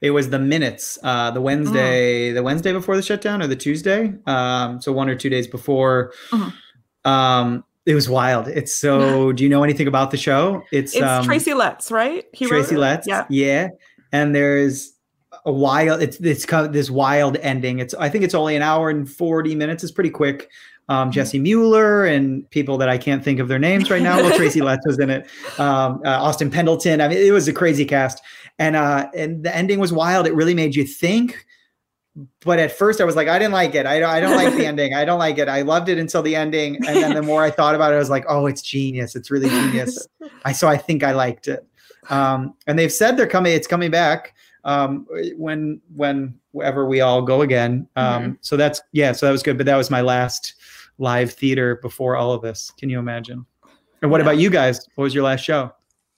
It 0.00 0.12
was 0.12 0.30
the 0.30 0.38
minutes, 0.38 0.98
uh, 1.02 1.30
the 1.30 1.40
Wednesday, 1.40 2.30
mm. 2.30 2.34
the 2.34 2.42
Wednesday 2.42 2.72
before 2.72 2.96
the 2.96 3.02
shutdown, 3.02 3.42
or 3.42 3.46
the 3.46 3.56
Tuesday. 3.56 4.14
Um, 4.26 4.80
so 4.80 4.92
one 4.92 5.08
or 5.08 5.14
two 5.14 5.28
days 5.28 5.46
before. 5.46 6.12
Mm-hmm. 6.30 7.10
Um, 7.10 7.64
it 7.86 7.94
was 7.94 8.08
wild. 8.08 8.48
It's 8.48 8.74
so. 8.74 9.32
do 9.36 9.42
you 9.42 9.50
know 9.50 9.62
anything 9.62 9.86
about 9.86 10.10
the 10.10 10.16
show? 10.16 10.62
It's, 10.72 10.94
it's 10.94 11.02
um, 11.02 11.24
Tracy 11.24 11.54
Letts, 11.54 11.90
right? 11.90 12.24
He 12.32 12.46
Tracy 12.46 12.76
Letts. 12.76 13.06
Yeah. 13.06 13.26
Yeah. 13.28 13.68
And 14.12 14.34
there's 14.34 14.94
a 15.44 15.52
wild. 15.52 16.02
It's 16.02 16.18
it's 16.20 16.46
this 16.70 16.90
wild 16.90 17.36
ending. 17.38 17.78
It's 17.78 17.94
I 17.94 18.08
think 18.08 18.24
it's 18.24 18.34
only 18.34 18.56
an 18.56 18.62
hour 18.62 18.90
and 18.90 19.10
forty 19.10 19.54
minutes. 19.54 19.82
It's 19.82 19.92
pretty 19.92 20.10
quick. 20.10 20.50
Um, 20.90 21.06
mm-hmm. 21.06 21.12
Jessie 21.12 21.38
Mueller 21.38 22.04
and 22.04 22.48
people 22.50 22.76
that 22.78 22.88
I 22.88 22.98
can't 22.98 23.24
think 23.24 23.40
of 23.40 23.48
their 23.48 23.58
names 23.58 23.90
right 23.90 24.02
now. 24.02 24.16
Well, 24.16 24.36
Tracy 24.36 24.60
Letts 24.62 24.86
was 24.86 24.98
in 24.98 25.08
it. 25.08 25.26
Um, 25.58 26.02
uh, 26.04 26.10
Austin 26.22 26.50
Pendleton. 26.50 27.00
I 27.00 27.08
mean, 27.08 27.18
it 27.18 27.32
was 27.32 27.48
a 27.48 27.52
crazy 27.52 27.84
cast, 27.84 28.22
and 28.58 28.76
uh, 28.76 29.08
and 29.16 29.42
the 29.42 29.54
ending 29.56 29.78
was 29.78 29.92
wild. 29.92 30.26
It 30.26 30.34
really 30.34 30.54
made 30.54 30.74
you 30.74 30.84
think 30.84 31.46
but 32.44 32.58
at 32.58 32.72
first 32.72 33.00
I 33.00 33.04
was 33.04 33.16
like, 33.16 33.28
I 33.28 33.38
didn't 33.38 33.52
like 33.52 33.74
it. 33.74 33.86
I 33.86 34.00
don't, 34.00 34.10
I 34.10 34.20
don't 34.20 34.34
like 34.34 34.54
the 34.54 34.66
ending. 34.66 34.94
I 34.94 35.04
don't 35.04 35.18
like 35.18 35.38
it. 35.38 35.48
I 35.48 35.62
loved 35.62 35.88
it 35.88 35.98
until 35.98 36.22
the 36.22 36.34
ending. 36.34 36.76
And 36.86 36.96
then 36.96 37.14
the 37.14 37.22
more 37.22 37.42
I 37.42 37.50
thought 37.50 37.74
about 37.74 37.92
it, 37.92 37.96
I 37.96 37.98
was 37.98 38.10
like, 38.10 38.24
oh, 38.28 38.46
it's 38.46 38.62
genius. 38.62 39.14
It's 39.14 39.30
really 39.30 39.48
genius. 39.48 40.08
I, 40.44 40.52
so 40.52 40.68
I 40.68 40.76
think 40.76 41.04
I 41.04 41.12
liked 41.12 41.48
it. 41.48 41.64
Um, 42.08 42.54
and 42.66 42.78
they've 42.78 42.92
said 42.92 43.16
they're 43.16 43.26
coming, 43.26 43.52
it's 43.52 43.66
coming 43.66 43.90
back 43.90 44.34
um, 44.64 45.06
when, 45.36 45.80
when, 45.94 46.34
wherever 46.52 46.86
we 46.86 47.00
all 47.00 47.22
go 47.22 47.42
again. 47.42 47.86
Um, 47.94 48.22
mm-hmm. 48.22 48.32
so 48.40 48.56
that's, 48.56 48.80
yeah, 48.92 49.12
so 49.12 49.26
that 49.26 49.32
was 49.32 49.42
good. 49.42 49.56
But 49.56 49.66
that 49.66 49.76
was 49.76 49.90
my 49.90 50.00
last 50.00 50.54
live 51.00 51.32
theater 51.32 51.76
before 51.76 52.16
all 52.16 52.32
of 52.32 52.42
this. 52.42 52.70
Can 52.78 52.88
you 52.88 52.98
imagine? 52.98 53.44
And 54.02 54.10
what 54.10 54.18
yeah. 54.18 54.26
about 54.26 54.38
you 54.38 54.50
guys? 54.50 54.86
What 54.94 55.04
was 55.04 55.14
your 55.14 55.24
last 55.24 55.40
show? 55.40 55.72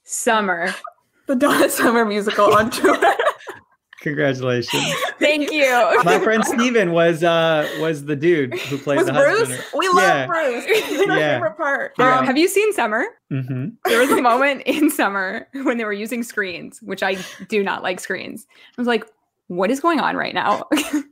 Summer. 0.04 0.74
The 1.26 1.36
Donna 1.36 1.70
Summer 1.70 2.04
musical 2.04 2.52
on 2.52 2.70
tour. 2.70 2.98
Congratulations. 4.00 4.92
Thank 5.20 5.52
you. 5.52 6.00
My 6.02 6.18
friend 6.18 6.44
Steven 6.44 6.90
was 6.90 7.22
uh 7.22 7.68
was 7.80 8.04
the 8.04 8.16
dude 8.16 8.58
who 8.58 8.76
played 8.76 8.98
was 8.98 9.06
the 9.06 9.12
Bruce? 9.12 9.48
husband. 9.48 9.64
We 9.78 9.88
love 9.88 9.98
yeah. 9.98 10.26
Bruce. 10.26 10.64
He's 10.64 11.08
our 11.08 11.18
yeah. 11.18 11.34
favorite 11.36 11.56
part. 11.56 11.98
Um, 12.00 12.26
have 12.26 12.36
you 12.36 12.48
seen 12.48 12.72
Summer? 12.72 13.06
Mm-hmm. 13.32 13.68
There 13.84 14.00
was 14.00 14.10
a 14.10 14.20
moment 14.20 14.62
in 14.66 14.90
Summer 14.90 15.46
when 15.62 15.78
they 15.78 15.84
were 15.84 15.92
using 15.92 16.24
screens, 16.24 16.82
which 16.82 17.04
I 17.04 17.16
do 17.48 17.62
not 17.62 17.84
like 17.84 18.00
screens. 18.00 18.44
I 18.76 18.80
was 18.80 18.88
like, 18.88 19.04
what 19.56 19.70
is 19.70 19.80
going 19.80 20.00
on 20.00 20.16
right 20.16 20.34
now? 20.34 20.66
it 20.72 21.04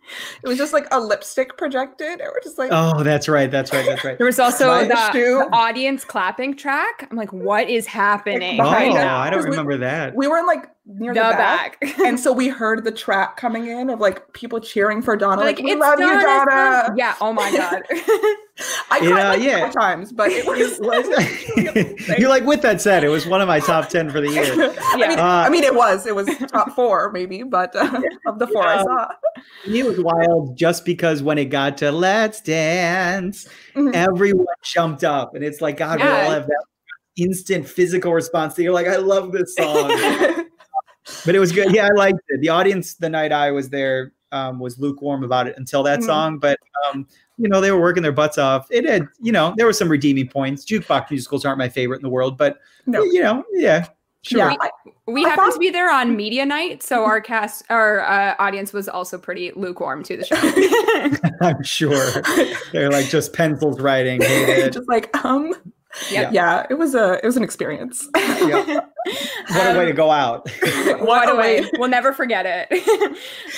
was 0.45 0.59
just 0.59 0.72
like 0.72 0.86
a 0.91 1.01
lipstick 1.01 1.57
projected. 1.57 2.20
Or 2.20 2.41
just 2.43 2.59
like 2.59 2.70
oh, 2.72 3.03
that's 3.03 3.28
right, 3.28 3.51
that's 3.51 3.72
right, 3.72 3.84
that's 3.86 4.05
right. 4.05 4.18
There 4.18 4.26
was 4.26 4.38
also 4.38 4.80
the, 4.80 4.88
the, 4.88 5.49
audience 5.53 6.05
clapping 6.05 6.57
track. 6.57 7.07
I'm 7.11 7.16
like, 7.16 7.32
what 7.32 7.68
is 7.68 7.86
happening? 7.86 8.61
Oh, 8.61 8.64
right 8.64 8.93
I 8.93 9.30
don't 9.30 9.45
remember 9.45 9.72
we, 9.72 9.78
that. 9.78 10.14
We 10.14 10.26
were 10.26 10.38
in 10.38 10.47
like 10.47 10.66
near 10.99 11.14
the, 11.14 11.20
the 11.20 11.30
back, 11.30 11.80
back. 11.80 11.99
and 12.01 12.18
so 12.18 12.32
we 12.32 12.49
heard 12.61 12.84
the 12.84 12.93
track 12.93 13.36
coming 13.36 13.66
in 13.66 13.91
of 13.91 14.01
like 14.01 14.32
people 14.32 14.61
cheering 14.61 15.03
for 15.03 15.16
Donna. 15.16 15.41
Like, 15.41 15.57
like 15.57 15.64
we 15.64 15.74
love 15.74 15.99
Donna, 15.99 16.14
you, 16.14 16.22
Donna. 16.22 16.95
Yeah. 16.97 17.14
Oh 17.20 17.32
my 17.32 17.51
god. 17.57 17.82
I 18.91 18.99
cried 18.99 19.09
yeah, 19.09 19.28
like 19.28 19.43
yeah. 19.43 19.59
four 19.61 19.72
times, 19.72 20.12
but 20.12 20.30
it 20.30 20.45
was. 20.47 20.78
you 22.18 22.28
like 22.28 22.45
with 22.45 22.62
that 22.62 22.80
said, 22.80 23.05
it 23.05 23.09
was 23.09 23.26
one 23.26 23.41
of 23.41 23.49
my 23.49 23.61
top 23.61 23.88
ten 23.88 24.11
for 24.11 24.20
the 24.20 24.28
year. 24.28 24.55
yeah. 24.55 24.74
I 24.78 24.97
mean, 24.97 25.18
uh, 25.18 25.22
I 25.22 25.49
mean, 25.49 25.64
it 25.64 25.74
was. 25.74 26.07
It 26.07 26.14
was 26.14 26.28
top 26.49 26.74
four 26.74 27.11
maybe, 27.12 27.43
but 27.43 27.74
uh, 27.74 28.03
of 28.26 28.38
the 28.38 28.47
four 28.47 28.64
yeah. 28.64 28.80
I 28.80 28.82
saw. 28.82 29.09
It 29.66 29.86
was 29.86 30.01
wild 30.01 30.57
just 30.57 30.84
because 30.84 31.22
when 31.22 31.38
it 31.38 31.47
got 31.47 31.78
to 31.78 31.91
Let's 31.91 32.41
Dance, 32.41 33.49
mm-hmm. 33.74 33.91
everyone 33.95 34.47
jumped 34.62 35.05
up, 35.05 35.34
and 35.34 35.45
it's 35.45 35.61
like 35.61 35.78
God, 35.78 35.99
yeah. 35.99 36.07
we 36.07 36.24
all 36.26 36.30
have 36.32 36.47
that 36.47 36.64
instant 37.16 37.66
physical 37.66 38.12
response. 38.12 38.55
That 38.55 38.62
you're 38.62 38.74
like, 38.74 38.88
I 38.88 38.97
love 38.97 39.32
this 39.32 39.55
song. 39.55 40.49
But 41.25 41.35
it 41.35 41.39
was 41.39 41.53
good. 41.53 41.75
Yeah, 41.75 41.87
I 41.87 41.95
liked 41.97 42.21
it. 42.29 42.41
The 42.41 42.49
audience 42.49 42.95
the 42.95 43.09
night 43.09 43.33
I 43.33 43.51
was 43.51 43.69
there 43.69 44.13
um, 44.33 44.59
was 44.59 44.79
lukewarm 44.79 45.25
about 45.25 45.47
it 45.47 45.57
until 45.57 45.83
that 45.85 46.01
mm-hmm. 46.01 46.07
song, 46.07 46.39
but 46.39 46.59
um, 46.87 47.07
you 47.37 47.49
know, 47.49 47.61
they 47.61 47.71
were 47.71 47.81
working 47.81 48.03
their 48.03 48.13
butts 48.13 48.39
off. 48.39 48.67
It 48.71 48.89
had, 48.89 49.09
you 49.21 49.33
know, 49.33 49.55
there 49.57 49.67
were 49.67 49.73
some 49.73 49.89
redeeming 49.89 50.29
points. 50.29 50.65
Jukebox 50.65 51.11
musicals 51.11 51.45
aren't 51.45 51.59
my 51.59 51.69
favorite 51.69 51.97
in 51.97 52.03
the 52.03 52.11
world, 52.11 52.37
but 52.37 52.59
no. 52.87 53.03
you 53.03 53.23
know, 53.23 53.45
yeah. 53.53 53.87
Sure. 54.23 54.51
Yeah, 54.51 54.57
we, 55.07 55.15
we 55.15 55.23
happened 55.23 55.55
to 55.55 55.59
be 55.59 55.71
there 55.71 55.91
on 55.91 56.15
media 56.15 56.45
night, 56.45 56.83
so 56.83 57.07
our 57.07 57.23
cast, 57.23 57.65
our 57.71 58.01
uh, 58.01 58.35
audience 58.39 58.75
was 58.75 58.87
also 58.87 59.17
pretty 59.17 59.51
lukewarm 59.57 60.03
to 60.03 60.17
the 60.19 60.27
show. 60.27 60.37
I'm 61.41 61.63
sure 61.63 62.23
they're 62.73 62.91
like 62.91 63.07
just 63.07 63.33
pencils 63.33 63.81
writing, 63.81 64.21
just 64.21 64.87
like 64.89 65.17
um, 65.25 65.55
Yep. 66.11 66.33
Yeah, 66.33 66.67
it 66.71 66.75
was 66.75 66.95
a 66.95 67.15
it 67.23 67.25
was 67.25 67.37
an 67.37 67.43
experience. 67.43 68.09
yep. 68.17 68.89
What 69.48 69.74
a 69.74 69.78
way 69.78 69.86
to 69.86 69.92
go 69.92 70.11
out. 70.11 70.48
what, 70.61 71.01
what 71.01 71.28
a 71.28 71.34
way. 71.34 71.61
way. 71.61 71.70
We'll 71.78 71.88
never 71.88 72.12
forget 72.12 72.46
it. 72.46 72.70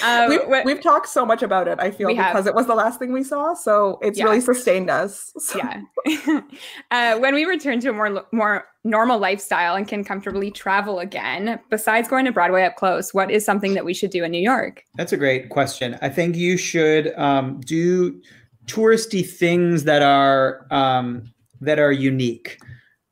um, 0.04 0.28
we've, 0.28 0.48
what, 0.48 0.64
we've, 0.64 0.80
talked 0.80 1.08
so 1.08 1.26
much 1.26 1.42
about 1.42 1.68
it, 1.68 1.78
I 1.80 1.90
feel, 1.90 2.08
because 2.08 2.32
have. 2.32 2.46
it 2.46 2.54
was 2.54 2.66
the 2.66 2.74
last 2.74 2.98
thing 2.98 3.12
we 3.12 3.24
saw. 3.24 3.54
So 3.54 3.98
it's 4.02 4.18
yeah. 4.18 4.24
really 4.24 4.40
sustained 4.40 4.90
us. 4.90 5.32
So. 5.38 5.58
Yeah. 5.58 6.40
uh, 6.90 7.18
when 7.18 7.34
we 7.34 7.44
return 7.44 7.80
to 7.80 7.90
a 7.90 7.92
more 7.92 8.24
more 8.32 8.66
normal 8.84 9.18
lifestyle 9.18 9.76
and 9.76 9.86
can 9.86 10.04
comfortably 10.04 10.50
travel 10.50 10.98
again, 10.98 11.60
besides 11.70 12.08
going 12.08 12.24
to 12.24 12.32
Broadway 12.32 12.64
up 12.64 12.76
close, 12.76 13.14
what 13.14 13.30
is 13.30 13.44
something 13.44 13.74
that 13.74 13.84
we 13.84 13.94
should 13.94 14.10
do 14.10 14.24
in 14.24 14.30
New 14.30 14.40
York? 14.40 14.84
That's 14.96 15.12
a 15.12 15.16
great 15.16 15.50
question. 15.50 15.98
I 16.02 16.08
think 16.08 16.36
you 16.36 16.56
should 16.56 17.16
um, 17.18 17.60
do 17.60 18.20
touristy 18.66 19.28
things 19.28 19.84
that 19.84 20.02
are 20.02 20.66
um, 20.70 21.32
that 21.60 21.78
are 21.78 21.92
unique. 21.92 22.58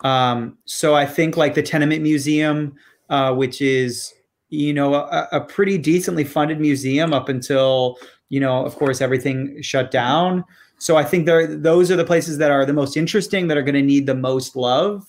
Um, 0.03 0.57
so 0.64 0.94
I 0.94 1.07
think 1.07 1.36
like 1.36 1.55
the 1.55 1.62
Tenement 1.62 2.03
Museum, 2.03 2.74
uh, 3.09 3.34
which 3.34 3.61
is 3.61 4.14
you 4.48 4.72
know 4.72 4.94
a, 4.94 5.28
a, 5.32 5.40
pretty 5.40 5.78
decently 5.78 6.24
funded 6.24 6.61
museum 6.61 7.14
up 7.14 7.28
until 7.28 7.98
you 8.30 8.40
know 8.40 8.64
of 8.64 8.74
course 8.76 9.01
everything 9.01 9.61
shut 9.62 9.90
down. 9.90 10.44
So 10.78 10.96
I 10.96 11.05
think 11.05 11.26
there 11.26 11.46
those 11.46 11.90
are 11.90 11.96
the 11.96 12.05
places 12.05 12.38
that 12.38 12.51
are 12.51 12.64
the 12.64 12.72
most 12.72 12.96
interesting 12.96 13.48
that 13.48 13.57
are 13.57 13.62
going 13.62 13.74
to 13.74 13.82
need 13.82 14.07
the 14.07 14.14
most 14.14 14.57
love. 14.57 15.07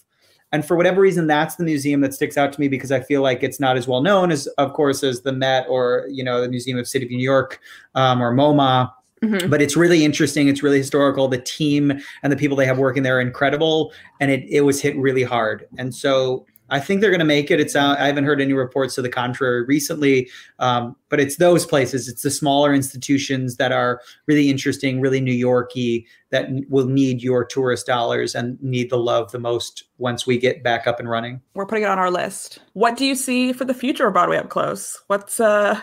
And 0.53 0.65
for 0.65 0.75
whatever 0.75 0.99
reason, 0.99 1.27
that's 1.27 1.55
the 1.55 1.63
museum 1.63 2.01
that 2.01 2.13
sticks 2.13 2.37
out 2.37 2.51
to 2.51 2.59
me 2.59 2.67
because 2.67 2.91
I 2.91 2.99
feel 2.99 3.21
like 3.21 3.41
it's 3.41 3.59
not 3.59 3.77
as 3.77 3.87
well 3.87 4.01
known 4.01 4.31
as, 4.31 4.47
of 4.57 4.73
course, 4.73 5.01
as 5.01 5.21
the 5.21 5.31
Met 5.31 5.65
or 5.69 6.07
you 6.09 6.23
know 6.23 6.41
the 6.41 6.49
Museum 6.49 6.77
of 6.77 6.87
City 6.87 7.05
of 7.05 7.11
New 7.11 7.23
York 7.23 7.59
um, 7.95 8.21
or 8.21 8.33
MoMA. 8.33 8.91
Mm-hmm. 9.23 9.49
But 9.49 9.61
it's 9.61 9.77
really 9.77 10.03
interesting. 10.03 10.47
It's 10.47 10.63
really 10.63 10.79
historical. 10.79 11.27
The 11.27 11.37
team 11.37 11.91
and 12.23 12.31
the 12.31 12.37
people 12.37 12.57
they 12.57 12.65
have 12.65 12.79
working 12.79 13.03
there 13.03 13.17
are 13.17 13.21
incredible, 13.21 13.93
and 14.19 14.31
it 14.31 14.43
it 14.49 14.61
was 14.61 14.81
hit 14.81 14.97
really 14.97 15.23
hard. 15.23 15.67
And 15.77 15.93
so 15.93 16.45
I 16.71 16.79
think 16.79 17.01
they're 17.01 17.11
going 17.11 17.19
to 17.19 17.25
make 17.25 17.51
it. 17.51 17.59
It's 17.59 17.75
uh, 17.75 17.95
I 17.99 18.07
haven't 18.07 18.23
heard 18.23 18.41
any 18.41 18.53
reports 18.53 18.95
to 18.95 19.01
the 19.01 19.09
contrary 19.09 19.63
recently, 19.65 20.29
um, 20.59 20.95
but 21.09 21.19
it's 21.19 21.35
those 21.35 21.65
places. 21.65 22.07
It's 22.07 22.21
the 22.21 22.31
smaller 22.31 22.73
institutions 22.73 23.57
that 23.57 23.73
are 23.73 24.01
really 24.25 24.49
interesting, 24.49 25.01
really 25.01 25.19
New 25.19 25.33
Yorky, 25.33 26.07
that 26.29 26.49
will 26.69 26.87
need 26.87 27.21
your 27.21 27.43
tourist 27.43 27.85
dollars 27.85 28.35
and 28.35 28.57
need 28.63 28.89
the 28.89 28.97
love 28.97 29.33
the 29.33 29.39
most 29.39 29.83
once 29.97 30.25
we 30.25 30.37
get 30.37 30.63
back 30.63 30.87
up 30.87 30.97
and 30.97 31.09
running. 31.09 31.41
We're 31.55 31.65
putting 31.65 31.83
it 31.83 31.89
on 31.89 31.99
our 31.99 32.09
list. 32.09 32.59
What 32.71 32.95
do 32.95 33.05
you 33.05 33.15
see 33.15 33.51
for 33.51 33.65
the 33.65 33.73
future 33.73 34.07
of 34.07 34.13
Broadway 34.13 34.37
Up 34.37 34.47
Close? 34.47 34.97
What's 35.07 35.41
uh 35.41 35.79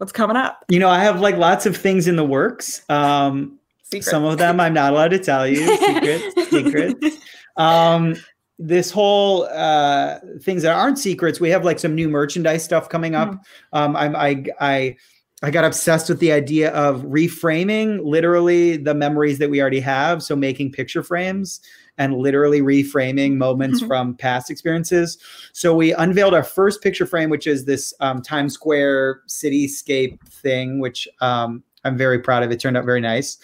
What's 0.00 0.12
coming 0.12 0.36
up? 0.36 0.64
You 0.70 0.78
know, 0.78 0.88
I 0.88 1.00
have 1.00 1.20
like 1.20 1.36
lots 1.36 1.66
of 1.66 1.76
things 1.76 2.08
in 2.08 2.16
the 2.16 2.24
works. 2.24 2.88
Um, 2.88 3.58
some 4.00 4.24
of 4.24 4.38
them 4.38 4.58
I'm 4.58 4.72
not 4.72 4.94
allowed 4.94 5.08
to 5.08 5.18
tell 5.18 5.46
you. 5.46 5.76
Secrets, 5.76 6.50
secrets. 6.50 7.16
Um, 7.58 8.16
this 8.58 8.90
whole 8.90 9.44
uh, 9.44 10.18
things 10.40 10.62
that 10.62 10.74
aren't 10.74 10.98
secrets. 10.98 11.38
We 11.38 11.50
have 11.50 11.66
like 11.66 11.78
some 11.78 11.94
new 11.94 12.08
merchandise 12.08 12.64
stuff 12.64 12.88
coming 12.88 13.14
up. 13.14 13.28
Mm. 13.28 13.40
Um, 13.74 13.94
I'm, 13.94 14.16
I, 14.16 14.44
I, 14.58 14.96
I 15.42 15.50
got 15.50 15.66
obsessed 15.66 16.08
with 16.08 16.18
the 16.18 16.32
idea 16.32 16.70
of 16.70 17.02
reframing 17.02 18.02
literally 18.02 18.78
the 18.78 18.94
memories 18.94 19.38
that 19.38 19.50
we 19.50 19.60
already 19.60 19.80
have. 19.80 20.22
So 20.22 20.34
making 20.34 20.72
picture 20.72 21.02
frames 21.02 21.60
and 22.00 22.16
literally 22.16 22.62
reframing 22.62 23.36
moments 23.36 23.78
mm-hmm. 23.78 23.88
from 23.88 24.14
past 24.14 24.50
experiences. 24.50 25.18
So 25.52 25.74
we 25.74 25.92
unveiled 25.92 26.32
our 26.32 26.42
first 26.42 26.82
picture 26.82 27.04
frame, 27.04 27.28
which 27.28 27.46
is 27.46 27.66
this 27.66 27.92
um, 28.00 28.22
Times 28.22 28.54
Square 28.54 29.20
cityscape 29.28 30.18
thing, 30.26 30.80
which 30.80 31.06
um, 31.20 31.62
I'm 31.84 31.98
very 31.98 32.18
proud 32.18 32.42
of. 32.42 32.50
It 32.50 32.58
turned 32.58 32.78
out 32.78 32.86
very 32.86 33.02
nice. 33.02 33.36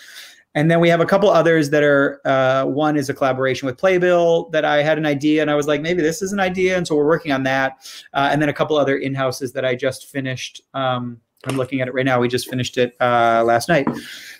And 0.54 0.70
then 0.70 0.80
we 0.80 0.88
have 0.88 1.02
a 1.02 1.04
couple 1.04 1.28
others 1.28 1.68
that 1.68 1.82
are 1.82 2.18
uh, 2.24 2.64
one 2.64 2.96
is 2.96 3.10
a 3.10 3.14
collaboration 3.14 3.66
with 3.66 3.76
Playbill 3.76 4.48
that 4.52 4.64
I 4.64 4.82
had 4.82 4.96
an 4.96 5.04
idea 5.04 5.42
and 5.42 5.50
I 5.50 5.54
was 5.54 5.66
like, 5.66 5.82
maybe 5.82 6.00
this 6.00 6.22
is 6.22 6.32
an 6.32 6.40
idea. 6.40 6.78
And 6.78 6.88
so 6.88 6.96
we're 6.96 7.06
working 7.06 7.32
on 7.32 7.42
that. 7.42 7.86
Uh, 8.14 8.30
and 8.32 8.40
then 8.40 8.48
a 8.48 8.54
couple 8.54 8.78
other 8.78 8.96
in 8.96 9.14
houses 9.14 9.52
that 9.52 9.66
I 9.66 9.74
just 9.74 10.06
finished. 10.06 10.62
Um, 10.72 11.20
I'm 11.44 11.56
looking 11.56 11.80
at 11.80 11.88
it 11.88 11.94
right 11.94 12.04
now. 12.04 12.20
We 12.20 12.28
just 12.28 12.48
finished 12.48 12.78
it 12.78 12.96
uh, 13.00 13.42
last 13.44 13.68
night. 13.68 13.86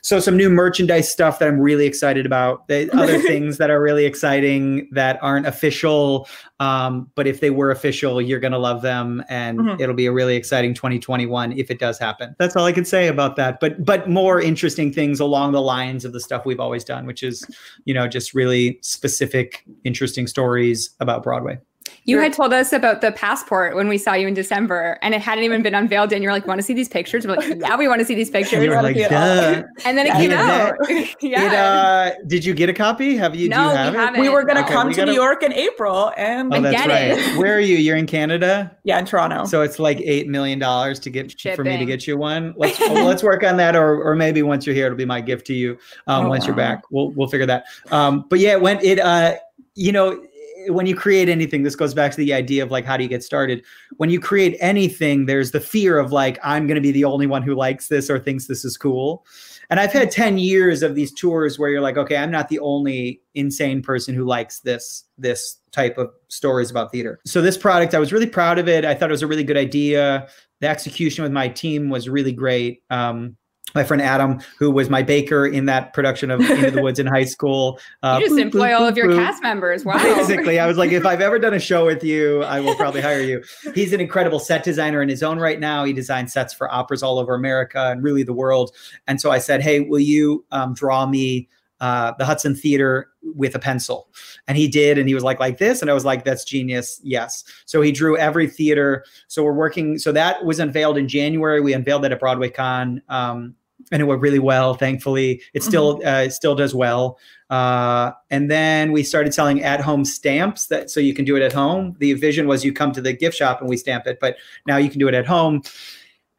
So 0.03 0.20
some 0.20 0.36
new 0.36 0.49
merchandise 0.49 1.11
stuff 1.11 1.38
that 1.38 1.49
I'm 1.49 1.61
really 1.61 1.86
excited 1.86 2.26
about. 2.26 2.66
The 2.68 2.90
other 2.97 3.18
things 3.18 3.59
that 3.59 3.70
are 3.70 3.80
really 3.80 4.05
exciting 4.05 4.88
that 4.92 5.18
aren't 5.22 5.47
official, 5.47 6.28
um, 6.59 7.11
but 7.14 7.26
if 7.26 7.40
they 7.40 7.51
were 7.51 7.70
official, 7.70 8.20
you're 8.20 8.40
gonna 8.40 8.59
love 8.59 8.82
them, 8.82 9.22
and 9.28 9.59
mm-hmm. 9.59 9.80
it'll 9.80 9.94
be 9.94 10.07
a 10.07 10.12
really 10.12 10.36
exciting 10.36 10.74
2021 10.74 11.53
if 11.53 11.70
it 11.70 11.78
does 11.78 11.99
happen. 11.99 12.34
That's 12.38 12.57
all 12.57 12.64
I 12.64 12.72
can 12.72 12.84
say 12.84 13.09
about 13.09 13.36
that. 13.36 13.61
But 13.61 13.84
but 13.84 14.09
more 14.09 14.40
interesting 14.40 14.92
things 14.92 15.20
along 15.20 15.53
the 15.53 15.62
lines 15.62 16.05
of 16.05 16.12
the 16.12 16.20
stuff 16.20 16.47
we've 16.47 16.61
always 16.61 16.84
done, 16.84 17.07
which 17.07 17.22
is 17.22 17.44
you 17.84 17.94
know 17.94 18.09
just 18.09 18.34
really 18.34 18.78
specific, 18.82 19.64
interesting 19.84 20.26
stories 20.26 20.90
about 21.01 21.22
Broadway. 21.22 21.59
You 22.05 22.20
had 22.20 22.32
told 22.32 22.53
us 22.53 22.72
about 22.72 23.01
the 23.01 23.11
passport 23.12 23.74
when 23.74 23.89
we 23.89 23.99
saw 23.99 24.14
you 24.14 24.28
in 24.28 24.34
December, 24.34 24.99
and 25.03 25.14
it 25.14 25.20
hadn't 25.20 25.43
even 25.43 25.62
been 25.62 25.74
unveiled. 25.74 26.12
And 26.12 26.22
you're 26.22 26.32
like, 26.32 26.47
"Want 26.47 26.59
to 26.59 26.62
see 26.62 26.74
these 26.74 26.89
pictures?" 26.89 27.26
We're 27.26 27.34
like, 27.34 27.59
"Yeah, 27.59 27.76
we 27.76 27.89
want 27.89 27.99
to 27.99 28.05
see 28.05 28.14
these 28.14 28.30
pictures." 28.30 28.62
You 28.62 28.70
were 28.70 28.82
like, 28.82 28.97
Duh. 28.97 29.62
And 29.84 29.99
then 29.99 30.07
it 30.07 30.12
came 30.12 30.30
out. 30.30 30.74
yeah. 31.20 31.47
It, 31.47 31.53
uh, 31.53 32.12
did 32.26 32.45
you 32.45 32.55
get 32.55 32.68
a 32.68 32.72
copy? 32.72 33.16
Have 33.16 33.34
you? 33.34 33.49
No, 33.49 33.70
you 33.70 33.76
have 33.76 33.93
we 33.93 33.99
haven't. 33.99 34.20
We 34.20 34.28
were 34.28 34.45
going 34.45 34.57
to 34.57 34.64
okay, 34.64 34.72
come 34.72 34.91
to 34.91 34.97
gotta... 34.97 35.11
New 35.11 35.16
York 35.16 35.43
in 35.43 35.53
April, 35.53 36.12
and 36.16 36.55
oh, 36.55 36.61
that's 36.61 36.87
right. 36.87 37.18
It. 37.18 37.39
Where 37.39 37.57
are 37.57 37.61
you? 37.61 37.76
You're 37.76 37.97
in 37.97 38.07
Canada. 38.07 38.76
Yeah, 38.84 38.99
in 38.99 39.05
Toronto. 39.05 39.45
So 39.45 39.62
it's 39.62 39.78
like 39.78 40.01
eight 40.01 40.28
million 40.28 40.59
dollars 40.59 40.99
to 41.01 41.11
get 41.11 41.39
Shipping. 41.39 41.57
for 41.57 41.64
me 41.64 41.76
to 41.76 41.84
get 41.84 42.07
you 42.07 42.16
one. 42.16 42.55
Let's 42.57 42.78
well, 42.78 43.05
let's 43.05 43.22
work 43.22 43.43
on 43.43 43.57
that, 43.57 43.74
or 43.74 44.03
or 44.03 44.14
maybe 44.14 44.43
once 44.43 44.66
you're 44.66 44.74
here, 44.74 44.87
it'll 44.87 44.97
be 44.97 45.05
my 45.05 45.20
gift 45.20 45.47
to 45.49 45.55
you. 45.55 45.78
Um, 46.07 46.26
oh, 46.26 46.28
once 46.28 46.43
wow. 46.43 46.47
you're 46.49 46.57
back, 46.57 46.84
we'll 46.91 47.11
we'll 47.11 47.28
figure 47.28 47.47
that. 47.47 47.64
Um, 47.91 48.26
but 48.28 48.39
yeah, 48.39 48.57
when 48.57 48.78
it 48.84 49.01
uh, 49.01 49.37
you 49.74 49.93
know 49.93 50.26
when 50.69 50.87
you 50.87 50.95
create 50.95 51.29
anything, 51.29 51.62
this 51.62 51.77
goes 51.77 51.95
back 51.95 52.11
to 52.12 52.17
the 52.17 52.33
idea 52.33 52.62
of 52.62 52.71
like, 52.71 52.85
how 52.85 52.97
do 52.97 53.03
you 53.03 53.09
get 53.09 53.23
started? 53.23 53.64
When 53.97 54.11
you 54.11 54.21
create 54.21 54.57
anything, 54.61 55.27
there's 55.27 55.51
the 55.51 55.61
fear 55.61 55.99
of 55.99 56.12
like, 56.12 56.39
I'm 56.43 56.67
going 56.67 56.77
to 56.77 56.81
be 56.81 56.93
the 56.93 57.05
only 57.05 57.27
one 57.27 57.43
who 57.43 57.55
likes 57.55 57.89
this 57.89 58.11
or 58.11 58.19
thinks 58.19 58.47
this 58.47 58.64
is 58.64 58.77
cool. 58.77 59.25
And 59.71 59.81
I've 59.81 59.93
had 59.93 60.11
10 60.11 60.39
years 60.39 60.83
of 60.83 60.95
these 60.95 61.12
tours 61.12 61.59
where 61.59 61.71
you're 61.71 61.81
like, 61.81 61.97
okay, 61.97 62.17
I'm 62.17 62.31
not 62.31 62.49
the 62.49 62.61
only 62.61 63.21
insane 63.35 63.83
person 63.83 64.14
who 64.14 64.25
likes 64.25 64.61
this, 64.61 65.05
this 65.19 65.59
type 65.73 65.99
of 65.99 66.11
stories 66.29 66.71
about 66.71 66.93
theater. 66.93 67.19
So 67.27 67.43
this 67.43 67.57
product, 67.57 67.95
I 67.95 67.99
was 67.99 68.12
really 68.12 68.27
proud 68.27 68.59
of 68.59 68.69
it. 68.69 68.85
I 68.85 68.95
thought 68.95 69.11
it 69.11 69.12
was 69.12 69.23
a 69.23 69.27
really 69.27 69.45
good 69.45 69.57
idea. 69.57 70.29
The 70.61 70.69
execution 70.69 71.23
with 71.23 71.33
my 71.33 71.49
team 71.49 71.91
was 71.91 72.09
really 72.09 72.33
great. 72.33 72.83
Um, 72.91 73.37
my 73.75 73.85
friend 73.85 74.01
Adam, 74.01 74.41
who 74.59 74.71
was 74.71 74.89
my 74.89 75.03
baker 75.03 75.47
in 75.47 75.67
that 75.67 75.93
production 75.93 76.31
of 76.31 76.41
Into 76.41 76.71
the 76.71 76.83
Woods 76.83 76.99
in 76.99 77.07
high 77.07 77.25
school. 77.25 77.79
Uh, 78.03 78.19
you 78.21 78.27
just 78.27 78.37
boop, 78.37 78.43
employ 78.43 78.69
boop, 78.69 78.79
all 78.79 78.87
boop, 78.87 78.91
of 78.91 78.97
your 78.97 79.14
cast 79.14 79.43
members. 79.43 79.85
Wow. 79.85 79.95
Basically, 79.97 80.61
I 80.61 80.67
was 80.67 80.77
like, 80.77 80.93
if 80.93 81.05
I've 81.05 81.21
ever 81.21 81.39
done 81.39 81.55
a 81.55 81.59
show 81.59 81.87
with 81.87 82.05
you, 82.05 82.43
I 82.43 82.61
will 82.61 82.75
probably 82.77 83.01
hire 83.01 83.21
you. 83.21 83.43
He's 83.75 83.93
an 83.93 84.01
incredible 84.01 84.39
set 84.39 84.62
designer 84.62 85.03
in 85.03 85.09
his 85.09 85.23
own 85.23 85.39
right 85.39 85.59
now. 85.59 85.85
He 85.85 85.93
designs 85.93 86.33
sets 86.33 86.53
for 86.55 86.73
operas 86.73 87.03
all 87.03 87.19
over 87.19 87.35
America 87.35 87.91
and 87.91 88.03
really 88.03 88.23
the 88.23 88.33
world. 88.33 88.73
And 89.09 89.21
so 89.21 89.31
I 89.31 89.39
said, 89.39 89.61
hey, 89.62 89.81
will 89.81 90.01
you 90.01 90.45
um, 90.53 90.75
draw 90.75 91.07
me 91.07 91.49
uh, 91.81 92.12
the 92.18 92.24
Hudson 92.24 92.55
Theater 92.55 93.09
with 93.35 93.55
a 93.55 93.59
pencil. 93.59 94.09
And 94.49 94.57
he 94.57 94.68
did, 94.68 94.99
and 94.99 95.09
he 95.09 95.14
was 95.14 95.24
like, 95.24 95.41
like 95.41 95.59
this. 95.59 95.83
And 95.83 95.91
I 95.91 95.95
was 95.95 96.05
like, 96.05 96.24
that's 96.24 96.45
genius. 96.45 97.01
Yes. 97.03 97.45
So 97.66 97.83
he 97.83 97.93
drew 97.93 98.16
every 98.16 98.49
theater. 98.49 99.05
So 99.29 99.43
we're 99.43 99.53
working. 99.53 99.99
So 99.99 100.12
that 100.12 100.45
was 100.45 100.59
unveiled 100.59 100.97
in 100.97 101.09
January. 101.09 101.61
We 101.61 101.72
unveiled 101.72 102.05
that 102.05 102.12
at 102.12 102.20
Broadway 102.20 102.51
Con. 102.51 103.03
Um, 103.09 103.55
and 103.93 104.03
it 104.03 104.05
went 104.07 104.20
really 104.20 104.39
well. 104.39 104.74
Thankfully, 104.74 105.43
it 105.55 105.62
still 105.62 105.99
mm-hmm. 105.99 106.09
uh, 106.09 106.20
it 106.22 106.33
still 106.33 106.55
does 106.55 106.74
well. 106.74 107.18
Uh, 107.51 108.12
and 108.31 108.51
then 108.51 108.91
we 108.91 109.03
started 109.03 109.33
selling 109.33 109.62
at 109.62 109.81
home 109.81 110.05
stamps 110.05 110.66
that 110.66 110.91
so 110.91 110.99
you 110.99 111.14
can 111.14 111.24
do 111.24 111.37
it 111.37 111.43
at 111.43 111.53
home. 111.53 111.95
The 111.99 112.14
vision 112.14 112.49
was 112.49 112.64
you 112.64 112.72
come 112.72 112.93
to 112.93 113.01
the 113.01 113.12
gift 113.12 113.37
shop 113.37 113.61
and 113.61 113.68
we 113.68 113.77
stamp 113.77 114.07
it, 114.07 114.18
but 114.20 114.37
now 114.66 114.77
you 114.77 114.91
can 114.91 114.99
do 114.99 115.09
it 115.09 115.14
at 115.14 115.27
home. 115.27 115.62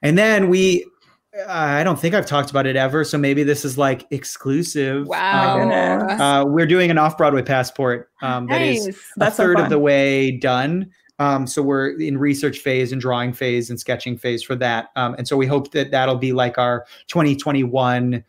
And 0.02 0.18
then 0.18 0.50
we 0.50 0.86
I 1.48 1.84
don't 1.84 2.00
think 2.00 2.16
I've 2.16 2.26
talked 2.26 2.50
about 2.50 2.66
it 2.66 2.76
ever, 2.76 3.04
so 3.04 3.18
maybe 3.18 3.44
this 3.44 3.66
is 3.66 3.78
like 3.78 4.06
exclusive. 4.12 5.08
Wow! 5.08 5.62
Um, 5.62 6.22
uh, 6.22 6.46
we're 6.46 6.66
doing 6.66 6.90
an 6.90 6.98
off 6.98 7.18
Broadway 7.18 7.42
passport 7.42 8.10
um, 8.22 8.48
that 8.48 8.60
nice. 8.60 8.88
is 8.88 8.98
a 9.20 9.32
third 9.32 9.58
so 9.58 9.64
of 9.64 9.70
the 9.70 9.80
way 9.80 10.32
done. 10.32 10.92
Um, 11.20 11.48
so 11.48 11.62
we're 11.62 12.00
in 12.00 12.18
research 12.18 12.60
phase 12.60 12.92
and 12.92 13.02
drawing 13.02 13.34
phase 13.34 13.70
and 13.70 13.80
sketching 13.80 14.18
phase 14.18 14.44
for 14.44 14.56
that. 14.56 14.90
Um, 14.96 15.16
and 15.16 15.28
so 15.28 15.36
we 15.36 15.48
hope 15.48 15.72
that 15.72 15.90
that'll 15.92 16.18
be 16.18 16.32
like 16.32 16.58
our 16.58 16.86
2021. 17.08 18.24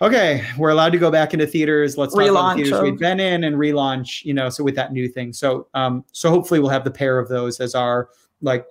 Okay, 0.00 0.44
we're 0.56 0.70
allowed 0.70 0.92
to 0.92 0.98
go 0.98 1.10
back 1.10 1.34
into 1.34 1.46
theaters. 1.46 1.96
Let's 1.96 2.14
relaunch 2.14 2.26
talk 2.26 2.30
about 2.30 2.56
the 2.56 2.62
theaters 2.64 2.82
we've 2.82 2.98
been 2.98 3.20
in 3.20 3.44
and 3.44 3.56
relaunch. 3.56 4.24
You 4.24 4.34
know, 4.34 4.48
so 4.48 4.64
with 4.64 4.76
that 4.76 4.92
new 4.92 5.08
thing. 5.08 5.32
So, 5.32 5.68
um, 5.74 6.04
so 6.12 6.30
hopefully 6.30 6.60
we'll 6.60 6.70
have 6.70 6.84
the 6.84 6.90
pair 6.90 7.18
of 7.18 7.28
those 7.28 7.60
as 7.60 7.74
our 7.74 8.08
like 8.42 8.66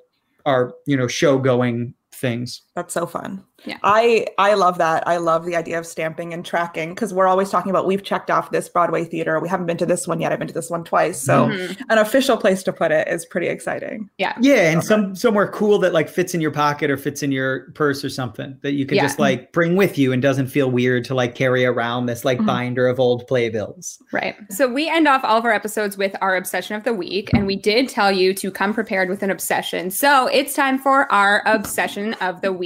our 0.46 0.74
you 0.86 0.98
know 0.98 1.08
show 1.08 1.38
going 1.38 1.94
things. 2.12 2.62
That's 2.76 2.94
so 2.94 3.06
fun. 3.06 3.44
Yeah. 3.66 3.78
I 3.84 4.26
I 4.40 4.56
love 4.56 4.80
that. 4.80 5.08
I 5.08 5.18
love 5.18 5.46
the 5.46 5.56
idea 5.56 5.78
of 5.78 5.86
stamping 5.86 6.34
and 6.34 6.44
tracking 6.44 6.90
because 6.90 7.14
we're 7.14 7.28
always 7.28 7.52
talking 7.52 7.70
about 7.70 7.86
we've 7.86 8.04
checked 8.04 8.32
off 8.32 8.50
this 8.50 8.68
Broadway 8.68 9.06
theater. 9.06 9.40
We 9.40 9.48
haven't 9.48 9.68
been 9.68 9.78
to 9.78 9.86
this 9.86 10.08
one 10.08 10.20
yet. 10.20 10.32
I've 10.32 10.40
been 10.40 10.48
to 10.48 10.54
this 10.54 10.72
one 10.72 10.84
twice. 10.84 11.22
So 11.22 11.48
mm-hmm. 11.48 11.84
an 11.90 12.00
official 12.00 12.36
place 12.36 12.64
to 12.64 12.74
put 12.74 12.92
it 12.92 13.08
is 13.08 13.26
pretty 13.28 13.48
exciting. 13.48 14.10
Yeah. 14.18 14.36
Yeah, 14.42 14.72
and 14.72 14.84
some 14.84 15.16
somewhere 15.16 15.48
cool 15.50 15.78
that 15.80 15.94
like 15.94 16.10
fits 16.10 16.34
in 16.34 16.42
your 16.42 16.50
pocket 16.50 16.90
or 16.90 16.98
fits 16.98 17.22
in 17.22 17.32
your 17.32 17.72
purse 17.74 18.04
or 18.04 18.10
something 18.10 18.58
that 18.64 18.74
you 18.74 18.88
can 18.88 18.98
yeah. 18.98 19.04
just 19.04 19.20
like 19.20 19.52
bring 19.52 19.76
with 19.76 20.00
you 20.00 20.12
and 20.12 20.22
doesn't 20.22 20.48
feel 20.48 20.72
weird 20.72 21.06
to 21.06 21.14
like 21.14 21.36
carry 21.36 21.64
around 21.64 22.08
this 22.08 22.26
like 22.26 22.40
mm-hmm. 22.40 22.48
binder 22.48 22.88
of 22.88 23.00
old 23.00 23.28
playbills. 23.28 24.02
Right. 24.12 24.36
So 24.50 24.68
we 24.68 24.90
end 24.90 25.08
off 25.08 25.24
all 25.24 25.38
of 25.38 25.46
our 25.46 25.54
episodes 25.54 25.96
with 25.96 26.16
our 26.22 26.36
obsession 26.36 26.76
of 26.76 26.86
the 26.86 26.94
week 26.94 27.30
and 27.34 27.46
we 27.46 27.56
did 27.56 27.88
tell 27.88 28.12
you 28.12 28.34
to 28.34 28.50
come 28.50 28.74
prepared 28.74 29.10
with 29.10 29.22
an 29.22 29.30
obsession. 29.30 29.92
So 29.92 30.28
it's 30.28 30.56
time 30.56 30.80
for 30.80 31.10
our 31.12 31.44
obsession 31.46 32.16
of 32.16 32.42
the 32.42 32.52
week. 32.52 32.63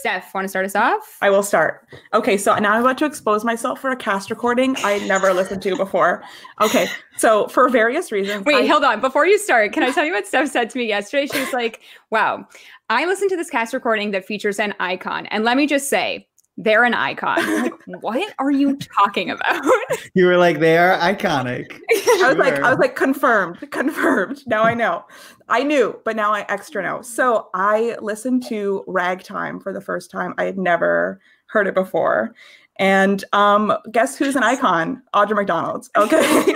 Steph, 0.00 0.34
want 0.34 0.44
to 0.44 0.48
start 0.50 0.66
us 0.66 0.74
off? 0.74 1.16
I 1.22 1.30
will 1.30 1.42
start. 1.42 1.86
Okay, 2.12 2.36
so 2.36 2.54
now 2.56 2.74
I'm 2.74 2.82
about 2.82 2.98
to 2.98 3.06
expose 3.06 3.42
myself 3.42 3.80
for 3.80 3.90
a 3.90 3.96
cast 3.96 4.28
recording 4.28 4.76
I 4.84 4.98
never 5.06 5.32
listened 5.32 5.62
to 5.62 5.76
before. 5.76 6.22
Okay, 6.60 6.88
so 7.16 7.48
for 7.48 7.70
various 7.70 8.12
reasons. 8.12 8.44
Wait, 8.44 8.56
I- 8.56 8.66
hold 8.66 8.84
on. 8.84 9.00
Before 9.00 9.26
you 9.26 9.38
start, 9.38 9.72
can 9.72 9.82
I 9.82 9.90
tell 9.92 10.04
you 10.04 10.12
what 10.12 10.26
Steph 10.26 10.50
said 10.50 10.68
to 10.70 10.78
me 10.78 10.84
yesterday? 10.84 11.26
She 11.26 11.40
was 11.40 11.54
like, 11.54 11.80
wow, 12.10 12.46
I 12.90 13.06
listened 13.06 13.30
to 13.30 13.36
this 13.36 13.48
cast 13.48 13.72
recording 13.72 14.10
that 14.10 14.26
features 14.26 14.60
an 14.60 14.74
icon. 14.78 15.24
And 15.26 15.42
let 15.42 15.56
me 15.56 15.66
just 15.66 15.88
say, 15.88 16.26
they're 16.56 16.84
an 16.84 16.94
icon. 16.94 17.36
like, 17.62 17.74
what 18.00 18.34
are 18.38 18.50
you 18.50 18.76
talking 18.76 19.30
about? 19.30 19.64
you 20.14 20.26
were 20.26 20.36
like, 20.36 20.60
they 20.60 20.78
are 20.78 20.96
iconic. 20.98 21.80
I 21.90 22.28
was 22.28 22.36
like, 22.36 22.54
I 22.60 22.70
was 22.70 22.78
like, 22.78 22.96
confirmed, 22.96 23.70
confirmed. 23.70 24.42
Now 24.46 24.62
I 24.62 24.74
know. 24.74 25.04
I 25.48 25.62
knew, 25.62 26.00
but 26.04 26.16
now 26.16 26.32
I 26.32 26.46
extra 26.48 26.82
know. 26.82 27.02
So 27.02 27.48
I 27.54 27.96
listened 28.00 28.44
to 28.46 28.84
Ragtime 28.86 29.60
for 29.60 29.72
the 29.72 29.80
first 29.80 30.10
time. 30.10 30.34
I 30.38 30.44
had 30.44 30.58
never 30.58 31.20
heard 31.46 31.66
it 31.66 31.74
before. 31.74 32.34
And 32.76 33.24
um, 33.32 33.76
guess 33.92 34.16
who's 34.16 34.36
an 34.36 34.42
icon? 34.42 35.02
Audra 35.14 35.36
McDonald. 35.36 35.88
Okay. 35.96 36.54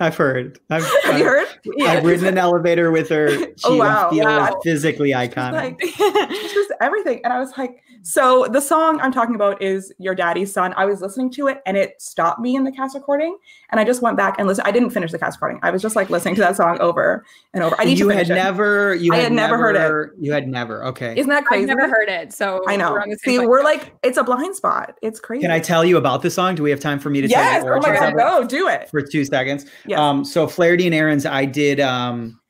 I've 0.00 0.16
heard. 0.16 0.58
I've, 0.70 0.84
Have 1.04 1.14
I've, 1.14 1.18
you 1.18 1.24
heard? 1.24 1.48
I've 1.82 2.04
ridden 2.04 2.26
an 2.26 2.38
elevator 2.38 2.90
with 2.90 3.08
her. 3.10 3.26
Oh, 3.64 3.72
she 3.72 3.74
oh, 3.74 3.76
wow. 3.78 4.10
feels 4.10 4.22
yeah. 4.22 4.50
physically 4.62 5.10
iconic. 5.10 5.52
Like, 5.52 5.78
just 6.52 6.72
everything. 6.80 7.20
And 7.24 7.32
I 7.32 7.38
was 7.38 7.56
like, 7.56 7.82
so 8.02 8.46
the 8.50 8.60
song 8.60 9.00
I'm 9.00 9.10
talking 9.10 9.34
about 9.34 9.60
is 9.62 9.92
Your 9.98 10.14
Daddy's 10.14 10.52
Son. 10.52 10.74
I 10.76 10.84
was 10.84 11.00
listening 11.00 11.30
to 11.32 11.48
it 11.48 11.62
and 11.64 11.76
it 11.76 12.00
stopped 12.00 12.40
me 12.40 12.54
in 12.54 12.64
the 12.64 12.70
cast 12.70 12.94
recording. 12.94 13.36
And 13.70 13.80
I 13.80 13.84
just 13.84 14.02
went 14.02 14.16
back 14.16 14.36
and 14.38 14.46
listened. 14.46 14.68
I 14.68 14.70
didn't 14.70 14.90
finish 14.90 15.10
the 15.10 15.18
cast 15.18 15.38
recording. 15.38 15.58
I 15.62 15.70
was 15.70 15.80
just 15.80 15.96
like 15.96 16.10
listening 16.10 16.34
to 16.36 16.40
that 16.42 16.56
song 16.56 16.78
over 16.80 17.24
and 17.54 17.64
over. 17.64 17.74
I 17.80 17.84
need 17.84 17.98
you 17.98 18.08
to 18.08 18.14
had 18.14 18.30
it. 18.30 18.34
never, 18.34 18.94
you 18.94 19.12
I 19.12 19.16
had, 19.16 19.32
never, 19.32 19.56
heard 19.56 19.74
it. 19.74 20.12
You 20.20 20.32
had 20.32 20.46
never. 20.46 20.84
Okay. 20.84 21.16
Isn't 21.16 21.30
that 21.30 21.46
crazy? 21.46 21.70
I've 21.70 21.78
never 21.78 21.88
heard 21.88 22.08
it. 22.08 22.32
So 22.32 22.62
I 22.68 22.76
know. 22.76 22.92
We're 22.92 23.16
See, 23.24 23.38
we're 23.38 23.64
like, 23.64 23.94
it's 24.02 24.18
a 24.18 24.24
blind 24.24 24.54
spot. 24.54 24.98
It's 25.02 25.18
crazy. 25.18 25.42
Can 25.42 25.50
I 25.50 25.60
tell 25.60 25.84
you 25.84 25.96
about 25.96 26.22
the 26.22 26.30
song? 26.30 26.54
Do 26.54 26.62
we 26.62 26.70
have 26.70 26.80
time 26.80 26.98
for 26.98 27.10
me 27.10 27.22
to 27.22 27.28
yes. 27.28 27.62
tell 27.62 27.70
you? 27.70 27.74
Yes. 27.76 27.84
Oh 27.86 27.90
my 27.90 27.98
God, 27.98 28.16
go 28.16 28.46
do 28.46 28.68
it. 28.68 28.88
For 28.90 29.02
two 29.02 29.24
seconds. 29.24 29.66
Yeah. 29.88 30.06
Um, 30.06 30.24
so 30.24 30.46
Flaherty 30.46 30.86
and 30.86 30.94
Aarons, 30.94 31.26
I 31.26 31.44
did, 31.44 31.80
um, 31.80 32.40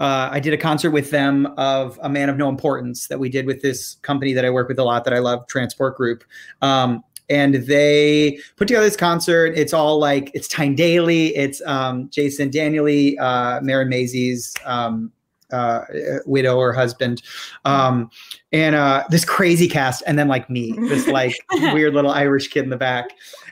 uh, 0.00 0.28
I 0.30 0.40
did 0.40 0.52
a 0.52 0.56
concert 0.56 0.90
with 0.90 1.10
them 1.10 1.46
of 1.56 1.98
a 2.02 2.08
man 2.08 2.28
of 2.28 2.36
no 2.36 2.48
importance 2.48 3.08
that 3.08 3.18
we 3.18 3.28
did 3.28 3.46
with 3.46 3.62
this 3.62 3.96
company 4.02 4.32
that 4.32 4.44
I 4.44 4.50
work 4.50 4.68
with 4.68 4.78
a 4.78 4.84
lot 4.84 5.04
that 5.04 5.14
I 5.14 5.18
love, 5.18 5.46
Transport 5.48 5.96
Group. 5.96 6.24
Um, 6.62 7.02
and 7.30 7.54
they 7.54 8.38
put 8.56 8.68
together 8.68 8.86
this 8.86 8.96
concert. 8.96 9.52
It's 9.56 9.72
all 9.72 9.98
like 9.98 10.30
it's 10.34 10.48
Tyne 10.48 10.74
Daly, 10.74 11.36
it's 11.36 11.60
um, 11.66 12.08
Jason 12.10 12.50
Danieley, 12.50 13.18
uh, 13.18 13.60
Marin 13.60 13.88
Mazzie's 13.88 14.54
um, 14.64 15.12
uh, 15.52 15.82
widow 16.26 16.56
or 16.56 16.72
husband, 16.72 17.22
um, 17.64 18.10
and 18.52 18.74
uh, 18.74 19.04
this 19.10 19.24
crazy 19.24 19.68
cast, 19.68 20.02
and 20.06 20.18
then 20.18 20.28
like 20.28 20.48
me, 20.48 20.72
this 20.72 21.06
like 21.06 21.34
weird 21.50 21.94
little 21.94 22.10
Irish 22.10 22.48
kid 22.48 22.64
in 22.64 22.70
the 22.70 22.76
back. 22.76 23.10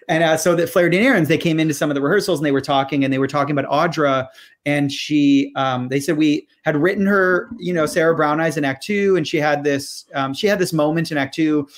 And 0.09 0.23
uh, 0.23 0.37
so 0.37 0.55
that 0.55 0.69
Flaherty 0.69 0.99
and 0.99 1.07
Aarons, 1.07 1.29
they 1.29 1.39
came 1.39 1.59
into 1.59 1.75
some 1.75 1.91
of 1.91 1.95
the 1.95 2.01
rehearsals 2.01 2.39
and 2.39 2.47
they 2.47 2.53
were 2.53 2.61
talking 2.61 3.03
and 3.03 3.13
they 3.13 3.19
were 3.19 3.27
talking 3.27 3.59
about 3.59 3.71
Audra. 3.71 4.29
And 4.65 4.91
she, 4.93 5.53
um, 5.57 5.89
they 5.89 5.99
said 5.99 6.17
we 6.17 6.47
had 6.63 6.77
written 6.77 7.07
her, 7.07 7.51
you 7.59 7.73
know, 7.73 7.87
Sarah 7.87 8.15
Brown 8.15 8.41
Eyes 8.41 8.57
in 8.57 8.65
Act 8.65 8.85
Two, 8.85 9.17
and 9.17 9.27
she 9.27 9.39
had 9.39 9.65
this, 9.65 10.07
um, 10.15 10.33
she 10.33 10.47
had 10.47 10.59
this 10.59 10.73
moment 10.73 11.11
in 11.11 11.19
Act 11.19 11.35
Two. 11.35 11.69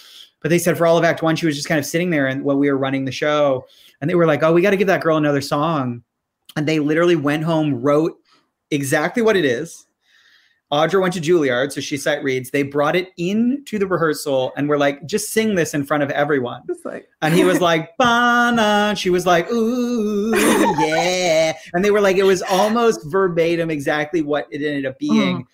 But 0.41 0.51
they 0.51 0.59
said 0.59 0.79
for 0.79 0.87
all 0.87 0.97
of 0.97 1.05
Act 1.05 1.23
One, 1.23 1.37
she 1.37 1.47
was 1.47 1.57
just 1.57 1.69
kind 1.69 1.79
of 1.79 1.87
sitting 1.87 2.11
there 2.11 2.29
and 2.29 2.45
while 2.45 2.57
we 2.57 2.71
were 2.71 2.79
running 2.79 3.05
the 3.05 3.13
show, 3.13 3.67
and 4.01 4.09
they 4.09 4.15
were 4.15 4.27
like, 4.27 4.43
"Oh, 4.43 4.53
we 4.53 4.63
got 4.63 4.71
to 4.71 4.77
give 4.77 4.87
that 4.87 5.01
girl 5.01 5.17
another 5.17 5.41
song." 5.41 6.03
And 6.57 6.67
they 6.67 6.79
literally 6.79 7.17
went 7.17 7.43
home, 7.43 7.75
wrote 7.75 8.17
exactly 8.71 9.21
what 9.21 9.37
it 9.37 9.45
is, 9.45 9.87
Audra 10.71 11.01
went 11.01 11.15
to 11.15 11.21
Juilliard, 11.21 11.73
so 11.73 11.81
she 11.81 11.97
sight 11.97 12.23
reads. 12.23 12.51
They 12.51 12.63
brought 12.63 12.95
it 12.95 13.09
into 13.17 13.79
the 13.79 13.87
rehearsal 13.87 14.53
and 14.57 14.69
were 14.69 14.77
like, 14.77 15.07
just 15.07 15.31
sing 15.31 15.55
this 15.55 15.73
in 15.73 15.85
front 15.85 16.03
of 16.03 16.11
everyone. 16.11 16.63
Like- 16.85 17.09
and 17.23 17.33
he 17.33 17.45
was 17.45 17.61
like, 17.61 17.97
Bana. 17.97 18.95
She 18.95 19.09
was 19.09 19.25
like, 19.25 19.51
ooh, 19.51 20.35
yeah. 20.79 21.55
And 21.73 21.83
they 21.83 21.91
were 21.91 22.03
like, 22.03 22.17
it 22.17 22.25
was 22.25 22.43
almost 22.43 23.01
verbatim 23.07 23.71
exactly 23.71 24.21
what 24.21 24.47
it 24.51 24.57
ended 24.57 24.85
up 24.85 24.99
being. 24.99 25.39
Mm. 25.39 25.47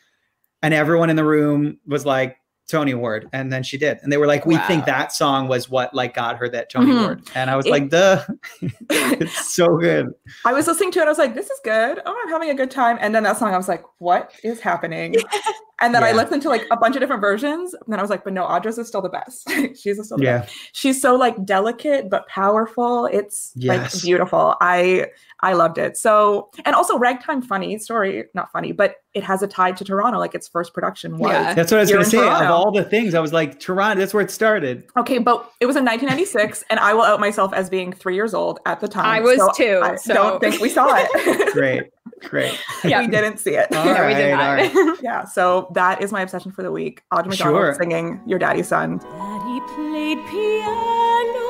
And 0.63 0.75
everyone 0.75 1.11
in 1.11 1.17
the 1.17 1.25
room 1.25 1.79
was 1.87 2.05
like, 2.05 2.37
Tony 2.69 2.93
Award. 2.93 3.29
And 3.33 3.53
then 3.53 3.63
she 3.63 3.77
did. 3.77 3.99
And 4.03 4.11
they 4.11 4.17
were 4.17 4.27
like, 4.27 4.47
we 4.47 4.57
wow. 4.57 4.67
think 4.67 4.87
that 4.87 5.13
song 5.13 5.49
was 5.49 5.69
what 5.69 5.95
like 5.95 6.15
got 6.15 6.37
her 6.39 6.49
that 6.49 6.71
Tony 6.71 6.93
mm-hmm. 6.93 6.99
Award. 6.99 7.23
And 7.35 7.51
I 7.51 7.57
was 7.57 7.67
it, 7.67 7.71
like, 7.71 7.91
duh. 7.91 8.25
it's 8.91 9.55
so 9.55 9.77
good. 9.77 10.15
I 10.45 10.53
was 10.53 10.67
listening 10.67 10.91
to 10.93 11.01
it. 11.01 11.05
I 11.05 11.09
was 11.09 11.19
like, 11.19 11.35
this 11.35 11.51
is 11.51 11.61
good. 11.63 12.01
Oh, 12.05 12.23
I'm 12.25 12.31
having 12.31 12.51
a 12.51 12.55
good 12.55 12.71
time. 12.71 12.97
And 13.01 13.15
then 13.15 13.23
that 13.25 13.37
song, 13.37 13.53
I 13.53 13.57
was 13.57 13.69
like, 13.69 13.85
what 13.99 14.33
is 14.43 14.61
happening? 14.61 15.17
And 15.85 15.95
then 15.95 16.01
yeah. 16.01 16.09
I 16.09 16.13
listened 16.13 16.41
to 16.43 16.49
like 16.49 16.67
a 16.71 16.79
bunch 16.79 16.97
of 16.97 17.01
different 17.01 17.21
versions. 17.21 17.75
And 17.75 17.85
then 17.89 17.99
I 17.99 18.03
was 18.03 18.11
like, 18.11 18.25
but 18.25 18.33
no, 18.33 18.45
Audra's 18.45 18.79
is 18.79 18.89
still 18.89 19.03
the 19.03 19.11
best. 19.11 19.47
She's 19.77 20.03
still 20.03 20.17
the 20.17 20.25
yeah. 20.25 20.39
best. 20.39 20.55
She's 20.73 21.01
so 21.01 21.15
like 21.15 21.45
delicate 21.45 22.09
but 22.09 22.27
powerful. 22.27 23.05
It's 23.05 23.53
yes. 23.55 23.95
like 23.95 24.03
beautiful. 24.03 24.57
I 24.63 25.09
I 25.41 25.53
loved 25.53 25.77
it. 25.77 25.99
So 25.99 26.49
and 26.65 26.75
also 26.75 26.97
Ragtime 26.97 27.43
Funny 27.43 27.77
story, 27.79 28.25
not 28.33 28.51
funny, 28.51 28.73
but 28.73 28.97
it 29.13 29.23
has 29.25 29.43
a 29.43 29.47
tie 29.47 29.73
to 29.73 29.85
Toronto. 29.85 30.19
Like 30.19 30.35
its 30.35 30.49
first 30.49 30.73
production 30.73 31.19
was. 31.19 31.33
Yeah. 31.33 31.53
That's 31.53 31.71
what 31.71 31.79
I 31.79 31.81
was 31.83 31.93
gonna 31.93 32.05
say. 32.07 32.17
Toronto. 32.17 32.45
Of 32.47 32.51
all 32.51 32.73
the 32.73 32.85
things, 32.85 33.15
I 33.15 33.21
was 33.21 33.35
like, 33.35 33.61
Toronto, 33.61 34.01
that's 34.01 34.15
where 34.15 34.23
it 34.23 34.31
started. 34.31 34.85
Okay, 34.97 35.19
but 35.19 35.53
it 35.61 35.67
was 35.67 35.77
in 35.77 35.85
1996, 35.85 36.65
and 36.71 36.81
I 36.81 36.95
will 36.95 37.03
out 37.03 37.21
myself 37.21 37.53
as 37.53 37.69
being 37.69 37.93
three 37.93 38.15
years 38.15 38.33
old 38.33 38.59
at 38.65 38.81
the 38.81 38.89
time. 38.89 39.05
I 39.05 39.21
was 39.21 39.39
so 39.39 39.51
too. 39.55 39.81
I 39.83 39.97
so. 39.97 40.15
don't 40.15 40.41
think 40.41 40.63
we 40.63 40.71
saw 40.71 40.89
it. 40.97 41.53
Great. 41.53 41.91
Great. 42.25 42.59
Yeah, 42.85 43.01
we 43.01 43.07
didn't 43.09 43.39
see 43.39 43.55
it. 43.55 43.75
All 43.75 43.87
right, 43.87 44.09
we 44.09 44.15
did 44.15 44.33
not. 44.33 44.53
Right. 44.53 44.99
yeah, 45.03 45.25
so 45.25 45.69
that 45.75 46.03
is 46.03 46.13
my 46.13 46.21
obsession 46.21 46.53
for 46.53 46.63
the 46.63 46.71
week. 46.71 47.03
Audra 47.13 47.29
McDonald 47.29 47.37
sure. 47.39 47.75
singing 47.75 48.21
Your 48.27 48.39
Daddy's 48.39 48.69
Son. 48.69 48.99
Daddy 48.99 49.61
played 49.75 50.19
piano, 50.29 51.49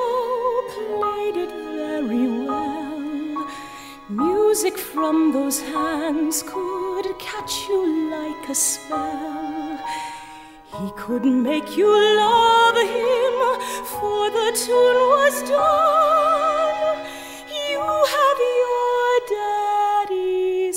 played 0.70 1.36
it 1.36 1.50
very 1.50 2.46
well. 2.46 3.48
Music 4.08 4.78
from 4.78 5.32
those 5.32 5.60
hands 5.60 6.44
could 6.46 7.18
catch 7.18 7.68
you 7.68 8.10
like 8.10 8.48
a 8.48 8.54
spell. 8.54 9.78
He 10.80 10.90
could 10.96 11.24
make 11.24 11.76
you 11.76 11.86
love 11.86 12.76
him, 12.76 13.34
for 13.86 14.30
the 14.30 14.52
tune 14.56 15.00
was 15.14 15.42
done. 15.48 16.98
You 17.48 17.80
have 17.80 18.38
your 18.38 18.63
dad 18.63 18.63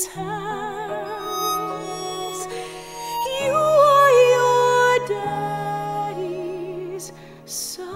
hands. 0.05 1.07
You 3.41 3.53
are 3.53 4.11
your 4.33 5.07
daddy's 6.07 7.11
son. 7.45 7.87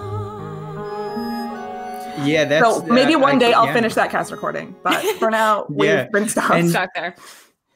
Yeah, 2.26 2.44
that's 2.44 2.76
so 2.76 2.82
maybe 2.84 3.14
uh, 3.14 3.20
one 3.20 3.38
day 3.38 3.52
I, 3.52 3.60
I'll 3.60 3.66
yeah. 3.66 3.72
finish 3.74 3.94
that 3.94 4.10
cast 4.10 4.32
recording, 4.32 4.74
but 4.82 5.02
for 5.18 5.30
now 5.30 5.66
we've 5.70 6.10
been 6.10 6.28
stuck. 6.28 6.50
And, 6.50 6.70
stuck 6.70 6.92
there. 6.94 7.14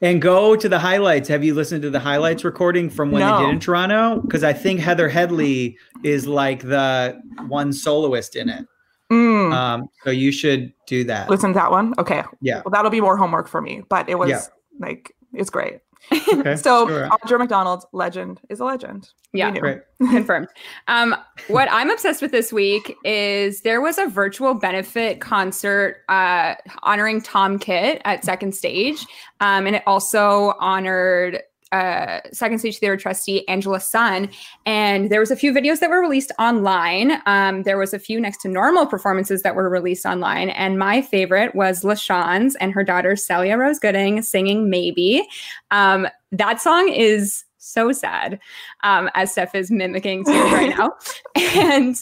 And 0.01 0.21
go 0.21 0.55
to 0.55 0.69
the 0.69 0.77
highlights. 0.77 1.27
Have 1.29 1.43
you 1.43 1.55
listened 1.55 1.81
to 1.81 1.89
the 1.89 1.99
highlights 1.99 2.43
recording 2.43 2.89
from 2.89 3.11
when 3.11 3.21
no. 3.21 3.39
they 3.39 3.45
did 3.45 3.53
in 3.53 3.59
Toronto? 3.59 4.21
Because 4.21 4.43
I 4.43 4.53
think 4.53 4.79
Heather 4.79 5.09
Headley 5.09 5.75
is 6.03 6.27
like 6.27 6.61
the 6.61 7.19
one 7.47 7.73
soloist 7.73 8.35
in 8.35 8.49
it. 8.49 8.65
Mm. 9.11 9.53
Um, 9.53 9.89
so 10.03 10.11
you 10.11 10.31
should 10.31 10.73
do 10.85 11.03
that. 11.05 11.29
Listen 11.29 11.51
to 11.51 11.53
that 11.53 11.71
one. 11.71 11.93
Okay. 11.97 12.23
Yeah. 12.41 12.61
Well, 12.65 12.71
that'll 12.71 12.91
be 12.91 13.01
more 13.01 13.17
homework 13.17 13.47
for 13.47 13.61
me, 13.61 13.83
but 13.89 14.09
it 14.09 14.15
was 14.15 14.29
yeah. 14.29 14.41
like 14.79 15.15
it's 15.33 15.49
great. 15.49 15.79
Okay, 16.11 16.55
so 16.55 16.87
sure. 16.87 17.09
Audra 17.09 17.39
McDonald, 17.39 17.85
legend 17.91 18.39
is 18.49 18.59
a 18.59 18.65
legend. 18.65 19.09
Yeah, 19.33 19.51
confirmed. 19.99 20.47
Um, 20.87 21.15
what 21.47 21.67
I'm 21.71 21.89
obsessed 21.89 22.21
with 22.21 22.31
this 22.31 22.53
week 22.53 22.95
is 23.03 23.61
there 23.61 23.81
was 23.81 23.97
a 23.97 24.07
virtual 24.07 24.53
benefit 24.53 25.19
concert 25.19 26.03
uh, 26.09 26.55
honoring 26.83 27.21
Tom 27.21 27.59
Kitt 27.59 28.01
at 28.05 28.23
Second 28.23 28.55
Stage, 28.55 29.05
um, 29.41 29.67
and 29.67 29.75
it 29.75 29.83
also 29.85 30.53
honored 30.59 31.41
uh, 31.71 32.19
Second 32.31 32.59
Stage 32.59 32.79
Theater 32.79 32.97
trustee 32.97 33.47
Angela 33.47 33.79
Sun, 33.79 34.29
and 34.65 35.09
there 35.09 35.19
was 35.19 35.31
a 35.31 35.35
few 35.35 35.53
videos 35.53 35.79
that 35.79 35.89
were 35.89 36.01
released 36.01 36.31
online. 36.39 37.21
Um, 37.25 37.63
there 37.63 37.77
was 37.77 37.93
a 37.93 37.99
few 37.99 38.19
next 38.19 38.41
to 38.41 38.47
normal 38.47 38.85
performances 38.85 39.41
that 39.43 39.55
were 39.55 39.69
released 39.69 40.05
online, 40.05 40.49
and 40.49 40.79
my 40.79 41.01
favorite 41.01 41.55
was 41.55 41.83
LaChanze 41.83 42.53
and 42.59 42.73
her 42.73 42.83
daughter 42.83 43.15
Celia 43.15 43.57
Rose 43.57 43.79
Gooding 43.79 44.21
singing 44.21 44.69
"Maybe." 44.69 45.27
Um, 45.71 46.07
that 46.31 46.61
song 46.61 46.89
is 46.89 47.43
so 47.57 47.91
sad, 47.91 48.39
um, 48.83 49.09
as 49.15 49.31
Steph 49.31 49.55
is 49.55 49.69
mimicking 49.71 50.23
tears 50.23 50.51
right 50.51 50.69
now, 50.77 50.91
and 51.35 52.01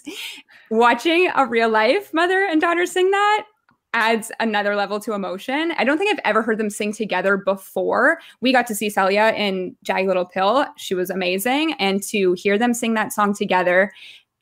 watching 0.70 1.30
a 1.36 1.46
real 1.46 1.70
life 1.70 2.14
mother 2.14 2.46
and 2.46 2.62
daughter 2.62 2.86
sing 2.86 3.12
that 3.12 3.46
adds 3.96 4.32
another 4.40 4.76
level 4.76 5.00
to 5.00 5.14
emotion. 5.14 5.74
I 5.78 5.86
don't 5.86 5.98
think 5.98 6.12
I've 6.12 6.22
ever 6.26 6.44
heard 6.44 6.60
them 6.60 6.70
sing 6.70 6.94
together 6.94 7.38
before. 7.38 8.20
We 8.42 8.52
got 8.52 8.68
to 8.68 8.76
see 8.76 8.90
Celia 8.90 9.34
in 9.36 9.76
Jagged 9.84 10.08
Little 10.08 10.26
Pill. 10.26 10.66
She 10.78 10.94
was 10.94 11.10
amazing. 11.10 11.74
And 11.74 12.04
to 12.04 12.34
hear 12.34 12.58
them 12.58 12.74
sing 12.74 12.94
that 12.96 13.14
song 13.14 13.34
together 13.34 13.92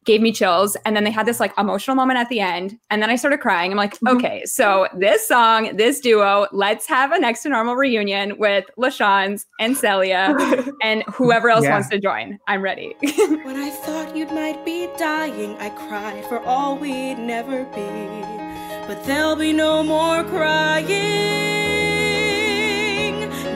gave 0.06 0.22
me 0.22 0.32
chills. 0.34 0.76
And 0.86 0.96
then 0.96 1.04
they 1.04 1.12
had 1.12 1.26
this 1.26 1.40
like 1.40 1.54
emotional 1.58 1.96
moment 1.96 2.20
at 2.20 2.28
the 2.30 2.40
end. 2.40 2.78
And 2.90 3.02
then 3.02 3.10
I 3.10 3.16
started 3.16 3.40
crying. 3.40 3.72
I'm 3.72 3.78
like, 3.78 3.94
mm-hmm. 4.00 4.18
okay, 4.18 4.44
so 4.44 4.88
this 4.98 5.26
song, 5.26 5.78
this 5.78 6.00
duo, 6.00 6.48
let's 6.52 6.88
have 6.88 7.12
a 7.12 7.20
next 7.20 7.44
to 7.44 7.50
normal 7.50 7.76
reunion 7.76 8.38
with 8.38 8.66
LaChanze 8.78 9.46
and 9.60 9.78
Celia 9.78 10.36
and 10.82 11.04
whoever 11.04 11.50
else 11.50 11.64
yeah. 11.64 11.74
wants 11.74 11.90
to 11.90 12.00
join. 12.00 12.40
I'm 12.48 12.62
ready. 12.62 12.96
when 13.02 13.56
I 13.56 13.70
thought 13.70 14.16
you 14.16 14.26
might 14.28 14.66
be 14.66 14.90
dying, 14.98 15.56
I 15.60 15.70
cried 15.70 16.26
for 16.26 16.40
all 16.40 16.78
we'd 16.78 17.20
never 17.20 17.64
be 17.66 18.53
but 18.88 19.04
there'll 19.06 19.36
be 19.36 19.54
no 19.54 19.84
more 19.84 20.24
crying. 20.24 20.84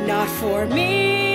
Not 0.08 0.28
for 0.30 0.66
me. 0.66 1.27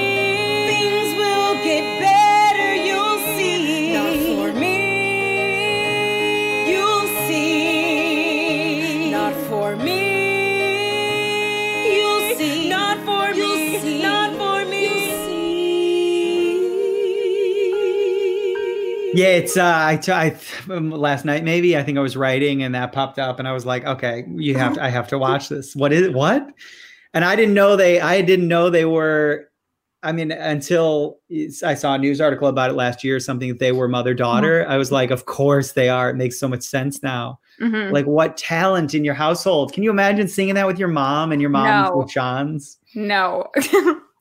Yeah, 19.15 19.29
it's 19.29 19.57
uh, 19.57 19.63
I, 19.63 20.01
I 20.09 20.37
um, 20.73 20.91
last 20.91 21.25
night 21.25 21.45
maybe 21.45 21.77
I 21.77 21.83
think 21.83 21.99
I 21.99 22.01
was 22.01 22.17
writing 22.17 22.63
and 22.63 22.75
that 22.75 22.93
popped 22.93 23.19
up 23.19 23.39
and 23.39 23.47
I 23.47 23.53
was 23.53 23.67
like, 23.67 23.85
okay, 23.85 24.25
you 24.35 24.57
have 24.57 24.75
to 24.75 24.83
I 24.83 24.89
have 24.89 25.09
to 25.09 25.19
watch 25.19 25.49
this. 25.49 25.77
What 25.77 25.93
is 25.93 26.03
it? 26.03 26.15
What? 26.15 26.47
And 27.15 27.25
I 27.25 27.37
didn't 27.37 27.55
know 27.55 27.77
they 27.77 28.01
I 28.01 28.23
didn't 28.23 28.49
know 28.49 28.71
they 28.71 28.85
were 28.85 29.51
I 30.03 30.13
mean 30.13 30.33
until 30.33 31.19
I 31.65 31.75
saw 31.75 31.95
a 31.95 31.99
news 31.99 32.21
article 32.21 32.49
about 32.49 32.71
it 32.71 32.75
last 32.75 33.05
year 33.05 33.21
something 33.21 33.49
that 33.49 33.59
they 33.59 33.73
were 33.73 33.89
mother 33.89 34.15
daughter. 34.15 34.63
Mm-hmm. 34.63 34.73
I 34.73 34.79
was 34.79 34.91
like, 34.91 35.11
of 35.11 35.27
course 35.27 35.73
they 35.73 35.89
are. 35.89 36.11
It 36.11 36.17
makes 36.17 36.39
so 36.41 36.49
much 36.49 36.63
sense 36.63 37.03
now. 37.03 37.39
Mm-hmm. 37.61 37.93
Like 37.93 38.07
what 38.07 38.37
talent 38.37 38.95
in 38.95 39.05
your 39.05 39.15
household? 39.15 39.73
Can 39.73 39.83
you 39.83 39.91
imagine 39.91 40.27
singing 40.27 40.55
that 40.55 40.67
with 40.67 40.79
your 40.79 40.89
mom 40.89 41.33
and 41.33 41.41
your 41.41 41.51
mom's 41.51 41.91
no. 41.91 41.99
with 41.99 42.09
John's? 42.09 42.79
No. 42.95 43.51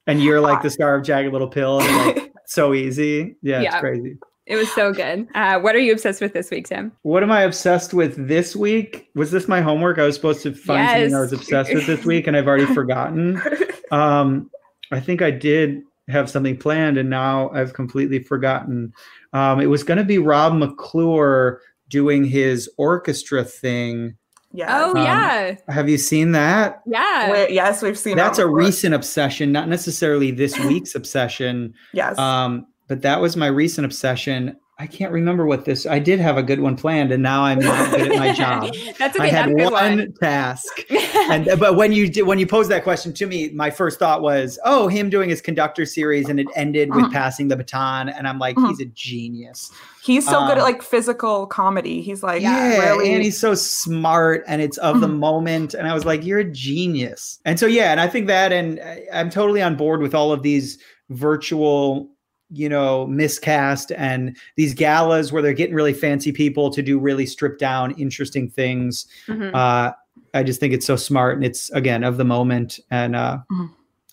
and 0.07 0.22
you're 0.22 0.41
like 0.41 0.61
the 0.61 0.69
star 0.72 0.95
of 0.95 1.03
Jagged 1.03 1.31
Little 1.31 1.47
Pill 1.47 1.81
and 1.81 2.18
like 2.18 2.34
so 2.45 2.73
easy. 2.73 3.38
Yeah, 3.41 3.61
yeah, 3.61 3.69
it's 3.69 3.80
crazy. 3.80 4.18
It 4.47 4.55
was 4.55 4.72
so 4.73 4.91
good. 4.91 5.27
Uh, 5.35 5.59
what 5.59 5.76
are 5.76 5.80
you 5.80 5.93
obsessed 5.93 6.19
with 6.19 6.34
this 6.34 6.49
week, 6.49 6.68
Tim? 6.68 6.91
What 7.03 7.23
am 7.23 7.31
I 7.31 7.41
obsessed 7.41 7.93
with 7.93 8.27
this 8.27 8.55
week? 8.55 9.09
Was 9.15 9.31
this 9.31 9.47
my 9.47 9.61
homework? 9.61 9.99
I 9.99 10.03
was 10.03 10.15
supposed 10.15 10.41
to 10.43 10.53
find 10.53 10.80
yes. 10.80 10.99
something 10.99 11.15
I 11.15 11.19
was 11.22 11.34
obsessed 11.34 11.73
with 11.73 11.85
this 11.85 12.05
week, 12.05 12.27
and 12.27 12.35
I've 12.35 12.47
already 12.47 12.72
forgotten. 12.73 13.41
Um, 13.91 14.49
I 14.93 15.01
think 15.01 15.22
I 15.22 15.31
did 15.31 15.81
have 16.07 16.30
something 16.30 16.55
planned, 16.57 16.97
and 16.97 17.09
now 17.09 17.49
I've 17.49 17.73
completely 17.73 18.19
forgotten. 18.19 18.93
Um, 19.34 19.59
it 19.59 19.65
was 19.65 19.84
going 19.84 19.97
to 19.97 20.05
be 20.05 20.18
Rob 20.18 20.53
McClure 20.53 21.59
doing 21.89 22.23
his 22.23 22.69
orchestra 22.77 23.43
thing. 23.43 24.15
Yeah. 24.53 24.68
Oh, 24.69 24.91
um, 24.91 24.97
yeah. 25.03 25.55
Have 25.69 25.89
you 25.89 25.97
seen 25.97 26.31
that? 26.34 26.81
Yeah. 26.85 27.31
Wait, 27.31 27.51
yes, 27.51 27.81
we've 27.81 27.97
seen. 27.97 28.18
That's 28.18 28.39
a 28.39 28.47
recent 28.47 28.93
obsession, 28.93 29.51
not 29.51 29.69
necessarily 29.69 30.31
this 30.31 30.57
week's 30.65 30.95
obsession. 30.95 31.73
Yes. 31.93 32.18
Um, 32.18 32.68
but 32.91 33.03
that 33.03 33.22
was 33.22 33.38
my 33.38 33.47
recent 33.47 33.85
obsession. 33.85 34.57
I 34.77 34.85
can't 34.85 35.13
remember 35.13 35.45
what 35.45 35.63
this. 35.63 35.85
I 35.85 35.97
did 35.97 36.19
have 36.19 36.35
a 36.35 36.43
good 36.43 36.59
one 36.59 36.76
planned, 36.76 37.13
and 37.13 37.23
now 37.23 37.45
I'm 37.45 37.59
not 37.59 37.89
good 37.91 38.11
at 38.11 38.19
my 38.19 38.34
job. 38.35 38.76
That's 38.99 39.15
okay. 39.15 39.30
I 39.30 39.31
had 39.31 39.53
one, 39.53 39.72
one, 39.72 40.13
task, 40.22 40.68
and 41.30 41.47
but 41.57 41.77
when 41.77 41.93
you 41.93 42.09
did, 42.09 42.23
when 42.23 42.38
you 42.38 42.45
posed 42.45 42.69
that 42.69 42.84
question 42.84 43.13
to 43.13 43.26
me, 43.26 43.47
my 43.51 43.69
first 43.69 43.97
thought 43.97 44.22
was, 44.22 44.59
oh, 44.65 44.89
him 44.89 45.09
doing 45.09 45.30
his 45.30 45.39
conductor 45.39 45.85
series, 45.85 46.27
and 46.27 46.38
it 46.38 46.47
ended 46.53 46.89
with 46.89 47.05
uh-huh. 47.05 47.13
passing 47.13 47.47
the 47.47 47.55
baton, 47.55 48.09
and 48.09 48.27
I'm 48.27 48.39
like, 48.39 48.57
uh-huh. 48.57 48.68
he's 48.68 48.81
a 48.81 48.85
genius. 48.88 49.72
He's 50.03 50.27
so 50.27 50.39
um, 50.39 50.49
good 50.49 50.57
at 50.57 50.63
um, 50.63 50.65
like 50.65 50.81
physical 50.81 51.47
comedy. 51.47 52.01
He's 52.01 52.23
like, 52.23 52.41
yeah, 52.41 52.77
really... 52.77 53.13
and 53.13 53.23
he's 53.23 53.39
so 53.39 53.55
smart, 53.55 54.43
and 54.47 54.61
it's 54.61 54.77
of 54.80 54.99
the 54.99 55.07
uh-huh. 55.07 55.15
moment. 55.15 55.76
And 55.76 55.88
I 55.88 55.93
was 55.93 56.03
like, 56.03 56.26
you're 56.26 56.39
a 56.39 56.51
genius. 56.51 57.39
And 57.45 57.57
so 57.57 57.68
yeah, 57.68 57.93
and 57.93 58.01
I 58.01 58.09
think 58.09 58.27
that, 58.27 58.51
and 58.51 58.81
I'm 59.13 59.30
totally 59.30 59.61
on 59.61 59.77
board 59.77 60.01
with 60.01 60.13
all 60.13 60.34
of 60.34 60.43
these 60.43 60.77
virtual 61.11 62.09
you 62.52 62.68
know 62.68 63.07
miscast 63.07 63.91
and 63.94 64.38
these 64.56 64.73
galas 64.73 65.32
where 65.32 65.41
they're 65.41 65.53
getting 65.53 65.76
really 65.76 65.94
fancy 65.94 66.32
people 66.32 66.69
to 66.69 66.82
do 66.82 66.99
really 66.99 67.26
stripped 67.26 67.60
down 67.60 67.91
interesting 67.91 68.49
things 68.49 69.07
mm-hmm. 69.28 69.56
uh, 69.56 69.91
i 70.34 70.44
just 70.44 70.60
think 70.60 70.73
it's 70.73 70.86
so 70.86 70.95
smart 70.95 71.36
and 71.36 71.45
it's 71.45 71.69
again 71.72 72.03
of 72.03 72.18
the 72.18 72.26
moment 72.26 72.80
and 72.90 73.15
uh, 73.15 73.38
mm-hmm. 73.52 73.65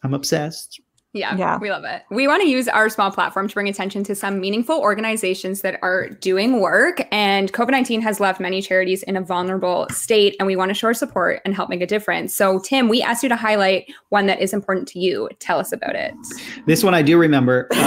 i'm 0.02 0.14
obsessed 0.14 0.80
Yeah, 1.14 1.34
yeah, 1.36 1.58
we 1.58 1.70
love 1.70 1.84
it. 1.84 2.02
We 2.10 2.28
want 2.28 2.42
to 2.42 2.48
use 2.48 2.68
our 2.68 2.90
small 2.90 3.10
platform 3.10 3.48
to 3.48 3.54
bring 3.54 3.66
attention 3.66 4.04
to 4.04 4.14
some 4.14 4.40
meaningful 4.40 4.78
organizations 4.78 5.62
that 5.62 5.78
are 5.80 6.10
doing 6.10 6.60
work. 6.60 7.00
And 7.10 7.50
COVID 7.52 7.70
19 7.70 8.02
has 8.02 8.20
left 8.20 8.40
many 8.40 8.60
charities 8.60 9.02
in 9.04 9.16
a 9.16 9.22
vulnerable 9.22 9.86
state, 9.90 10.36
and 10.38 10.46
we 10.46 10.54
want 10.54 10.68
to 10.68 10.74
show 10.74 10.88
our 10.88 10.94
support 10.94 11.40
and 11.46 11.54
help 11.54 11.70
make 11.70 11.80
a 11.80 11.86
difference. 11.86 12.34
So, 12.34 12.58
Tim, 12.58 12.88
we 12.88 13.00
asked 13.00 13.22
you 13.22 13.30
to 13.30 13.36
highlight 13.36 13.90
one 14.10 14.26
that 14.26 14.40
is 14.40 14.52
important 14.52 14.86
to 14.88 14.98
you. 14.98 15.30
Tell 15.38 15.58
us 15.58 15.72
about 15.72 15.94
it. 15.94 16.12
This 16.66 16.84
one 16.84 16.94
I 16.94 17.02
do 17.02 17.18
remember. 17.18 17.68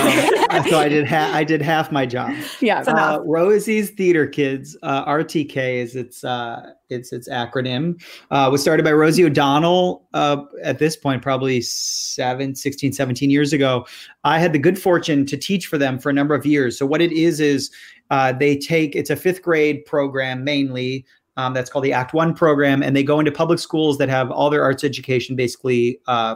Um, 0.52 0.64
so 0.68 0.77
I 0.77 0.89
did, 0.89 1.07
ha- 1.07 1.31
I 1.34 1.45
did 1.45 1.61
half 1.61 1.93
my 1.93 2.06
job. 2.06 2.35
Yeah. 2.60 2.81
Uh, 2.81 3.22
Rosie's 3.23 3.91
Theater 3.91 4.27
Kids, 4.27 4.76
uh, 4.84 5.06
RTK 5.06 5.76
is 5.76 5.95
its 5.95 6.26
uh, 6.26 6.73
its 6.91 7.11
its 7.11 7.27
acronym. 7.30 8.01
Uh, 8.30 8.49
was 8.51 8.61
started 8.61 8.84
by 8.84 8.91
Rosie 8.91 9.26
O'Donnell 9.26 10.07
uh, 10.13 10.43
at 10.63 10.80
this 10.80 10.95
point, 10.95 11.22
probably 11.22 11.61
seven, 11.61 12.55
16, 12.55 12.93
17 12.93 13.30
years 13.30 13.53
ago. 13.53 13.85
I 14.23 14.39
had 14.39 14.53
the 14.53 14.59
good 14.59 14.80
fortune 14.80 15.26
to 15.27 15.38
teach 15.38 15.68
for 15.68 15.77
them 15.77 15.99
for 15.99 16.09
a 16.09 16.13
number 16.13 16.35
of 16.35 16.45
years. 16.45 16.77
So 16.77 16.85
what 16.85 17.01
it 17.01 17.11
is 17.11 17.39
is 17.39 17.72
uh, 18.09 18.34
they 18.34 18.57
take 18.57 18.95
it's 18.95 19.09
a 19.09 19.15
fifth 19.15 19.41
grade 19.41 19.85
program 19.85 20.43
mainly. 20.43 21.05
Um, 21.38 21.53
that's 21.53 21.69
called 21.69 21.85
the 21.85 21.93
Act 21.93 22.13
One 22.13 22.34
program, 22.34 22.84
and 22.84 22.93
they 22.93 23.03
go 23.03 23.18
into 23.18 23.31
public 23.31 23.57
schools 23.57 23.97
that 23.99 24.09
have 24.09 24.30
all 24.30 24.49
their 24.49 24.63
arts 24.63 24.84
education 24.84 25.38
basically 25.38 25.99
uh, 26.07 26.35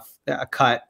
cut 0.52 0.84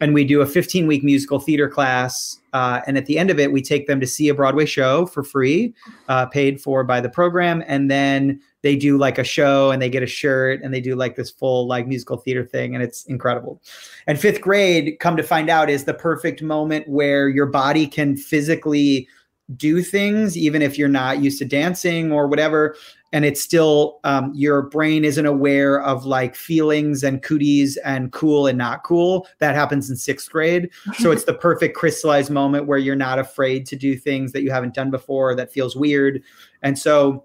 and 0.00 0.14
we 0.14 0.24
do 0.24 0.40
a 0.40 0.46
15 0.46 0.86
week 0.86 1.02
musical 1.02 1.38
theater 1.38 1.68
class. 1.68 2.40
Uh, 2.52 2.80
and 2.86 2.96
at 2.96 3.06
the 3.06 3.18
end 3.18 3.30
of 3.30 3.38
it, 3.38 3.52
we 3.52 3.60
take 3.60 3.86
them 3.86 4.00
to 4.00 4.06
see 4.06 4.28
a 4.28 4.34
Broadway 4.34 4.66
show 4.66 5.06
for 5.06 5.22
free, 5.22 5.74
uh, 6.08 6.26
paid 6.26 6.60
for 6.60 6.84
by 6.84 7.00
the 7.00 7.08
program. 7.08 7.62
And 7.66 7.90
then 7.90 8.40
they 8.62 8.76
do 8.76 8.98
like 8.98 9.18
a 9.18 9.24
show 9.24 9.70
and 9.70 9.80
they 9.80 9.90
get 9.90 10.02
a 10.02 10.06
shirt 10.06 10.60
and 10.62 10.72
they 10.72 10.80
do 10.80 10.94
like 10.94 11.16
this 11.16 11.30
full 11.30 11.66
like 11.66 11.86
musical 11.86 12.16
theater 12.16 12.44
thing. 12.44 12.74
And 12.74 12.82
it's 12.82 13.04
incredible. 13.04 13.60
And 14.06 14.18
fifth 14.18 14.40
grade, 14.40 14.98
come 15.00 15.16
to 15.16 15.22
find 15.22 15.48
out, 15.48 15.70
is 15.70 15.84
the 15.84 15.94
perfect 15.94 16.42
moment 16.42 16.88
where 16.88 17.28
your 17.28 17.46
body 17.46 17.86
can 17.86 18.16
physically 18.16 19.08
do 19.56 19.80
things, 19.80 20.36
even 20.36 20.60
if 20.60 20.76
you're 20.76 20.88
not 20.88 21.22
used 21.22 21.38
to 21.38 21.44
dancing 21.44 22.12
or 22.12 22.26
whatever 22.26 22.76
and 23.12 23.24
it's 23.24 23.42
still 23.42 24.00
um, 24.04 24.32
your 24.34 24.62
brain 24.62 25.04
isn't 25.04 25.26
aware 25.26 25.80
of 25.82 26.04
like 26.04 26.34
feelings 26.34 27.02
and 27.02 27.22
cooties 27.22 27.76
and 27.78 28.12
cool 28.12 28.46
and 28.46 28.58
not 28.58 28.84
cool 28.84 29.26
that 29.38 29.54
happens 29.54 29.88
in 29.90 29.96
sixth 29.96 30.30
grade 30.30 30.70
so 30.98 31.10
it's 31.10 31.24
the 31.24 31.34
perfect 31.34 31.76
crystallized 31.76 32.30
moment 32.30 32.66
where 32.66 32.78
you're 32.78 32.96
not 32.96 33.18
afraid 33.18 33.66
to 33.66 33.76
do 33.76 33.96
things 33.96 34.32
that 34.32 34.42
you 34.42 34.50
haven't 34.50 34.74
done 34.74 34.90
before 34.90 35.34
that 35.34 35.52
feels 35.52 35.76
weird 35.76 36.22
and 36.62 36.78
so 36.78 37.24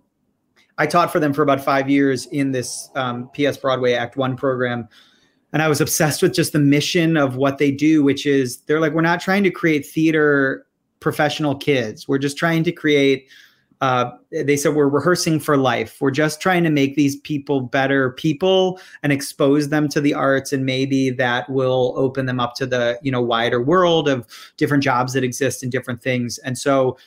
i 0.78 0.86
taught 0.86 1.12
for 1.12 1.20
them 1.20 1.34
for 1.34 1.42
about 1.42 1.64
five 1.64 1.90
years 1.90 2.26
in 2.28 2.52
this 2.52 2.90
um, 2.96 3.30
ps 3.30 3.58
broadway 3.58 3.94
act 3.94 4.18
one 4.18 4.36
program 4.36 4.88
and 5.52 5.62
i 5.62 5.68
was 5.68 5.82
obsessed 5.82 6.22
with 6.22 6.34
just 6.34 6.54
the 6.54 6.60
mission 6.60 7.18
of 7.18 7.36
what 7.36 7.58
they 7.58 7.72
do 7.72 8.04
which 8.04 8.26
is 8.26 8.62
they're 8.62 8.82
like 8.82 8.94
we're 8.94 9.02
not 9.02 9.20
trying 9.20 9.44
to 9.44 9.52
create 9.52 9.86
theater 9.86 10.66
professional 11.00 11.56
kids 11.56 12.08
we're 12.08 12.18
just 12.18 12.38
trying 12.38 12.64
to 12.64 12.72
create 12.72 13.28
uh, 13.84 14.12
they 14.32 14.56
said 14.56 14.76
we're 14.76 14.88
rehearsing 14.88 15.42
for 15.42 15.58
life. 15.58 15.98
We're 16.00 16.10
just 16.10 16.40
trying 16.40 16.64
to 16.64 16.70
make 16.70 16.96
these 16.96 17.18
people 17.18 17.60
better 17.60 18.12
people 18.12 18.80
and 19.04 19.12
expose 19.12 19.68
them 19.68 19.90
to 19.90 20.00
the 20.00 20.14
arts, 20.14 20.54
and 20.54 20.66
maybe 20.66 21.10
that 21.10 21.50
will 21.50 21.94
open 21.98 22.26
them 22.26 22.40
up 22.40 22.56
to 22.56 22.66
the 22.66 22.98
you 23.02 23.12
know 23.12 23.22
wider 23.22 23.62
world 23.62 24.08
of 24.08 24.26
different 24.56 24.84
jobs 24.84 25.12
that 25.12 25.24
exist 25.26 25.64
and 25.64 25.72
different 25.72 26.02
things. 26.02 26.38
And 26.40 26.58
so, 26.58 26.98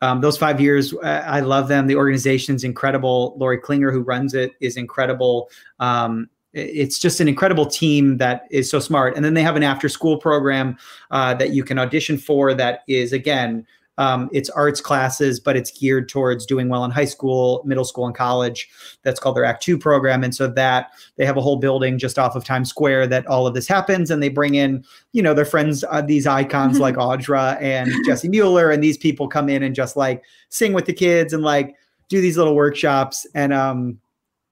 um, 0.00 0.20
those 0.20 0.38
five 0.38 0.60
years, 0.60 0.94
I 1.02 1.40
love 1.40 1.68
them. 1.68 1.86
The 1.86 1.96
organization's 1.96 2.64
incredible. 2.64 3.34
Lori 3.38 3.58
Klinger, 3.58 3.90
who 3.90 4.00
runs 4.00 4.34
it, 4.34 4.52
is 4.60 4.76
incredible. 4.76 5.50
Um, 5.80 6.28
it's 6.52 6.98
just 6.98 7.20
an 7.20 7.28
incredible 7.28 7.66
team 7.66 8.16
that 8.18 8.46
is 8.50 8.70
so 8.70 8.80
smart. 8.80 9.16
And 9.16 9.24
then 9.24 9.34
they 9.34 9.42
have 9.42 9.56
an 9.56 9.62
after 9.62 9.88
school 9.88 10.16
program 10.16 10.78
uh, 11.10 11.34
that 11.34 11.50
you 11.50 11.62
can 11.62 11.78
audition 11.78 12.16
for 12.16 12.54
that 12.54 12.82
is, 12.88 13.12
again, 13.12 13.66
um, 13.98 14.30
it's 14.32 14.48
arts 14.50 14.80
classes, 14.80 15.38
but 15.38 15.56
it's 15.56 15.70
geared 15.70 16.08
towards 16.08 16.46
doing 16.46 16.68
well 16.68 16.84
in 16.84 16.90
high 16.90 17.04
school, 17.04 17.62
middle 17.66 17.84
school, 17.84 18.06
and 18.06 18.14
college. 18.14 18.68
That's 19.02 19.20
called 19.20 19.36
their 19.36 19.44
Act 19.44 19.62
Two 19.62 19.76
program, 19.76 20.24
and 20.24 20.34
so 20.34 20.48
that 20.48 20.92
they 21.16 21.26
have 21.26 21.36
a 21.36 21.42
whole 21.42 21.56
building 21.56 21.98
just 21.98 22.18
off 22.18 22.34
of 22.34 22.44
Times 22.44 22.70
Square 22.70 23.08
that 23.08 23.26
all 23.26 23.46
of 23.46 23.54
this 23.54 23.68
happens, 23.68 24.10
and 24.10 24.22
they 24.22 24.30
bring 24.30 24.54
in, 24.54 24.84
you 25.12 25.22
know, 25.22 25.34
their 25.34 25.44
friends, 25.44 25.84
uh, 25.90 26.00
these 26.00 26.26
icons 26.26 26.80
like 26.80 26.94
Audra 26.94 27.60
and 27.60 27.92
Jessie 28.06 28.28
Mueller, 28.28 28.70
and 28.70 28.82
these 28.82 28.96
people 28.96 29.28
come 29.28 29.48
in 29.48 29.62
and 29.62 29.74
just 29.74 29.96
like 29.96 30.22
sing 30.48 30.72
with 30.72 30.86
the 30.86 30.94
kids 30.94 31.32
and 31.32 31.42
like 31.42 31.74
do 32.08 32.20
these 32.20 32.38
little 32.38 32.54
workshops, 32.54 33.26
and 33.34 33.52
um, 33.52 33.98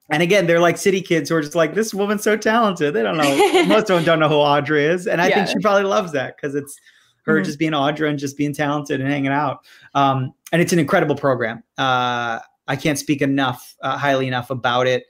and 0.09 0.23
again, 0.23 0.47
they're 0.47 0.59
like 0.59 0.77
city 0.77 1.01
kids 1.01 1.29
who 1.29 1.35
are 1.35 1.41
just 1.41 1.55
like, 1.55 1.73
this 1.73 1.93
woman's 1.93 2.23
so 2.23 2.37
talented. 2.37 2.93
They 2.93 3.03
don't 3.03 3.17
know. 3.17 3.65
Most 3.65 3.89
of 3.89 3.97
them 3.97 4.05
don't 4.05 4.19
know 4.19 4.29
who 4.29 4.35
Audra 4.35 4.79
is. 4.79 5.05
And 5.05 5.21
I 5.21 5.27
yeah. 5.27 5.35
think 5.35 5.49
she 5.49 5.61
probably 5.61 5.83
loves 5.83 6.13
that 6.13 6.37
because 6.37 6.55
it's 6.55 6.79
her 7.27 7.35
mm-hmm. 7.35 7.43
just 7.43 7.59
being 7.59 7.73
Audra 7.73 8.09
and 8.09 8.17
just 8.17 8.37
being 8.37 8.53
talented 8.53 8.99
and 9.01 9.09
hanging 9.09 9.31
out. 9.31 9.65
Um, 9.93 10.33
and 10.51 10.61
it's 10.61 10.73
an 10.73 10.79
incredible 10.79 11.15
program. 11.15 11.63
Uh, 11.77 12.39
I 12.67 12.75
can't 12.75 12.97
speak 12.97 13.21
enough, 13.21 13.75
uh, 13.81 13.97
highly 13.97 14.27
enough 14.27 14.49
about 14.49 14.87
it. 14.87 15.05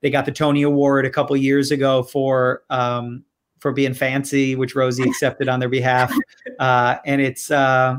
They 0.00 0.10
got 0.10 0.24
the 0.26 0.32
Tony 0.32 0.62
Award 0.62 1.06
a 1.06 1.10
couple 1.10 1.36
years 1.36 1.70
ago 1.70 2.02
for 2.02 2.62
um, 2.70 3.24
for 3.60 3.72
being 3.72 3.94
fancy, 3.94 4.56
which 4.56 4.74
Rosie 4.74 5.04
accepted 5.04 5.48
on 5.48 5.60
their 5.60 5.68
behalf. 5.68 6.12
Uh, 6.58 6.98
and 7.06 7.20
it's 7.20 7.50
uh, 7.50 7.96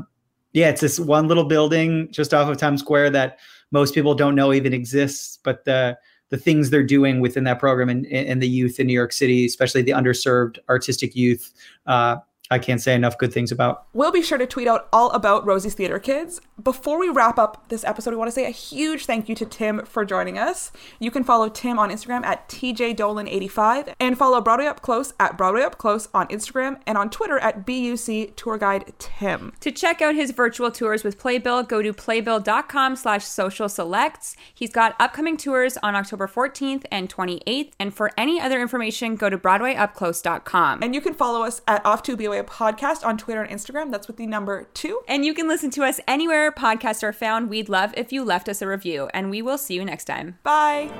yeah, 0.52 0.70
it's 0.70 0.80
this 0.80 0.98
one 0.98 1.28
little 1.28 1.44
building 1.44 2.08
just 2.12 2.32
off 2.32 2.48
of 2.48 2.56
Times 2.56 2.80
Square 2.80 3.10
that 3.10 3.38
most 3.72 3.94
people 3.94 4.14
don't 4.14 4.34
know 4.34 4.54
even 4.54 4.72
exists, 4.72 5.38
but 5.42 5.64
the 5.64 5.98
the 6.30 6.38
things 6.38 6.70
they're 6.70 6.82
doing 6.82 7.20
within 7.20 7.44
that 7.44 7.58
program 7.58 7.88
and, 7.88 8.06
and 8.06 8.40
the 8.40 8.48
youth 8.48 8.80
in 8.80 8.86
New 8.86 8.92
York 8.92 9.12
City, 9.12 9.44
especially 9.44 9.82
the 9.82 9.92
underserved 9.92 10.58
artistic 10.68 11.14
youth, 11.14 11.52
uh, 11.86 12.16
I 12.50 12.58
can't 12.58 12.80
say 12.80 12.94
enough 12.94 13.16
good 13.16 13.32
things 13.32 13.50
about. 13.50 13.86
We'll 13.94 14.12
be 14.12 14.20
sure 14.20 14.36
to 14.36 14.46
tweet 14.46 14.68
out 14.68 14.86
all 14.92 15.10
about 15.12 15.46
Rosie's 15.46 15.72
Theater 15.72 15.98
Kids. 15.98 16.42
Before 16.62 16.98
we 16.98 17.08
wrap 17.08 17.38
up 17.38 17.68
this 17.70 17.84
episode, 17.84 18.10
we 18.10 18.16
want 18.18 18.28
to 18.28 18.34
say 18.34 18.44
a 18.44 18.50
huge 18.50 19.06
thank 19.06 19.30
you 19.30 19.34
to 19.36 19.46
Tim 19.46 19.84
for 19.86 20.04
joining 20.04 20.36
us. 20.36 20.70
You 20.98 21.10
can 21.10 21.24
follow 21.24 21.48
Tim 21.48 21.78
on 21.78 21.88
Instagram 21.88 22.22
at 22.22 22.46
TJDolan85 22.50 23.94
and 23.98 24.18
follow 24.18 24.42
Broadway 24.42 24.66
Up 24.66 24.82
Close 24.82 25.14
at 25.18 25.38
Broadway 25.38 25.62
Up 25.62 25.78
Close 25.78 26.08
on 26.12 26.28
Instagram 26.28 26.80
and 26.86 26.98
on 26.98 27.08
Twitter 27.08 27.38
at 27.38 27.64
BUC 27.64 28.36
Tour 28.36 28.58
Guide 28.58 28.92
Tim. 28.98 29.54
To 29.60 29.72
check 29.72 30.02
out 30.02 30.14
his 30.14 30.30
virtual 30.30 30.70
tours 30.70 31.02
with 31.02 31.18
Playbill, 31.18 31.62
go 31.62 31.80
to 31.80 31.94
playbill.com 31.94 32.96
slash 32.96 33.24
social 33.24 33.70
selects. 33.70 34.36
He's 34.54 34.70
got 34.70 34.96
upcoming 35.00 35.38
tours 35.38 35.78
on 35.78 35.96
October 35.96 36.28
14th 36.28 36.84
and 36.92 37.08
28th. 37.08 37.72
And 37.80 37.94
for 37.94 38.10
any 38.18 38.38
other 38.38 38.60
information, 38.60 39.16
go 39.16 39.30
to 39.30 39.38
BroadwayUpClose.com. 39.38 40.82
And 40.82 40.94
you 40.94 41.00
can 41.00 41.14
follow 41.14 41.42
us 41.42 41.62
at 41.66 41.84
Off 41.86 42.02
to 42.02 42.16
BOA 42.16 42.33
Away 42.34 42.46
Podcast 42.46 43.04
on 43.04 43.18
Twitter 43.18 43.42
and 43.42 43.54
Instagram. 43.54 43.90
That's 43.90 44.06
with 44.06 44.16
the 44.16 44.26
number 44.26 44.68
two. 44.74 45.02
And 45.08 45.24
you 45.24 45.34
can 45.34 45.48
listen 45.48 45.70
to 45.70 45.84
us 45.84 46.00
anywhere 46.06 46.50
podcasts 46.52 47.02
are 47.02 47.12
found. 47.12 47.48
We'd 47.48 47.68
love 47.68 47.94
if 47.96 48.12
you 48.12 48.24
left 48.24 48.48
us 48.48 48.62
a 48.62 48.66
review, 48.66 49.08
and 49.14 49.30
we 49.30 49.42
will 49.42 49.58
see 49.58 49.74
you 49.74 49.84
next 49.84 50.04
time. 50.04 50.38
Bye. 50.42 50.90